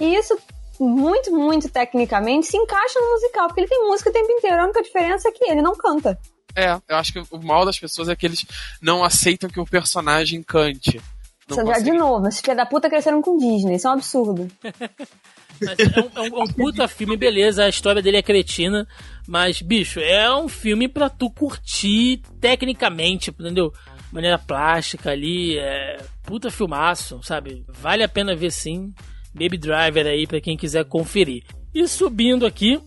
E 0.00 0.14
isso, 0.14 0.38
muito, 0.78 1.30
muito 1.30 1.68
tecnicamente, 1.68 2.46
se 2.46 2.56
encaixa 2.56 3.00
no 3.00 3.12
musical, 3.12 3.46
porque 3.46 3.60
ele 3.60 3.68
tem 3.68 3.86
música 3.86 4.10
o 4.10 4.12
tempo 4.12 4.30
inteiro. 4.30 4.60
A 4.60 4.64
única 4.64 4.82
diferença 4.82 5.28
é 5.28 5.32
que 5.32 5.44
ele 5.44 5.62
não 5.62 5.74
canta. 5.74 6.18
É, 6.54 6.72
eu 6.88 6.96
acho 6.96 7.12
que 7.12 7.22
o 7.30 7.38
mal 7.38 7.66
das 7.66 7.78
pessoas 7.78 8.08
é 8.08 8.16
que 8.16 8.24
eles 8.24 8.46
não 8.80 9.04
aceitam 9.04 9.50
que 9.50 9.60
o 9.60 9.66
personagem 9.66 10.42
cante. 10.42 11.00
Não 11.48 11.66
já 11.66 11.78
de 11.78 11.92
novo, 11.92 12.26
esses 12.26 12.40
filha 12.40 12.56
da 12.56 12.66
puta 12.66 12.88
cresceram 12.88 13.22
com 13.22 13.36
Disney, 13.36 13.76
isso 13.76 13.86
é 13.86 13.90
um 13.90 13.92
absurdo. 13.94 14.50
é, 14.64 16.00
um, 16.00 16.24
é, 16.24 16.28
um, 16.28 16.40
é 16.40 16.42
um 16.42 16.46
puta 16.48 16.88
filme, 16.88 17.16
beleza, 17.16 17.64
a 17.64 17.68
história 17.68 18.02
dele 18.02 18.16
é 18.16 18.22
cretina, 18.22 18.88
mas, 19.28 19.62
bicho, 19.62 20.00
é 20.00 20.34
um 20.34 20.48
filme 20.48 20.88
pra 20.88 21.08
tu 21.08 21.30
curtir 21.30 22.20
tecnicamente, 22.40 23.30
entendeu? 23.30 23.72
Maneira 24.10 24.38
plástica 24.38 25.10
ali, 25.10 25.56
é 25.58 25.98
puta 26.24 26.50
filmaço, 26.50 27.20
sabe? 27.22 27.64
Vale 27.68 28.02
a 28.02 28.08
pena 28.08 28.34
ver 28.34 28.50
sim. 28.50 28.92
Baby 29.36 29.58
Driver 29.58 30.06
aí 30.06 30.26
para 30.26 30.40
quem 30.40 30.56
quiser 30.56 30.84
conferir. 30.84 31.44
E 31.74 31.86
subindo 31.86 32.46
aqui 32.46 32.80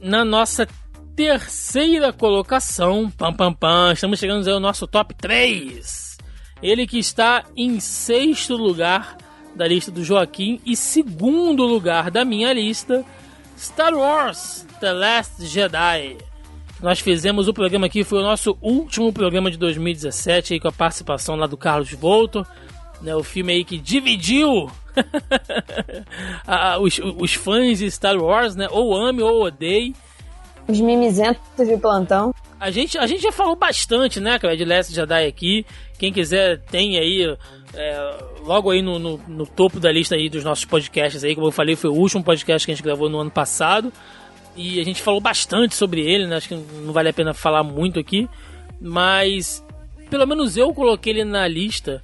na 0.00 0.24
nossa 0.24 0.66
terceira 1.16 2.12
colocação, 2.12 3.10
pam 3.10 3.32
pam 3.32 3.52
pam, 3.52 3.92
estamos 3.92 4.18
chegando 4.18 4.48
ao 4.48 4.60
nosso 4.60 4.86
top 4.86 5.14
3. 5.14 6.18
Ele 6.62 6.86
que 6.86 6.98
está 6.98 7.44
em 7.56 7.80
sexto 7.80 8.56
lugar 8.56 9.16
da 9.54 9.66
lista 9.66 9.90
do 9.90 10.04
Joaquim 10.04 10.60
e 10.64 10.76
segundo 10.76 11.64
lugar 11.64 12.10
da 12.10 12.24
minha 12.24 12.52
lista, 12.52 13.04
Star 13.58 13.94
Wars 13.94 14.66
The 14.80 14.92
Last 14.92 15.46
Jedi. 15.46 16.18
Nós 16.80 17.00
fizemos 17.00 17.48
o 17.48 17.54
programa 17.54 17.86
aqui, 17.86 18.04
foi 18.04 18.18
o 18.18 18.22
nosso 18.22 18.56
último 18.60 19.10
programa 19.12 19.50
de 19.50 19.56
2017 19.56 20.54
aí, 20.54 20.60
com 20.60 20.68
a 20.68 20.72
participação 20.72 21.34
lá 21.34 21.46
do 21.46 21.56
Carlos 21.56 21.90
Volto. 21.92 22.46
Né, 23.00 23.14
o 23.14 23.22
filme 23.22 23.52
aí 23.52 23.64
que 23.64 23.78
dividiu 23.78 24.70
os, 26.80 27.00
os, 27.18 27.34
fãs 27.34 27.78
de 27.78 27.90
Star 27.90 28.16
Wars, 28.16 28.56
né? 28.56 28.68
Ou 28.70 28.94
ame 28.94 29.22
ou 29.22 29.44
odeie. 29.44 29.94
Os 30.68 30.80
mimizentos 30.80 31.66
de 31.66 31.76
plantão. 31.76 32.34
A 32.58 32.70
gente, 32.70 32.98
a 32.98 33.06
gente 33.06 33.22
já 33.22 33.30
falou 33.30 33.54
bastante, 33.54 34.18
né, 34.18 34.38
cara, 34.38 34.56
de 34.56 34.64
Last 34.64 34.92
Jedi 34.92 35.26
aqui. 35.26 35.66
Quem 35.98 36.12
quiser 36.12 36.58
tem 36.60 36.98
aí 36.98 37.36
é, 37.74 38.24
logo 38.42 38.70
aí 38.70 38.80
no, 38.80 38.98
no, 38.98 39.18
no, 39.28 39.46
topo 39.46 39.78
da 39.78 39.92
lista 39.92 40.14
aí 40.14 40.28
dos 40.28 40.42
nossos 40.42 40.64
podcasts 40.64 41.22
aí, 41.22 41.34
como 41.34 41.48
eu 41.48 41.52
falei, 41.52 41.76
foi 41.76 41.90
o 41.90 41.94
último 41.94 42.24
podcast 42.24 42.66
que 42.66 42.72
a 42.72 42.74
gente 42.74 42.84
gravou 42.84 43.08
no 43.08 43.18
ano 43.20 43.30
passado. 43.30 43.92
E 44.56 44.80
a 44.80 44.84
gente 44.84 45.02
falou 45.02 45.20
bastante 45.20 45.74
sobre 45.74 46.00
ele, 46.00 46.26
né? 46.26 46.36
Acho 46.36 46.48
que 46.48 46.54
não 46.54 46.92
vale 46.92 47.10
a 47.10 47.12
pena 47.12 47.34
falar 47.34 47.62
muito 47.62 48.00
aqui. 48.00 48.26
Mas 48.80 49.62
pelo 50.08 50.26
menos 50.26 50.56
eu 50.56 50.72
coloquei 50.72 51.12
ele 51.12 51.24
na 51.24 51.46
lista. 51.46 52.02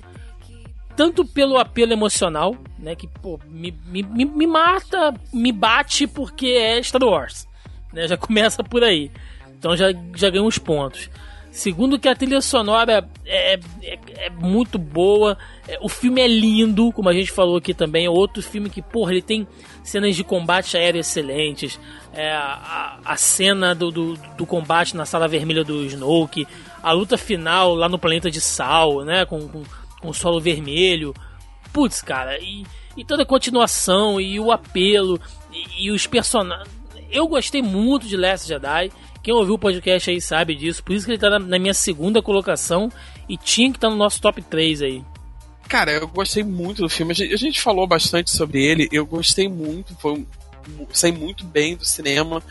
Tanto 0.97 1.25
pelo 1.25 1.59
apelo 1.59 1.93
emocional, 1.93 2.57
né? 2.79 2.95
Que 2.95 3.07
pô, 3.07 3.39
me, 3.49 3.75
me, 3.87 4.03
me 4.03 4.47
mata, 4.47 5.15
me 5.33 5.53
bate 5.53 6.07
porque 6.07 6.47
é 6.49 6.83
Star 6.83 7.03
Wars. 7.03 7.47
Né, 7.93 8.09
já 8.09 8.17
começa 8.19 8.63
por 8.63 8.83
aí. 8.85 9.11
Então 9.59 9.77
já, 9.77 9.93
já 10.15 10.29
ganhei 10.29 10.47
uns 10.47 10.59
pontos. 10.59 11.09
Segundo 11.53 11.99
que 11.99 12.09
a 12.09 12.17
trilha 12.17 12.41
sonora 12.41 13.07
é, 13.27 13.61
é, 13.83 13.99
é 14.17 14.31
muito 14.31 14.79
boa, 14.79 15.37
é, 15.69 15.79
o 15.83 15.89
filme 15.89 16.23
é 16.23 16.27
lindo, 16.27 16.91
como 16.93 17.11
a 17.11 17.13
gente 17.13 17.31
falou 17.31 17.59
aqui 17.59 17.75
também. 17.75 18.07
É 18.07 18.11
outro 18.11 18.43
filme 18.43 18.71
que, 18.71 18.81
porra, 18.81 19.13
ele 19.13 19.21
tem 19.21 19.47
cenas 19.85 20.17
de 20.17 20.25
combate 20.25 20.79
aéreo 20.79 21.01
excelentes. 21.01 21.79
É, 22.15 22.33
a, 22.33 22.99
a 23.05 23.17
cena 23.17 23.75
do, 23.75 23.91
do, 23.91 24.17
do, 24.37 24.47
combate 24.47 24.97
na 24.97 25.05
sala 25.05 25.29
vermelha 25.29 25.63
do 25.63 25.85
Snoke, 25.85 26.49
a 26.83 26.91
luta 26.93 27.19
final 27.19 27.75
lá 27.75 27.87
no 27.87 27.99
planeta 27.99 28.31
de 28.31 28.41
Sal, 28.41 29.05
né? 29.05 29.27
Com, 29.27 29.47
com, 29.47 29.63
com 30.03 30.13
solo 30.13 30.41
vermelho. 30.41 31.15
Putz, 31.73 32.03
cara, 32.03 32.39
e, 32.39 32.67
e 32.97 33.05
toda 33.05 33.23
a 33.23 33.27
continuação, 33.27 34.21
e 34.21 34.39
o 34.39 34.53
apelo, 34.53 35.19
e, 35.51 35.87
e 35.87 35.91
os 35.91 36.07
personagens. 36.07 36.69
Eu 37.11 37.27
gostei 37.29 37.63
muito 37.63 38.07
de 38.07 38.17
Last 38.17 38.49
Jedi. 38.49 38.91
Quem 39.23 39.33
ouviu 39.33 39.55
o 39.55 39.59
podcast 39.59 40.11
aí 40.11 40.21
sabe 40.21 40.55
disso. 40.57 40.83
Por 40.83 40.95
isso 40.95 41.07
que 41.07 41.13
ele 41.13 41.19
tá 41.19 41.31
na, 41.31 41.39
na 41.39 41.59
minha 41.59 41.75
segunda 41.75 42.21
colocação 42.21 42.91
e 43.29 43.37
tinha 43.37 43.71
que 43.71 43.77
estar 43.77 43.89
tá 43.89 43.93
no 43.93 43.99
nosso 43.99 44.21
top 44.21 44.43
3 44.43 44.83
aí. 44.83 45.05
Cara, 45.69 45.93
eu 45.93 46.09
gostei 46.09 46.43
muito 46.43 46.83
do 46.83 46.89
filme. 46.89 47.13
A 47.13 47.37
gente 47.37 47.61
falou 47.61 47.87
bastante 47.87 48.31
sobre 48.31 48.63
ele. 48.65 48.89
Eu 48.91 49.07
gostei 49.07 49.49
muito. 49.49 49.95
Foi 49.97 50.27
saí 50.93 51.13
muito 51.13 51.45
bem 51.45 51.77
do 51.77 51.85
cinema. 51.85 52.43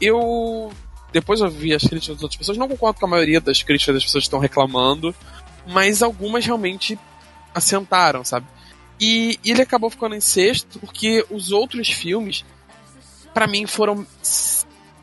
Eu. 0.00 0.70
Depois 1.10 1.40
eu 1.40 1.48
vi 1.48 1.72
as 1.72 1.82
críticas 1.82 2.16
das 2.16 2.22
outras 2.22 2.38
pessoas. 2.38 2.58
Não 2.58 2.68
concordo 2.68 3.00
com 3.00 3.06
a 3.06 3.08
maioria 3.08 3.40
das 3.40 3.62
críticas 3.62 3.94
das 3.94 4.04
pessoas 4.04 4.24
que 4.24 4.26
estão 4.26 4.38
reclamando. 4.38 5.14
Mas 5.68 6.02
algumas 6.02 6.44
realmente 6.44 6.98
assentaram, 7.54 8.24
sabe? 8.24 8.46
E, 9.00 9.38
ele 9.44 9.62
acabou 9.62 9.90
ficando 9.90 10.14
em 10.14 10.20
sexto 10.20 10.80
porque 10.80 11.24
os 11.30 11.52
outros 11.52 11.88
filmes, 11.88 12.44
para 13.32 13.46
mim, 13.46 13.66
foram 13.66 14.06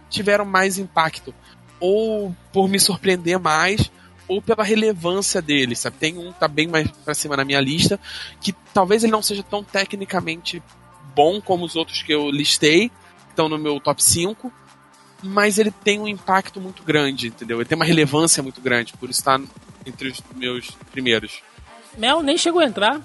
tiveram 0.09 0.45
mais 0.45 0.77
impacto. 0.77 1.33
Ou 1.79 2.35
por 2.51 2.67
me 2.67 2.79
surpreender 2.79 3.39
mais, 3.39 3.91
ou 4.27 4.41
pela 4.41 4.63
relevância 4.63 5.41
dele, 5.41 5.75
sabe? 5.75 5.97
Tem 5.97 6.17
um 6.17 6.31
que 6.31 6.39
tá 6.39 6.47
bem 6.47 6.67
mais 6.67 6.89
pra 7.03 7.13
cima 7.13 7.37
na 7.37 7.45
minha 7.45 7.59
lista, 7.61 7.99
que 8.41 8.53
talvez 8.73 9.03
ele 9.03 9.11
não 9.11 9.21
seja 9.21 9.43
tão 9.43 9.63
tecnicamente 9.63 10.63
bom 11.13 11.39
como 11.39 11.65
os 11.65 11.75
outros 11.75 12.01
que 12.01 12.13
eu 12.13 12.29
listei, 12.29 12.89
que 12.89 13.29
estão 13.29 13.47
no 13.47 13.57
meu 13.57 13.79
top 13.79 14.03
5, 14.03 14.51
mas 15.21 15.57
ele 15.57 15.71
tem 15.71 15.99
um 15.99 16.07
impacto 16.07 16.59
muito 16.59 16.83
grande, 16.83 17.27
entendeu? 17.27 17.57
Ele 17.57 17.67
tem 17.67 17.75
uma 17.75 17.85
relevância 17.85 18.41
muito 18.41 18.61
grande, 18.61 18.93
por 18.93 19.09
estar 19.09 19.39
entre 19.85 20.09
os 20.09 20.21
meus 20.35 20.71
primeiros. 20.91 21.41
Mel 21.97 22.21
nem 22.21 22.37
chegou 22.37 22.61
a 22.61 22.65
entrar. 22.65 23.01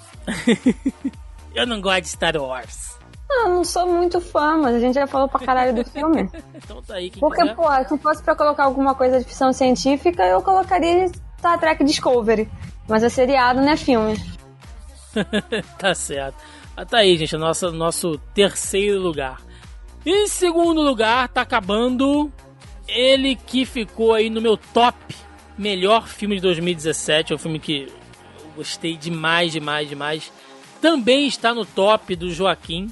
eu 1.55 1.67
não 1.67 1.81
gosto 1.81 2.03
de 2.03 2.09
Star 2.09 2.37
Wars. 2.37 2.99
Não, 3.29 3.49
não 3.49 3.65
sou 3.65 3.87
muito 3.87 4.21
fã, 4.21 4.57
mas 4.57 4.75
a 4.75 4.81
gente 4.81 4.95
já 4.95 5.07
falou 5.07 5.29
pra 5.29 5.39
caralho 5.41 5.73
do 5.73 5.85
filme. 5.85 6.29
então 6.55 6.83
tá 6.83 6.95
aí, 6.95 7.11
Porque, 7.13 7.43
quiser. 7.43 7.55
pô, 7.55 7.65
se 7.89 7.99
fosse 7.99 8.23
pra 8.23 8.35
colocar 8.35 8.65
alguma 8.65 8.95
coisa 8.95 9.21
de 9.21 9.25
ficção 9.25 9.53
científica, 9.53 10.25
eu 10.25 10.43
colocaria 10.43 11.09
Star 11.39 11.59
Trek 11.61 11.85
Discovery. 11.85 12.51
Mas 12.89 13.05
é 13.05 13.09
seriado, 13.09 13.61
né, 13.61 13.77
filme. 13.77 14.21
tá 15.79 15.95
certo. 15.95 16.37
Ah, 16.77 16.85
tá 16.85 16.99
aí, 16.99 17.17
gente, 17.17 17.37
nosso, 17.37 17.71
nosso 17.71 18.19
terceiro 18.35 19.01
lugar. 19.01 19.41
Em 20.05 20.27
segundo 20.27 20.81
lugar, 20.81 21.29
tá 21.29 21.43
acabando 21.43 22.33
ele 22.89 23.37
que 23.37 23.65
ficou 23.65 24.15
aí 24.15 24.29
no 24.29 24.41
meu 24.41 24.57
top 24.57 24.97
melhor 25.61 26.09
filme 26.09 26.37
de 26.37 26.41
2017. 26.41 27.33
É 27.33 27.37
um 27.37 27.39
filme 27.39 27.59
que 27.59 27.87
eu 28.43 28.51
gostei 28.57 28.97
demais, 28.97 29.53
demais, 29.53 29.89
demais. 29.89 30.33
Também 30.81 31.27
está 31.27 31.53
no 31.53 31.67
top 31.67 32.17
do 32.17 32.33
Joaquim 32.33 32.91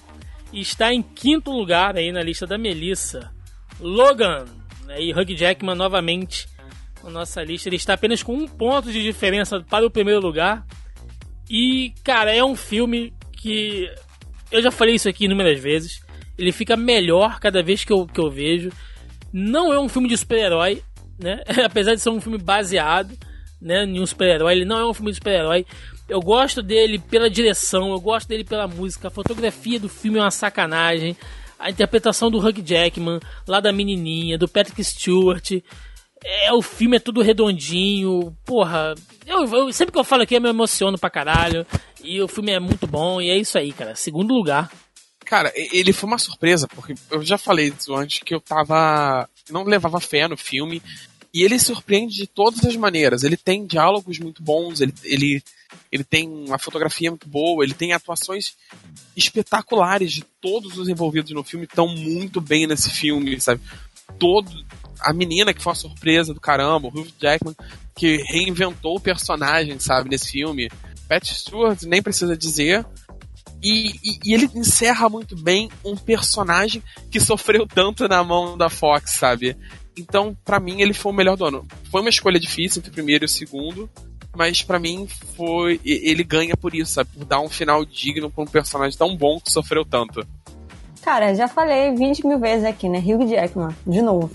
e 0.52 0.60
está 0.60 0.92
em 0.92 1.02
quinto 1.02 1.50
lugar 1.50 1.96
aí 1.96 2.12
na 2.12 2.22
lista 2.22 2.46
da 2.46 2.58
Melissa. 2.58 3.32
Logan 3.80 4.44
né, 4.84 5.02
e 5.02 5.12
Hugh 5.12 5.34
Jackman 5.34 5.74
novamente 5.74 6.46
na 7.02 7.10
nossa 7.10 7.42
lista. 7.42 7.68
Ele 7.68 7.76
está 7.76 7.94
apenas 7.94 8.22
com 8.22 8.34
um 8.34 8.46
ponto 8.46 8.92
de 8.92 9.02
diferença 9.02 9.60
para 9.60 9.86
o 9.86 9.90
primeiro 9.90 10.20
lugar. 10.20 10.66
E, 11.48 11.94
cara, 12.04 12.34
é 12.34 12.44
um 12.44 12.54
filme 12.54 13.14
que 13.32 13.90
eu 14.50 14.60
já 14.62 14.70
falei 14.70 14.96
isso 14.96 15.08
aqui 15.08 15.24
inúmeras 15.24 15.58
vezes. 15.58 16.02
Ele 16.36 16.52
fica 16.52 16.76
melhor 16.76 17.40
cada 17.40 17.62
vez 17.62 17.82
que 17.82 17.92
eu, 17.92 18.06
que 18.06 18.20
eu 18.20 18.30
vejo. 18.30 18.70
Não 19.32 19.72
é 19.72 19.80
um 19.80 19.88
filme 19.88 20.08
de 20.08 20.16
super-herói, 20.16 20.82
né? 21.18 21.42
Apesar 21.64 21.94
de 21.94 22.00
ser 22.00 22.10
um 22.10 22.20
filme 22.20 22.38
baseado 22.38 23.16
né, 23.60 23.84
em 23.84 24.00
um 24.00 24.06
super-herói, 24.06 24.52
ele 24.52 24.64
não 24.64 24.78
é 24.78 24.86
um 24.86 24.94
filme 24.94 25.10
de 25.10 25.16
super-herói. 25.16 25.66
Eu 26.08 26.20
gosto 26.20 26.62
dele 26.62 26.98
pela 26.98 27.28
direção, 27.28 27.90
eu 27.90 28.00
gosto 28.00 28.28
dele 28.28 28.44
pela 28.44 28.66
música, 28.66 29.08
a 29.08 29.10
fotografia 29.10 29.78
do 29.78 29.88
filme 29.88 30.18
é 30.18 30.22
uma 30.22 30.30
sacanagem, 30.30 31.16
a 31.58 31.70
interpretação 31.70 32.30
do 32.30 32.38
Hugh 32.38 32.62
Jackman, 32.64 33.20
lá 33.46 33.60
da 33.60 33.72
menininha, 33.72 34.38
do 34.38 34.48
Patrick 34.48 34.82
Stewart. 34.82 35.50
É, 36.24 36.52
o 36.52 36.62
filme 36.62 36.96
é 36.96 37.00
tudo 37.00 37.20
redondinho, 37.20 38.34
porra. 38.44 38.94
Eu, 39.26 39.44
eu, 39.44 39.72
sempre 39.72 39.92
que 39.92 39.98
eu 39.98 40.04
falo 40.04 40.22
aqui 40.22 40.34
eu 40.34 40.40
me 40.40 40.48
emociono 40.48 40.98
pra 40.98 41.10
caralho. 41.10 41.66
E 42.02 42.20
o 42.22 42.28
filme 42.28 42.52
é 42.52 42.60
muito 42.60 42.86
bom, 42.86 43.20
e 43.20 43.28
é 43.28 43.36
isso 43.36 43.58
aí, 43.58 43.72
cara. 43.72 43.94
Segundo 43.94 44.32
lugar. 44.32 44.70
Cara, 45.28 45.52
ele 45.54 45.92
foi 45.92 46.08
uma 46.08 46.16
surpresa, 46.16 46.66
porque 46.66 46.94
eu 47.10 47.22
já 47.22 47.36
falei 47.36 47.68
isso 47.68 47.94
antes 47.94 48.20
que 48.20 48.34
eu 48.34 48.40
tava. 48.40 49.28
não 49.50 49.62
levava 49.62 50.00
fé 50.00 50.26
no 50.26 50.38
filme. 50.38 50.82
E 51.34 51.42
ele 51.42 51.58
surpreende 51.58 52.14
de 52.14 52.26
todas 52.26 52.64
as 52.64 52.74
maneiras. 52.74 53.22
Ele 53.22 53.36
tem 53.36 53.66
diálogos 53.66 54.18
muito 54.18 54.42
bons, 54.42 54.80
ele, 54.80 54.94
ele, 55.04 55.42
ele 55.92 56.02
tem 56.02 56.26
uma 56.26 56.58
fotografia 56.58 57.10
muito 57.10 57.28
boa, 57.28 57.62
ele 57.62 57.74
tem 57.74 57.92
atuações 57.92 58.54
espetaculares 59.14 60.14
de 60.14 60.24
todos 60.40 60.78
os 60.78 60.88
envolvidos 60.88 61.30
no 61.32 61.44
filme, 61.44 61.66
estão 61.66 61.86
muito 61.86 62.40
bem 62.40 62.66
nesse 62.66 62.88
filme, 62.88 63.38
sabe? 63.38 63.60
Todo, 64.18 64.50
a 64.98 65.12
menina 65.12 65.52
que 65.52 65.62
foi 65.62 65.72
uma 65.72 65.76
surpresa 65.76 66.32
do 66.32 66.40
caramba, 66.40 66.88
o 66.88 66.90
Hugh 66.90 67.12
Jackman, 67.20 67.54
que 67.94 68.16
reinventou 68.28 68.96
o 68.96 69.00
personagem, 69.00 69.78
sabe, 69.78 70.08
nesse 70.08 70.30
filme. 70.30 70.70
Pat 71.06 71.26
Stewart, 71.26 71.82
nem 71.82 72.02
precisa 72.02 72.34
dizer. 72.34 72.86
E, 73.62 73.90
e, 74.04 74.18
e, 74.24 74.34
ele 74.34 74.48
encerra 74.54 75.08
muito 75.08 75.36
bem 75.36 75.70
um 75.84 75.96
personagem 75.96 76.82
que 77.10 77.18
sofreu 77.18 77.66
tanto 77.66 78.06
na 78.06 78.22
mão 78.22 78.56
da 78.56 78.70
Fox, 78.70 79.12
sabe? 79.12 79.56
Então, 79.96 80.36
para 80.44 80.60
mim, 80.60 80.80
ele 80.80 80.94
foi 80.94 81.10
o 81.10 81.14
melhor 81.14 81.36
do 81.36 81.44
ano. 81.44 81.66
Foi 81.90 82.00
uma 82.00 82.10
escolha 82.10 82.38
difícil 82.38 82.78
entre 82.78 82.90
o 82.90 82.94
primeiro 82.94 83.24
e 83.24 83.26
o 83.26 83.28
segundo, 83.28 83.90
mas 84.36 84.62
para 84.62 84.78
mim 84.78 85.08
foi. 85.36 85.80
Ele 85.84 86.22
ganha 86.22 86.56
por 86.56 86.74
isso, 86.74 86.92
sabe? 86.92 87.10
Por 87.12 87.24
dar 87.24 87.40
um 87.40 87.48
final 87.48 87.84
digno 87.84 88.30
pra 88.30 88.44
um 88.44 88.46
personagem 88.46 88.96
tão 88.96 89.16
bom 89.16 89.40
que 89.40 89.50
sofreu 89.50 89.84
tanto. 89.84 90.24
Cara, 91.02 91.34
já 91.34 91.48
falei 91.48 91.94
20 91.94 92.26
mil 92.26 92.38
vezes 92.38 92.64
aqui, 92.64 92.88
né? 92.88 92.98
Hugh 92.98 93.26
Jackman, 93.26 93.74
de 93.86 94.02
novo. 94.02 94.30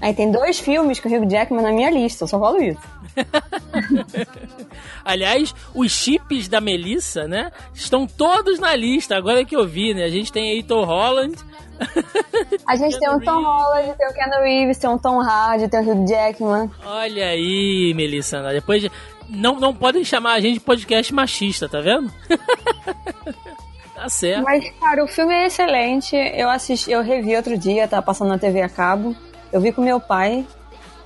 Aí 0.00 0.14
tem 0.14 0.30
dois 0.30 0.60
filmes 0.60 1.00
com 1.00 1.08
o 1.08 1.12
Hugh 1.12 1.28
Jackman 1.28 1.62
na 1.62 1.72
minha 1.72 1.90
lista, 1.90 2.24
eu 2.24 2.28
só 2.28 2.38
falo 2.38 2.62
isso. 2.62 2.80
Aliás, 5.04 5.54
os 5.74 5.90
chips 5.90 6.48
da 6.48 6.60
Melissa, 6.60 7.26
né? 7.26 7.50
Estão 7.74 8.06
todos 8.06 8.58
na 8.58 8.74
lista, 8.74 9.16
agora 9.16 9.44
que 9.44 9.56
eu 9.56 9.66
vi, 9.66 9.94
né? 9.94 10.04
A 10.04 10.08
gente 10.08 10.32
tem 10.32 10.50
aí 10.50 10.62
Tom 10.62 10.84
Holland, 10.84 11.36
a 12.66 12.76
gente 12.76 12.98
tem 12.98 13.08
o 13.08 13.20
Tom 13.20 13.42
Holland, 13.42 13.94
tem 13.96 14.08
o 14.08 14.12
Keanu 14.12 14.42
Reeves, 14.42 14.78
tem 14.78 14.90
o 14.90 14.98
Tom 14.98 15.20
Hardy, 15.20 15.68
tem 15.68 15.80
o 15.80 15.90
Hugh 15.90 16.06
Jackman. 16.06 16.70
Olha 16.84 17.26
aí, 17.26 17.92
Melissa. 17.94 18.42
Depois 18.52 18.82
de... 18.82 18.90
não, 19.28 19.58
não 19.58 19.74
podem 19.74 20.04
chamar 20.04 20.34
a 20.34 20.40
gente 20.40 20.54
de 20.54 20.60
podcast 20.60 21.12
machista, 21.14 21.68
tá 21.68 21.80
vendo? 21.80 22.12
tá 23.94 24.08
certo. 24.08 24.44
Mas, 24.44 24.70
cara, 24.78 25.04
o 25.04 25.08
filme 25.08 25.32
é 25.32 25.46
excelente. 25.46 26.14
Eu 26.16 26.50
assisti, 26.50 26.90
eu 26.90 27.02
revi 27.02 27.36
outro 27.36 27.56
dia, 27.56 27.88
tá 27.88 28.00
passando 28.02 28.28
na 28.28 28.38
TV 28.38 28.60
a 28.62 28.68
cabo. 28.68 29.16
Eu 29.52 29.60
vi 29.60 29.72
com 29.72 29.82
meu 29.82 29.98
pai. 29.98 30.46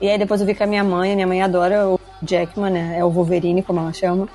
E 0.05 0.11
aí 0.11 0.19
depois 0.19 0.39
eu 0.39 0.47
vi 0.47 0.55
com 0.55 0.65
a 0.65 0.67
minha 0.67 0.85
mãe. 0.85 1.15
Minha 1.15 1.27
mãe 1.27 1.41
adora 1.41 1.89
o 1.89 1.99
Jackman, 2.23 2.71
né? 2.71 2.99
É 2.99 3.03
o 3.03 3.09
Wolverine, 3.09 3.63
como 3.63 3.81
ela 3.81 3.91
chama. 3.91 4.29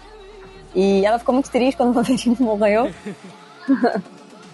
E 0.74 1.06
ela 1.06 1.20
ficou 1.20 1.32
muito 1.32 1.52
triste 1.52 1.78
quando 1.78 1.92
o 1.92 1.94
Wolverine 2.02 2.36
morreu. 2.40 2.90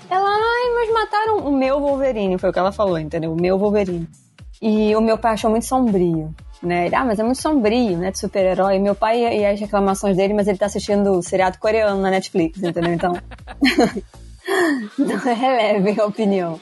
Ela, 0.07 0.29
ai, 0.29 0.73
mas 0.75 0.93
mataram 0.93 1.37
o 1.37 1.51
meu 1.51 1.79
Wolverine, 1.79 2.37
foi 2.37 2.51
o 2.51 2.53
que 2.53 2.59
ela 2.59 2.71
falou, 2.71 2.99
entendeu? 2.99 3.33
O 3.33 3.41
meu 3.41 3.57
Wolverine. 3.57 4.07
E 4.61 4.95
o 4.95 5.01
meu 5.01 5.17
pai 5.17 5.33
achou 5.33 5.49
muito 5.49 5.65
sombrio, 5.65 6.35
né? 6.61 6.85
Ele, 6.85 6.95
ah, 6.95 7.03
mas 7.03 7.17
é 7.17 7.23
muito 7.23 7.41
sombrio, 7.41 7.97
né? 7.97 8.11
De 8.11 8.19
super-herói. 8.19 8.77
Meu 8.77 8.93
pai 8.93 9.39
e 9.39 9.45
as 9.45 9.59
reclamações 9.59 10.17
dele, 10.17 10.33
mas 10.33 10.47
ele 10.47 10.59
tá 10.59 10.67
assistindo 10.67 11.13
o 11.13 11.23
seriado 11.23 11.57
coreano 11.57 12.01
na 12.01 12.11
Netflix, 12.11 12.61
entendeu? 12.61 12.93
Então. 12.93 13.13
Não 14.99 15.15
é 15.15 15.33
releve 15.33 15.99
a 15.99 16.05
opinião. 16.05 16.59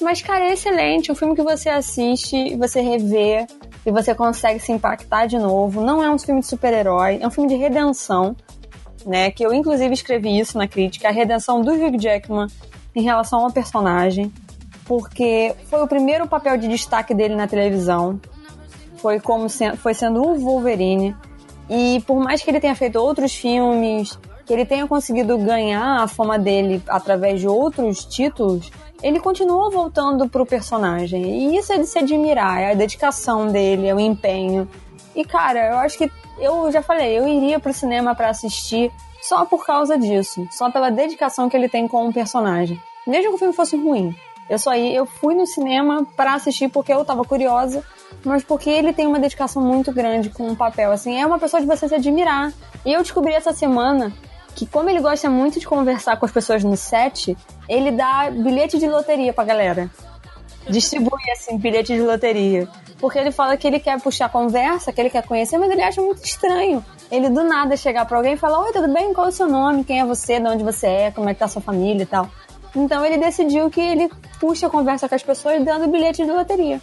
Mas, 0.00 0.20
cara, 0.20 0.46
é 0.46 0.54
excelente. 0.54 1.12
Um 1.12 1.14
filme 1.14 1.36
que 1.36 1.42
você 1.42 1.68
assiste, 1.68 2.56
você 2.56 2.80
revê 2.80 3.46
e 3.84 3.90
você 3.90 4.14
consegue 4.14 4.60
se 4.60 4.72
impactar 4.72 5.26
de 5.26 5.38
novo. 5.38 5.80
Não 5.80 6.02
é 6.02 6.10
um 6.10 6.18
filme 6.18 6.40
de 6.40 6.46
super-herói, 6.46 7.18
é 7.20 7.26
um 7.26 7.30
filme 7.30 7.48
de 7.48 7.56
redenção, 7.56 8.36
né? 9.06 9.30
Que 9.30 9.44
eu, 9.44 9.52
inclusive, 9.52 9.92
escrevi 9.92 10.38
isso 10.38 10.58
na 10.58 10.68
crítica. 10.68 11.08
A 11.08 11.12
redenção 11.12 11.62
do 11.62 11.72
Hugh 11.72 11.98
Jackman 11.98 12.46
em 12.94 13.02
relação 13.02 13.40
ao 13.40 13.50
personagem, 13.50 14.32
porque 14.84 15.54
foi 15.66 15.82
o 15.82 15.86
primeiro 15.86 16.26
papel 16.26 16.56
de 16.56 16.68
destaque 16.68 17.14
dele 17.14 17.34
na 17.34 17.46
televisão. 17.46 18.20
Foi 18.96 19.18
como 19.18 19.48
se, 19.48 19.76
foi 19.76 19.94
sendo 19.94 20.22
o 20.22 20.38
Wolverine. 20.38 21.16
E 21.68 22.02
por 22.06 22.18
mais 22.18 22.42
que 22.42 22.50
ele 22.50 22.60
tenha 22.60 22.74
feito 22.74 22.96
outros 22.96 23.34
filmes, 23.34 24.18
que 24.44 24.52
ele 24.52 24.66
tenha 24.66 24.86
conseguido 24.86 25.38
ganhar 25.38 26.02
a 26.02 26.08
fama 26.08 26.36
dele 26.36 26.82
através 26.88 27.40
de 27.40 27.46
outros 27.46 28.04
títulos, 28.04 28.70
ele 29.02 29.20
continua 29.20 29.70
voltando 29.70 30.28
pro 30.28 30.46
personagem. 30.46 31.22
E 31.22 31.56
isso 31.56 31.72
é 31.72 31.78
de 31.78 31.86
se 31.86 31.98
admirar, 31.98 32.60
é 32.60 32.72
a 32.72 32.74
dedicação 32.74 33.48
dele, 33.48 33.88
é 33.88 33.94
o 33.94 34.00
empenho. 34.00 34.68
E 35.14 35.24
cara, 35.24 35.70
eu 35.70 35.78
acho 35.78 35.98
que 35.98 36.10
eu 36.38 36.70
já 36.70 36.82
falei, 36.82 37.18
eu 37.18 37.28
iria 37.28 37.58
pro 37.58 37.72
cinema 37.72 38.14
para 38.14 38.30
assistir 38.30 38.90
só 39.20 39.44
por 39.44 39.66
causa 39.66 39.98
disso, 39.98 40.48
só 40.50 40.70
pela 40.70 40.90
dedicação 40.90 41.48
que 41.48 41.56
ele 41.56 41.68
tem 41.68 41.86
com 41.86 42.08
o 42.08 42.12
personagem. 42.12 42.80
Mesmo 43.06 43.30
que 43.30 43.34
o 43.34 43.38
filme 43.38 43.54
fosse 43.54 43.76
ruim, 43.76 44.14
eu 44.48 44.58
só 44.58 44.74
ia, 44.74 44.94
eu 44.94 45.06
fui 45.06 45.34
no 45.34 45.46
cinema 45.46 46.06
para 46.16 46.34
assistir 46.34 46.68
porque 46.68 46.92
eu 46.92 47.04
tava 47.04 47.24
curiosa, 47.24 47.84
mas 48.24 48.42
porque 48.42 48.68
ele 48.68 48.92
tem 48.92 49.06
uma 49.06 49.18
dedicação 49.18 49.62
muito 49.62 49.92
grande 49.92 50.30
com 50.30 50.48
o 50.50 50.56
papel, 50.56 50.90
assim, 50.90 51.20
é 51.20 51.26
uma 51.26 51.38
pessoa 51.38 51.60
de 51.60 51.66
você 51.66 51.88
se 51.88 51.94
admirar. 51.94 52.52
E 52.84 52.92
eu 52.92 53.02
descobri 53.02 53.32
essa 53.32 53.52
semana 53.52 54.12
que 54.54 54.66
como 54.66 54.90
ele 54.90 55.00
gosta 55.00 55.28
muito 55.30 55.58
de 55.58 55.66
conversar 55.66 56.16
com 56.16 56.26
as 56.26 56.32
pessoas 56.32 56.62
no 56.64 56.76
set, 56.76 57.36
ele 57.68 57.90
dá 57.90 58.30
bilhete 58.30 58.78
de 58.78 58.86
loteria 58.86 59.32
pra 59.32 59.44
galera. 59.44 59.90
Distribui, 60.68 61.30
assim, 61.32 61.56
bilhete 61.56 61.94
de 61.94 62.02
loteria. 62.02 62.68
Porque 62.98 63.18
ele 63.18 63.30
fala 63.30 63.56
que 63.56 63.66
ele 63.66 63.80
quer 63.80 64.00
puxar 64.00 64.28
conversa, 64.28 64.92
que 64.92 65.00
ele 65.00 65.10
quer 65.10 65.26
conhecer, 65.26 65.58
mas 65.58 65.70
ele 65.70 65.82
acha 65.82 66.02
muito 66.02 66.22
estranho 66.24 66.84
ele 67.10 67.28
do 67.28 67.42
nada 67.42 67.76
chegar 67.76 68.06
pra 68.06 68.16
alguém 68.16 68.34
e 68.34 68.36
falar: 68.36 68.60
Oi, 68.60 68.72
tudo 68.72 68.92
bem? 68.92 69.12
Qual 69.12 69.26
é 69.26 69.30
o 69.30 69.32
seu 69.32 69.48
nome? 69.48 69.84
Quem 69.84 70.00
é 70.00 70.04
você? 70.04 70.38
De 70.38 70.46
onde 70.46 70.62
você 70.62 70.86
é? 70.86 71.10
Como 71.10 71.28
é 71.28 71.34
que 71.34 71.40
tá 71.40 71.46
a 71.46 71.48
sua 71.48 71.60
família 71.60 72.04
e 72.04 72.06
tal. 72.06 72.30
Então 72.74 73.04
ele 73.04 73.18
decidiu 73.18 73.68
que 73.68 73.80
ele 73.80 74.08
puxa 74.38 74.68
a 74.68 74.70
conversa 74.70 75.08
com 75.08 75.14
as 75.14 75.22
pessoas 75.22 75.62
dando 75.64 75.88
bilhete 75.88 76.24
de 76.24 76.30
loteria. 76.30 76.80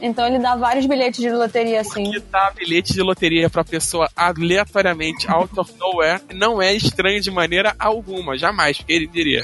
Então 0.00 0.26
ele 0.26 0.38
dá 0.38 0.54
vários 0.54 0.86
bilhetes 0.86 1.20
de 1.20 1.30
loteria 1.30 1.80
assim. 1.80 2.04
Porque 2.04 2.22
dá 2.30 2.52
bilhete 2.56 2.92
de 2.92 3.02
loteria 3.02 3.50
pra 3.50 3.64
pessoa 3.64 4.08
aleatoriamente, 4.14 5.30
out 5.30 5.58
of 5.58 5.72
nowhere, 5.78 6.22
não 6.34 6.62
é 6.62 6.72
estranho 6.72 7.20
de 7.20 7.30
maneira 7.30 7.74
alguma, 7.78 8.36
jamais, 8.38 8.82
ele 8.88 9.06
diria. 9.06 9.42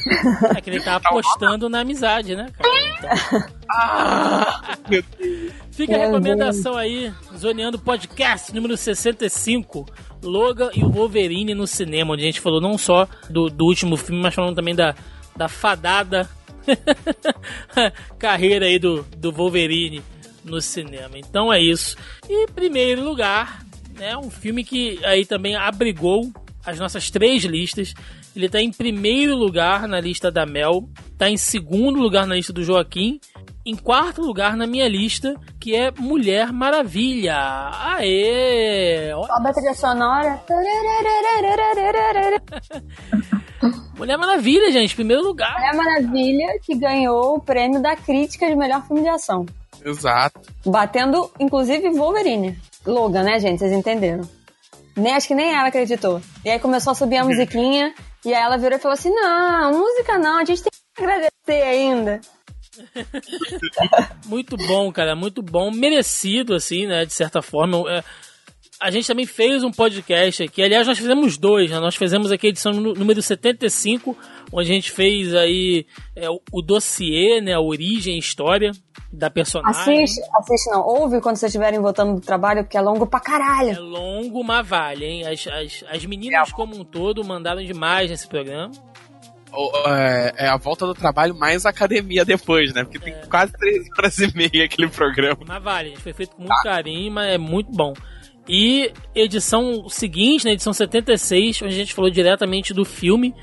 É 0.57 0.61
que 0.61 0.71
ele 0.71 0.81
tá 0.81 0.97
apostando 0.97 1.69
na 1.69 1.81
amizade, 1.81 2.37
né, 2.37 2.47
cara? 2.57 2.75
Então... 2.99 3.49
ah. 3.71 4.77
Fica 5.73 5.97
a 5.97 5.99
recomendação 5.99 6.77
aí, 6.77 7.13
Zoneando 7.37 7.79
Podcast 7.79 8.55
número 8.55 8.77
65. 8.77 9.87
Logan 10.23 10.71
e 10.75 10.85
o 10.85 10.89
Wolverine 10.89 11.53
no 11.55 11.67
cinema, 11.67 12.15
onde 12.15 12.23
a 12.23 12.27
gente 12.27 12.41
falou 12.41 12.61
não 12.61 12.79
só 12.79 13.09
do, 13.29 13.51
do 13.51 13.65
último 13.65 13.97
filme, 13.97 14.23
mas 14.23 14.35
falando 14.35 14.55
também 14.55 14.75
da, 14.75 14.95
da 15.37 15.49
fadada 15.49 16.29
carreira 18.19 18.67
aí 18.67 18.79
do, 18.79 19.03
do 19.17 19.33
Wolverine 19.33 20.03
no 20.45 20.61
cinema. 20.61 21.19
Então 21.19 21.53
é 21.53 21.61
isso. 21.61 21.97
E 22.29 22.47
primeiro 22.49 23.03
lugar, 23.03 23.65
né, 23.99 24.17
um 24.17 24.31
filme 24.31 24.65
que 24.65 24.99
aí 25.05 25.25
também 25.25 25.57
abrigou 25.57 26.33
as 26.65 26.79
nossas 26.79 27.11
três 27.11 27.45
listas. 27.45 27.95
Ele 28.35 28.47
está 28.47 28.61
em 28.61 28.73
primeiro 28.73 29.37
lugar 29.37 29.87
na 29.87 30.01
lista 30.01 30.31
da 30.31 30.45
Mel, 30.45 30.89
está 31.13 31.31
em 31.31 31.37
segundo 31.37 32.01
lugar 32.01 32.27
na 32.27 32.35
lista 32.35 32.53
do 32.53 32.65
Joaquim 32.65 33.21
em 33.67 33.75
quarto 33.75 34.21
lugar 34.21 34.57
na 34.57 34.67
minha 34.67 34.87
lista, 34.87 35.35
que 35.59 35.75
é 35.75 35.91
Mulher 35.91 36.53
Maravilha. 36.53 37.35
Aê! 37.97 39.11
Sobe 39.27 39.49
a 39.49 39.53
trilha 39.53 39.75
sonora. 39.75 40.39
Mulher 43.97 44.19
Maravilha, 44.19 44.71
gente, 44.71 44.95
primeiro 44.95 45.23
lugar. 45.23 45.55
Mulher 45.55 45.75
Maravilha, 45.75 46.59
que 46.63 46.77
ganhou 46.77 47.37
o 47.37 47.41
prêmio 47.41 47.81
da 47.81 47.97
crítica 47.97 48.47
de 48.47 48.55
melhor 48.55 48.87
filme 48.87 49.01
de 49.03 49.09
ação. 49.09 49.47
Exato. 49.85 50.41
Batendo, 50.65 51.31
inclusive, 51.39 51.91
Wolverine. 51.91 52.59
Logan, 52.87 53.23
né, 53.23 53.39
gente? 53.39 53.59
Vocês 53.59 53.73
entenderam. 53.73 54.29
Nem, 54.97 55.13
acho 55.13 55.29
que 55.29 55.35
nem 55.35 55.53
ela 55.53 55.69
acreditou. 55.69 56.21
E 56.45 56.51
aí 56.51 56.59
começou 56.59 56.93
a 56.93 56.95
subir 56.95 57.17
a 57.17 57.25
musiquinha, 57.25 57.95
e 58.25 58.33
aí 58.33 58.43
ela 58.43 58.57
virou 58.57 58.79
e 58.79 58.81
falou 58.81 58.95
assim: 58.95 59.11
Não, 59.11 59.73
música 59.73 60.19
não, 60.19 60.39
a 60.39 60.45
gente 60.45 60.63
tem 60.63 60.71
que 60.73 61.03
agradecer 61.03 61.63
ainda. 61.63 62.21
muito 64.27 64.57
bom, 64.57 64.91
cara, 64.93 65.15
muito 65.15 65.43
bom. 65.43 65.71
Merecido, 65.71 66.55
assim, 66.55 66.87
né? 66.87 67.05
De 67.05 67.13
certa 67.13 67.43
forma. 67.43 67.79
É, 67.91 68.05
a 68.85 68.91
gente 68.91 69.07
também 69.07 69.25
fez 69.25 69.65
um 69.65 69.71
podcast 69.71 70.43
aqui. 70.43 70.63
Aliás, 70.63 70.87
nós 70.87 70.99
fizemos 70.99 71.39
dois, 71.39 71.71
né? 71.71 71.81
Nós 71.81 71.97
fizemos 71.97 72.31
aqui 72.31 72.49
a 72.49 72.51
edição 72.51 72.71
número 72.71 73.23
75, 73.23 74.15
onde 74.53 74.71
a 74.71 74.75
gente 74.75 74.91
fez 74.91 75.35
aí 75.35 75.87
é, 76.15 76.29
o, 76.29 76.39
o 76.53 76.61
dossiê, 76.61 77.41
né? 77.41 77.55
A 77.55 77.61
origem 77.61 78.17
e 78.17 78.19
história 78.19 78.73
da 79.11 79.31
personagem. 79.31 79.81
Assiste, 79.81 80.21
assiste 80.37 80.71
não. 80.71 80.83
Ouve 80.87 81.23
quando 81.23 81.37
vocês 81.37 81.49
estiverem 81.49 81.81
voltando 81.81 82.17
do 82.17 82.21
trabalho, 82.21 82.63
porque 82.63 82.77
é 82.77 82.81
longo 82.83 83.07
pra 83.07 83.21
caralho. 83.21 83.71
É 83.71 83.79
longo, 83.79 84.45
mas 84.45 84.69
vale, 84.69 85.07
hein? 85.07 85.27
As, 85.27 85.47
as, 85.47 85.83
as 85.89 86.05
meninas 86.05 86.51
É. 86.51 86.53
como 86.53 86.77
um 86.79 86.85
todo 86.85 87.25
mandaram 87.25 87.65
demais 87.65 88.11
nesse 88.11 88.29
programa. 88.29 88.71
É, 89.87 90.45
é 90.45 90.49
a 90.49 90.59
volta 90.59 90.85
do 90.87 90.93
trabalho 90.93 91.35
mais 91.35 91.65
academia 91.65 92.23
depois, 92.23 92.75
né? 92.75 92.85
Porque 92.85 92.99
tem 92.99 93.15
quase 93.31 93.53
três 93.53 93.83
horas 93.97 94.19
e 94.19 94.37
meia 94.37 94.67
aquele 94.67 94.89
programa. 94.89 95.39
Mas 95.47 95.63
vale, 95.63 95.89
gente. 95.89 96.03
Foi 96.03 96.13
feito 96.13 96.37
com 96.37 96.43
muito 96.43 96.63
carinho, 96.63 97.11
mas 97.13 97.33
é 97.33 97.39
muito 97.39 97.71
bom. 97.73 97.95
E 98.49 98.93
edição 99.15 99.89
seguinte, 99.89 100.45
na 100.45 100.53
edição 100.53 100.73
76, 100.73 101.63
onde 101.63 101.75
a 101.75 101.77
gente 101.77 101.95
falou 101.95 102.11
diretamente 102.11 102.75
do 102.75 102.85
filme. 102.85 103.35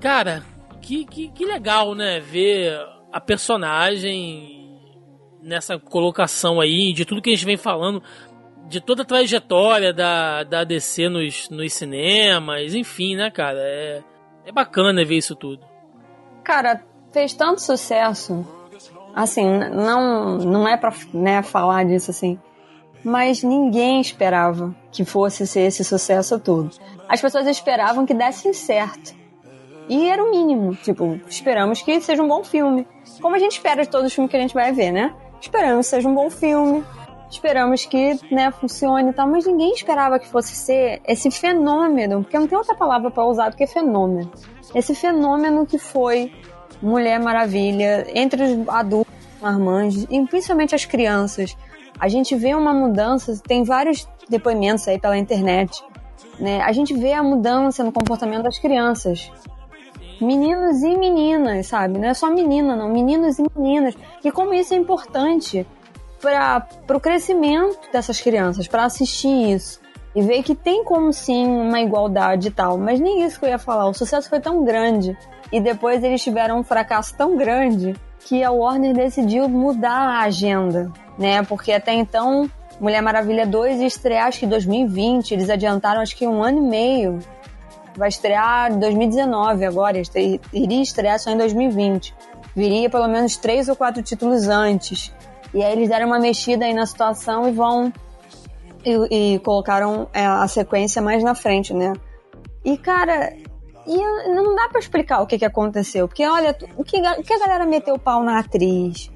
Cara, 0.00 0.42
que, 0.80 1.04
que, 1.04 1.28
que 1.28 1.44
legal, 1.44 1.94
né? 1.94 2.18
Ver 2.20 2.78
a 3.12 3.20
personagem 3.20 4.80
nessa 5.42 5.78
colocação 5.78 6.60
aí, 6.60 6.92
de 6.92 7.04
tudo 7.04 7.20
que 7.20 7.30
a 7.30 7.34
gente 7.34 7.44
vem 7.44 7.56
falando, 7.56 8.02
de 8.68 8.80
toda 8.80 9.02
a 9.02 9.06
trajetória 9.06 9.92
da, 9.92 10.44
da 10.44 10.64
DC 10.64 11.08
nos, 11.08 11.50
nos 11.50 11.72
cinemas, 11.74 12.74
enfim, 12.74 13.16
né, 13.16 13.30
cara? 13.30 13.58
É, 13.60 14.02
é 14.46 14.52
bacana 14.52 15.04
ver 15.04 15.16
isso 15.16 15.36
tudo. 15.36 15.64
Cara, 16.42 16.82
fez 17.12 17.34
tanto 17.34 17.60
sucesso. 17.60 18.46
Assim, 19.14 19.44
não, 19.44 20.38
não 20.38 20.66
é 20.66 20.76
pra 20.76 20.92
né, 21.12 21.42
falar 21.42 21.84
disso 21.84 22.10
assim. 22.10 22.38
Mas 23.04 23.42
ninguém 23.42 24.00
esperava 24.00 24.74
que 24.90 25.04
fosse 25.04 25.46
ser 25.46 25.62
esse 25.62 25.84
sucesso 25.84 26.38
todo. 26.38 26.70
As 27.08 27.20
pessoas 27.20 27.46
esperavam 27.46 28.06
que 28.06 28.14
desse 28.14 28.54
certo. 28.54 29.14
E 29.88 30.08
era 30.08 30.22
o 30.22 30.30
mínimo. 30.30 30.74
Tipo, 30.76 31.20
esperamos 31.28 31.82
que 31.82 32.00
seja 32.00 32.22
um 32.22 32.28
bom 32.28 32.44
filme. 32.44 32.86
Como 33.20 33.34
a 33.34 33.38
gente 33.38 33.52
espera 33.52 33.82
de 33.82 33.88
todos 33.88 34.06
os 34.06 34.14
filmes 34.14 34.30
que 34.30 34.36
a 34.36 34.40
gente 34.40 34.54
vai 34.54 34.72
ver, 34.72 34.92
né? 34.92 35.14
Esperamos 35.40 35.86
que 35.86 35.90
seja 35.90 36.08
um 36.08 36.14
bom 36.14 36.30
filme. 36.30 36.84
Esperamos 37.30 37.84
que 37.84 38.18
né, 38.30 38.50
funcione 38.52 39.10
e 39.10 39.12
tal. 39.12 39.28
Mas 39.28 39.46
ninguém 39.46 39.72
esperava 39.72 40.18
que 40.18 40.28
fosse 40.28 40.54
ser 40.54 41.00
esse 41.06 41.30
fenômeno. 41.30 42.22
Porque 42.22 42.38
não 42.38 42.46
tem 42.46 42.56
outra 42.56 42.74
palavra 42.74 43.10
pra 43.10 43.26
usar 43.26 43.50
do 43.50 43.56
que 43.56 43.66
fenômeno. 43.66 44.30
Esse 44.74 44.94
fenômeno 44.94 45.66
que 45.66 45.78
foi 45.78 46.32
Mulher 46.80 47.20
Maravilha 47.20 48.06
entre 48.14 48.42
os 48.42 48.68
adultos, 48.68 49.12
marmanjos 49.40 50.06
e 50.10 50.24
principalmente 50.26 50.74
as 50.74 50.84
crianças. 50.84 51.56
A 52.02 52.08
gente 52.08 52.34
vê 52.34 52.52
uma 52.52 52.74
mudança, 52.74 53.40
tem 53.46 53.62
vários 53.62 54.08
depoimentos 54.28 54.88
aí 54.88 54.98
pela 54.98 55.16
internet, 55.16 55.84
né? 56.36 56.60
A 56.60 56.72
gente 56.72 56.92
vê 56.92 57.12
a 57.12 57.22
mudança 57.22 57.84
no 57.84 57.92
comportamento 57.92 58.42
das 58.42 58.58
crianças. 58.58 59.30
Meninos 60.20 60.82
e 60.82 60.96
meninas, 60.96 61.68
sabe? 61.68 62.00
Não 62.00 62.08
é 62.08 62.12
só 62.12 62.28
menina, 62.28 62.74
não. 62.74 62.88
Meninos 62.88 63.38
e 63.38 63.44
meninas. 63.56 63.94
E 64.24 64.32
como 64.32 64.52
isso 64.52 64.74
é 64.74 64.76
importante 64.76 65.64
para 66.20 66.66
o 66.92 66.98
crescimento 66.98 67.78
dessas 67.92 68.20
crianças, 68.20 68.66
para 68.66 68.82
assistir 68.84 69.52
isso. 69.52 69.80
E 70.12 70.22
ver 70.22 70.42
que 70.42 70.56
tem 70.56 70.82
como 70.82 71.12
sim 71.12 71.46
uma 71.46 71.80
igualdade 71.80 72.48
e 72.48 72.50
tal. 72.50 72.78
Mas 72.78 72.98
nem 72.98 73.22
isso 73.22 73.38
que 73.38 73.46
eu 73.46 73.50
ia 73.50 73.60
falar. 73.60 73.86
O 73.86 73.94
sucesso 73.94 74.28
foi 74.28 74.40
tão 74.40 74.64
grande. 74.64 75.16
E 75.52 75.60
depois 75.60 76.02
eles 76.02 76.20
tiveram 76.20 76.58
um 76.58 76.64
fracasso 76.64 77.16
tão 77.16 77.36
grande 77.36 77.94
que 78.24 78.42
a 78.42 78.50
Warner 78.50 78.92
decidiu 78.92 79.48
mudar 79.48 80.08
a 80.08 80.20
agenda, 80.22 80.90
né? 81.22 81.42
Porque 81.44 81.72
até 81.72 81.94
então, 81.94 82.50
Mulher 82.80 83.00
Maravilha 83.00 83.46
2 83.46 83.80
ia 83.80 83.86
estrear 83.86 84.26
acho 84.26 84.40
que 84.40 84.46
em 84.46 84.48
2020. 84.48 85.32
Eles 85.32 85.48
adiantaram 85.48 86.00
acho 86.00 86.16
que 86.16 86.26
um 86.26 86.42
ano 86.42 86.58
e 86.58 86.68
meio. 86.68 87.18
Vai 87.96 88.08
estrear 88.08 88.72
em 88.72 88.78
2019 88.78 89.64
agora. 89.64 90.02
Iria 90.52 90.82
estrear 90.82 91.18
só 91.18 91.30
em 91.30 91.36
2020. 91.36 92.14
Viria 92.56 92.90
pelo 92.90 93.06
menos 93.06 93.36
três 93.36 93.68
ou 93.68 93.76
quatro 93.76 94.02
títulos 94.02 94.48
antes. 94.48 95.14
E 95.54 95.62
aí 95.62 95.72
eles 95.72 95.88
deram 95.88 96.06
uma 96.06 96.18
mexida 96.18 96.64
aí 96.64 96.74
na 96.74 96.86
situação 96.86 97.48
e 97.48 97.52
vão 97.52 97.92
e, 98.84 99.34
e 99.34 99.38
colocaram 99.38 100.08
é, 100.12 100.26
a 100.26 100.48
sequência 100.48 101.00
mais 101.00 101.22
na 101.22 101.34
frente, 101.34 101.72
né? 101.72 101.92
E 102.64 102.76
cara, 102.76 103.32
e 103.86 103.96
não 104.34 104.54
dá 104.54 104.68
pra 104.68 104.80
explicar 104.80 105.20
o 105.20 105.26
que, 105.26 105.38
que 105.38 105.44
aconteceu, 105.44 106.08
porque 106.08 106.26
olha, 106.26 106.56
o 106.76 106.84
que, 106.84 106.96
o 106.96 107.22
que 107.22 107.32
a 107.32 107.38
galera 107.38 107.66
meteu 107.66 107.94
o 107.94 107.98
pau 107.98 108.22
na 108.22 108.38
atriz, 108.38 109.10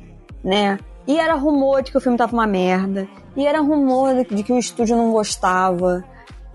né? 0.44 0.78
E 1.06 1.18
era 1.18 1.34
rumor 1.34 1.82
de 1.82 1.90
que 1.90 1.98
o 1.98 2.00
filme 2.00 2.18
tava 2.18 2.32
uma 2.32 2.46
merda, 2.46 3.08
e 3.36 3.46
era 3.46 3.60
rumor 3.60 4.24
de, 4.24 4.42
que 4.42 4.52
o 4.52 4.58
estúdio 4.58 4.96
não 4.96 5.12
gostava. 5.12 6.04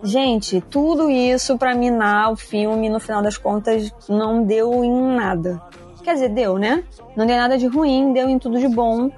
Gente, 0.03 0.61
tudo 0.61 1.09
isso 1.09 1.57
pra 1.57 1.75
minar 1.75 2.31
o 2.31 2.35
filme, 2.35 2.89
no 2.89 2.99
final 2.99 3.21
das 3.21 3.37
contas, 3.37 3.93
não 4.09 4.43
deu 4.43 4.83
em 4.83 5.15
nada. 5.15 5.61
Quer 6.03 6.15
dizer, 6.15 6.29
deu, 6.29 6.57
né? 6.57 6.83
Não 7.15 7.25
deu 7.25 7.37
nada 7.37 7.57
de 7.57 7.67
ruim, 7.67 8.11
deu 8.11 8.27
em 8.27 8.39
tudo 8.39 8.59
de 8.59 8.67
bom 8.67 9.11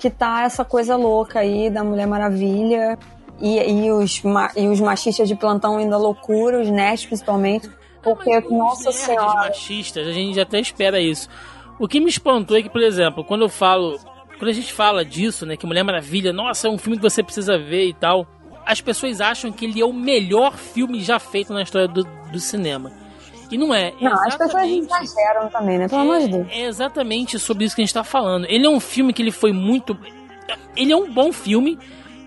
que 0.00 0.08
tá 0.08 0.44
essa 0.44 0.64
coisa 0.64 0.96
louca 0.96 1.40
aí 1.40 1.68
da 1.68 1.84
Mulher 1.84 2.06
Maravilha 2.06 2.98
e, 3.38 3.58
e, 3.58 3.92
os, 3.92 4.22
e 4.56 4.66
os 4.66 4.80
machistas 4.80 5.28
de 5.28 5.36
plantão 5.36 5.78
indo 5.78 5.94
à 5.94 5.98
loucura, 5.98 6.60
os 6.60 6.70
nerds 6.70 7.06
principalmente. 7.06 7.70
Porque, 8.02 8.30
Mas 8.30 8.44
os 8.46 8.50
nossa 8.50 8.92
senhora. 8.92 9.48
machistas, 9.48 10.06
a 10.06 10.12
gente 10.12 10.40
até 10.40 10.58
espera 10.58 10.98
isso. 10.98 11.28
O 11.78 11.86
que 11.86 12.00
me 12.00 12.08
espantou 12.08 12.56
é 12.56 12.62
que, 12.62 12.70
por 12.70 12.82
exemplo, 12.82 13.22
quando 13.22 13.42
eu 13.42 13.48
falo. 13.48 13.98
Quando 14.40 14.48
a 14.48 14.54
gente 14.54 14.72
fala 14.72 15.04
disso, 15.04 15.44
né? 15.46 15.56
Que 15.56 15.66
Mulher 15.66 15.84
Maravilha, 15.84 16.32
nossa, 16.32 16.66
é 16.66 16.70
um 16.70 16.78
filme 16.78 16.96
que 16.96 17.02
você 17.02 17.22
precisa 17.22 17.56
ver 17.58 17.86
e 17.86 17.94
tal. 17.94 18.26
As 18.66 18.80
pessoas 18.80 19.20
acham 19.20 19.52
que 19.52 19.66
ele 19.66 19.80
é 19.80 19.84
o 19.84 19.92
melhor 19.92 20.56
filme 20.56 21.00
já 21.00 21.18
feito 21.20 21.52
na 21.52 21.62
história 21.62 21.86
do, 21.86 22.02
do 22.32 22.40
cinema. 22.40 22.90
E 23.50 23.58
não 23.58 23.74
é. 23.74 23.92
Não, 24.00 24.12
as 24.12 24.36
pessoas 24.36 24.64
exageram 24.64 25.48
também, 25.50 25.76
né? 25.78 25.88
Pelo 25.88 26.00
amor 26.02 26.20
de 26.20 26.28
Deus. 26.28 26.46
é, 26.50 26.62
é 26.62 26.66
exatamente 26.66 27.38
sobre 27.38 27.64
isso 27.66 27.76
que 27.76 27.82
a 27.82 27.84
gente 27.84 27.94
tá 27.94 28.02
falando. 28.04 28.46
Ele 28.46 28.64
é 28.66 28.68
um 28.70 28.80
filme 28.80 29.12
que 29.12 29.20
ele 29.22 29.30
foi 29.30 29.52
muito. 29.52 29.96
Ele 30.76 30.90
é 30.92 30.96
um 30.96 31.12
bom 31.12 31.32
filme 31.32 31.78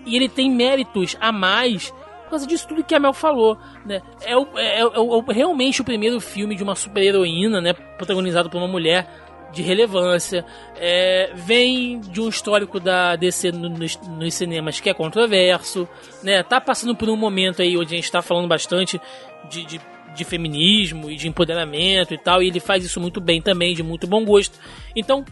e 0.06 0.14
ele 0.16 0.28
tem 0.28 0.50
méritos 0.50 1.16
a 1.20 1.32
mais 1.32 1.90
por 2.24 2.30
causa 2.30 2.46
disso 2.46 2.66
tudo 2.68 2.82
que 2.84 2.94
a 2.94 3.00
Mel 3.00 3.12
falou. 3.12 3.56
Né? 3.84 4.00
É, 4.22 4.36
o, 4.36 4.46
é, 4.56 4.80
é 4.80 4.86
o- 4.86 5.20
realmente 5.30 5.80
o 5.80 5.84
primeiro 5.84 6.20
filme 6.20 6.54
de 6.54 6.62
uma 6.62 6.74
super-heroína, 6.74 7.60
né? 7.60 7.72
Protagonizado 7.72 8.48
por 8.50 8.58
uma 8.58 8.68
mulher 8.68 9.08
de 9.54 9.62
relevância. 9.62 10.44
É, 10.76 11.30
vem 11.34 12.00
de 12.00 12.20
um 12.20 12.28
histórico 12.28 12.78
da 12.80 13.16
DC 13.16 13.52
no- 13.52 13.68
nos, 13.70 13.96
nos 14.00 14.34
cinemas 14.34 14.80
que 14.80 14.90
é 14.90 14.94
controverso. 14.94 15.88
Né? 16.22 16.42
Tá 16.42 16.60
passando 16.60 16.94
por 16.96 17.08
um 17.08 17.16
momento 17.16 17.62
aí 17.62 17.76
onde 17.76 17.94
a 17.94 17.96
gente 17.96 18.10
tá 18.12 18.20
falando 18.20 18.48
bastante 18.48 19.00
de- 19.48 19.64
de 19.64 19.80
de 20.14 20.22
feminismo 20.24 21.10
e 21.10 21.16
de 21.16 21.26
empoderamento 21.26 22.14
e 22.14 22.18
tal, 22.18 22.40
e 22.40 22.46
ele 22.46 22.60
faz 22.60 22.84
isso 22.84 23.00
muito 23.00 23.20
bem 23.20 23.42
também, 23.42 23.74
de 23.74 23.82
muito 23.82 24.06
bom 24.06 24.24
gosto. 24.24 24.56
Então, 24.94 25.24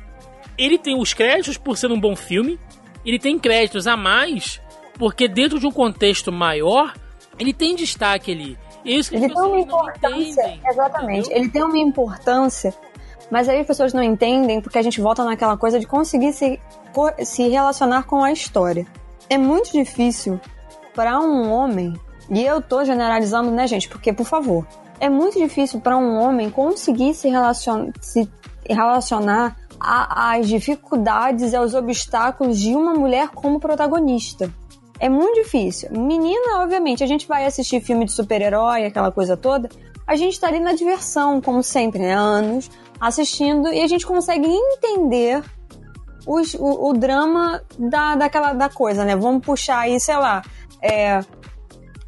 ele 0.58 0.76
tem 0.76 1.00
os 1.00 1.14
créditos 1.14 1.56
por 1.56 1.76
ser 1.78 1.92
um 1.92 2.00
bom 2.00 2.16
filme, 2.16 2.58
ele 3.06 3.16
tem 3.16 3.38
créditos 3.38 3.86
a 3.86 3.96
mais, 3.96 4.60
porque 4.98 5.28
dentro 5.28 5.60
de 5.60 5.68
um 5.68 5.70
contexto 5.70 6.32
maior, 6.32 6.94
ele 7.38 7.52
tem 7.52 7.76
destaque 7.76 8.32
ali. 8.32 8.58
É 8.84 8.90
isso 8.90 9.14
Ele 9.14 9.28
tem 9.28 9.40
uma 9.40 9.60
importância, 9.60 10.18
entendem, 10.42 10.60
exatamente. 10.68 11.20
entendeu? 11.26 11.38
Ele 11.42 11.48
tem 11.52 11.62
uma 11.62 11.78
importância, 11.78 12.74
mas 13.32 13.48
aí 13.48 13.60
as 13.60 13.66
pessoas 13.66 13.94
não 13.94 14.02
entendem 14.02 14.60
porque 14.60 14.76
a 14.76 14.82
gente 14.82 15.00
volta 15.00 15.24
naquela 15.24 15.56
coisa 15.56 15.80
de 15.80 15.86
conseguir 15.86 16.34
se, 16.34 16.60
se 17.24 17.48
relacionar 17.48 18.02
com 18.02 18.22
a 18.22 18.30
história. 18.30 18.86
É 19.30 19.38
muito 19.38 19.72
difícil 19.72 20.38
para 20.94 21.18
um 21.18 21.50
homem, 21.50 21.94
e 22.28 22.44
eu 22.44 22.60
tô 22.60 22.84
generalizando, 22.84 23.50
né, 23.50 23.66
gente? 23.66 23.88
Porque, 23.88 24.12
por 24.12 24.26
favor, 24.26 24.66
é 25.00 25.09
muito 25.09 25.38
difícil 25.38 25.80
para 25.80 25.96
um 25.96 26.20
homem 26.20 26.50
conseguir 26.50 27.14
se, 27.14 27.30
relacion, 27.30 27.90
se 28.02 28.30
relacionar 28.68 29.56
às 29.80 30.46
dificuldades 30.46 31.54
e 31.54 31.56
aos 31.56 31.72
obstáculos 31.72 32.60
de 32.60 32.74
uma 32.74 32.92
mulher 32.92 33.30
como 33.30 33.59
protagonista. 33.59 34.52
É 35.00 35.09
muito 35.09 35.42
difícil. 35.42 35.88
Menina, 35.90 36.60
obviamente, 36.60 37.02
a 37.02 37.06
gente 37.06 37.26
vai 37.26 37.46
assistir 37.46 37.80
filme 37.80 38.04
de 38.04 38.12
super-herói, 38.12 38.84
aquela 38.84 39.10
coisa 39.10 39.38
toda. 39.38 39.70
A 40.06 40.16
gente 40.16 40.38
tá 40.38 40.48
ali 40.48 40.60
na 40.60 40.74
diversão, 40.74 41.40
como 41.40 41.62
sempre, 41.62 42.02
né? 42.02 42.12
Anos 42.12 42.70
assistindo 43.08 43.68
e 43.72 43.80
a 43.82 43.86
gente 43.88 44.06
consegue 44.06 44.46
entender 44.46 45.42
os- 46.26 46.54
o, 46.54 46.90
o 46.90 46.92
drama 46.92 47.60
da, 47.78 48.14
daquela 48.14 48.52
da 48.52 48.68
coisa, 48.68 49.04
né? 49.04 49.16
Vamos 49.16 49.44
puxar 49.44 49.80
aí, 49.80 49.98
sei 49.98 50.16
lá, 50.16 50.42
é, 50.80 51.20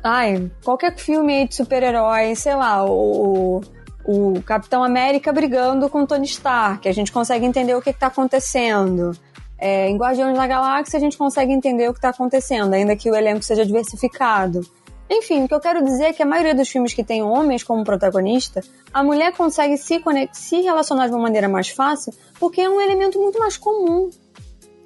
ai, 0.03 0.51
qualquer 0.65 0.97
filme 0.97 1.35
aí 1.35 1.49
de 1.49 1.55
super-herói, 1.57 2.35
sei 2.37 2.55
lá, 2.55 2.85
o, 2.85 3.61
o 4.07 4.41
Capitão 4.43 4.85
América 4.85 5.33
brigando 5.33 5.89
com 5.91 6.07
Tony 6.07 6.27
Stark, 6.27 6.89
a 6.89 6.93
gente 6.93 7.11
consegue 7.11 7.45
entender 7.45 7.75
o 7.75 7.83
que, 7.83 7.93
que 7.93 7.99
tá 7.99 8.07
acontecendo. 8.07 9.13
É, 9.59 9.89
em 9.89 9.97
Guardiões 9.97 10.37
da 10.37 10.47
Galáxia 10.47 10.97
a 10.97 11.01
gente 11.01 11.17
consegue 11.17 11.53
entender 11.53 11.89
o 11.89 11.95
que 11.95 12.01
tá 12.01 12.11
acontecendo, 12.11 12.73
ainda 12.75 12.95
que 12.95 13.11
o 13.11 13.17
elenco 13.17 13.43
seja 13.43 13.65
diversificado. 13.65 14.61
Enfim, 15.09 15.45
o 15.45 15.49
que 15.49 15.55
eu 15.55 15.61
quero 15.61 15.85
dizer 15.85 16.05
é 16.05 16.13
que 16.13 16.23
a 16.23 16.27
maioria 16.27 16.55
dos 16.55 16.69
filmes 16.69 16.95
que 16.95 17.05
tem 17.05 17.23
homens 17.23 17.63
como 17.63 17.85
protagonista, 17.85 18.63
a 18.93 19.03
mulher 19.03 19.33
consegue 19.33 19.77
se, 19.77 20.03
se 20.33 20.61
relacionar 20.63 21.09
de 21.09 21.13
uma 21.13 21.23
maneira 21.23 21.49
mais 21.49 21.69
fácil, 21.69 22.13
porque 22.41 22.61
é 22.61 22.69
um 22.69 22.81
elemento 22.81 23.21
muito 23.21 23.39
mais 23.39 23.57
comum 23.57 24.11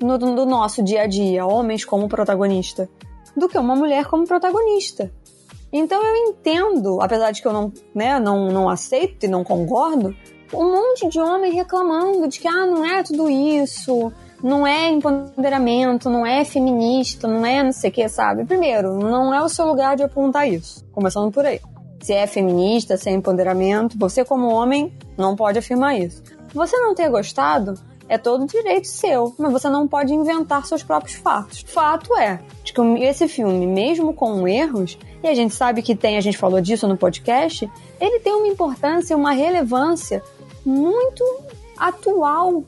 no, 0.01 0.47
nosso 0.47 0.83
dia 0.83 1.03
a 1.03 1.07
dia, 1.07 1.47
homens 1.47 1.85
como 1.85 2.09
protagonista. 2.09 2.89
do 3.37 3.49
que 3.49 3.57
uma 3.57 3.77
mulher 3.77 4.07
como 4.07 4.27
protagonista. 4.27 5.13
Então 5.73 6.03
eu 6.03 6.17
entendo, 6.29 7.01
apesar 7.01 7.31
de 7.31 7.41
que 7.41 7.47
eu 7.47 7.53
não, 7.53 7.73
né, 7.95 8.19
não, 8.19 8.49
não 8.49 8.69
aceito 8.69 9.25
e 9.25 9.29
não 9.29 9.45
concordo, 9.45 10.17
um 10.53 10.73
monte 10.73 11.09
de 11.09 11.21
homem 11.21 11.53
reclamando 11.53 12.27
de 12.27 12.41
que 12.41 12.49
ah, 12.49 12.67
não 12.67 12.85
é 12.85 13.03
tudo 13.03 13.29
isso, 13.29 14.13
não 14.43 14.67
é 14.67 14.89
empoderamento, 14.89 16.09
não 16.09 16.25
é 16.25 16.45
feminista, 16.45 17.27
não 17.27 17.45
é 17.45 17.63
não 17.63 17.73
sei 17.73 17.91
o 17.91 17.93
que, 17.93 18.09
sabe? 18.09 18.45
Primeiro, 18.45 18.99
não 18.99 19.33
é 19.35 19.43
o 19.43 19.49
seu 19.49 19.67
lugar 19.67 19.97
de 19.97 20.03
apontar 20.03 20.49
isso, 20.49 20.85
começando 20.93 21.31
por 21.33 21.45
aí. 21.45 21.61
Se 22.01 22.13
é 22.13 22.27
feminista, 22.27 22.97
se 22.97 23.09
é 23.09 23.13
empoderamento, 23.13 23.99
você 23.99 24.25
como 24.25 24.53
homem 24.53 24.93
não 25.17 25.35
pode 25.35 25.59
afirmar 25.59 25.99
isso. 25.99 26.23
Você 26.55 26.77
não 26.79 26.95
ter 26.95 27.11
gostado 27.11 27.75
é 28.09 28.17
todo 28.17 28.47
direito 28.47 28.89
seu, 28.89 29.35
mas 29.39 29.53
você 29.53 29.69
não 29.69 29.87
pode 29.87 30.15
inventar 30.15 30.65
seus 30.65 30.83
próprios 30.83 31.17
fatos. 31.17 31.61
Fato 31.67 32.17
é 32.17 32.41
de 32.65 32.73
que 32.73 32.81
esse 32.81 33.29
filme, 33.29 33.67
mesmo 33.67 34.15
com 34.15 34.49
erros, 34.49 34.99
e 35.23 35.29
a 35.29 35.35
gente 35.35 35.55
sabe 35.55 35.83
que 35.83 35.95
tem, 35.95 36.17
a 36.17 36.21
gente 36.21 36.39
falou 36.39 36.61
disso 36.61 36.89
no 36.89 36.97
podcast, 36.97 37.71
ele 38.01 38.21
tem 38.21 38.33
uma 38.33 38.49
importância, 38.49 39.17
uma 39.17 39.33
relevância 39.33 40.23
muito 40.65 41.23
atual 41.77 42.65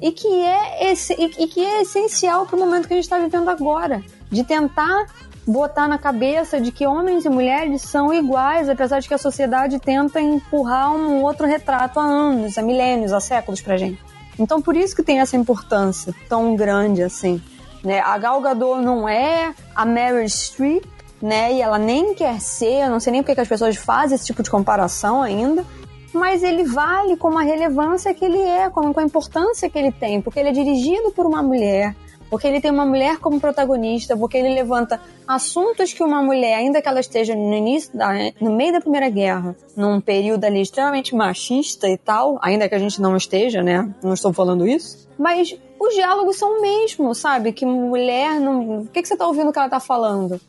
e 0.00 0.12
que 0.12 0.42
é, 0.42 0.90
esse, 0.90 1.12
e, 1.12 1.46
que 1.46 1.64
é 1.64 1.82
essencial 1.82 2.46
para 2.46 2.56
o 2.56 2.58
momento 2.58 2.88
que 2.88 2.94
a 2.94 2.96
gente 2.96 3.04
está 3.04 3.18
vivendo 3.18 3.48
agora, 3.48 4.02
de 4.30 4.42
tentar 4.44 5.06
botar 5.46 5.88
na 5.88 5.98
cabeça 5.98 6.60
de 6.60 6.70
que 6.70 6.86
homens 6.86 7.24
e 7.24 7.28
mulheres 7.28 7.82
são 7.82 8.12
iguais, 8.12 8.68
apesar 8.68 9.00
de 9.00 9.08
que 9.08 9.14
a 9.14 9.18
sociedade 9.18 9.78
tenta 9.78 10.20
empurrar 10.20 10.94
um 10.94 11.22
outro 11.22 11.46
retrato 11.46 11.98
há 11.98 12.04
anos, 12.04 12.56
há 12.56 12.62
milênios, 12.62 13.12
há 13.12 13.20
séculos 13.20 13.60
pra 13.60 13.76
gente. 13.76 14.00
Então 14.38 14.62
por 14.62 14.76
isso 14.76 14.96
que 14.96 15.02
tem 15.02 15.20
essa 15.20 15.36
importância 15.36 16.14
tão 16.28 16.56
grande 16.56 17.02
assim. 17.02 17.42
Né? 17.84 18.00
A 18.00 18.16
Gal 18.18 18.40
Gadot 18.40 18.80
não 18.80 19.08
é 19.08 19.54
a 19.74 19.84
Meryl 19.84 20.28
Streep, 20.28 20.84
né? 21.20 21.52
E 21.52 21.60
ela 21.60 21.78
nem 21.78 22.14
quer 22.14 22.40
ser, 22.40 22.84
eu 22.84 22.90
não 22.90 23.00
sei 23.00 23.12
nem 23.12 23.22
porque 23.22 23.34
que 23.34 23.40
as 23.40 23.48
pessoas 23.48 23.76
fazem 23.76 24.14
esse 24.14 24.26
tipo 24.26 24.42
de 24.42 24.50
comparação 24.50 25.22
ainda, 25.22 25.64
mas 26.12 26.42
ele 26.42 26.64
vale 26.64 27.16
com 27.16 27.36
a 27.38 27.42
relevância 27.42 28.12
que 28.14 28.24
ele 28.24 28.40
é, 28.40 28.68
com 28.70 28.98
a 28.98 29.02
importância 29.02 29.68
que 29.68 29.78
ele 29.78 29.92
tem, 29.92 30.20
porque 30.20 30.40
ele 30.40 30.48
é 30.48 30.52
dirigido 30.52 31.10
por 31.12 31.26
uma 31.26 31.42
mulher, 31.42 31.94
porque 32.30 32.46
ele 32.46 32.60
tem 32.60 32.70
uma 32.70 32.86
mulher 32.86 33.18
como 33.18 33.40
protagonista, 33.40 34.16
porque 34.16 34.38
ele 34.38 34.54
levanta 34.54 35.00
assuntos 35.26 35.92
que 35.92 36.02
uma 36.02 36.22
mulher, 36.22 36.54
ainda 36.54 36.80
que 36.80 36.88
ela 36.88 37.00
esteja 37.00 37.34
no 37.34 37.52
início, 37.52 37.96
da, 37.96 38.10
no 38.40 38.52
meio 38.52 38.72
da 38.72 38.80
Primeira 38.80 39.10
Guerra, 39.10 39.56
num 39.76 40.00
período 40.00 40.44
ali 40.44 40.62
extremamente 40.62 41.14
machista 41.14 41.88
e 41.88 41.98
tal, 41.98 42.38
ainda 42.40 42.68
que 42.68 42.74
a 42.74 42.78
gente 42.78 43.02
não 43.02 43.16
esteja, 43.16 43.62
né? 43.62 43.92
Não 44.02 44.14
estou 44.14 44.32
falando 44.32 44.66
isso. 44.66 45.08
Mas 45.18 45.58
os 45.78 45.94
diálogos 45.94 46.36
são 46.36 46.58
o 46.58 46.62
mesmo, 46.62 47.14
sabe? 47.14 47.52
Que 47.52 47.66
mulher 47.66 48.40
não. 48.40 48.82
O 48.82 48.86
que, 48.86 49.02
que 49.02 49.08
você 49.08 49.14
está 49.14 49.26
ouvindo 49.26 49.52
que 49.52 49.58
ela 49.58 49.66
está 49.66 49.80
falando? 49.80 50.40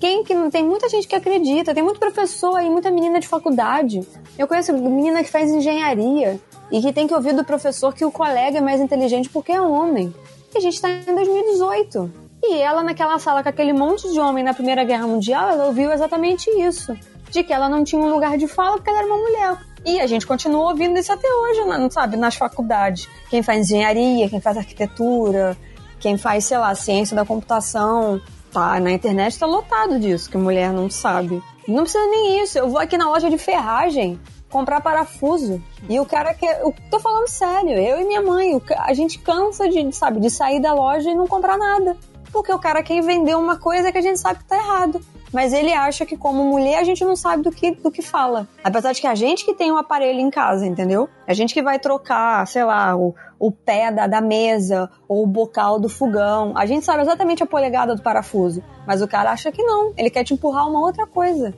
Quem 0.00 0.24
que 0.24 0.34
não 0.34 0.50
tem 0.50 0.64
muita 0.64 0.88
gente 0.88 1.06
que 1.06 1.14
acredita, 1.14 1.74
tem 1.74 1.82
muito 1.82 2.00
professor 2.00 2.56
aí, 2.56 2.68
muita 2.68 2.90
menina 2.90 3.20
de 3.20 3.28
faculdade. 3.28 4.06
Eu 4.38 4.46
conheço 4.46 4.72
menina 4.72 5.22
que 5.22 5.30
faz 5.30 5.50
engenharia 5.50 6.40
e 6.70 6.80
que 6.80 6.92
tem 6.92 7.06
que 7.06 7.14
ouvir 7.14 7.34
do 7.34 7.44
professor 7.44 7.94
que 7.94 8.04
o 8.04 8.10
colega 8.10 8.58
é 8.58 8.60
mais 8.60 8.80
inteligente 8.80 9.28
porque 9.28 9.52
é 9.52 9.60
homem. 9.60 10.12
E 10.54 10.58
a 10.58 10.60
gente 10.60 10.74
está 10.74 10.88
em 10.90 11.14
2018. 11.14 12.24
E 12.42 12.56
ela, 12.56 12.82
naquela 12.82 13.18
sala 13.18 13.42
com 13.42 13.48
aquele 13.48 13.72
monte 13.72 14.10
de 14.12 14.20
homem 14.20 14.44
na 14.44 14.52
Primeira 14.52 14.84
Guerra 14.84 15.06
Mundial, 15.06 15.48
ela 15.48 15.66
ouviu 15.66 15.90
exatamente 15.90 16.50
isso. 16.50 16.94
De 17.30 17.42
que 17.42 17.52
ela 17.52 17.68
não 17.68 17.82
tinha 17.82 18.00
um 18.00 18.10
lugar 18.10 18.36
de 18.36 18.46
fala 18.46 18.76
porque 18.76 18.90
ela 18.90 18.98
era 18.98 19.08
uma 19.08 19.16
mulher. 19.16 19.58
E 19.84 20.00
a 20.00 20.06
gente 20.06 20.26
continua 20.26 20.70
ouvindo 20.70 20.98
isso 20.98 21.12
até 21.12 21.28
hoje, 21.28 21.64
não 21.64 21.90
sabe? 21.90 22.16
Nas 22.16 22.34
faculdades. 22.34 23.08
Quem 23.30 23.42
faz 23.42 23.60
engenharia, 23.66 24.28
quem 24.28 24.40
faz 24.40 24.56
arquitetura, 24.56 25.56
quem 25.98 26.16
faz, 26.18 26.44
sei 26.44 26.58
lá, 26.58 26.74
ciência 26.74 27.16
da 27.16 27.24
computação. 27.24 28.20
Tá, 28.54 28.78
na 28.78 28.92
internet 28.92 29.36
tá 29.36 29.46
lotado 29.46 29.98
disso, 29.98 30.30
que 30.30 30.38
mulher 30.38 30.72
não 30.72 30.88
sabe. 30.88 31.42
Não 31.66 31.82
precisa 31.82 32.06
nem 32.06 32.40
isso. 32.40 32.56
Eu 32.56 32.68
vou 32.68 32.78
aqui 32.78 32.96
na 32.96 33.08
loja 33.08 33.28
de 33.28 33.36
ferragem 33.36 34.16
comprar 34.48 34.80
parafuso. 34.80 35.60
E 35.88 35.98
o 35.98 36.06
cara 36.06 36.32
quer. 36.32 36.60
Eu 36.60 36.72
tô 36.88 37.00
falando 37.00 37.26
sério, 37.26 37.72
eu 37.72 38.00
e 38.00 38.04
minha 38.04 38.22
mãe, 38.22 38.62
a 38.78 38.94
gente 38.94 39.18
cansa 39.18 39.68
de, 39.68 39.92
sabe, 39.92 40.20
de 40.20 40.30
sair 40.30 40.60
da 40.60 40.72
loja 40.72 41.10
e 41.10 41.16
não 41.16 41.26
comprar 41.26 41.58
nada. 41.58 41.96
Porque 42.32 42.52
o 42.52 42.58
cara 42.58 42.80
quer 42.80 43.02
vender 43.02 43.36
uma 43.36 43.58
coisa 43.58 43.90
que 43.90 43.98
a 43.98 44.00
gente 44.00 44.20
sabe 44.20 44.38
que 44.38 44.44
tá 44.44 44.56
errado. 44.56 45.00
Mas 45.32 45.52
ele 45.52 45.72
acha 45.72 46.06
que, 46.06 46.16
como 46.16 46.44
mulher, 46.44 46.78
a 46.78 46.84
gente 46.84 47.04
não 47.04 47.16
sabe 47.16 47.42
do 47.42 47.50
que, 47.50 47.72
do 47.72 47.90
que 47.90 48.02
fala. 48.02 48.46
Apesar 48.62 48.92
de 48.92 49.00
que 49.00 49.06
a 49.08 49.16
gente 49.16 49.44
que 49.44 49.52
tem 49.52 49.72
um 49.72 49.76
aparelho 49.76 50.20
em 50.20 50.30
casa, 50.30 50.64
entendeu? 50.64 51.08
A 51.26 51.34
gente 51.34 51.52
que 51.52 51.60
vai 51.60 51.76
trocar, 51.80 52.46
sei 52.46 52.62
lá, 52.62 52.94
o, 52.94 53.12
o 53.38 53.50
pé 53.50 53.90
da, 53.90 54.06
da 54.06 54.20
mesa 54.20 54.90
ou 55.08 55.22
o 55.22 55.26
bocal 55.26 55.78
do 55.78 55.88
fogão. 55.88 56.52
A 56.56 56.66
gente 56.66 56.84
sabe 56.84 57.02
exatamente 57.02 57.42
a 57.42 57.46
polegada 57.46 57.94
do 57.94 58.02
parafuso. 58.02 58.62
Mas 58.86 59.02
o 59.02 59.08
cara 59.08 59.30
acha 59.30 59.50
que 59.50 59.62
não. 59.62 59.92
Ele 59.96 60.10
quer 60.10 60.24
te 60.24 60.34
empurrar 60.34 60.68
uma 60.68 60.80
outra 60.80 61.06
coisa. 61.06 61.54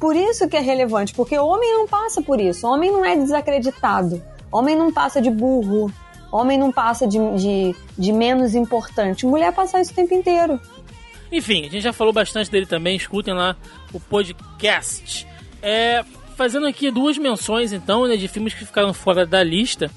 Por 0.00 0.14
isso 0.14 0.48
que 0.48 0.56
é 0.56 0.60
relevante, 0.60 1.14
porque 1.14 1.38
o 1.38 1.46
homem 1.46 1.72
não 1.72 1.86
passa 1.86 2.20
por 2.20 2.40
isso. 2.40 2.66
Homem 2.66 2.92
não 2.92 3.04
é 3.04 3.16
desacreditado. 3.16 4.22
Homem 4.52 4.76
não 4.76 4.92
passa 4.92 5.20
de 5.20 5.30
burro. 5.30 5.90
Homem 6.30 6.58
não 6.58 6.70
passa 6.70 7.06
de, 7.06 7.18
de, 7.36 7.74
de 7.96 8.12
menos 8.12 8.54
importante. 8.54 9.26
Mulher 9.26 9.52
passa 9.52 9.80
isso 9.80 9.92
o 9.92 9.94
tempo 9.94 10.12
inteiro. 10.12 10.60
Enfim, 11.32 11.66
a 11.66 11.70
gente 11.70 11.80
já 11.80 11.92
falou 11.92 12.12
bastante 12.12 12.50
dele 12.50 12.66
também. 12.66 12.96
Escutem 12.96 13.34
lá 13.34 13.56
o 13.92 13.98
podcast. 13.98 15.26
É, 15.62 16.04
fazendo 16.36 16.66
aqui 16.66 16.90
duas 16.90 17.16
menções, 17.16 17.72
então, 17.72 18.06
né, 18.06 18.16
de 18.16 18.28
filmes 18.28 18.54
que 18.54 18.64
ficaram 18.64 18.92
fora 18.92 19.26
da 19.26 19.42
lista. 19.42 19.90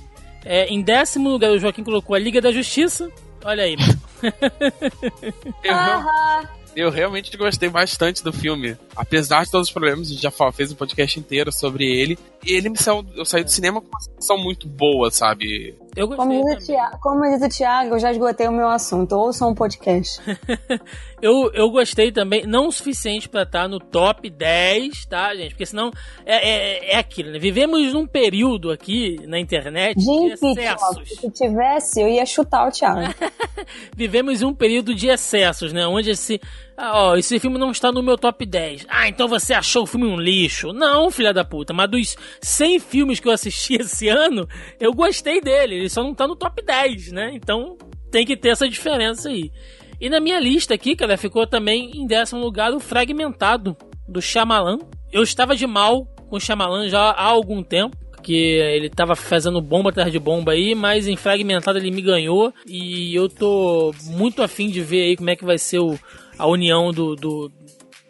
É, 0.45 0.67
em 0.67 0.81
décimo 0.81 1.29
lugar, 1.29 1.51
o 1.51 1.59
Joaquim 1.59 1.83
colocou 1.83 2.15
a 2.15 2.19
Liga 2.19 2.41
da 2.41 2.51
Justiça. 2.51 3.09
Olha 3.43 3.63
aí, 3.63 3.75
mano. 3.77 3.99
Eu 6.75 6.89
realmente 6.89 7.35
gostei 7.35 7.67
bastante 7.67 8.23
do 8.23 8.31
filme. 8.31 8.77
Apesar 8.95 9.43
de 9.43 9.51
todos 9.51 9.67
os 9.67 9.73
problemas, 9.73 10.07
a 10.07 10.11
gente 10.11 10.21
já 10.21 10.31
fez 10.51 10.71
um 10.71 10.75
podcast 10.75 11.19
inteiro 11.19 11.51
sobre 11.51 11.83
ele. 11.83 12.17
E 12.45 12.53
ele 12.53 12.69
me 12.69 12.77
saiu, 12.77 13.05
eu 13.15 13.25
saí 13.25 13.43
do 13.43 13.49
cinema 13.49 13.81
com 13.81 13.87
uma 13.87 13.99
sensação 13.99 14.37
muito 14.37 14.67
boa, 14.67 15.11
sabe? 15.11 15.75
Eu 15.95 16.07
gostei. 16.07 16.25
Como 16.25 16.45
diz, 16.45 16.63
o 16.63 16.65
Thiago, 16.65 16.99
como 17.01 17.21
diz 17.23 17.41
o 17.41 17.49
Thiago, 17.49 17.95
eu 17.95 17.99
já 17.99 18.11
esgotei 18.11 18.47
o 18.47 18.51
meu 18.51 18.67
assunto. 18.67 19.13
Ouça 19.13 19.45
um 19.45 19.53
podcast. 19.53 20.21
eu, 21.21 21.51
eu 21.53 21.69
gostei 21.69 22.11
também, 22.11 22.45
não 22.45 22.67
o 22.67 22.71
suficiente 22.71 23.27
para 23.27 23.43
estar 23.43 23.63
tá 23.63 23.67
no 23.67 23.79
top 23.79 24.29
10, 24.29 25.05
tá, 25.05 25.35
gente? 25.35 25.51
Porque 25.51 25.65
senão 25.65 25.91
é, 26.25 26.49
é, 26.49 26.93
é 26.93 26.97
aquilo, 26.97 27.31
né? 27.31 27.39
Vivemos 27.39 27.93
num 27.93 28.07
período 28.07 28.71
aqui 28.71 29.17
na 29.27 29.39
internet 29.39 29.99
gente, 29.99 30.39
de 30.39 30.47
excessos. 30.47 31.09
se 31.09 31.31
tivesse, 31.31 32.01
eu 32.01 32.07
ia 32.07 32.25
chutar 32.25 32.67
o 32.67 32.71
Thiago. 32.71 33.13
Vivemos 33.95 34.41
um 34.41 34.53
período 34.53 34.93
de 34.93 35.07
excessos, 35.07 35.73
né? 35.73 35.85
Onde 35.87 36.11
esse. 36.11 36.39
Ah, 36.81 36.93
ó, 36.93 37.17
esse 37.17 37.37
filme 37.41 37.57
não 37.57 37.71
está 37.71 37.91
no 37.91 38.01
meu 38.01 38.17
top 38.17 38.45
10. 38.45 38.85
Ah, 38.87 39.09
então 39.09 39.27
você 39.27 39.53
achou 39.53 39.83
o 39.83 39.85
filme 39.85 40.07
um 40.07 40.15
lixo. 40.15 40.71
Não, 40.71 41.11
filha 41.11 41.33
da 41.33 41.43
puta. 41.43 41.73
Mas 41.73 41.91
dos 41.91 42.17
100 42.41 42.79
filmes 42.79 43.19
que 43.19 43.27
eu 43.27 43.33
assisti 43.33 43.75
esse 43.83 44.07
ano, 44.07 44.47
eu 44.79 44.93
gostei 44.93 45.41
dele. 45.41 45.75
Ele 45.75 45.89
só 45.89 46.01
não 46.01 46.15
tá 46.15 46.25
no 46.25 46.37
top 46.37 46.63
10, 46.63 47.11
né? 47.11 47.31
Então 47.33 47.77
tem 48.09 48.25
que 48.25 48.37
ter 48.37 48.51
essa 48.51 48.65
diferença 48.65 49.27
aí. 49.27 49.51
E 49.99 50.09
na 50.09 50.21
minha 50.21 50.39
lista 50.39 50.73
aqui, 50.73 50.95
cara, 50.95 51.17
ficou 51.17 51.45
também 51.45 51.91
em 51.93 52.07
décimo 52.07 52.39
lugar 52.39 52.71
o 52.71 52.79
Fragmentado, 52.79 53.75
do 54.07 54.21
Shyamalan. 54.21 54.77
Eu 55.11 55.21
estava 55.21 55.57
de 55.57 55.67
mal 55.67 56.05
com 56.29 56.37
o 56.37 56.39
Shyamalan 56.39 56.87
já 56.87 57.09
há 57.09 57.25
algum 57.25 57.61
tempo 57.61 57.97
que 58.23 58.33
ele 58.33 58.89
tava 58.89 59.15
fazendo 59.15 59.61
bomba 59.61 59.89
atrás 59.89 60.11
de 60.11 60.19
bomba 60.19 60.51
aí, 60.51 60.75
mas 60.75 61.07
em 61.07 61.15
fragmentado 61.15 61.77
ele 61.77 61.89
me 61.89 62.01
ganhou 62.01 62.53
e 62.67 63.15
eu 63.15 63.29
tô 63.29 63.93
muito 64.07 64.43
afim 64.43 64.69
de 64.69 64.81
ver 64.81 65.03
aí 65.03 65.17
como 65.17 65.29
é 65.29 65.35
que 65.35 65.45
vai 65.45 65.57
ser 65.57 65.79
o, 65.79 65.97
a 66.39 66.47
união 66.47 66.91
do, 66.91 67.15
do 67.15 67.51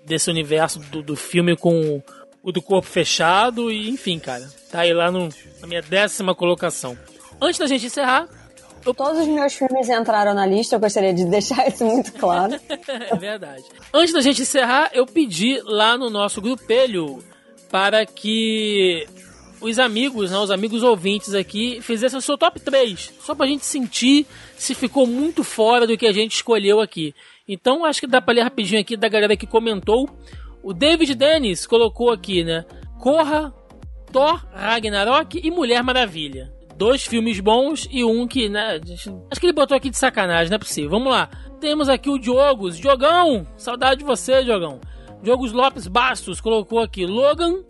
desse 0.05 0.29
universo 0.29 0.79
do, 0.79 1.01
do 1.01 1.15
filme 1.15 1.57
com 1.57 2.01
o 2.41 2.51
do 2.51 2.61
corpo 2.61 2.87
fechado 2.87 3.69
e 3.71 3.89
enfim, 3.89 4.17
cara, 4.19 4.47
tá 4.71 4.81
aí 4.81 4.93
lá 4.93 5.11
no, 5.11 5.29
na 5.59 5.67
minha 5.67 5.81
décima 5.81 6.33
colocação. 6.33 6.97
Antes 7.41 7.59
da 7.59 7.67
gente 7.67 7.87
encerrar, 7.87 8.29
eu... 8.85 8.93
Todos 8.93 9.19
os 9.19 9.27
meus 9.27 9.53
filmes 9.53 9.89
entraram 9.89 10.33
na 10.33 10.45
lista, 10.45 10.75
eu 10.75 10.79
gostaria 10.79 11.13
de 11.13 11.25
deixar 11.29 11.67
isso 11.67 11.83
muito 11.83 12.13
claro. 12.13 12.53
é 12.87 13.15
verdade. 13.15 13.63
Antes 13.93 14.13
da 14.13 14.21
gente 14.21 14.43
encerrar, 14.43 14.89
eu 14.93 15.05
pedi 15.05 15.59
lá 15.63 15.97
no 15.97 16.09
nosso 16.09 16.41
grupelho 16.41 17.21
para 17.69 18.05
que 18.05 19.05
os 19.61 19.77
amigos, 19.77 20.31
né, 20.31 20.37
os 20.37 20.51
amigos 20.51 20.83
ouvintes 20.83 21.33
aqui, 21.33 21.81
fizessem 21.81 22.17
o 22.17 22.21
seu 22.21 22.37
top 22.37 22.59
3, 22.59 23.13
só 23.21 23.35
pra 23.35 23.45
gente 23.45 23.65
sentir 23.65 24.25
se 24.57 24.73
ficou 24.73 25.05
muito 25.05 25.43
fora 25.43 25.85
do 25.85 25.97
que 25.97 26.07
a 26.07 26.13
gente 26.13 26.35
escolheu 26.35 26.79
aqui. 26.79 27.13
Então 27.51 27.83
acho 27.83 27.99
que 27.99 28.05
dá 28.07 28.21
pra 28.21 28.31
ler 28.31 28.43
rapidinho 28.43 28.79
aqui 28.79 28.95
da 28.95 29.09
galera 29.09 29.35
que 29.35 29.47
comentou. 29.47 30.07
O 30.61 30.71
David 30.71 31.15
Dennis 31.15 31.65
colocou 31.65 32.11
aqui, 32.11 32.43
né? 32.43 32.63
Corra, 32.99 33.51
Thor, 34.11 34.45
Ragnarok 34.53 35.41
e 35.43 35.49
Mulher 35.49 35.81
Maravilha. 35.81 36.53
Dois 36.77 37.03
filmes 37.03 37.39
bons 37.39 37.87
e 37.91 38.03
um 38.03 38.27
que, 38.27 38.47
né? 38.47 38.79
Acho 39.31 39.39
que 39.39 39.47
ele 39.47 39.53
botou 39.53 39.75
aqui 39.75 39.89
de 39.89 39.97
sacanagem, 39.97 40.51
não 40.51 40.57
é 40.57 40.59
possível. 40.59 40.91
Vamos 40.91 41.11
lá. 41.11 41.27
Temos 41.59 41.89
aqui 41.89 42.07
o 42.07 42.19
Diogos. 42.19 42.77
Diogão! 42.77 43.47
Saudade 43.57 43.99
de 43.99 44.05
você, 44.05 44.43
Diogão. 44.43 44.79
Diogos 45.23 45.51
Lopes 45.51 45.87
Bastos 45.87 46.39
colocou 46.39 46.79
aqui 46.79 47.05
Logan, 47.05 47.63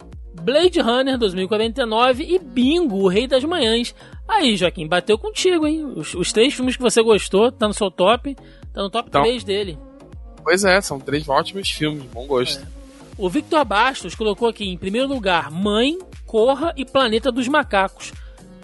Blade 0.44 0.80
Runner 0.82 1.18
2049 1.18 2.24
e 2.24 2.38
Bingo, 2.38 2.98
o 2.98 3.08
Rei 3.08 3.28
das 3.28 3.44
Manhãs. 3.46 3.96
Aí, 4.28 4.56
Joaquim, 4.58 4.88
bateu 4.88 5.18
contigo, 5.18 5.66
hein? 5.66 5.86
Os, 5.96 6.14
os 6.14 6.32
três 6.32 6.54
filmes 6.54 6.76
que 6.76 6.84
você 6.84 7.02
gostou, 7.02 7.52
tá 7.52 7.68
no 7.68 7.74
seu 7.74 7.90
top, 7.90 8.36
tá 8.80 8.84
no 8.84 8.90
top 8.90 9.10
então, 9.10 9.24
3 9.24 9.44
dele. 9.44 9.78
Pois 10.44 10.64
é, 10.64 10.80
são 10.82 11.00
três 11.00 11.28
ótimos 11.28 11.70
filmes, 11.70 12.04
bom 12.14 12.26
gosto. 12.26 12.66
O 13.18 13.30
Victor 13.30 13.66
Bastos 13.66 14.16
colocou 14.16 14.48
aqui 14.48 14.66
em 14.66 14.78
primeiro 14.78 15.08
lugar 15.08 15.52
Mãe, 15.52 16.00
Corra 16.26 16.74
e 16.78 16.86
Planeta 16.86 17.32
dos 17.32 17.48
Macacos. 17.48 18.14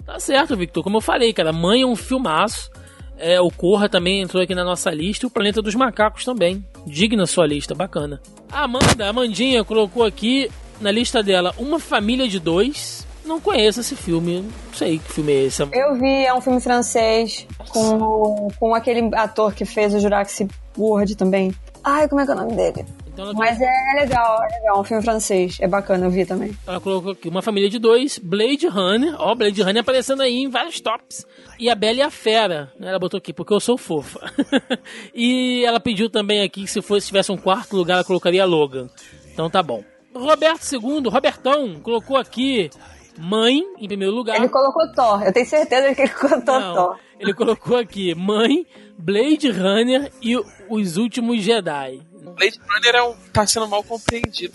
Tá 0.04 0.18
certo, 0.18 0.56
Victor. 0.56 0.82
Como 0.82 0.96
eu 0.96 1.00
falei, 1.00 1.32
cara, 1.32 1.52
Mãe 1.52 1.82
é 1.82 1.86
um 1.86 1.96
filmaço. 1.96 2.70
É, 3.18 3.40
o 3.40 3.50
Corra 3.50 3.88
também 3.88 4.20
entrou 4.20 4.42
aqui 4.42 4.54
na 4.54 4.64
nossa 4.64 4.90
lista 4.90 5.26
e 5.26 5.28
o 5.28 5.30
Planeta 5.30 5.60
dos 5.60 5.74
Macacos 5.74 6.24
também. 6.24 6.66
Digna 6.86 7.26
sua 7.26 7.46
lista, 7.46 7.74
bacana. 7.74 8.20
A 8.50 8.64
Amanda, 8.64 9.06
a 9.06 9.08
Amandinha, 9.10 9.64
colocou 9.64 10.04
aqui 10.04 10.50
na 10.80 10.90
lista 10.90 11.22
dela 11.22 11.54
Uma 11.58 11.78
Família 11.78 12.28
de 12.28 12.38
Dois. 12.38 13.05
Não 13.26 13.40
conheço 13.40 13.80
esse 13.80 13.96
filme, 13.96 14.42
não 14.42 14.74
sei 14.74 14.98
que 14.98 15.12
filme 15.12 15.32
é 15.32 15.44
esse. 15.44 15.62
Eu 15.62 15.94
vi, 15.98 16.24
é 16.24 16.32
um 16.32 16.40
filme 16.40 16.60
francês 16.60 17.46
com, 17.70 18.48
com 18.58 18.74
aquele 18.74 19.10
ator 19.14 19.52
que 19.52 19.64
fez 19.64 19.92
o 19.94 20.00
Jurassic 20.00 20.48
World 20.78 21.16
também. 21.16 21.54
Ai, 21.82 22.08
como 22.08 22.20
é 22.20 22.24
que 22.24 22.30
é 22.30 22.34
o 22.34 22.38
nome 22.38 22.54
dele? 22.54 22.86
Então 23.16 23.32
Mas 23.32 23.58
é, 23.60 23.64
é 23.64 24.00
legal, 24.00 24.42
é 24.42 24.56
legal, 24.58 24.76
é 24.76 24.80
um 24.80 24.84
filme 24.84 25.02
francês. 25.02 25.56
É 25.60 25.66
bacana, 25.66 26.04
eu 26.04 26.10
vi 26.10 26.26
também. 26.26 26.54
ela 26.66 26.80
colocou 26.80 27.12
aqui 27.12 27.28
Uma 27.28 27.40
Família 27.40 27.70
de 27.70 27.78
Dois, 27.78 28.18
Blade 28.18 28.66
Runner. 28.66 29.14
Ó, 29.18 29.34
Blade 29.34 29.62
Runner 29.62 29.80
aparecendo 29.80 30.20
aí 30.20 30.34
em 30.34 30.50
vários 30.50 30.80
tops. 30.80 31.26
E 31.58 31.70
a 31.70 31.74
Bela 31.74 31.98
e 31.98 32.02
a 32.02 32.10
Fera. 32.10 32.70
né? 32.78 32.88
Ela 32.88 32.98
botou 32.98 33.16
aqui, 33.16 33.32
porque 33.32 33.54
eu 33.54 33.60
sou 33.60 33.78
fofa. 33.78 34.20
e 35.14 35.64
ela 35.64 35.80
pediu 35.80 36.10
também 36.10 36.42
aqui 36.42 36.64
que 36.64 36.70
se 36.70 36.82
fosse 36.82 37.06
tivesse 37.06 37.32
um 37.32 37.38
quarto 37.38 37.74
lugar, 37.74 37.94
ela 37.94 38.04
colocaria 38.04 38.44
Logan. 38.44 38.88
Então 39.32 39.48
tá 39.48 39.62
bom. 39.62 39.82
Roberto 40.14 40.70
II, 40.70 41.08
Robertão, 41.08 41.80
colocou 41.80 42.16
aqui 42.16 42.70
Mãe 43.18 43.62
em 43.78 43.86
primeiro 43.88 44.14
lugar. 44.14 44.36
Ele 44.36 44.48
colocou 44.48 44.90
Thor, 44.92 45.22
eu 45.22 45.32
tenho 45.32 45.46
certeza 45.46 45.94
que 45.94 46.02
ele 46.02 46.12
colocou. 46.12 46.60
Não, 46.60 46.74
Thor. 46.74 46.98
ele 47.18 47.34
colocou 47.34 47.76
aqui 47.76 48.14
Mãe, 48.14 48.66
Blade 48.98 49.50
Runner 49.50 50.12
e 50.22 50.36
Os 50.68 50.96
Últimos 50.96 51.42
Jedi. 51.42 52.00
Blade 52.22 52.60
Runner 52.68 52.94
é 52.94 53.02
um, 53.02 53.14
tá 53.32 53.46
sendo 53.46 53.66
mal 53.68 53.82
compreendido. 53.82 54.54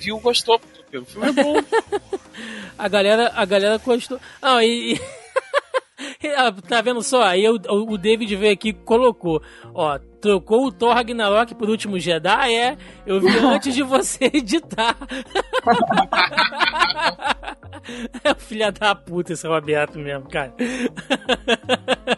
Viu, 0.00 0.18
gostou. 0.18 0.60
O 0.94 1.04
filme 1.04 1.28
é 1.28 1.32
bom. 1.32 1.54
A 2.76 2.88
galera, 2.88 3.32
a 3.36 3.44
galera 3.44 3.78
gostou. 3.78 4.20
Ah, 4.42 4.64
e. 4.64 4.94
e- 4.94 5.23
tá 6.68 6.80
vendo 6.80 7.02
só? 7.02 7.22
Aí 7.22 7.48
o, 7.48 7.58
o 7.68 7.98
David 7.98 8.34
veio 8.36 8.52
aqui 8.52 8.68
e 8.70 8.72
colocou. 8.72 9.42
Ó, 9.74 9.98
trocou 10.20 10.66
o 10.66 10.72
Thor 10.72 10.94
Ragnarok 10.94 11.54
por 11.54 11.68
último 11.68 11.98
Jedi, 11.98 12.54
é? 12.54 12.76
Eu 13.06 13.20
vi 13.20 13.28
antes 13.38 13.74
de 13.74 13.82
você 13.82 14.24
editar. 14.32 14.96
é 18.24 18.32
o 18.32 18.36
filho 18.36 18.72
da 18.72 18.94
puta 18.94 19.34
esse 19.34 19.46
Roberto 19.46 19.98
mesmo, 19.98 20.28
cara. 20.28 20.54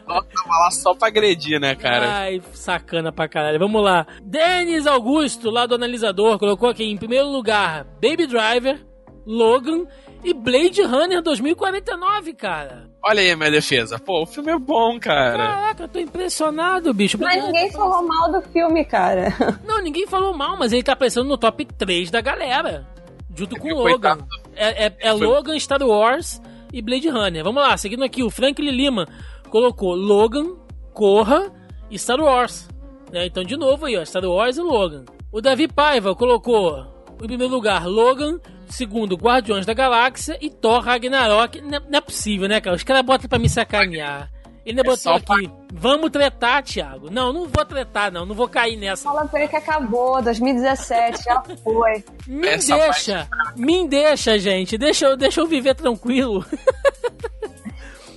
Tava 0.07 0.59
lá 0.61 0.71
só 0.71 0.95
pra 0.95 1.09
agredir, 1.09 1.59
né, 1.61 1.75
cara? 1.75 2.19
Ai, 2.19 2.41
sacana 2.53 3.11
pra 3.11 3.29
caralho. 3.29 3.59
Vamos 3.59 3.83
lá. 3.83 4.07
Denis 4.23 4.87
Augusto, 4.87 5.51
lá 5.51 5.67
do 5.67 5.75
analisador, 5.75 6.39
colocou 6.39 6.69
aqui 6.69 6.85
em 6.85 6.97
primeiro 6.97 7.27
lugar 7.29 7.85
Baby 8.01 8.27
Driver, 8.27 8.79
Logan 9.27 9.87
e 10.29 10.35
Blade 10.35 10.83
Runner 10.83 11.23
2049, 11.23 12.33
cara. 12.35 12.85
Olha 13.05 13.21
aí 13.21 13.31
a 13.31 13.37
minha 13.37 13.51
defesa. 13.51 13.99
Pô, 13.99 14.23
o 14.23 14.27
filme 14.27 14.51
é 14.51 14.59
bom, 14.59 14.99
cara. 14.99 15.37
Caraca, 15.37 15.83
eu 15.85 15.89
tô 15.89 15.99
impressionado, 15.99 16.93
bicho. 16.93 17.17
Mas 17.21 17.43
ninguém 17.45 17.71
falou 17.71 18.03
mal 18.07 18.33
do 18.33 18.43
filme, 18.51 18.85
cara. 18.85 19.29
Não, 19.65 19.81
ninguém 19.81 20.07
falou 20.07 20.37
mal, 20.37 20.57
mas 20.59 20.73
ele 20.73 20.83
tá 20.83 20.93
aparecendo 20.93 21.29
no 21.29 21.39
top 21.39 21.65
3 21.65 22.11
da 22.11 22.21
galera. 22.21 22.87
Junto 23.35 23.57
com 23.57 23.69
o 23.73 23.77
Coitado. 23.83 24.21
Logan. 24.23 24.29
É, 24.57 24.87
é- 24.87 24.97
é 24.99 25.11
Foi- 25.17 25.27
Logan, 25.27 25.59
Star 25.59 25.83
Wars 25.83 26.41
e 26.73 26.81
Blade 26.83 27.09
Runner. 27.09 27.45
Vamos 27.45 27.63
lá, 27.63 27.77
seguindo 27.77 28.03
aqui, 28.03 28.23
o 28.23 28.31
Franklin 28.31 28.71
Lima 28.71 29.07
colocou 29.51 29.95
Logan, 29.95 30.57
Corra 30.93 31.53
e 31.91 31.99
Star 31.99 32.19
Wars. 32.21 32.69
Né, 33.13 33.27
Então, 33.27 33.45
de 33.45 33.57
novo 33.57 33.87
aí, 33.87 33.97
ó, 33.97 34.05
Star 34.05 34.25
Wars 34.25 34.57
e 34.57 34.63
Logan. 34.63 35.05
O 35.31 35.41
Davi 35.41 35.69
Paiva 35.69 36.15
colocou, 36.15 36.87
em 37.23 37.27
primeiro 37.27 37.53
lugar, 37.53 37.87
Logan, 37.87 38.39
segundo, 38.69 39.17
Guardiões 39.17 39.65
da 39.67 39.75
Galáxia 39.75 40.37
e 40.41 40.51
Thor 40.51 40.81
Ragnarok. 40.83 41.61
Não 41.61 41.79
é, 41.79 41.81
não 41.89 41.99
é 41.99 42.01
possível, 42.01 42.49
né, 42.49 42.61
cara? 42.61 42.77
Os 42.77 42.83
caras 42.83 43.03
botam 43.03 43.29
pra 43.29 43.39
me 43.39 43.49
sacanear. 43.49 44.31
Ele 44.65 44.81
É 44.81 44.83
botou 44.83 44.97
só 44.99 45.21
pra- 45.21 45.37
aqui, 45.37 45.49
vamos 45.73 46.11
tretar, 46.11 46.61
Thiago. 46.63 47.09
Não, 47.09 47.33
não 47.33 47.47
vou 47.47 47.65
tretar, 47.65 48.11
não. 48.11 48.27
Não 48.27 48.35
vou 48.35 48.49
cair 48.49 48.77
nessa. 48.77 49.05
Fala 49.05 49.25
pra 49.29 49.39
ele 49.41 49.49
que 49.49 49.55
acabou, 49.57 50.21
2017, 50.21 51.23
já 51.23 51.41
foi. 51.63 52.05
Me 52.27 52.49
Essa 52.49 52.77
deixa, 52.77 53.29
me 53.55 53.87
deixa, 53.87 54.37
gente. 54.41 54.77
Deixa 54.77 55.07
eu, 55.07 55.17
deixa 55.17 55.41
eu 55.41 55.47
viver 55.47 55.75
tranquilo. 55.77 56.45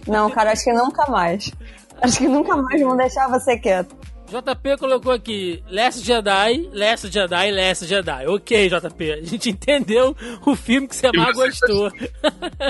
Não, 0.07 0.29
cara, 0.31 0.51
acho 0.53 0.63
que 0.63 0.73
nunca 0.73 1.05
mais. 1.11 1.51
Acho 2.01 2.17
que 2.17 2.27
nunca 2.27 2.55
mais 2.57 2.81
vão 2.81 2.97
deixar 2.97 3.27
você 3.29 3.57
quieto. 3.59 3.95
JP 4.29 4.77
colocou 4.77 5.11
aqui 5.11 5.63
Last 5.67 6.05
Jedi, 6.05 6.69
Last 6.71 7.11
Jedi, 7.11 7.51
Last 7.51 7.85
Jedi. 7.87 8.27
Ok, 8.27 8.69
JP, 8.69 9.11
a 9.11 9.23
gente 9.23 9.49
entendeu 9.51 10.15
o 10.45 10.55
filme 10.55 10.87
que 10.87 10.95
você 10.95 11.09
mais 11.11 11.35
gostou. 11.35 11.91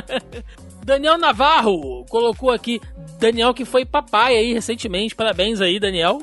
Daniel 0.85 1.17
Navarro 1.17 2.05
colocou 2.05 2.49
aqui, 2.49 2.79
Daniel 3.19 3.53
que 3.53 3.65
foi 3.65 3.85
papai 3.85 4.37
aí 4.37 4.53
recentemente, 4.53 5.13
parabéns 5.13 5.59
aí, 5.59 5.79
Daniel. 5.79 6.19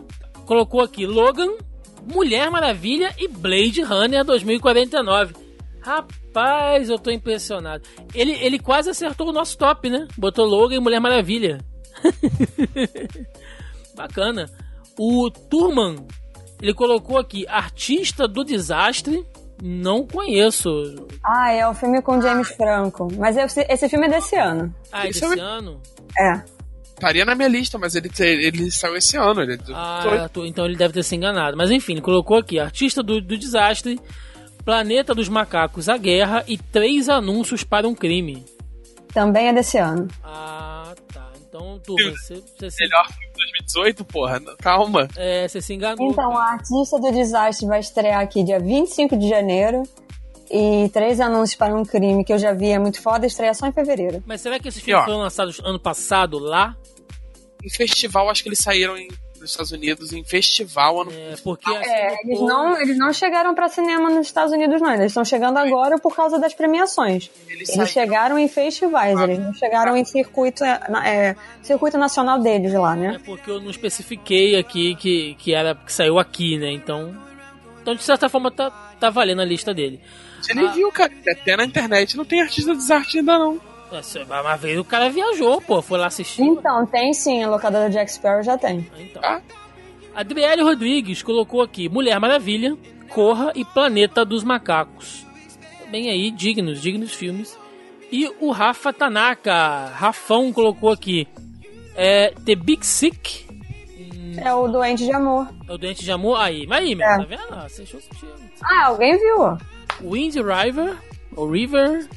Colocou 0.47 0.81
aqui 0.81 1.05
Logan, 1.07 1.53
Mulher 2.03 2.51
Maravilha 2.51 3.15
e 3.19 3.29
Blade 3.29 3.83
Runner 3.83 4.25
2049. 4.25 5.35
Rapaz, 5.83 6.89
eu 6.89 6.99
tô 6.99 7.11
impressionado. 7.11 7.85
Ele, 8.15 8.33
ele 8.33 8.59
quase 8.59 8.89
acertou 8.89 9.29
o 9.29 9.33
nosso 9.33 9.59
top, 9.59 9.91
né? 9.91 10.09
Botou 10.17 10.47
Logan 10.47 10.77
e 10.77 10.81
Mulher 10.81 11.01
Maravilha. 11.01 11.59
Bacana. 13.95 14.51
O 14.99 15.31
Turman, 15.31 15.97
ele 16.61 16.73
colocou 16.75 17.19
aqui 17.19 17.47
Artista 17.49 18.27
do 18.27 18.45
Desastre. 18.45 19.25
Não 19.63 20.07
conheço. 20.07 20.69
Ah, 21.25 21.51
é 21.51 21.67
o 21.67 21.73
filme 21.73 22.03
com 22.03 22.21
James 22.21 22.49
Franco. 22.49 23.09
Mas 23.17 23.37
esse, 23.39 23.67
esse 23.71 23.89
filme 23.89 24.07
é 24.07 24.11
desse 24.11 24.37
ano. 24.37 24.75
Ah, 24.93 25.09
Esse 25.09 25.21
desse 25.23 25.41
é 25.41 25.43
o- 25.43 25.47
ano? 25.47 25.81
É. 26.19 26.43
Estaria 26.93 27.25
na 27.25 27.35
minha 27.35 27.49
lista, 27.49 27.79
mas 27.79 27.95
ele, 27.95 28.11
ele 28.19 28.71
saiu 28.71 28.97
esse 28.97 29.17
ano. 29.17 29.41
Ele 29.43 29.59
Ah, 29.75 30.29
tô- 30.33 30.45
então 30.45 30.65
ele 30.67 30.77
deve 30.77 30.93
ter 30.95 31.03
se 31.03 31.15
enganado. 31.17 31.57
Mas 31.57 31.71
enfim, 31.71 31.93
ele 31.93 32.01
colocou 32.03 32.37
aqui 32.39 32.59
Artista 32.59 33.03
do, 33.03 33.19
do 33.21 33.37
Desastre, 33.39 33.99
Planeta 34.65 35.15
dos 35.15 35.29
Macacos, 35.29 35.89
A 35.89 35.97
Guerra 35.97 36.45
e 36.47 36.59
Três 36.59 37.09
Anúncios 37.09 37.65
para 37.65 37.89
um 37.89 37.95
Crime. 37.95 38.45
Também 39.13 39.49
é 39.49 39.53
desse 39.55 39.79
ano. 39.79 40.07
Ah. 40.23 40.76
Então, 41.57 41.79
Turman, 41.79 42.11
você, 42.13 42.43
você, 42.59 42.71
se, 42.71 42.83
melhor 42.83 43.07
filme 43.07 43.27
de 43.27 43.33
2018, 43.33 44.05
porra. 44.05 44.41
Calma. 44.59 45.09
é, 45.17 45.49
você 45.49 45.63
se 45.63 45.73
enganou. 45.73 46.11
Então, 46.11 46.37
a 46.37 46.53
Artista 46.53 46.99
do 46.99 47.11
Desastre 47.11 47.67
vai 47.67 47.81
estrear 47.81 48.21
aqui 48.21 48.45
dia 48.45 48.61
25 48.61 49.17
de 49.17 49.29
janeiro. 49.29 49.83
E 50.49 50.89
três 50.91 51.19
anúncios 51.19 51.57
para 51.57 51.75
um 51.75 51.85
crime 51.85 52.25
que 52.25 52.33
eu 52.33 52.39
já 52.39 52.53
vi 52.53 52.69
é 52.69 52.79
muito 52.79 53.03
foda, 53.03 53.27
estreia 53.27 53.53
só 53.53 53.67
em 53.67 53.73
fevereiro. 53.73 54.23
Mas 54.25 54.43
será 54.43 54.61
que 54.61 54.69
esses 54.69 54.81
filmes 54.81 55.05
foram 55.05 55.19
lançados 55.19 55.59
ano 55.65 55.81
passado 55.81 56.39
lá? 56.39 56.77
Em 57.65 57.69
festival, 57.69 58.31
acho 58.31 58.45
que 58.45 58.49
eles 58.49 58.61
saíram 58.61 58.97
em, 58.97 59.09
nos 59.47 59.53
Estados 59.53 59.73
Unidos 59.73 60.13
em 60.13 60.23
festival 60.25 61.03
ano 61.03 61.13
É, 61.13 61.35
porque 61.43 61.71
assim, 61.71 61.89
É, 61.91 62.17
eles 62.25 62.41
não, 62.41 62.81
eles 62.81 62.99
não 62.99 63.13
chegaram 63.13 63.55
para 63.55 63.69
cinema 63.69 64.11
nos 64.11 64.27
Estados 64.27 64.53
Unidos, 64.53 64.81
não. 64.83 64.93
Eles 64.93 65.07
estão 65.07 65.25
chegando 65.25 65.57
agora 65.59 65.99
por 65.99 66.15
causa 66.15 66.39
das 66.39 66.53
premiações. 66.53 67.31
Eles 67.49 67.69
Eles 67.71 67.91
chegaram 67.91 68.39
em 68.39 68.49
festivais, 68.49 69.19
eles 69.21 69.39
não 69.39 69.55
chegaram 69.55 69.97
em 69.97 70.05
circuito, 70.05 70.65
é, 70.65 70.81
é, 71.05 71.37
circuito 71.63 71.97
nacional 71.97 72.39
deles 72.41 72.73
lá, 72.75 72.95
É 72.95 72.97
né? 72.99 73.21
porque 73.25 73.51
eu 73.51 73.61
não 73.61 73.71
especifiquei 73.71 74.57
aqui 74.57 74.95
que, 74.97 75.35
que 75.39 75.55
era 75.55 75.75
que 75.75 75.93
saiu 75.93 76.19
aqui, 76.19 76.59
né? 76.59 76.71
Então, 76.73 77.17
então 77.81 77.95
de 77.95 78.03
certa 78.03 78.29
forma 78.29 78.51
tá, 78.51 78.71
tá 78.99 79.11
valendo 79.11 79.41
a 79.43 79.45
lista 79.45 79.73
dele. 79.73 80.01
Você 80.43 80.53
nem 80.55 80.67
Ah. 80.67 80.71
viu, 80.73 80.93
cara. 80.93 81.13
Até 81.31 81.57
na 81.57 81.65
internet 81.65 82.17
não 82.17 82.25
tem 82.25 82.41
artista 82.43 82.73
de 82.73 82.77
desarte 82.79 83.19
ainda, 83.19 83.39
não. 83.39 83.61
Se- 84.03 84.23
Uma 84.23 84.57
vez 84.57 84.79
o 84.79 84.85
cara 84.85 85.09
viajou, 85.09 85.61
pô, 85.61 85.81
foi 85.81 85.99
lá 85.99 86.07
assistir. 86.07 86.43
Então, 86.43 86.85
tem 86.87 87.13
sim, 87.15 87.43
a 87.43 87.49
locadora 87.49 87.89
Jack 87.91 88.11
Sparrow 88.13 88.43
já 88.43 88.59
tem. 88.59 88.87
Então. 88.99 89.23
Ah. 89.25 89.41
Adriele 90.15 90.63
Rodrigues 90.63 91.23
colocou 91.23 91.63
aqui 91.63 91.89
Mulher 91.89 92.19
Maravilha, 92.19 92.77
Corra 93.09 93.53
e 93.55 93.65
Planeta 93.65 94.25
dos 94.25 94.43
Macacos. 94.43 95.25
Bem 95.91 96.11
aí, 96.11 96.31
dignos, 96.31 96.81
dignos 96.83 97.13
filmes. 97.15 97.57
E 98.11 98.29
o 98.41 98.51
Rafa 98.51 98.93
Tanaka, 98.93 99.87
Rafão 99.95 100.53
colocou 100.53 100.91
aqui 100.91 101.29
é, 101.95 102.33
The 102.45 102.55
Big 102.55 102.85
Sick, 102.87 103.47
É 104.39 104.53
o 104.53 104.69
Doente 104.69 105.05
de 105.05 105.13
Amor. 105.13 105.49
é 105.69 105.73
o 105.73 105.79
Doente 105.79 106.05
de 106.05 106.11
Amor. 106.13 106.39
Aí, 106.41 106.67
mas 106.67 106.79
aí, 106.85 106.95
meu, 106.95 107.07
É. 107.07 107.17
tá 107.19 107.25
vendo? 107.25 107.43
Ah, 107.51 107.69
Você 107.69 107.83
achou 107.83 108.01
que. 108.01 108.09
Ah, 108.65 108.87
alguém 108.87 109.17
viu? 109.19 109.59
Wind 110.11 110.35
River, 110.37 110.97
ou 111.37 111.51
River, 111.51 112.09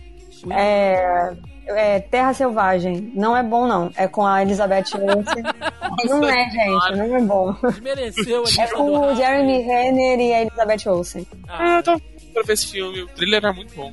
É, 0.51 1.33
é 1.75 1.99
Terra 1.99 2.33
Selvagem. 2.33 3.11
Não 3.15 3.35
é 3.35 3.43
bom, 3.43 3.67
não. 3.67 3.91
É 3.95 4.07
com 4.07 4.25
a 4.25 4.41
Elizabeth 4.41 4.85
Olsen. 4.99 5.43
não 6.07 6.23
é, 6.29 6.49
gente, 6.49 6.97
não 6.97 7.15
é 7.15 7.21
bom. 7.21 7.55
desmereceu 7.71 8.43
a 8.45 8.61
É 8.63 8.67
com 8.67 8.97
o. 9.11 9.15
Jeremy 9.15 9.61
Renner 9.61 10.19
e 10.19 10.33
a 10.33 10.41
Elizabeth 10.41 10.87
Olsen. 10.89 11.27
Ah, 11.47 11.77
Ah, 11.77 11.83
tô 11.83 11.99
pra 12.33 12.43
ver 12.43 12.53
esse 12.53 12.67
filme. 12.67 13.01
O 13.03 13.07
thriller 13.07 13.43
é 13.45 13.51
muito 13.51 13.73
bom. 13.75 13.91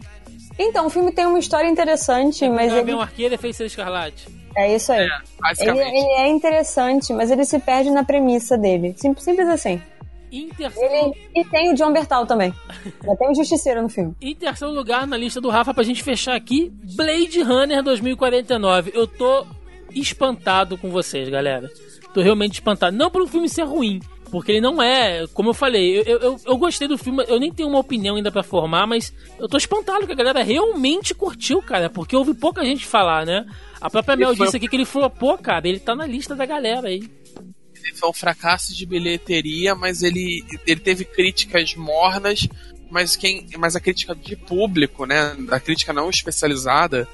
Então, 0.58 0.86
o 0.86 0.90
filme 0.90 1.12
tem 1.12 1.26
uma 1.26 1.38
história 1.38 1.68
interessante, 1.68 2.48
mas 2.48 2.70
ele... 2.72 2.80
Gavião 2.80 3.00
Arqueiro 3.02 3.34
e 3.34 3.36
Feiticeiro 3.38 3.68
Escarlate. 3.68 4.26
É 4.56 4.74
isso 4.74 4.90
aí. 4.90 5.06
É, 5.06 5.68
Ele, 5.68 5.78
ele 5.78 5.98
é 6.18 6.28
interessante, 6.28 7.12
mas 7.12 7.30
ele 7.30 7.44
se 7.44 7.58
perde 7.58 7.90
na 7.90 8.02
premissa 8.04 8.56
dele. 8.56 8.94
Sim- 8.96 9.14
Simples 9.18 9.48
assim. 9.48 9.82
Em 10.44 10.48
terceiro, 10.48 10.94
Ele, 10.94 11.14
e 11.34 11.44
tem 11.44 11.72
o 11.72 11.74
John 11.74 11.92
Bertal 11.92 12.26
também. 12.26 12.52
Já 13.04 13.16
tem 13.16 13.30
o 13.30 13.34
Justiceiro 13.34 13.82
no 13.82 13.88
filme. 13.88 14.14
em 14.20 14.34
terceiro 14.34 14.72
lugar 14.72 15.06
na 15.06 15.16
lista 15.16 15.40
do 15.40 15.48
Rafa, 15.48 15.72
pra 15.72 15.84
gente 15.84 16.02
fechar 16.02 16.34
aqui, 16.36 16.72
Blade 16.94 17.42
Runner 17.42 17.82
2049. 17.82 18.92
Eu 18.94 19.06
tô 19.06 19.46
espantado 19.94 20.76
com 20.76 20.90
vocês, 20.90 21.28
galera. 21.28 21.70
Tô 22.12 22.20
realmente 22.20 22.54
espantado. 22.54 22.96
Não 22.96 23.10
pelo 23.10 23.26
filme 23.26 23.48
ser 23.48 23.64
ruim, 23.64 24.00
porque 24.30 24.52
ele 24.52 24.60
não 24.60 24.82
é, 24.82 25.26
como 25.28 25.50
eu 25.50 25.54
falei, 25.54 26.00
eu, 26.00 26.18
eu, 26.18 26.40
eu 26.44 26.56
gostei 26.56 26.88
do 26.88 26.98
filme, 26.98 27.24
eu 27.28 27.38
nem 27.38 27.52
tenho 27.52 27.68
uma 27.68 27.78
opinião 27.78 28.16
ainda 28.16 28.30
pra 28.30 28.42
formar, 28.42 28.86
mas 28.86 29.12
eu 29.38 29.48
tô 29.48 29.56
espantado 29.56 30.06
que 30.06 30.12
a 30.12 30.16
galera 30.16 30.42
realmente 30.42 31.14
curtiu, 31.14 31.62
cara, 31.62 31.88
porque 31.88 32.14
eu 32.14 32.20
ouvi 32.20 32.34
pouca 32.34 32.64
gente 32.64 32.84
falar, 32.86 33.24
né? 33.24 33.46
A 33.80 33.90
própria 33.90 34.16
Mel 34.16 34.34
disse 34.34 34.56
aqui 34.56 34.68
que 34.68 34.76
ele 34.76 34.84
flopou, 34.84 35.38
cara, 35.38 35.68
ele 35.68 35.78
tá 35.78 35.94
na 35.94 36.06
lista 36.06 36.34
da 36.34 36.44
galera 36.44 36.88
aí. 36.88 37.08
Foi 37.94 38.08
um 38.10 38.12
fracasso 38.12 38.74
de 38.74 38.84
bilheteria, 38.84 39.74
mas 39.74 40.02
ele, 40.02 40.44
ele 40.66 40.80
teve 40.80 41.04
críticas 41.04 41.74
mornas, 41.74 42.46
mas 42.90 43.16
quem, 43.16 43.46
mas 43.58 43.74
a 43.74 43.80
crítica 43.80 44.14
de 44.14 44.36
público, 44.36 45.06
né, 45.06 45.34
da 45.40 45.58
crítica 45.58 45.92
não 45.92 46.10
especializada, 46.10 47.08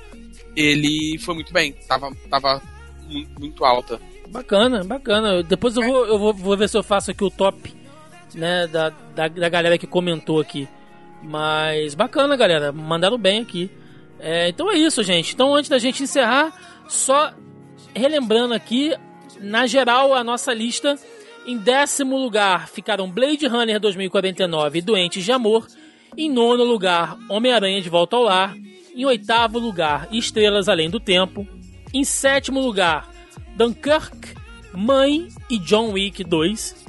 ele 0.57 1.19
foi 1.21 1.35
muito 1.35 1.53
bem, 1.53 1.73
tava, 1.87 2.13
tava 2.29 2.63
muito, 3.07 3.41
muito 3.41 3.65
alta. 3.65 4.01
Bacana, 4.29 4.83
bacana. 4.83 5.43
Depois 5.43 5.77
eu 5.77 5.83
vou, 5.83 6.07
eu 6.07 6.19
vou, 6.19 6.35
vou 6.35 6.57
ver 6.57 6.69
se 6.69 6.77
eu 6.77 6.83
faço 6.83 7.11
aqui 7.11 7.23
o 7.23 7.31
top, 7.31 7.75
né, 8.35 8.67
da, 8.67 8.89
da, 8.89 9.29
da 9.29 9.49
galera 9.49 9.79
que 9.79 9.87
comentou 9.87 10.41
aqui. 10.41 10.69
Mas 11.23 11.95
bacana, 11.95 12.37
galera. 12.37 12.73
Mandaram 12.73 13.19
bem 13.19 13.41
aqui. 13.41 13.71
É, 14.19 14.49
então 14.49 14.71
é 14.71 14.77
isso, 14.77 15.03
gente. 15.03 15.35
Então 15.35 15.55
antes 15.55 15.69
da 15.69 15.79
gente 15.79 16.03
encerrar, 16.03 16.53
só 16.89 17.33
relembrando 17.95 18.55
aqui, 18.55 18.95
na 19.43 19.67
geral, 19.67 20.15
a 20.15 20.25
nossa 20.25 20.55
lista. 20.55 20.99
Em 21.45 21.59
décimo 21.59 22.17
lugar 22.17 22.69
ficaram 22.69 23.11
Blade 23.11 23.47
Runner 23.47 23.81
2049 23.81 24.79
e 24.79 24.83
Doentes 24.83 25.25
de 25.25 25.33
Amor. 25.33 25.67
Em 26.17 26.31
nono 26.31 26.63
lugar, 26.63 27.19
Homem-Aranha 27.29 27.81
de 27.81 27.89
Volta 27.89 28.17
ao 28.17 28.23
Lar. 28.23 28.57
Em 28.95 29.05
oitavo 29.05 29.59
lugar, 29.59 30.09
Estrelas 30.13 30.69
Além 30.69 30.89
do 30.89 31.01
Tempo. 31.01 31.47
Em 31.93 32.05
sétimo 32.05 32.61
lugar, 32.61 33.11
Dunkirk, 33.57 34.35
Mãe 34.73 35.29
e 35.51 35.59
John 35.59 35.93
Wick 35.93 36.23
2. 36.23 36.87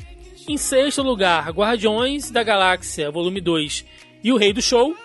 Em 0.47 0.57
sexto 0.57 1.01
lugar, 1.01 1.49
Guardiões 1.51 2.29
da 2.29 2.43
Galáxia 2.43 3.09
Volume 3.09 3.39
2 3.39 3.85
e 4.23 4.31
O 4.31 4.37
Rei 4.37 4.53
do 4.53 4.61
Show. 4.61 4.95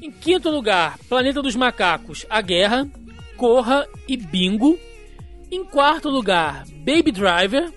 Em 0.00 0.10
quinto 0.10 0.50
lugar, 0.50 0.98
Planeta 1.08 1.42
dos 1.42 1.56
Macacos, 1.56 2.24
A 2.30 2.40
Guerra, 2.40 2.88
Corra 3.36 3.86
e 4.08 4.16
Bingo. 4.16 4.78
Em 5.50 5.64
quarto 5.64 6.08
lugar, 6.08 6.64
Baby 6.78 7.12
Driver. 7.12 7.72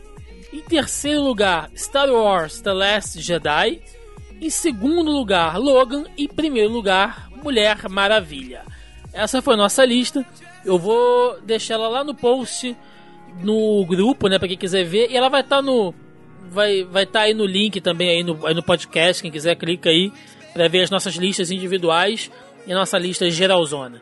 Em 0.52 0.62
terceiro 0.62 1.22
lugar, 1.22 1.70
Star 1.76 2.10
Wars 2.10 2.62
The 2.62 2.74
Last 2.74 3.22
Jedi. 3.22 3.80
Em 4.42 4.50
segundo 4.50 5.12
lugar, 5.12 5.58
Logan. 5.58 6.06
E 6.18 6.24
em 6.24 6.28
primeiro 6.28 6.72
lugar, 6.72 7.30
Mulher 7.44 7.88
Maravilha. 7.88 8.64
Essa 9.14 9.42
foi 9.42 9.56
nossa 9.56 9.86
lista. 9.86 10.26
Eu 10.66 10.80
vou 10.80 11.40
deixar 11.42 11.76
ela 11.76 11.88
lá 11.88 12.04
no 12.04 12.16
post 12.16 12.76
no 13.44 13.86
grupo, 13.86 14.28
né, 14.28 14.40
para 14.40 14.48
quem 14.48 14.58
quiser 14.58 14.84
ver. 14.84 15.12
E 15.12 15.16
ela 15.16 15.30
vai 15.30 15.42
estar 15.42 15.62
no 15.62 15.94
vai 16.52 16.84
vai 16.84 17.04
estar 17.04 17.22
aí 17.22 17.34
no 17.34 17.46
link 17.46 17.80
também 17.80 18.10
aí 18.10 18.24
no, 18.24 18.46
aí 18.46 18.56
no 18.56 18.64
podcast, 18.64 19.22
quem 19.22 19.32
quiser 19.32 19.56
clica 19.56 19.90
aí 19.92 20.12
para 20.52 20.68
ver 20.68 20.82
as 20.82 20.90
nossas 20.90 21.14
listas 21.16 21.52
individuais 21.52 22.32
e 22.66 22.72
a 22.72 22.76
nossa 22.76 22.98
lista 22.98 23.30
geralzona. 23.30 24.02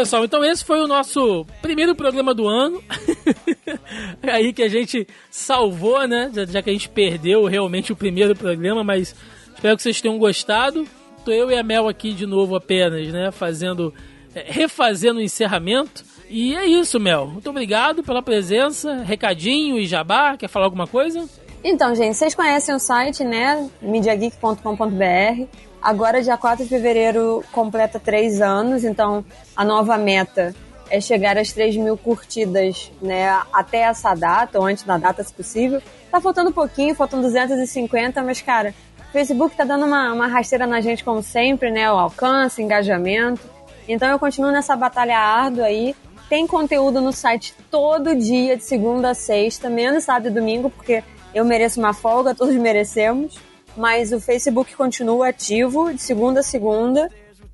pessoal, 0.00 0.24
então 0.24 0.42
esse 0.42 0.64
foi 0.64 0.80
o 0.80 0.86
nosso 0.86 1.44
primeiro 1.60 1.94
programa 1.94 2.32
do 2.32 2.48
ano. 2.48 2.82
Aí 4.22 4.50
que 4.50 4.62
a 4.62 4.68
gente 4.68 5.06
salvou, 5.30 6.08
né? 6.08 6.30
Já, 6.48 6.62
que 6.62 6.70
a 6.70 6.72
gente 6.72 6.88
perdeu 6.88 7.44
realmente 7.44 7.92
o 7.92 7.96
primeiro 7.96 8.34
programa, 8.34 8.82
mas 8.82 9.14
espero 9.54 9.76
que 9.76 9.82
vocês 9.82 10.00
tenham 10.00 10.18
gostado. 10.18 10.88
Tô 11.22 11.30
eu 11.30 11.50
e 11.50 11.58
a 11.58 11.62
Mel 11.62 11.86
aqui 11.86 12.14
de 12.14 12.24
novo 12.24 12.56
apenas, 12.56 13.12
né? 13.12 13.30
Fazendo, 13.30 13.92
é, 14.34 14.46
refazendo 14.48 15.20
o 15.20 15.22
encerramento. 15.22 16.02
E 16.30 16.56
é 16.56 16.64
isso, 16.64 16.98
Mel. 16.98 17.26
Muito 17.26 17.50
obrigado 17.50 18.02
pela 18.02 18.22
presença. 18.22 19.02
Recadinho 19.02 19.78
e 19.78 19.86
jabá. 19.86 20.34
Quer 20.34 20.48
falar 20.48 20.64
alguma 20.64 20.86
coisa? 20.86 21.28
Então, 21.62 21.94
gente, 21.94 22.16
vocês 22.16 22.34
conhecem 22.34 22.74
o 22.74 22.78
site, 22.78 23.22
né? 23.22 23.68
MediaGeek.com.br. 23.82 25.46
Agora, 25.82 26.22
dia 26.22 26.36
4 26.36 26.64
de 26.64 26.68
fevereiro, 26.68 27.42
completa 27.52 27.98
três 27.98 28.40
anos, 28.40 28.84
então 28.84 29.24
a 29.56 29.64
nova 29.64 29.96
meta 29.96 30.54
é 30.90 31.00
chegar 31.00 31.38
às 31.38 31.52
3 31.52 31.76
mil 31.76 31.96
curtidas, 31.96 32.92
né? 33.00 33.30
Até 33.52 33.78
essa 33.78 34.14
data, 34.14 34.58
ou 34.58 34.66
antes 34.66 34.84
da 34.84 34.98
data, 34.98 35.22
se 35.24 35.32
possível. 35.32 35.80
Tá 36.10 36.20
faltando 36.20 36.50
um 36.50 36.52
pouquinho, 36.52 36.94
faltam 36.94 37.22
250, 37.22 38.22
mas, 38.22 38.42
cara, 38.42 38.74
o 39.08 39.12
Facebook 39.12 39.56
tá 39.56 39.64
dando 39.64 39.86
uma, 39.86 40.12
uma 40.12 40.26
rasteira 40.26 40.66
na 40.66 40.80
gente, 40.80 41.02
como 41.02 41.22
sempre, 41.22 41.70
né? 41.70 41.90
O 41.90 41.96
alcance, 41.96 42.60
engajamento. 42.60 43.48
Então 43.88 44.08
eu 44.08 44.18
continuo 44.18 44.50
nessa 44.50 44.76
batalha 44.76 45.18
árdua 45.18 45.66
aí. 45.66 45.96
Tem 46.28 46.46
conteúdo 46.46 47.00
no 47.00 47.12
site 47.12 47.54
todo 47.70 48.14
dia, 48.14 48.56
de 48.56 48.64
segunda 48.64 49.10
a 49.10 49.14
sexta, 49.14 49.70
menos 49.70 50.04
sábado 50.04 50.28
e 50.28 50.30
domingo, 50.30 50.70
porque 50.70 51.02
eu 51.34 51.44
mereço 51.44 51.80
uma 51.80 51.92
folga, 51.92 52.34
todos 52.34 52.54
merecemos. 52.54 53.38
Mas 53.80 54.12
o 54.12 54.20
Facebook 54.20 54.76
continua 54.76 55.28
ativo, 55.30 55.90
de 55.94 56.02
segunda 56.02 56.40
a 56.40 56.42
segunda. 56.42 57.08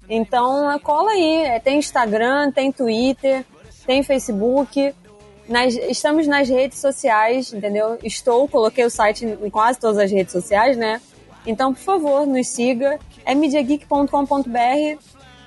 Então 0.08 0.76
cola 0.80 1.12
aí. 1.12 1.44
É, 1.44 1.60
Tem 1.60 1.78
Instagram, 1.78 2.50
tem 2.50 2.72
Twitter, 2.72 3.44
tem 3.86 4.02
Facebook. 4.02 4.92
Nas- 5.48 5.74
estamos 5.76 6.26
nas 6.26 6.48
redes 6.48 6.80
sociais, 6.80 7.52
entendeu? 7.52 7.96
Estou, 8.02 8.48
coloquei 8.48 8.84
o 8.84 8.90
site 8.90 9.24
em 9.24 9.48
quase 9.50 9.78
todas 9.78 9.98
as 9.98 10.10
redes 10.10 10.32
sociais, 10.32 10.76
né? 10.76 11.00
Então, 11.46 11.72
por 11.72 11.80
favor, 11.80 12.26
nos 12.26 12.48
siga. 12.48 12.98
É 13.24 13.32
mediageek.com.br 13.32 14.98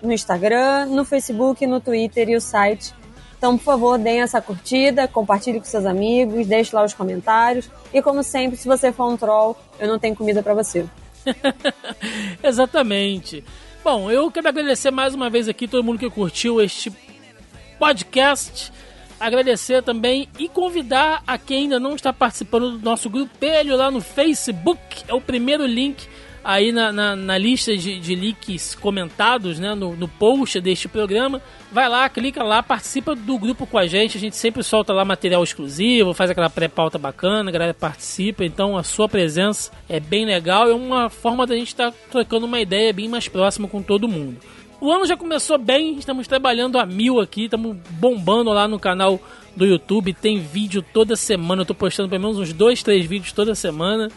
no 0.01 0.13
Instagram, 0.13 0.85
no 0.85 1.03
Facebook, 1.03 1.67
no 1.67 1.81
Twitter 1.81 2.29
e 2.29 2.37
o 2.37 2.41
site. 2.41 2.93
Então, 3.39 3.57
por 3.57 3.63
favor, 3.63 3.97
deem 3.97 4.19
essa 4.19 4.41
curtida, 4.41 5.07
compartilhe 5.07 5.59
com 5.59 5.65
seus 5.65 5.85
amigos, 5.85 6.45
deixe 6.45 6.75
lá 6.75 6.83
os 6.83 6.93
comentários. 6.93 7.69
E 7.93 8.01
como 8.01 8.21
sempre, 8.21 8.57
se 8.57 8.67
você 8.67 8.91
for 8.91 9.09
um 9.09 9.15
troll, 9.15 9.55
eu 9.79 9.87
não 9.87 9.97
tenho 9.97 10.13
comida 10.13 10.43
pra 10.43 10.53
você. 10.53 10.85
Exatamente. 12.43 13.41
Bom, 13.81 14.11
eu 14.11 14.29
quero 14.29 14.49
agradecer 14.49 14.91
mais 14.91 15.15
uma 15.15 15.29
vez 15.29 15.47
aqui 15.47 15.69
todo 15.69 15.85
mundo 15.85 15.97
que 15.97 16.09
curtiu 16.09 16.61
este 16.61 16.91
podcast. 17.79 18.73
Agradecer 19.17 19.83
também 19.83 20.27
e 20.37 20.49
convidar 20.49 21.23
a 21.25 21.37
quem 21.37 21.63
ainda 21.63 21.79
não 21.79 21.95
está 21.95 22.11
participando 22.11 22.71
do 22.71 22.83
nosso 22.83 23.09
grupelho 23.09 23.77
lá 23.77 23.89
no 23.89 24.01
Facebook. 24.01 25.05
É 25.07 25.13
o 25.13 25.21
primeiro 25.21 25.65
link 25.65 26.05
aí 26.43 26.71
na, 26.71 26.91
na, 26.91 27.15
na 27.15 27.37
lista 27.37 27.75
de, 27.75 27.99
de 27.99 28.15
links 28.15 28.75
comentados, 28.75 29.59
né, 29.59 29.75
no, 29.75 29.95
no 29.95 30.07
post 30.07 30.59
deste 30.59 30.87
programa. 30.87 31.41
Vai 31.71 31.87
lá, 31.87 32.07
clica 32.09 32.43
lá, 32.43 32.63
participa 32.63 33.15
do 33.15 33.37
grupo 33.37 33.67
com 33.67 33.77
a 33.77 33.85
gente. 33.85 34.17
A 34.17 34.19
gente 34.19 34.35
sempre 34.35 34.63
solta 34.63 34.93
lá 34.93 35.05
material 35.05 35.43
exclusivo, 35.43 36.13
faz 36.13 36.29
aquela 36.29 36.49
pré-pauta 36.49 36.97
bacana, 36.97 37.49
a 37.49 37.53
galera 37.53 37.73
participa. 37.73 38.43
Então 38.43 38.77
a 38.77 38.83
sua 38.83 39.07
presença 39.07 39.71
é 39.87 39.99
bem 39.99 40.25
legal. 40.25 40.69
É 40.69 40.73
uma 40.73 41.09
forma 41.09 41.45
da 41.45 41.55
gente 41.55 41.67
estar 41.67 41.91
trocando 42.09 42.45
uma 42.45 42.59
ideia 42.59 42.91
bem 42.93 43.07
mais 43.07 43.27
próxima 43.27 43.67
com 43.67 43.81
todo 43.81 44.07
mundo. 44.07 44.37
O 44.81 44.89
ano 44.89 45.05
já 45.05 45.17
começou 45.17 45.57
bem, 45.57 45.97
estamos 45.97 46.25
trabalhando 46.25 46.79
a 46.79 46.85
mil 46.85 47.19
aqui, 47.19 47.43
estamos 47.43 47.75
bombando 47.89 48.51
lá 48.51 48.65
no 48.65 48.79
canal 48.79 49.19
do 49.53 49.65
YouTube. 49.65 50.13
Tem 50.13 50.39
vídeo 50.39 50.81
toda 50.81 51.17
semana, 51.17 51.63
eu 51.63 51.65
tô 51.65 51.75
postando 51.75 52.07
pelo 52.07 52.21
menos 52.21 52.39
uns 52.39 52.53
dois, 52.53 52.81
três 52.81 53.05
vídeos 53.05 53.33
toda 53.33 53.53
semana. 53.53 54.09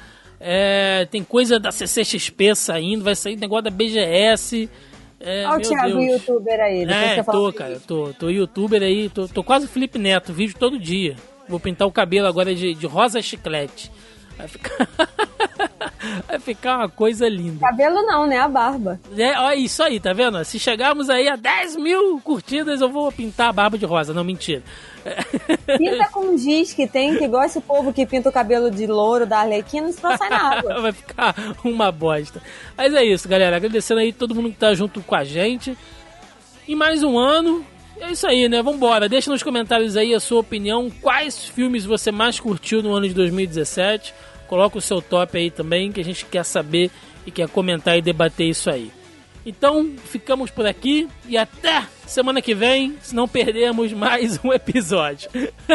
É, 0.45 1.07
tem 1.09 1.23
coisa 1.23 1.61
da 1.61 1.71
CCXP 1.71 2.57
saindo, 2.57 3.05
vai 3.05 3.15
sair 3.15 3.37
negócio 3.37 3.63
da 3.63 3.71
BGS. 3.71 4.69
É, 5.21 5.47
Olha 5.47 5.59
o 5.59 5.61
Thiago, 5.61 5.99
Deus. 5.99 6.13
youtuber 6.13 6.61
aí. 6.61 6.83
É, 6.83 7.23
tô, 7.23 7.53
cara, 7.53 7.81
tô, 7.87 8.13
tô 8.19 8.29
youtuber 8.29 8.83
aí, 8.83 9.09
tô, 9.09 9.29
tô 9.29 9.45
quase 9.45 9.69
Felipe 9.69 10.01
Neto, 10.01 10.33
vídeo 10.33 10.57
todo 10.59 10.81
dia. 10.81 11.15
Vou 11.49 11.61
pintar 11.61 11.87
o 11.87 11.93
cabelo 11.93 12.27
agora 12.27 12.53
de, 12.53 12.75
de 12.75 12.87
rosa 12.87 13.23
chiclete. 13.23 13.89
Vai 14.37 14.49
ficar. 14.49 14.89
Vai 16.27 16.39
ficar 16.41 16.79
uma 16.79 16.89
coisa 16.89 17.29
linda. 17.29 17.61
Cabelo 17.61 18.03
não, 18.03 18.27
né? 18.27 18.39
A 18.39 18.49
barba. 18.49 18.99
É, 19.17 19.39
ó, 19.39 19.53
isso 19.53 19.81
aí, 19.83 20.01
tá 20.01 20.13
vendo? 20.13 20.45
Se 20.45 20.59
chegarmos 20.59 21.09
aí 21.09 21.29
a 21.29 21.37
10 21.37 21.77
mil 21.77 22.21
curtidas, 22.21 22.81
eu 22.81 22.89
vou 22.89 23.13
pintar 23.13 23.51
a 23.51 23.53
barba 23.53 23.79
de 23.79 23.87
rosa. 23.87 24.13
Não, 24.13 24.25
mentira. 24.25 24.63
Pinta 25.79 26.09
com 26.11 26.37
giz 26.37 26.73
que 26.73 26.87
tem, 26.87 27.17
que 27.17 27.25
igual 27.25 27.45
esse 27.45 27.61
povo 27.61 27.93
que 27.93 28.07
pinta 28.07 28.29
o 28.29 28.33
cabelo 28.33 28.71
de 28.71 28.87
louro 28.87 29.27
da 29.27 29.39
Arlequina, 29.39 29.91
senão 29.93 30.17
sai 30.17 30.29
na 30.29 30.59
água. 30.59 30.81
Vai 30.83 30.93
ficar 30.93 31.35
uma 31.65 31.91
bosta. 31.91 32.43
Mas 32.77 32.95
é 32.95 33.05
isso, 33.05 33.29
galera. 33.29 33.57
Agradecendo 33.57 34.01
aí 34.01 34.13
todo 34.13 34.35
mundo 34.35 34.51
que 34.51 34.57
tá 34.57 34.75
junto 34.75 35.01
com 35.03 35.15
a 35.15 35.25
gente. 35.25 35.77
E 36.67 36.75
mais 36.75 37.03
um 37.03 37.19
ano. 37.19 37.65
É 38.01 38.11
isso 38.11 38.27
aí, 38.27 38.49
né? 38.49 38.63
Vambora. 38.63 39.09
Deixa 39.09 39.31
nos 39.31 39.43
comentários 39.43 39.97
aí 39.97 40.15
a 40.15 40.21
sua 40.21 40.41
opinião. 40.41 40.91
Quais 40.91 41.45
filmes 41.45 41.85
você 41.85 42.11
mais 42.11 42.41
curtiu 42.41 42.83
no 42.83 42.95
ano 42.95 43.07
de 43.07 43.15
2017? 43.15 44.15
Coloca 44.49 44.79
o 44.79 44.81
seu 44.81 45.01
top 45.01 45.39
aí 45.39 45.51
também, 45.51 45.93
que 45.93 46.01
a 46.01 46.05
gente 46.05 46.25
quer 46.27 46.45
saber 46.45 46.91
e 47.27 47.31
quer 47.31 47.49
comentar 47.49 47.97
e 47.97 48.03
debater 48.03 48.49
isso 48.49 48.69
aí. 48.71 48.91
Então, 49.45 49.91
ficamos 50.05 50.51
por 50.51 50.67
aqui 50.67 51.09
e 51.27 51.37
até 51.37 51.83
semana 52.07 52.41
que 52.41 52.55
vem, 52.55 52.97
se 53.03 53.15
não 53.15 53.27
perdermos 53.27 53.93
mais 53.93 54.39
um 54.45 54.53
episódio. 54.53 55.31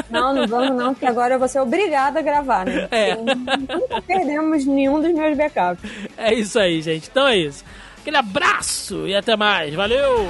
Não, 0.09 0.33
não 0.33 0.47
vamos 0.47 0.75
não, 0.75 0.93
porque 0.93 1.05
agora 1.05 1.35
eu 1.35 1.39
vou 1.39 1.47
ser 1.47 1.59
obrigada 1.59 2.19
a 2.19 2.21
gravar, 2.21 2.65
né? 2.65 2.87
É. 2.91 3.15
Porque 3.15 3.73
Nunca 3.73 4.01
perdemos 4.01 4.65
nenhum 4.65 5.01
dos 5.01 5.13
meus 5.13 5.37
backups. 5.37 5.89
É 6.17 6.33
isso 6.33 6.59
aí, 6.59 6.81
gente. 6.81 7.09
Então 7.09 7.27
é 7.27 7.37
isso. 7.37 7.65
Aquele 7.99 8.17
abraço 8.17 9.07
e 9.07 9.15
até 9.15 9.35
mais. 9.35 9.73
Valeu! 9.73 10.29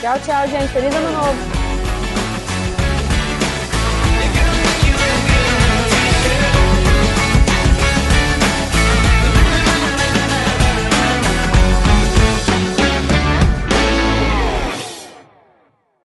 Tchau, 0.00 0.18
tchau, 0.20 0.46
gente. 0.48 0.68
Feliz 0.68 0.94
ano 0.94 1.12
novo. 1.12 1.65